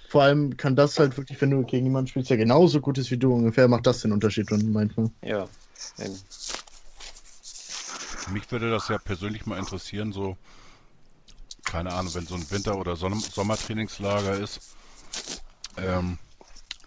Vor 0.08 0.24
allem 0.24 0.56
kann 0.56 0.78
das 0.78 0.98
halt 1.00 1.18
wirklich, 1.18 1.42
wenn 1.42 1.52
du 1.52 1.64
gegen 1.66 1.86
jemanden 1.88 2.08
spielst, 2.08 2.30
der 2.30 2.38
genauso 2.38 2.80
gut 2.80 2.98
ist 2.98 3.12
wie 3.12 3.18
du 3.18 3.34
ungefähr, 3.34 3.68
macht 3.68 3.86
das 3.86 4.00
den 4.00 4.14
Unterschied 4.14 4.50
dann 4.50 4.72
manchmal. 4.72 5.10
ja. 5.22 5.50
Mich 8.32 8.50
würde 8.52 8.72
das 8.72 8.88
ja 8.88 8.98
persönlich 9.00 9.46
mal 9.46 9.60
interessieren, 9.60 10.14
so, 10.14 10.38
keine 11.66 11.92
Ahnung, 11.92 12.14
wenn 12.16 12.26
so 12.26 12.36
ein 12.36 12.50
Winter- 12.52 12.78
oder 12.78 12.96
Sonn 12.96 13.20
Sommertrainingslager 13.20 14.38
ist, 14.38 14.62
ähm, 15.76 16.18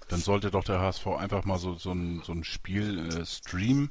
dann 0.08 0.20
sollte 0.20 0.50
doch 0.50 0.64
der 0.64 0.80
HSV 0.80 1.06
einfach 1.08 1.44
mal 1.44 1.58
so, 1.58 1.74
so, 1.74 1.92
ein, 1.92 2.22
so 2.24 2.32
ein 2.32 2.42
Spiel 2.44 3.20
äh, 3.20 3.26
streamen, 3.26 3.90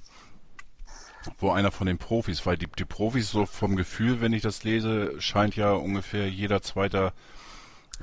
wo 1.38 1.52
einer 1.52 1.72
von 1.72 1.88
den 1.88 1.97
Profis, 1.97 2.45
weil 2.45 2.57
die, 2.57 2.68
die 2.68 2.85
Profis 2.85 3.30
so 3.30 3.45
vom 3.45 3.76
Gefühl, 3.76 4.22
wenn 4.22 4.34
ich 4.34 4.41
das 4.41 4.64
lese, 4.64 5.19
scheint 5.19 5.56
ja 5.56 5.73
ungefähr 5.73 6.30
jeder 6.30 6.61
Zweiter 6.61 7.14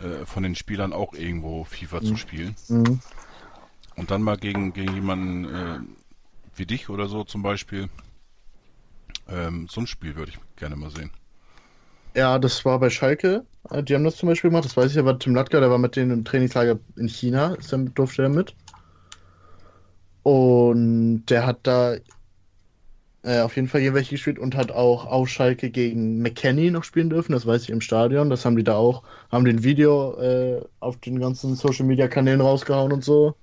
äh, 0.02 0.24
von 0.24 0.42
den 0.42 0.54
Spielern 0.54 0.92
auch 0.92 1.14
irgendwo 1.14 1.64
FIFA 1.64 2.02
zu 2.02 2.16
spielen. 2.16 2.56
Mhm. 2.68 3.00
Und 3.96 4.10
dann 4.10 4.22
mal 4.22 4.36
gegen, 4.36 4.72
gegen 4.72 4.94
jemanden 4.94 5.44
äh, 5.44 5.78
wie 6.56 6.66
dich 6.66 6.88
oder 6.88 7.08
so 7.08 7.24
zum 7.24 7.42
Beispiel. 7.42 7.88
Ähm, 9.28 9.68
so 9.70 9.80
ein 9.80 9.86
Spiel 9.86 10.16
würde 10.16 10.32
ich 10.32 10.38
gerne 10.56 10.76
mal 10.76 10.90
sehen. 10.90 11.10
Ja, 12.14 12.38
das 12.38 12.64
war 12.64 12.78
bei 12.78 12.90
Schalke. 12.90 13.44
Äh, 13.70 13.82
Die 13.82 13.94
haben 13.94 14.04
das 14.04 14.16
zum 14.16 14.28
Beispiel 14.28 14.50
gemacht. 14.50 14.64
Das 14.64 14.76
weiß 14.76 14.92
ich 14.92 14.98
aber. 14.98 15.18
Tim 15.18 15.34
Latka, 15.34 15.60
der 15.60 15.70
war 15.70 15.78
mit 15.78 15.96
denen 15.96 16.10
im 16.10 16.24
Trainingslager 16.24 16.78
in 16.96 17.08
China. 17.08 17.54
Ist 17.54 17.72
dann, 17.72 17.94
durfte 17.94 18.22
er 18.22 18.28
mit. 18.28 18.54
Und 20.22 21.26
der 21.26 21.46
hat 21.46 21.60
da 21.64 21.96
äh, 23.24 23.40
auf 23.40 23.56
jeden 23.56 23.68
Fall 23.68 23.80
hier 23.80 23.94
welche 23.94 24.10
gespielt 24.10 24.38
und 24.38 24.56
hat 24.56 24.72
auch 24.72 25.06
auf 25.06 25.28
Schalke 25.28 25.70
gegen 25.70 26.20
McKenny 26.20 26.70
noch 26.70 26.84
spielen 26.84 27.10
dürfen. 27.10 27.32
Das 27.32 27.46
weiß 27.46 27.62
ich 27.62 27.70
im 27.70 27.80
Stadion. 27.80 28.30
Das 28.30 28.44
haben 28.44 28.56
die 28.56 28.64
da 28.64 28.74
auch. 28.74 29.04
Haben 29.30 29.44
den 29.44 29.62
Video 29.62 30.18
äh, 30.20 30.60
auf 30.80 30.96
den 30.98 31.20
ganzen 31.20 31.54
Social 31.54 31.86
Media 31.86 32.08
Kanälen 32.08 32.40
rausgehauen 32.40 32.92
und 32.92 33.04
so. 33.04 33.36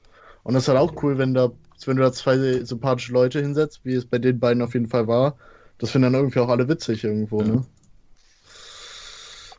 Und 0.44 0.54
das 0.54 0.64
ist 0.64 0.70
halt 0.70 0.80
auch 0.80 1.02
cool, 1.04 1.18
wenn 1.18 1.34
da, 1.34 1.52
wenn 1.86 1.98
du 1.98 2.04
da 2.04 2.12
zwei 2.12 2.38
sympathische 2.64 3.14
Leute 3.14 3.40
hinsetzt, 3.40 3.82
wie 3.84 3.94
es 3.94 4.06
bei 4.06 4.18
den 4.18 4.40
beiden 4.40 4.62
auf 4.62 4.74
jeden 4.74 4.88
Fall 4.88 5.08
war. 5.08 5.38
Das 5.78 5.92
finden 5.92 6.12
dann 6.12 6.22
irgendwie 6.22 6.40
auch 6.40 6.50
alle 6.50 6.68
witzig 6.68 7.06
irgendwo, 7.06 7.42
ne? 7.42 7.66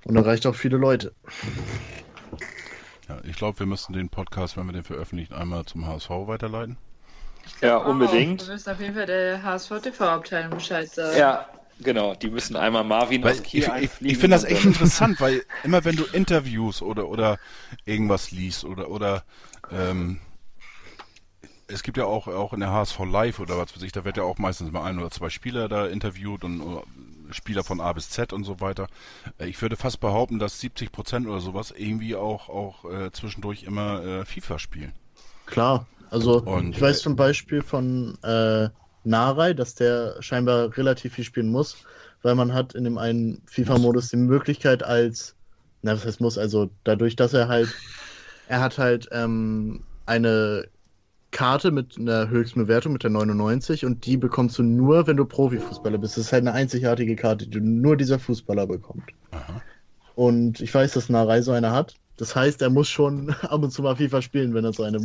Und 0.04 0.16
erreicht 0.16 0.46
auch 0.46 0.54
viele 0.54 0.76
Leute. 0.76 1.14
Ja, 3.08 3.18
ich 3.24 3.36
glaube, 3.36 3.58
wir 3.58 3.66
müssen 3.66 3.92
den 3.92 4.08
Podcast, 4.08 4.56
wenn 4.56 4.66
wir 4.66 4.72
den 4.72 4.84
veröffentlichen, 4.84 5.34
einmal 5.34 5.64
zum 5.64 5.86
HSV 5.86 6.10
weiterleiten. 6.10 6.76
Ja, 7.60 7.78
Du 7.78 7.90
unbedingt. 7.90 8.46
wirst 8.48 8.68
auf 8.68 8.80
jeden 8.80 8.94
Fall 8.94 9.06
der 9.06 9.42
HSV-TV-Abteilung 9.42 10.50
Bescheid 10.50 10.88
sagen. 10.88 11.18
Ja, 11.18 11.46
genau. 11.80 12.14
Die 12.14 12.30
müssen 12.30 12.56
einmal 12.56 12.84
Marvin 12.84 13.22
Weil 13.22 13.32
aus 13.32 13.38
ich 13.40 13.44
Kiel 13.44 13.60
ich, 13.62 13.70
einfliegen 13.70 14.14
ich 14.14 14.18
finde 14.18 14.36
das 14.36 14.44
echt 14.44 14.64
interessant, 14.64 15.20
weil 15.20 15.44
immer 15.64 15.84
wenn 15.84 15.96
du 15.96 16.04
Interviews 16.04 16.82
oder, 16.82 17.08
oder 17.08 17.38
irgendwas 17.84 18.30
liest 18.30 18.64
oder, 18.64 18.90
oder 18.90 19.24
ähm, 19.70 20.20
es 21.68 21.82
gibt 21.82 21.96
ja 21.96 22.04
auch, 22.04 22.26
auch 22.26 22.52
in 22.52 22.60
der 22.60 22.70
HSV 22.70 22.98
Live 23.04 23.38
oder 23.40 23.56
was 23.58 23.74
weiß 23.74 23.82
ich, 23.82 23.92
da 23.92 24.04
wird 24.04 24.16
ja 24.16 24.22
auch 24.24 24.38
meistens 24.38 24.72
mal 24.72 24.84
ein 24.84 24.98
oder 24.98 25.10
zwei 25.10 25.30
Spieler 25.30 25.68
da 25.68 25.86
interviewt 25.86 26.44
und 26.44 26.60
uh, 26.60 26.82
Spieler 27.30 27.62
von 27.62 27.80
A 27.80 27.92
bis 27.92 28.10
Z 28.10 28.32
und 28.32 28.44
so 28.44 28.60
weiter. 28.60 28.88
Äh, 29.38 29.46
ich 29.46 29.60
würde 29.62 29.76
fast 29.76 30.00
behaupten, 30.00 30.38
dass 30.38 30.60
70 30.60 30.90
Prozent 30.92 31.26
oder 31.28 31.40
sowas 31.40 31.72
irgendwie 31.76 32.16
auch, 32.16 32.48
auch 32.48 32.84
äh, 32.90 33.12
zwischendurch 33.12 33.62
immer 33.62 34.02
äh, 34.02 34.24
FIFA 34.24 34.58
spielen. 34.58 34.92
Klar, 35.46 35.86
also 36.10 36.42
Und, 36.42 36.76
ich 36.76 36.82
weiß 36.82 36.98
äh, 36.98 37.02
zum 37.02 37.16
Beispiel 37.16 37.62
von 37.62 38.18
äh, 38.22 38.68
Narei, 39.04 39.54
dass 39.54 39.74
der 39.74 40.16
scheinbar 40.20 40.76
relativ 40.76 41.14
viel 41.14 41.24
spielen 41.24 41.50
muss, 41.50 41.76
weil 42.22 42.34
man 42.34 42.52
hat 42.52 42.74
in 42.74 42.84
dem 42.84 42.98
einen 42.98 43.42
FIFA-Modus 43.46 44.08
die 44.08 44.16
Möglichkeit 44.16 44.82
als, 44.82 45.34
na 45.82 45.94
was 45.94 46.04
heißt 46.04 46.20
muss, 46.20 46.36
also 46.36 46.70
dadurch, 46.84 47.16
dass 47.16 47.32
er 47.32 47.48
halt, 47.48 47.68
er 48.48 48.60
hat 48.60 48.78
halt 48.78 49.08
ähm, 49.12 49.84
eine 50.06 50.66
Karte 51.30 51.70
mit 51.70 51.96
einer 51.96 52.28
höchsten 52.28 52.60
Bewertung, 52.60 52.92
mit 52.92 53.04
der 53.04 53.10
99 53.10 53.84
und 53.84 54.04
die 54.04 54.16
bekommst 54.16 54.58
du 54.58 54.62
nur, 54.62 55.06
wenn 55.06 55.16
du 55.16 55.24
Profifußballer 55.24 55.98
bist. 55.98 56.16
Das 56.16 56.26
ist 56.26 56.32
halt 56.32 56.42
eine 56.42 56.52
einzigartige 56.52 57.14
Karte, 57.14 57.46
die 57.46 57.60
nur 57.60 57.96
dieser 57.96 58.18
Fußballer 58.18 58.66
bekommt. 58.66 59.04
Aha. 59.30 59.62
Und 60.16 60.60
ich 60.60 60.74
weiß, 60.74 60.92
dass 60.92 61.08
Narei 61.08 61.40
so 61.40 61.52
eine 61.52 61.70
hat. 61.70 61.94
Das 62.16 62.34
heißt, 62.34 62.60
er 62.60 62.70
muss 62.70 62.88
schon 62.88 63.30
ab 63.42 63.62
und 63.62 63.70
zu 63.70 63.82
mal 63.82 63.96
FIFA 63.96 64.20
spielen, 64.22 64.54
wenn 64.54 64.64
er 64.64 64.72
so 64.72 64.82
eine 64.82 65.00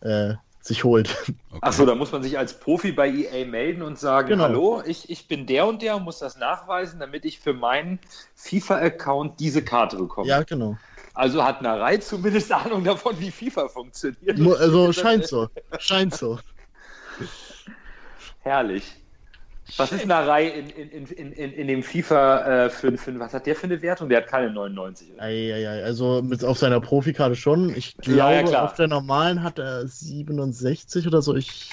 äh, 0.00 0.34
sich 0.60 0.84
holt. 0.84 1.16
Okay. 1.50 1.58
Achso, 1.62 1.86
da 1.86 1.94
muss 1.94 2.12
man 2.12 2.22
sich 2.22 2.38
als 2.38 2.60
Profi 2.60 2.92
bei 2.92 3.08
EA 3.08 3.46
melden 3.46 3.82
und 3.82 3.98
sagen, 3.98 4.28
Genau. 4.28 4.44
hallo, 4.44 4.82
ich, 4.86 5.10
ich 5.10 5.26
bin 5.26 5.46
der 5.46 5.66
und 5.66 5.82
der 5.82 5.96
und 5.96 6.04
muss 6.04 6.18
das 6.18 6.36
nachweisen, 6.36 7.00
damit 7.00 7.24
ich 7.24 7.40
für 7.40 7.54
meinen 7.54 7.98
FIFA-Account 8.34 9.40
diese 9.40 9.64
Karte 9.64 9.96
bekomme. 9.96 10.28
Ja, 10.28 10.42
genau. 10.42 10.76
Also 11.14 11.42
hat 11.42 11.62
Narei 11.62 11.96
zumindest 11.96 12.52
Ahnung 12.52 12.84
davon, 12.84 13.18
wie 13.18 13.30
FIFA 13.30 13.68
funktioniert. 13.68 14.38
Also 14.56 14.92
scheint 14.92 15.26
so. 15.26 15.48
Scheint 15.78 16.14
so. 16.14 16.38
Herrlich. 18.40 18.94
Was 19.76 19.92
ist 19.92 20.06
Narei 20.06 20.48
in, 20.48 20.70
in, 20.70 21.06
in, 21.06 21.32
in, 21.32 21.52
in, 21.52 21.68
dem 21.68 21.82
FIFA 21.82 22.64
äh, 22.64 22.70
für, 22.70 22.96
für, 22.96 23.18
was 23.20 23.34
hat 23.34 23.46
der 23.46 23.54
für 23.54 23.64
eine 23.64 23.80
Wertung? 23.82 24.08
Der 24.08 24.18
hat 24.22 24.26
keine 24.28 24.50
99. 24.50 25.12
Oder? 25.12 25.22
Eieiei, 25.22 25.84
also 25.84 26.22
mit 26.22 26.42
auf 26.42 26.58
seiner 26.58 26.80
Profikarte 26.80 27.36
schon. 27.36 27.74
Ich 27.76 27.94
Ja, 28.04 28.30
ja, 28.30 28.40
glaube, 28.40 28.48
klar. 28.50 28.64
auf 28.64 28.74
der 28.74 28.88
normalen 28.88 29.42
hat 29.42 29.58
er 29.58 29.86
67 29.86 31.06
oder 31.06 31.22
so. 31.22 31.36
Ich. 31.36 31.70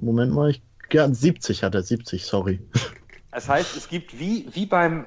Moment 0.00 0.32
mal, 0.32 0.50
ich. 0.50 0.62
Ja, 0.92 1.08
70 1.08 1.62
hat 1.62 1.74
er, 1.74 1.82
70, 1.82 2.24
sorry. 2.24 2.60
Das 3.32 3.48
heißt, 3.48 3.76
es 3.76 3.88
gibt 3.88 4.18
wie, 4.18 4.48
wie 4.54 4.66
beim 4.66 5.06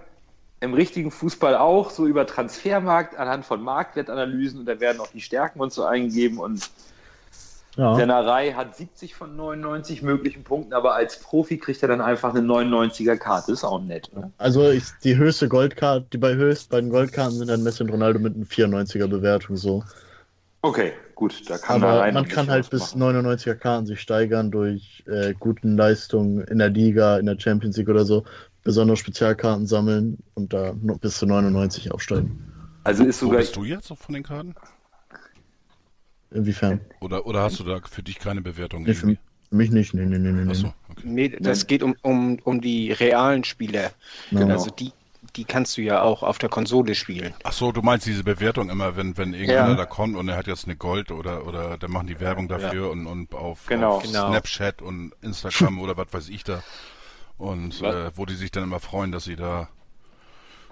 im 0.61 0.73
richtigen 0.73 1.11
Fußball 1.11 1.57
auch, 1.57 1.90
so 1.90 2.07
über 2.07 2.26
Transfermarkt 2.26 3.18
anhand 3.18 3.44
von 3.45 3.61
Marktwertanalysen 3.61 4.61
und 4.61 4.65
da 4.65 4.80
werden 4.80 5.02
auch 5.02 5.10
die 5.11 5.19
Stärken 5.19 5.60
und 5.60 5.73
so 5.73 5.84
eingegeben 5.84 6.38
und 6.38 6.69
Ja. 7.76 7.95
der 7.95 8.06
Narei 8.06 8.52
hat 8.54 8.76
70 8.76 9.16
von 9.16 9.36
99 9.36 10.04
möglichen 10.04 10.44
Punkten, 10.44 10.74
aber 10.74 10.94
als 10.94 11.20
Profi 11.20 11.58
kriegt 11.58 11.82
er 11.82 11.88
dann 11.88 12.02
einfach 12.02 12.36
eine 12.36 12.45
99er 12.45 13.18
Karte. 13.18 13.52
Ist 13.52 13.64
auch 13.64 13.82
nett. 13.82 14.12
Ne? 14.14 14.32
Also 14.38 14.70
ich, 14.70 14.84
die 15.04 15.18
höchste 15.18 15.50
Goldkarte, 15.50 16.06
die 16.14 16.20
bei 16.20 16.36
höchst 16.36 16.70
bei 16.70 16.80
den 16.80 16.91
Goldkarten 16.91 17.38
sind 17.38 17.50
dann 17.50 17.64
Messi 17.64 17.82
und 17.82 17.90
Ronaldo 17.90 18.20
mit 18.20 18.36
einer 18.36 18.45
94er 18.45 19.08
Bewertung 19.08 19.58
so. 19.58 19.84
Okay, 20.62 20.94
gut, 21.16 21.50
da 21.50 21.58
kann 21.58 21.84
Aber 21.84 22.06
noch 22.06 22.14
man 22.14 22.26
ein 22.26 22.30
kann 22.30 22.50
halt 22.50 22.70
bis 22.70 22.95
machen. 22.95 23.26
99er 23.26 23.56
Karten 23.56 23.86
sich 23.86 24.00
steigern 24.00 24.52
durch 24.52 25.04
äh, 25.08 25.34
guten 25.38 25.76
Leistungen 25.76 26.41
in 26.41 26.60
der 26.60 26.70
Liga, 26.70 27.18
in 27.18 27.26
der 27.26 27.40
Champions 27.40 27.76
League 27.76 27.90
oder 27.90 28.06
so. 28.06 28.24
Besondere 28.64 28.95
Spezialkarten 28.95 29.66
sammeln 29.66 30.20
und 30.36 30.54
da 30.54 30.74
noch 30.82 31.00
bis 31.00 31.18
zu 31.18 31.26
99 31.26 31.91
aufsteigen. 31.91 32.40
Also 32.84 33.04
ist 33.04 33.22
Wo 33.22 33.26
sogar 33.26 33.40
bist 33.40 33.56
du 33.56 33.64
jetzt 33.66 33.88
so 33.88 33.95
von 33.95 34.14
den 34.14 34.24
Karten? 34.24 34.56
Inwiefern? 36.34 36.81
Oder, 36.99 37.26
oder 37.26 37.41
hast 37.43 37.60
du 37.60 37.64
da 37.64 37.80
für 37.89 38.03
dich 38.03 38.19
keine 38.19 38.41
Bewertung? 38.41 38.84
Nee, 38.84 38.93
für, 38.93 39.15
mich 39.51 39.72
nicht. 39.72 39.93
Nee, 39.93 40.05
nee, 40.05 40.18
nee, 40.18 40.31
nee. 40.31 40.41
nee. 40.45 40.51
Achso, 40.51 40.73
okay. 40.89 41.01
Nee, 41.05 41.30
das 41.39 41.68
geht 41.68 41.84
um, 41.84 41.95
um, 42.01 42.39
um 42.43 42.60
die 42.61 42.91
realen 42.91 43.43
Spieler. 43.43 43.91
Genau. 44.31 44.47
Also 44.53 44.72
die, 44.72 44.91
die 45.35 45.45
kannst 45.45 45.77
du 45.77 45.81
ja 45.81 46.01
auch 46.01 46.23
auf 46.23 46.39
der 46.39 46.49
Konsole 46.49 46.95
spielen. 46.95 47.34
Ach 47.43 47.53
so, 47.53 47.72
du 47.72 47.81
meinst 47.81 48.07
diese 48.07 48.23
Bewertung 48.23 48.69
immer, 48.69 48.95
wenn, 48.95 49.15
wenn 49.18 49.34
irgendeiner 49.34 49.69
Ja. 49.69 49.76
da 49.76 49.85
kommt 49.85 50.15
und 50.15 50.27
er 50.27 50.38
hat 50.38 50.47
jetzt 50.47 50.65
eine 50.65 50.76
Gold 50.76 51.11
oder, 51.11 51.45
oder 51.45 51.77
da 51.77 51.88
machen 51.88 52.07
die 52.07 52.19
Werbung 52.19 52.47
dafür 52.47 52.89
und, 52.89 53.05
und 53.05 53.34
auf, 53.35 53.68
Genau. 53.68 53.97
auf 53.97 54.03
Genau. 54.03 54.30
Snapchat 54.30 54.81
und 54.81 55.14
Instagram 55.22 55.80
oder 55.80 55.95
was 55.97 56.07
weiß 56.11 56.30
ich 56.30 56.43
da. 56.43 56.64
Und 57.38 57.81
Was? 57.81 57.95
äh, 57.95 58.11
wo 58.15 58.26
die 58.26 58.35
sich 58.35 58.51
dann 58.51 58.64
immer 58.64 58.80
freuen, 58.80 59.11
dass 59.11 59.26
sie 59.26 59.35
da. 59.35 59.69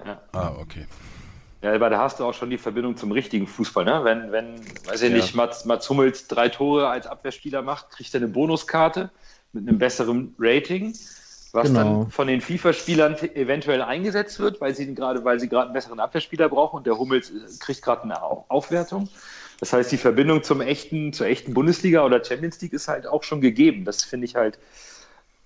Ja. 0.06 0.22
Ah, 0.32 0.54
okay. 0.60 0.86
Ja, 1.64 1.74
aber 1.74 1.90
da 1.92 2.00
hast 2.00 2.20
du 2.20 2.26
auch 2.26 2.34
schon 2.34 2.50
die 2.50 2.58
Verbindung 2.58 2.98
zum 2.98 3.12
richtigen 3.12 3.46
Fußball, 3.46 3.86
ne? 3.86 4.04
Wenn, 4.04 4.32
wenn, 4.32 4.80
weiß 4.84 5.04
ich 5.04 5.12
Ja. 5.12 5.16
nicht, 5.18 5.36
Mats, 5.36 5.66
Mats 5.66 5.88
Hummels 5.90 6.28
drei 6.28 6.50
Tore 6.50 6.88
als 6.90 7.06
Abwehrspieler 7.06 7.62
macht, 7.62 7.92
kriegt 7.92 8.14
er 8.16 8.20
eine 8.20 8.28
Bonuskarte 8.30 9.12
mit 9.54 9.68
einem 9.68 9.78
besseren 9.78 10.34
Rating, 10.40 11.00
was 11.52 11.68
Genau. 11.68 12.06
dann 12.06 12.12
von 12.12 12.28
den 12.28 12.42
FIFA-Spielern 12.42 13.16
eventuell 13.36 13.82
eingesetzt 13.84 14.40
wird, 14.40 14.60
weil 14.60 14.74
sie 14.74 14.96
gerade, 14.96 15.24
weil 15.24 15.40
sie 15.40 15.50
gerade 15.50 15.66
einen 15.66 15.74
besseren 15.74 16.00
Abwehrspieler 16.00 16.50
brauchen 16.50 16.78
und 16.78 16.88
der 16.88 16.98
Hummels 16.98 17.30
äh, 17.30 17.34
kriegt 17.60 17.82
gerade 17.84 18.04
eine 18.04 18.24
Au- 18.24 18.46
Aufwertung. 18.48 19.10
Das 19.60 19.72
heißt, 19.74 19.92
die 19.92 19.98
Verbindung 19.98 20.42
zum 20.44 20.62
echten, 20.62 21.14
zur 21.14 21.28
echten 21.28 21.54
Bundesliga 21.54 22.04
oder 22.06 22.24
Champions 22.24 22.60
League 22.62 22.74
ist 22.74 22.88
halt 22.88 23.06
auch 23.06 23.22
schon 23.24 23.40
gegeben. 23.42 23.86
Das 23.86 24.04
finde 24.04 24.26
ich 24.26 24.36
halt, 24.36 24.58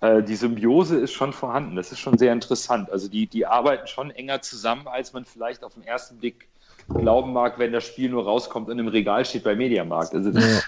äh, 0.06 0.23
die 0.23 0.36
Symbiose 0.36 0.98
ist 0.98 1.14
schon 1.14 1.34
vorhanden. 1.34 1.76
Das 1.76 1.91
ist 1.91 1.99
schon 1.99 2.18
sehr 2.18 2.34
interessant. 2.34 2.91
Also 2.91 3.07
die, 3.07 3.27
die 3.27 3.45
arbeiten 3.45 3.88
schon 3.88 4.11
enger 4.11 4.41
zusammen, 4.41 4.88
als 4.88 5.14
man 5.14 5.26
vielleicht 5.26 5.64
auf 5.64 5.73
den 5.73 5.84
ersten 5.84 6.18
Blick 6.18 6.48
glauben 6.88 7.34
mag, 7.34 7.57
wenn 7.57 7.72
das 7.72 7.84
Spiel 7.86 8.10
nur 8.10 8.26
rauskommt 8.26 8.69
und 8.69 8.77
im 8.77 8.88
Regal 8.88 9.26
steht 9.26 9.44
bei 9.44 9.56
Mediamarkt. 9.56 10.14
Also 10.14 10.30
Ja. 10.32 10.61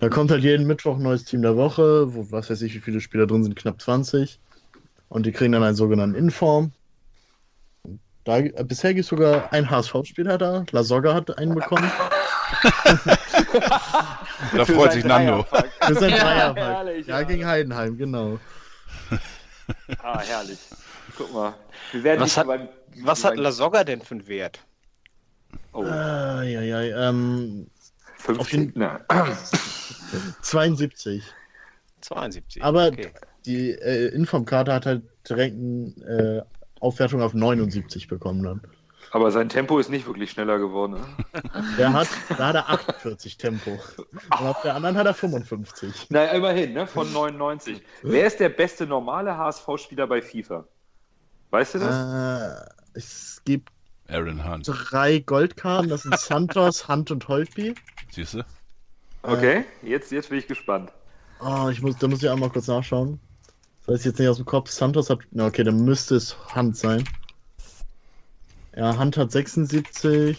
da 0.00 0.08
kommt 0.08 0.30
halt 0.30 0.42
jeden 0.42 0.66
Mittwoch 0.66 0.96
ein 0.96 1.02
neues 1.02 1.24
Team 1.24 1.42
der 1.42 1.56
Woche, 1.56 2.14
wo 2.14 2.30
was 2.30 2.48
weiß 2.50 2.62
ich, 2.62 2.74
wie 2.74 2.80
viele 2.80 3.00
Spieler 3.00 3.26
drin 3.26 3.42
sind, 3.42 3.56
knapp 3.56 3.80
20. 3.80 4.38
Und 5.08 5.26
die 5.26 5.32
kriegen 5.32 5.52
dann 5.52 5.62
einen 5.62 5.76
sogenannten 5.76 6.14
Inform. 6.14 6.72
Da, 8.24 8.38
äh, 8.38 8.64
bisher 8.64 8.92
gibt 8.94 9.04
es 9.04 9.08
sogar 9.08 9.52
einen 9.52 9.70
HSV-Spieler 9.70 10.38
da. 10.38 10.64
La 10.70 10.82
Soga 10.82 11.14
hat 11.14 11.36
einen 11.38 11.54
bekommen. 11.54 11.90
Da 14.56 14.64
freut 14.64 14.92
sich 14.92 15.04
Nando. 15.04 15.44
Das 15.80 15.90
ist 15.90 16.02
ein 16.02 16.10
Ja, 16.10 16.16
Dreierpack. 16.18 16.56
herrlich, 16.64 17.06
Ja, 17.06 17.20
ja. 17.20 17.26
gegen 17.26 17.46
Heidenheim, 17.46 17.96
genau. 17.96 18.38
Ah, 20.02 20.20
herrlich. 20.20 20.58
Guck 21.16 21.32
mal. 21.32 21.54
Wir 21.92 22.02
werden 22.04 22.20
Was 22.20 22.36
hat- 22.36 22.46
beim, 22.46 22.68
Was 23.02 23.24
hat 23.24 23.34
beim- 23.34 23.42
La 23.42 23.52
Soga 23.52 23.84
denn 23.84 24.00
für 24.02 24.14
einen 24.16 24.26
Wert? 24.28 24.60
Oh, 25.72 25.82
Ah, 25.84 26.42
ja, 26.42 26.60
ja, 26.62 27.08
ähm, 27.08 27.68
50, 28.16 28.72
na. 28.74 29.00
72. 30.42 31.22
72. 32.00 32.62
Aber 32.62 32.88
okay. 32.88 33.10
die 33.46 33.70
äh, 33.72 34.08
Inform-Karte 34.08 34.72
hat 34.72 34.86
halt 34.86 35.02
direkt 35.28 35.56
eine 35.56 36.44
äh, 36.44 36.80
Aufwertung 36.80 37.22
auf 37.22 37.34
79 37.34 38.08
bekommen 38.08 38.42
dann. 38.42 38.60
Aber 39.10 39.30
sein 39.30 39.48
Tempo 39.48 39.78
ist 39.78 39.88
nicht 39.88 40.06
wirklich 40.06 40.30
schneller 40.30 40.58
geworden. 40.58 40.94
Ne? 40.94 41.42
Der 41.78 41.92
hat, 41.92 42.08
da 42.36 42.48
hat 42.48 42.54
er 42.54 42.68
48 42.68 43.36
Tempo. 43.38 43.78
Und 44.00 44.46
auf 44.46 44.60
der 44.62 44.74
anderen 44.74 44.96
hat 44.96 45.06
er 45.06 45.14
55. 45.14 46.06
Na, 46.10 46.24
immerhin, 46.26 46.74
ne? 46.74 46.86
von 46.86 47.10
99. 47.12 47.82
Wer 48.02 48.26
ist 48.26 48.40
der 48.40 48.50
beste 48.50 48.86
normale 48.86 49.36
HSV-Spieler 49.36 50.06
bei 50.06 50.20
FIFA? 50.20 50.64
Weißt 51.50 51.74
du 51.74 51.78
das? 51.78 52.62
Äh, 52.64 52.68
es 52.94 53.40
gibt 53.44 53.70
Aaron 54.08 54.44
Hunt. 54.44 54.68
drei 54.68 55.18
Goldkarten, 55.20 55.88
das 55.88 56.02
sind 56.02 56.18
Santos, 56.18 56.88
Hunt 56.88 57.10
und 57.10 57.26
Holtby. 57.28 57.74
Siehst 58.10 58.34
du? 58.34 58.44
Okay, 59.22 59.64
jetzt, 59.82 60.10
jetzt 60.12 60.30
bin 60.30 60.38
ich 60.38 60.46
gespannt. 60.46 60.92
Oh, 61.40 61.68
ich 61.70 61.82
muss, 61.82 61.96
da 61.98 62.08
muss 62.08 62.22
ich 62.22 62.30
einmal 62.30 62.50
kurz 62.50 62.66
nachschauen. 62.68 63.20
Das 63.80 63.88
weiß 63.94 64.00
ich 64.00 64.06
jetzt 64.06 64.18
nicht 64.18 64.28
aus 64.28 64.36
dem 64.36 64.46
Kopf. 64.46 64.70
Santos 64.70 65.10
hat. 65.10 65.20
Na, 65.30 65.46
okay, 65.46 65.64
dann 65.64 65.84
müsste 65.84 66.16
es 66.16 66.36
Hunt 66.54 66.76
sein. 66.76 67.04
Ja, 68.78 68.96
Hunt 68.96 69.16
hat 69.16 69.32
76. 69.32 70.38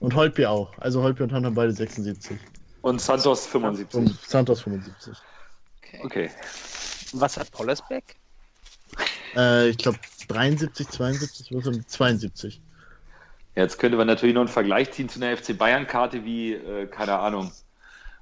Und 0.00 0.14
Holtby 0.14 0.44
auch. 0.44 0.76
Also 0.76 1.02
Holtby 1.02 1.22
und 1.22 1.32
Hunt 1.32 1.46
haben 1.46 1.54
beide 1.54 1.72
76. 1.72 2.38
Und 2.82 3.00
Santos 3.00 3.46
75. 3.46 3.98
Und 3.98 4.20
Santos 4.20 4.60
75. 4.60 5.16
Okay. 6.04 6.30
Was 7.14 7.38
hat 7.38 7.50
Pollersbeck? 7.50 8.16
Äh, 9.34 9.70
ich 9.70 9.78
glaube 9.78 9.98
73, 10.28 10.86
72, 10.86 11.48
was 11.52 11.64
sind 11.64 11.88
72. 11.88 12.60
Jetzt 13.56 13.78
könnte 13.78 13.96
man 13.96 14.06
natürlich 14.06 14.34
noch 14.34 14.42
einen 14.42 14.48
Vergleich 14.48 14.90
ziehen 14.92 15.08
zu 15.08 15.18
einer 15.18 15.34
FC 15.34 15.56
Bayern-Karte 15.56 16.26
wie, 16.26 16.52
äh, 16.52 16.86
keine 16.88 17.18
Ahnung. 17.18 17.50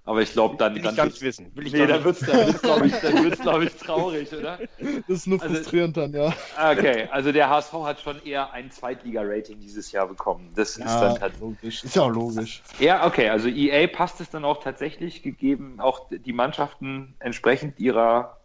Aber 0.06 0.22
ich 0.22 0.32
glaube, 0.32 0.56
dann. 0.56 0.74
Will 0.76 0.82
dann 0.82 0.94
ich 0.94 1.02
wird's- 1.02 1.20
wissen. 1.20 1.50
Will 1.54 1.66
ich 1.66 1.72
Nee, 1.72 1.86
dann 1.86 2.02
wird 2.04 2.20
es, 2.22 2.26
glaube 2.62 2.86
ich, 2.86 2.92
dann 2.94 3.24
wird's, 3.24 3.40
glaub 3.40 3.60
ich, 3.62 3.74
traurig, 3.74 4.32
oder? 4.32 4.58
Das 4.78 5.18
ist 5.18 5.26
nur 5.26 5.42
Also- 5.42 5.54
frustrierend 5.54 5.96
dann, 5.96 6.12
ja. 6.12 6.32
Okay, 6.70 7.08
also 7.10 7.32
der 7.32 7.50
HSV 7.50 7.72
hat 7.84 8.00
schon 8.00 8.24
eher 8.24 8.52
ein 8.52 8.70
Zweitliga-Rating 8.70 9.58
dieses 9.58 9.90
Jahr 9.92 10.06
bekommen. 10.06 10.52
Das 10.54 10.76
ist 10.76 10.86
dann 10.86 11.20
halt. 11.20 11.38
logisch. 11.40 11.82
Ist 11.84 11.96
ja 11.96 12.02
auch 12.02 12.10
logisch. 12.10 12.62
Ja, 12.78 13.04
okay, 13.06 13.28
also 13.28 13.48
EA 13.48 13.88
passt 13.88 14.20
es 14.20 14.30
dann 14.30 14.44
auch 14.44 14.62
tatsächlich, 14.62 15.22
gegeben 15.24 15.80
auch 15.80 16.08
die 16.10 16.32
Mannschaften 16.32 17.16
entsprechend 17.18 17.80
ihrer 17.80 18.38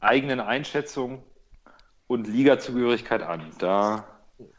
eigenen 0.00 0.38
Einschätzung 0.40 1.22
und 2.06 2.28
Ligazugehörigkeit 2.28 3.22
an. 3.22 3.42
Da 3.58 4.04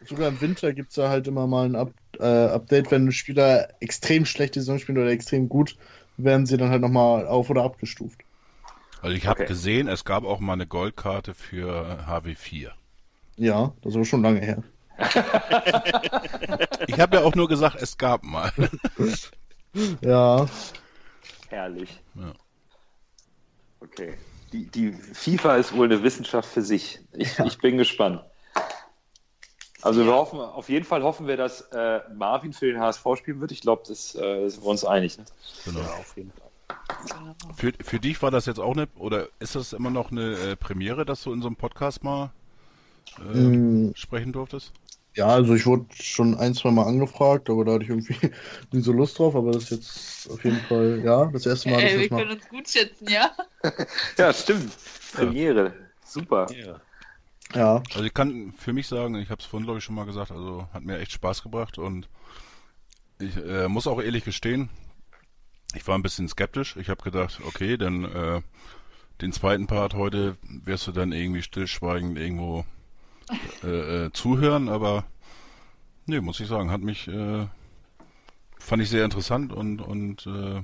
Sogar 0.06 0.30
im 0.30 0.40
Winter 0.42 0.74
gibt 0.74 0.90
es 0.90 0.96
da 0.96 1.10
halt 1.10 1.28
immer 1.28 1.48
mal 1.48 1.66
ein 1.66 1.76
Up 1.76 1.92
äh, 2.20 2.24
Update, 2.26 2.92
wenn 2.92 3.08
ein 3.08 3.12
Spieler 3.12 3.70
extrem 3.80 4.26
schlechte 4.26 4.60
Saison 4.62 4.78
spielt 4.80 4.98
oder 4.98 5.10
extrem 5.10 5.50
gut, 5.50 5.76
werden 6.18 6.46
sie 6.46 6.58
dann 6.58 6.70
halt 6.70 6.82
nochmal 6.82 7.28
auf- 7.28 7.50
oder 7.50 7.64
abgestuft. 7.64 8.22
Also 9.02 9.16
ich 9.16 9.28
habe 9.28 9.42
Okay. 9.42 9.48
gesehen, 9.48 9.88
es 9.88 10.06
gab 10.06 10.24
auch 10.24 10.40
mal 10.40 10.54
eine 10.54 10.68
Goldkarte 10.68 11.34
für 11.34 12.06
HW4. 12.08 12.72
Ja, 13.38 13.74
das 13.82 13.96
war 13.96 14.06
schon 14.06 14.22
lange 14.24 14.40
her. 14.42 14.64
Ich 16.88 17.00
habe 17.00 17.18
ja 17.18 17.24
auch 17.24 17.34
nur 17.36 17.48
gesagt, 17.48 17.82
es 17.82 17.98
gab 17.98 18.24
mal. 18.24 18.52
Ja, 20.02 20.48
Herrlich. 21.50 22.00
Ja. 22.16 22.34
Okay. 23.80 24.14
Die, 24.52 24.70
die 24.70 24.92
FIFA 24.92 25.56
ist 25.58 25.76
wohl 25.76 25.86
eine 25.86 26.04
Wissenschaft 26.04 26.48
für 26.50 26.62
sich. 26.62 27.00
Ich, 27.14 27.40
ich 27.40 27.58
bin 27.58 27.78
gespannt. 27.78 28.22
Also 29.84 30.06
wir 30.06 30.14
hoffen, 30.14 30.40
auf 30.40 30.70
jeden 30.70 30.86
Fall 30.86 31.04
hoffen 31.04 31.28
wir, 31.28 31.36
dass 31.36 31.62
äh, 31.72 32.00
Marvin 32.16 32.54
für 32.54 32.68
den 32.68 32.80
HSV 32.80 33.06
spielen 33.18 33.42
wird. 33.42 33.52
Ich 33.52 33.62
glaube, 33.62 33.84
das 33.88 34.16
äh, 34.16 34.48
sind 34.48 34.64
wir 34.64 34.70
uns 34.70 34.86
einig. 34.86 35.18
Ne? 35.18 35.26
Genau. 35.66 35.82
auf 35.82 36.16
jeden 36.16 36.32
Fall. 36.32 36.50
Für, 37.58 37.74
für 37.84 38.00
dich 38.00 38.22
war 38.22 38.32
das 38.32 38.46
jetzt 38.46 38.60
auch 38.60 38.74
eine, 38.74 38.88
oder 38.96 39.28
ist 39.40 39.56
das 39.56 39.74
immer 39.74 39.90
noch 39.90 40.12
eine 40.12 40.38
äh, 40.38 40.56
Premiere, 40.56 41.06
dass 41.06 41.24
du 41.24 41.34
in 41.34 41.42
so 41.42 41.48
einem 41.48 41.58
Podcast 41.58 42.04
mal 42.04 42.32
äh, 43.20 43.38
Mm. 43.38 43.94
sprechen 43.96 44.32
durftest? 44.32 44.72
ja, 45.16 45.28
also 45.28 45.54
ich 45.54 45.66
wurde 45.68 45.86
schon 45.94 46.36
ein, 46.36 46.56
zwei 46.56 46.72
Mal 46.72 46.88
angefragt, 46.88 47.50
aber 47.50 47.66
da 47.66 47.74
hatte 47.74 47.84
ich 47.84 47.90
irgendwie 47.90 48.16
nie 48.72 48.82
so 48.82 48.92
Lust 48.92 49.20
drauf, 49.20 49.36
aber 49.36 49.52
das 49.52 49.64
ist 49.66 49.70
jetzt 49.72 50.32
auf 50.32 50.44
jeden 50.44 50.60
Fall, 50.62 51.02
ja, 51.04 51.26
das 51.26 51.46
erste 51.46 51.70
Mal, 51.70 51.82
dass 51.82 51.92
Ey, 51.92 52.00
wir 52.00 52.10
können 52.10 52.28
mal. 52.30 52.36
uns 52.36 52.50
gut 52.50 52.68
schätzen, 52.68 53.08
ja? 53.10 53.32
Ja, 54.18 54.34
stimmt. 54.34 54.72
Premiere. 55.14 55.74
Super. 56.04 56.48
Ja. 56.52 56.82
Ja, 57.54 57.84
Also 57.94 58.04
ich 58.04 58.14
kann 58.14 58.54
für 58.58 58.74
mich 58.74 58.88
sagen, 58.88 59.16
ich 59.16 59.30
habe 59.30 59.40
es 59.40 59.46
vorhin 59.46 59.66
glaube 59.66 59.80
ich 59.80 59.86
schon 59.86 59.96
mal 59.96 60.06
gesagt, 60.06 60.32
also 60.32 60.68
hat 60.74 60.84
mir 60.84 61.00
echt 61.00 61.12
Spaß 61.12 61.44
gebracht 61.44 61.78
und 61.78 62.10
ich 63.20 63.38
äh, 63.38 63.68
muss 63.68 63.88
auch 63.88 64.02
ehrlich 64.02 64.24
gestehen, 64.24 64.70
ich 65.76 65.88
war 65.88 65.96
ein 65.96 66.04
bisschen 66.04 66.28
skeptisch. 66.28 66.76
Ich 66.78 66.90
habe 66.90 67.04
gedacht, 67.04 67.40
okay, 67.46 67.78
dann 67.78 68.06
äh, 68.06 68.42
den 69.22 69.32
zweiten 69.32 69.68
Part 69.68 69.94
heute 69.94 70.38
wirst 70.44 70.88
du 70.88 70.92
dann 70.92 71.12
irgendwie 71.12 71.42
stillschweigend 71.42 72.18
irgendwo 72.18 72.66
äh, 73.64 74.06
äh, 74.06 74.12
zuhören, 74.12 74.70
aber 74.70 75.06
nee, 76.06 76.20
muss 76.20 76.40
ich 76.40 76.48
sagen, 76.48 76.72
hat 76.72 76.82
mich 76.82 77.08
äh, 77.08 77.48
fand 78.60 78.82
ich 78.82 78.90
sehr 78.90 79.06
interessant 79.06 79.54
und 79.54 79.82
und 79.82 80.26
äh, 80.28 80.62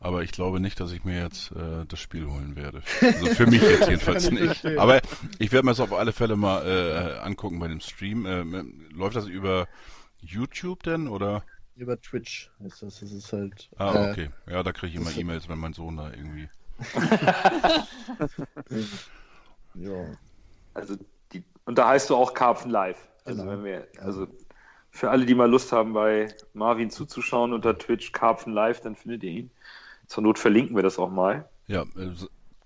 aber 0.00 0.22
ich 0.22 0.32
glaube 0.32 0.60
nicht, 0.60 0.80
dass 0.80 0.92
ich 0.92 1.04
mir 1.04 1.22
jetzt 1.22 1.52
äh, 1.52 1.84
das 1.86 2.00
Spiel 2.00 2.26
holen 2.26 2.56
werde. 2.56 2.82
Also 3.00 3.26
für 3.26 3.46
mich 3.46 3.62
jetzt 3.62 3.80
jedenfalls 3.88 4.30
nicht. 4.30 4.64
Aber 4.78 5.00
ich 5.38 5.52
werde 5.52 5.66
mir 5.66 5.72
das 5.72 5.80
auf 5.80 5.92
alle 5.92 6.12
Fälle 6.12 6.36
mal 6.36 6.66
äh, 6.66 7.18
angucken 7.20 7.58
bei 7.60 7.68
dem 7.68 7.80
Stream. 7.80 8.26
Ähm, 8.26 8.88
läuft 8.92 9.16
das 9.16 9.26
über 9.26 9.68
YouTube 10.20 10.82
denn 10.82 11.06
oder? 11.06 11.44
über 11.76 11.98
Twitch 11.98 12.50
ist 12.64 12.82
das. 12.82 13.00
Das 13.00 13.10
ist 13.10 13.32
halt. 13.32 13.70
Ah, 13.78 13.94
äh, 13.94 14.10
okay. 14.10 14.30
Ja, 14.46 14.62
da 14.62 14.72
kriege 14.72 14.92
ich 14.92 15.00
immer 15.00 15.16
E-Mails, 15.16 15.48
wenn 15.48 15.58
mein 15.58 15.72
Sohn 15.72 15.96
da 15.96 16.10
irgendwie. 16.10 16.48
Ja. 19.74 20.04
Also 20.74 20.96
die, 21.32 21.44
und 21.64 21.78
da 21.78 21.88
heißt 21.88 22.10
du 22.10 22.16
auch 22.16 22.34
Karpfen 22.34 22.70
Live. 22.70 23.08
Also 23.24 23.42
Genau. 23.42 23.52
wenn 23.52 23.64
wir, 23.64 23.88
also 24.00 24.26
für 24.90 25.10
alle, 25.10 25.26
die 25.26 25.34
mal 25.34 25.48
Lust 25.48 25.72
haben, 25.72 25.92
bei 25.92 26.34
Marvin 26.52 26.90
zuzuschauen 26.90 27.52
unter 27.52 27.78
Twitch 27.78 28.12
Karpfen 28.12 28.52
Live, 28.52 28.80
dann 28.80 28.96
findet 28.96 29.22
ihr 29.22 29.30
ihn. 29.30 29.50
Zur 30.10 30.24
Not 30.24 30.40
verlinken 30.40 30.74
wir 30.74 30.82
das 30.82 30.98
auch 30.98 31.08
mal. 31.08 31.48
Ja, 31.68 31.82
äh, 31.82 32.10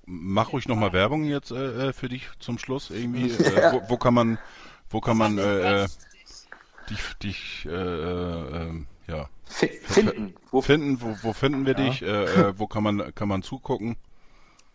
mach 0.06 0.54
ruhig 0.54 0.66
nochmal 0.66 0.94
Werbung 0.94 1.24
jetzt 1.24 1.50
äh, 1.50 1.88
äh, 1.88 1.92
für 1.92 2.08
dich 2.08 2.26
zum 2.38 2.56
Schluss 2.58 2.88
irgendwie. 2.88 3.30
Äh, 3.32 3.70
wo, 3.70 3.82
wo 3.90 3.96
kann 3.98 4.14
man, 4.14 4.38
wo 4.88 5.02
kann 5.02 5.18
man 5.18 5.36
äh, 5.36 5.82
äh, 5.82 5.88
dich, 6.88 7.14
dich 7.22 7.66
äh, 7.66 7.70
äh, 7.70 8.62
ähm, 8.62 8.86
ja, 9.06 9.28
Fi- 9.44 9.78
Finden. 9.82 10.34
Wo 10.50 10.62
finden? 10.62 11.02
Wo, 11.02 11.18
wo 11.20 11.34
finden 11.34 11.66
wir 11.66 11.76
Ja. 11.76 11.84
dich? 11.84 12.00
Äh, 12.00 12.06
äh, 12.24 12.58
wo 12.58 12.66
kann 12.66 12.82
man, 12.82 13.14
kann 13.14 13.28
man 13.28 13.42
zugucken? 13.42 13.96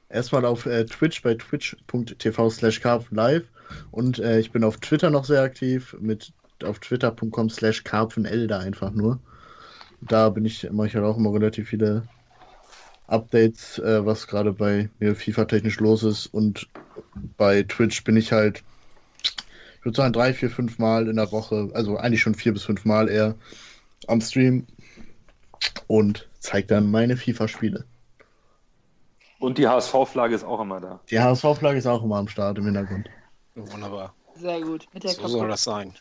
Erstmal 0.09 0.45
auf 0.45 0.67
äh, 0.67 0.85
Twitch 0.85 1.23
bei 1.23 1.33
twitch.tv 1.33 2.49
slash 2.51 2.81
live 3.09 3.45
und 3.89 4.19
äh, 4.19 4.39
ich 4.39 4.51
bin 4.51 4.63
auf 4.63 4.77
Twitter 4.77 5.09
noch 5.09 5.25
sehr 5.25 5.41
aktiv 5.41 5.95
mit 5.99 6.33
auf 6.63 6.77
twitter.com 6.77 7.49
slash 7.49 7.83
karpfenelder 7.83 8.59
einfach 8.59 8.91
nur. 8.91 9.17
Da 10.01 10.29
bin 10.29 10.45
ich, 10.45 10.69
mache 10.71 10.85
ich 10.87 10.95
halt 10.95 11.05
auch 11.05 11.17
immer 11.17 11.33
relativ 11.33 11.69
viele 11.69 12.03
Updates, 13.11 13.79
äh, 13.79 14.05
was 14.05 14.27
gerade 14.27 14.53
bei 14.53 14.89
mir 14.99 15.15
FIFA-technisch 15.15 15.79
los 15.79 16.03
ist 16.03 16.27
und 16.27 16.69
bei 17.37 17.63
Twitch 17.63 18.03
bin 18.03 18.17
ich 18.17 18.31
halt, 18.31 18.63
ich 19.79 19.85
würde 19.85 19.95
sagen, 19.95 20.13
drei, 20.13 20.33
vier, 20.33 20.49
fünf 20.49 20.77
Mal 20.77 21.07
in 21.07 21.15
der 21.15 21.31
Woche, 21.31 21.69
also 21.73 21.97
eigentlich 21.97 22.21
schon 22.21 22.35
vier 22.35 22.53
bis 22.53 22.63
fünf 22.63 22.85
Mal 22.85 23.09
eher 23.09 23.35
am 24.07 24.21
Stream 24.21 24.67
und 25.87 26.29
zeige 26.39 26.67
dann 26.67 26.91
meine 26.91 27.17
FIFA-Spiele. 27.17 27.85
Und 29.39 29.57
die 29.57 29.67
HSV-Flagge 29.67 30.35
ist 30.35 30.43
auch 30.43 30.59
immer 30.59 30.81
da. 30.81 30.99
Die 31.09 31.19
HSV-Flagge 31.19 31.79
ist 31.79 31.87
auch 31.87 32.03
immer 32.03 32.17
am 32.17 32.27
Start 32.27 32.57
im 32.57 32.65
Hintergrund. 32.65 33.09
Wunderbar. 33.55 34.13
Sehr 34.35 34.61
gut. 34.61 34.87
Mit 34.93 35.03
der 35.03 35.11
So 35.11 35.27
soll 35.27 35.47
das 35.47 35.63
sein. 35.63 35.93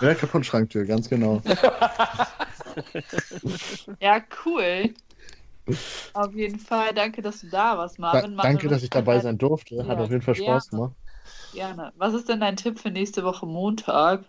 Ja, 0.00 0.14
Kaputtschranktür, 0.14 0.84
ganz 0.84 1.08
genau. 1.08 1.42
Ja, 4.00 4.22
cool. 4.44 4.94
Auf 6.14 6.34
jeden 6.34 6.58
Fall, 6.58 6.94
danke, 6.94 7.22
dass 7.22 7.40
du 7.40 7.48
da 7.48 7.78
warst, 7.78 7.98
Da, 7.98 8.02
Marvin. 8.02 8.34
Marvin, 8.34 8.52
danke, 8.52 8.66
was 8.66 8.72
dass 8.74 8.82
ich 8.84 8.90
dabei 8.90 9.20
sein 9.20 9.38
durfte. 9.38 9.86
Hat 9.86 9.98
Ja, 9.98 10.04
auf 10.04 10.10
jeden 10.10 10.22
Fall 10.22 10.34
Spaß 10.34 10.70
gerne. 10.70 10.82
gemacht. 10.82 10.96
Gerne. 11.52 11.92
Was 11.96 12.14
ist 12.14 12.28
denn 12.28 12.40
dein 12.40 12.56
Tipp 12.56 12.78
für 12.78 12.90
nächste 12.90 13.24
Woche 13.24 13.46
Montag? 13.46 14.24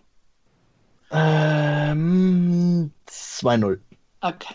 Ähm, 1.10 2.92
2-0. 3.06 3.80
Okay. 4.20 4.54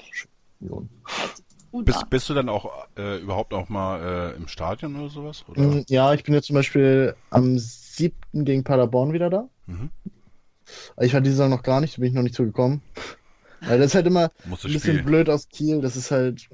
Bist, 1.83 2.09
bist 2.09 2.29
du 2.29 2.33
dann 2.33 2.49
auch 2.49 2.87
äh, 2.97 3.19
überhaupt 3.19 3.53
auch 3.53 3.69
mal 3.69 4.33
äh, 4.33 4.35
im 4.37 4.47
Stadion 4.47 4.95
oder 4.95 5.09
sowas? 5.09 5.43
Oder? 5.49 5.61
Mm, 5.61 5.85
Ja, 5.89 6.13
ich 6.13 6.23
bin 6.23 6.33
jetzt 6.33 6.47
zum 6.47 6.55
Beispiel 6.55 7.15
am 7.29 7.57
7. 7.57 8.45
gegen 8.45 8.63
Paderborn 8.63 9.13
wieder 9.13 9.29
da. 9.29 9.49
Mhm. 9.67 9.89
Ich 10.99 11.13
war 11.13 11.21
diese 11.21 11.35
Saison 11.35 11.49
noch 11.49 11.61
gar 11.63 11.81
nicht, 11.81 11.97
da 11.97 11.99
bin 11.99 12.09
ich 12.09 12.15
noch 12.15 12.23
nicht 12.23 12.35
zugekommen. 12.35 12.81
Weil 13.61 13.80
das 13.80 13.88
ist 13.88 13.95
halt 13.95 14.07
immer 14.07 14.32
ein 14.44 14.49
bisschen 14.49 14.80
spielen. 14.80 15.06
blöd 15.06 15.30
aus 15.30 15.48
Kiel. 15.49 15.82
Das 15.82 15.95
ist 15.95 16.11
halt 16.11 16.48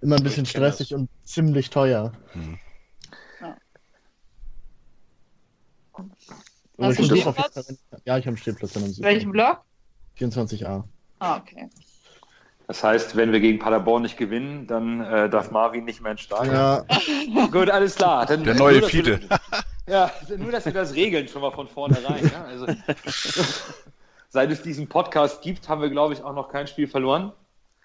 immer 0.00 0.16
ein 0.16 0.22
bisschen 0.22 0.46
stressig 0.46 0.94
und 0.94 1.08
ziemlich 1.24 1.70
teuer. 1.70 2.12
Mhm. 2.34 2.58
Aber 6.78 6.86
Hast 6.86 7.00
ich 7.00 7.08
du 7.08 7.14
jeden 7.16 7.32
Stehplatz? 7.32 7.82
Ja, 8.04 8.18
ich 8.18 8.24
habe 8.24 8.28
einen 8.28 8.36
Stehplatz 8.36 8.72
dann 8.72 8.84
am 8.84 8.92
7. 8.92 9.04
Welchen 9.04 9.32
Block? 9.32 9.64
24a. 10.16 10.84
Ah, 11.18 11.36
okay. 11.38 11.68
Das 12.68 12.84
heißt, 12.84 13.16
wenn 13.16 13.32
wir 13.32 13.40
gegen 13.40 13.58
Paderborn 13.58 14.02
nicht 14.02 14.16
gewinnen, 14.16 14.66
dann 14.66 15.00
äh, 15.00 15.28
darf 15.28 15.50
Marvin 15.50 15.84
nicht 15.86 16.00
mehr 16.02 16.12
ins 16.12 16.20
Stadion. 16.20 16.54
Ja, 16.54 16.84
Gut, 17.50 17.70
alles 17.70 17.96
klar. 17.96 18.26
Dann, 18.26 18.44
Der 18.44 18.54
neue 18.54 18.82
Fiete. 18.82 19.20
Ja, 19.88 20.12
nur, 20.36 20.52
dass 20.52 20.66
wir 20.66 20.72
das 20.74 20.94
regeln 20.94 21.28
schon 21.28 21.40
mal 21.40 21.50
von 21.50 21.66
vornherein. 21.66 22.22
Ja? 22.30 22.44
Also, 22.44 22.66
seit 24.28 24.50
es 24.50 24.62
diesen 24.62 24.88
Podcast 24.88 25.42
gibt, 25.42 25.68
haben 25.68 25.80
wir, 25.82 25.90
glaube 25.90 26.14
ich, 26.14 26.22
auch 26.22 26.34
noch 26.34 26.48
kein 26.48 26.66
Spiel 26.66 26.86
verloren. 26.86 27.32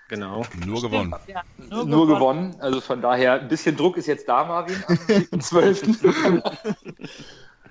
Genau. 0.10 0.44
Nur 0.66 0.82
gewonnen. 0.82 1.16
Ja, 1.28 1.44
Nur, 1.70 1.86
nur, 1.86 2.08
gewonnen. 2.08 2.56
Also 2.60 2.82
von 2.82 3.02
daher, 3.02 3.42
ein 3.42 3.48
bisschen 3.48 3.76
Druck 3.76 3.98
ist 3.98 4.06
jetzt 4.06 4.28
da, 4.28 4.44
Marvin, 4.44 4.84
am 4.88 4.96
7.12. 4.96 6.42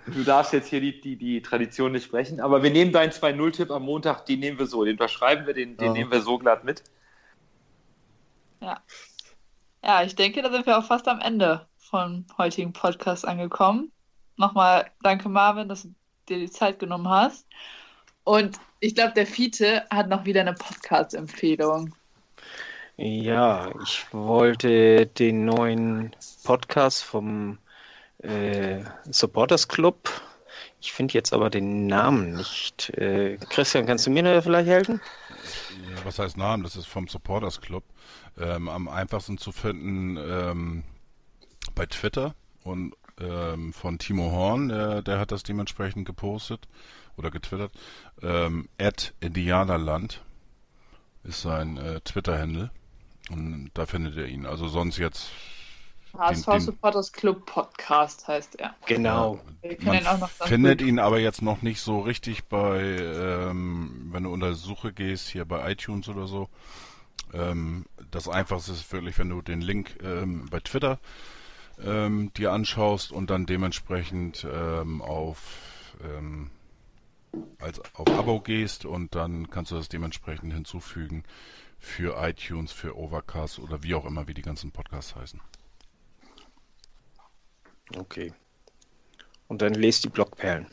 Du 0.06 0.24
darfst 0.24 0.52
jetzt 0.52 0.68
hier 0.68 0.80
die, 0.80 1.00
die, 1.00 1.16
die 1.16 1.42
Tradition 1.42 1.92
nicht 1.92 2.10
brechen. 2.10 2.40
Aber 2.40 2.64
wir 2.64 2.70
nehmen 2.70 2.90
deinen 2.90 3.12
2-0-Tipp 3.12 3.70
am 3.70 3.84
Montag, 3.84 4.26
den 4.26 4.40
nehmen 4.40 4.58
wir 4.58 4.66
so. 4.66 4.84
Den 4.84 4.94
unterschreiben 4.94 5.46
wir, 5.46 5.54
den, 5.54 5.76
den 5.76 5.86
Ja. 5.86 5.92
nehmen 5.92 6.10
wir 6.10 6.22
so 6.22 6.38
glatt 6.38 6.64
mit. 6.64 6.82
Ja, 8.60 10.02
ich 10.02 10.16
denke, 10.16 10.42
da 10.42 10.50
sind 10.50 10.66
wir 10.66 10.78
auch 10.78 10.84
fast 10.84 11.06
am 11.06 11.20
Ende 11.20 11.66
vom 11.78 12.26
heutigen 12.38 12.72
Podcast 12.72 13.26
angekommen. 13.26 13.92
Nochmal 14.36 14.90
danke, 15.02 15.28
Marvin, 15.28 15.68
dass 15.68 15.82
du 15.82 15.94
dir 16.28 16.38
die 16.38 16.50
Zeit 16.50 16.78
genommen 16.78 17.08
hast. 17.08 17.46
Und 18.24 18.58
ich 18.80 18.94
glaube, 18.94 19.12
der 19.14 19.26
Fiete 19.26 19.84
hat 19.90 20.08
noch 20.08 20.24
wieder 20.24 20.42
eine 20.42 20.54
Podcast-Empfehlung. 20.54 21.94
Ja, 22.96 23.72
ich 23.82 24.04
wollte 24.12 25.06
den 25.06 25.44
neuen 25.44 26.14
Podcast 26.44 27.02
vom 27.02 27.58
äh, 28.18 28.84
Supporters 29.10 29.66
Club. 29.66 30.08
Ich 30.80 30.92
finde 30.92 31.14
jetzt 31.14 31.32
aber 31.32 31.48
den 31.50 31.86
Namen 31.86 32.34
nicht. 32.34 32.90
Äh, 32.90 33.38
Christian, 33.50 33.86
kannst 33.86 34.06
du 34.06 34.10
mir 34.10 34.22
da 34.22 34.40
vielleicht 34.40 34.68
helfen? 34.68 35.00
Ja, 35.90 36.04
was 36.04 36.18
heißt 36.18 36.36
Namen? 36.36 36.62
Das 36.62 36.76
ist 36.76 36.86
vom 36.86 37.08
Supporters 37.08 37.60
Club. 37.60 37.84
Ähm, 38.38 38.68
am 38.68 38.88
einfachsten 38.88 39.38
zu 39.38 39.52
finden 39.52 40.16
ähm, 40.16 40.84
bei 41.74 41.86
Twitter 41.86 42.34
und 42.62 42.94
ähm, 43.20 43.72
von 43.72 43.98
Timo 43.98 44.30
Horn, 44.30 44.68
der, 44.68 45.02
der 45.02 45.18
hat 45.18 45.32
das 45.32 45.42
dementsprechend 45.42 46.06
gepostet 46.06 46.68
oder 47.16 47.30
getwittert. 47.30 47.72
Ähm, 48.22 48.68
at 48.78 49.14
Indianerland 49.20 50.22
ist 51.24 51.42
sein 51.42 51.76
äh, 51.76 52.00
Twitter-Handle 52.00 52.70
und 53.30 53.70
da 53.74 53.86
findet 53.86 54.16
ihr 54.16 54.26
ihn. 54.26 54.46
Also 54.46 54.68
sonst 54.68 54.98
jetzt 54.98 55.30
HSV 56.16 56.44
den- 56.46 56.60
Supporters 56.60 57.12
Club 57.12 57.46
Podcast 57.46 58.28
heißt 58.28 58.56
er. 58.60 58.74
Genau. 58.86 59.40
Wir 59.62 59.76
können 59.76 59.86
Man 59.86 59.96
ihn 59.98 60.06
auch 60.06 60.18
noch 60.18 60.38
ganz 60.38 60.48
findet 60.50 60.80
gut- 60.80 60.88
ihn 60.88 60.98
aber 60.98 61.18
jetzt 61.20 61.40
noch 61.42 61.62
nicht 61.62 61.80
so 61.80 62.00
richtig 62.00 62.44
bei, 62.44 62.80
ähm, 62.82 64.08
wenn 64.12 64.24
du 64.24 64.32
unter 64.32 64.54
Suche 64.54 64.92
gehst, 64.92 65.28
hier 65.28 65.44
bei 65.46 65.70
iTunes 65.72 66.08
oder 66.08 66.26
so. 66.26 66.48
Ähm, 67.32 67.86
das 68.10 68.28
Einfachste 68.28 68.72
ist 68.72 68.92
wirklich, 68.92 69.18
wenn 69.18 69.30
du 69.30 69.40
den 69.40 69.62
Link 69.62 69.96
ähm, 70.02 70.46
bei 70.50 70.60
Twitter 70.60 70.98
ähm, 71.82 72.30
dir 72.34 72.52
anschaust 72.52 73.10
und 73.10 73.30
dann 73.30 73.46
dementsprechend 73.46 74.46
ähm, 74.52 75.00
auf, 75.00 75.38
ähm, 76.04 76.50
als, 77.58 77.80
auf 77.94 78.08
Abo 78.08 78.40
gehst 78.40 78.84
und 78.84 79.14
dann 79.14 79.50
kannst 79.50 79.70
du 79.70 79.76
das 79.76 79.88
dementsprechend 79.88 80.52
hinzufügen 80.52 81.24
für 81.78 82.16
iTunes, 82.22 82.72
für 82.72 82.96
Overcast 82.96 83.58
oder 83.58 83.82
wie 83.82 83.94
auch 83.94 84.04
immer, 84.04 84.28
wie 84.28 84.34
die 84.34 84.42
ganzen 84.42 84.70
Podcasts 84.70 85.16
heißen. 85.16 85.40
Okay. 87.96 88.32
Und 89.48 89.62
dann 89.62 89.74
lest 89.74 90.04
die 90.04 90.08
Blockperlen. 90.08 90.66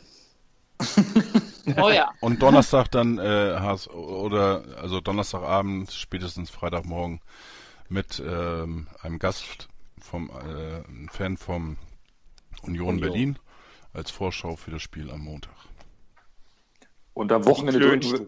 Oh 1.77 1.89
ja. 1.89 2.09
Und 2.19 2.41
Donnerstag 2.41 2.89
dann 2.89 3.19
äh, 3.19 3.77
oder 3.93 4.63
also 4.77 5.01
Donnerstagabend, 5.01 5.91
spätestens 5.91 6.49
Freitagmorgen 6.49 7.21
mit 7.89 8.19
ähm, 8.25 8.87
einem 9.01 9.19
Gast 9.19 9.67
vom 9.99 10.29
äh, 10.29 10.83
einem 10.87 11.09
Fan 11.09 11.37
vom 11.37 11.77
Union, 12.63 12.87
Union. 12.87 12.99
Berlin 12.99 13.39
als 13.93 14.11
Vorschau 14.11 14.55
für 14.55 14.71
das 14.71 14.81
Spiel 14.81 15.11
am 15.11 15.21
Montag. 15.21 15.53
Und 17.19 17.33
am 17.33 17.43
Wochenende 17.43 17.81
drücken 17.81 18.13
wir. 18.13 18.27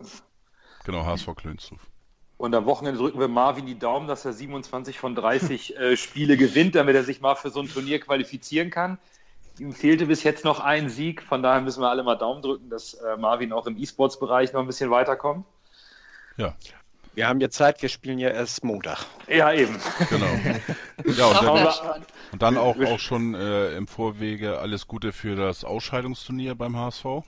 Genau, 0.84 1.06
HSV 1.06 1.34
Klönstuf. 1.38 1.80
und 2.36 2.54
am 2.54 2.66
Wochenende 2.66 3.00
drücken 3.00 3.22
wir 3.22 3.30
Marvin 3.30 3.66
die 3.66 3.80
Daumen, 3.80 4.10
dass 4.10 4.26
er 4.26 4.34
27 4.34 5.00
von 5.00 5.16
30 5.16 5.78
äh, 5.78 5.96
Spiele 5.96 6.36
gewinnt, 6.36 6.76
damit 6.76 6.98
er 6.98 7.06
sich 7.06 7.22
mal 7.22 7.36
für 7.36 7.52
so 7.52 7.62
ein 7.62 7.70
Turnier 7.70 8.02
qualifizieren 8.02 8.70
kann. 8.70 8.98
Ihm 9.60 9.72
fehlte 9.72 10.08
bis 10.08 10.24
jetzt 10.24 10.44
noch 10.44 10.60
ein 10.60 10.90
Sieg, 10.90 11.22
von 11.24 11.42
daher 11.42 11.62
müssen 11.62 11.82
wir 11.82 11.90
alle 11.90 12.04
mal 12.04 12.16
Daumen 12.18 12.42
drücken, 12.42 12.70
dass 12.70 12.96
äh, 12.96 13.16
Marvin 13.16 13.54
auch 13.54 13.66
im 13.66 13.78
E-Sports-Bereich 13.78 14.52
noch 14.52 14.60
ein 14.60 14.68
bisschen 14.68 14.92
weiterkommt. 14.92 15.46
Ja, 16.36 16.54
Wir 17.16 17.30
haben 17.30 17.40
ja 17.40 17.50
Zeit, 17.50 17.82
wir 17.82 17.88
spielen 17.88 18.20
ja 18.20 18.28
erst 18.28 18.62
Montag. 18.66 19.06
Ja, 19.30 19.54
eben. 19.54 19.80
genau. 20.10 20.28
Ja, 21.16 21.28
und 21.28 21.46
dann, 21.46 22.04
und 22.34 22.42
dann 22.42 22.58
auch, 22.58 22.78
auch 22.78 23.00
schon 23.00 23.36
äh, 23.36 23.74
im 23.78 23.88
Vorwege 23.88 24.60
alles 24.60 24.86
Gute 24.86 25.14
für 25.14 25.38
das 25.38 25.64
Ausscheidungsturnier 25.64 26.56
beim 26.56 26.76
HSV. 26.76 27.24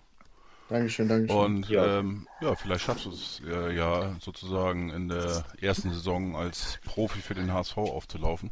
Dankeschön, 0.74 1.08
Dankeschön. 1.08 1.38
Und 1.38 1.70
Ja. 1.70 2.00
ähm, 2.00 2.28
ja, 2.42 2.56
vielleicht 2.56 2.84
schaffst 2.84 3.06
du 3.06 3.12
es 3.12 3.42
äh, 3.46 3.76
ja 3.76 4.16
sozusagen 4.20 4.90
in 4.90 5.08
der 5.08 5.44
ersten 5.62 5.92
Saison 5.92 6.36
als 6.36 6.80
Profi 6.84 7.22
für 7.22 7.36
den 7.36 7.54
HSV 7.54 7.78
aufzulaufen. 7.78 8.50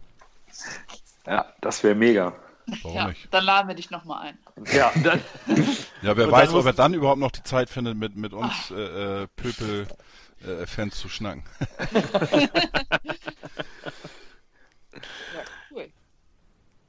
Ja, 1.25 1.51
das 1.61 1.83
wäre 1.83 1.95
mega. 1.95 2.35
Warum 2.83 2.97
Ja, 2.97 3.07
nicht? 3.07 3.27
dann 3.33 3.43
laden 3.43 3.69
wir 3.69 3.75
dich 3.75 3.89
nochmal 3.89 4.27
ein. 4.27 4.37
Ja, 4.71 4.91
dann, 5.03 5.19
Ja, 6.03 6.15
wer 6.15 6.27
Und 6.27 6.31
weiß, 6.31 6.49
dann 6.49 6.59
ob 6.59 6.65
er 6.67 6.73
dann 6.73 6.93
überhaupt 6.93 7.19
noch 7.19 7.31
die 7.31 7.43
Zeit 7.43 7.71
findet, 7.71 7.97
mit, 7.97 8.15
mit 8.15 8.33
uns 8.33 8.69
äh, 8.69 9.23
äh, 9.23 9.27
Pöpel-Fans 9.35 10.99
zu 10.99 11.09
schnacken. 11.09 11.43
Ja, 15.33 15.43
cool. 15.71 15.91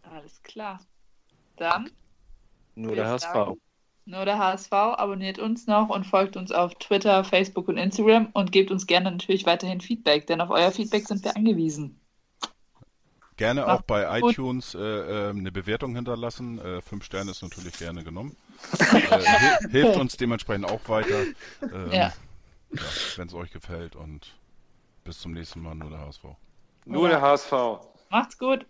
Alles 0.03 0.43
klar. 0.43 0.79
Dann 1.57 1.91
Nur 2.75 2.97
der 2.97 3.09
HSV. 3.09 3.57
Nur 4.13 4.27
der 4.27 4.37
HSV 4.39 4.71
abonniert 4.73 5.39
uns 5.39 5.67
noch 5.67 5.89
und 5.89 6.05
folgt 6.05 6.37
uns 6.37 6.53
auf 6.53 6.75
Twitter, 6.75 7.25
Facebook 7.25 7.67
und 7.69 7.79
Instagram 7.79 8.29
und 8.35 8.53
gebt 8.53 8.71
uns 8.71 8.87
gerne 8.87 9.11
natürlich 9.11 9.47
weiterhin 9.47 9.81
Feedback, 9.81 10.27
denn 10.27 10.43
auf 10.43 10.51
euer 10.51 10.71
Feedback 10.71 11.09
sind 11.09 11.25
wir 11.25 11.35
angewiesen. 11.35 11.99
Gerne 13.39 13.63
Macht 13.63 13.71
auch 13.71 13.81
bei 13.83 14.21
gut. 14.21 14.33
iTunes 14.33 14.75
äh, 14.75 14.79
äh, 14.81 15.31
eine 15.31 15.51
Bewertung 15.51 15.95
hinterlassen. 15.95 16.59
Äh, 16.59 16.83
fünf 16.83 17.05
Sterne 17.05 17.31
ist 17.31 17.43
natürlich 17.43 17.79
gerne 17.79 18.05
genommen. 18.05 18.37
äh, 18.81 18.85
hil- 18.85 19.71
hilft 19.71 19.99
uns 19.99 20.19
dementsprechend 20.19 20.67
auch 20.67 20.87
weiter, 20.91 21.23
ähm, 21.63 21.91
Ja. 21.91 22.13
ja, 22.71 22.83
wenn 23.17 23.29
es 23.29 23.33
euch 23.35 23.51
gefällt. 23.51 23.97
Und 23.97 24.35
bis 25.05 25.21
zum 25.21 25.33
nächsten 25.33 25.63
Mal, 25.63 25.75
nur 25.75 25.89
der 25.89 26.01
HSV. 26.01 26.25
nur 26.85 27.09
der 27.09 27.23
HSV. 27.23 27.53
Macht's 28.11 28.37
gut. 28.37 28.67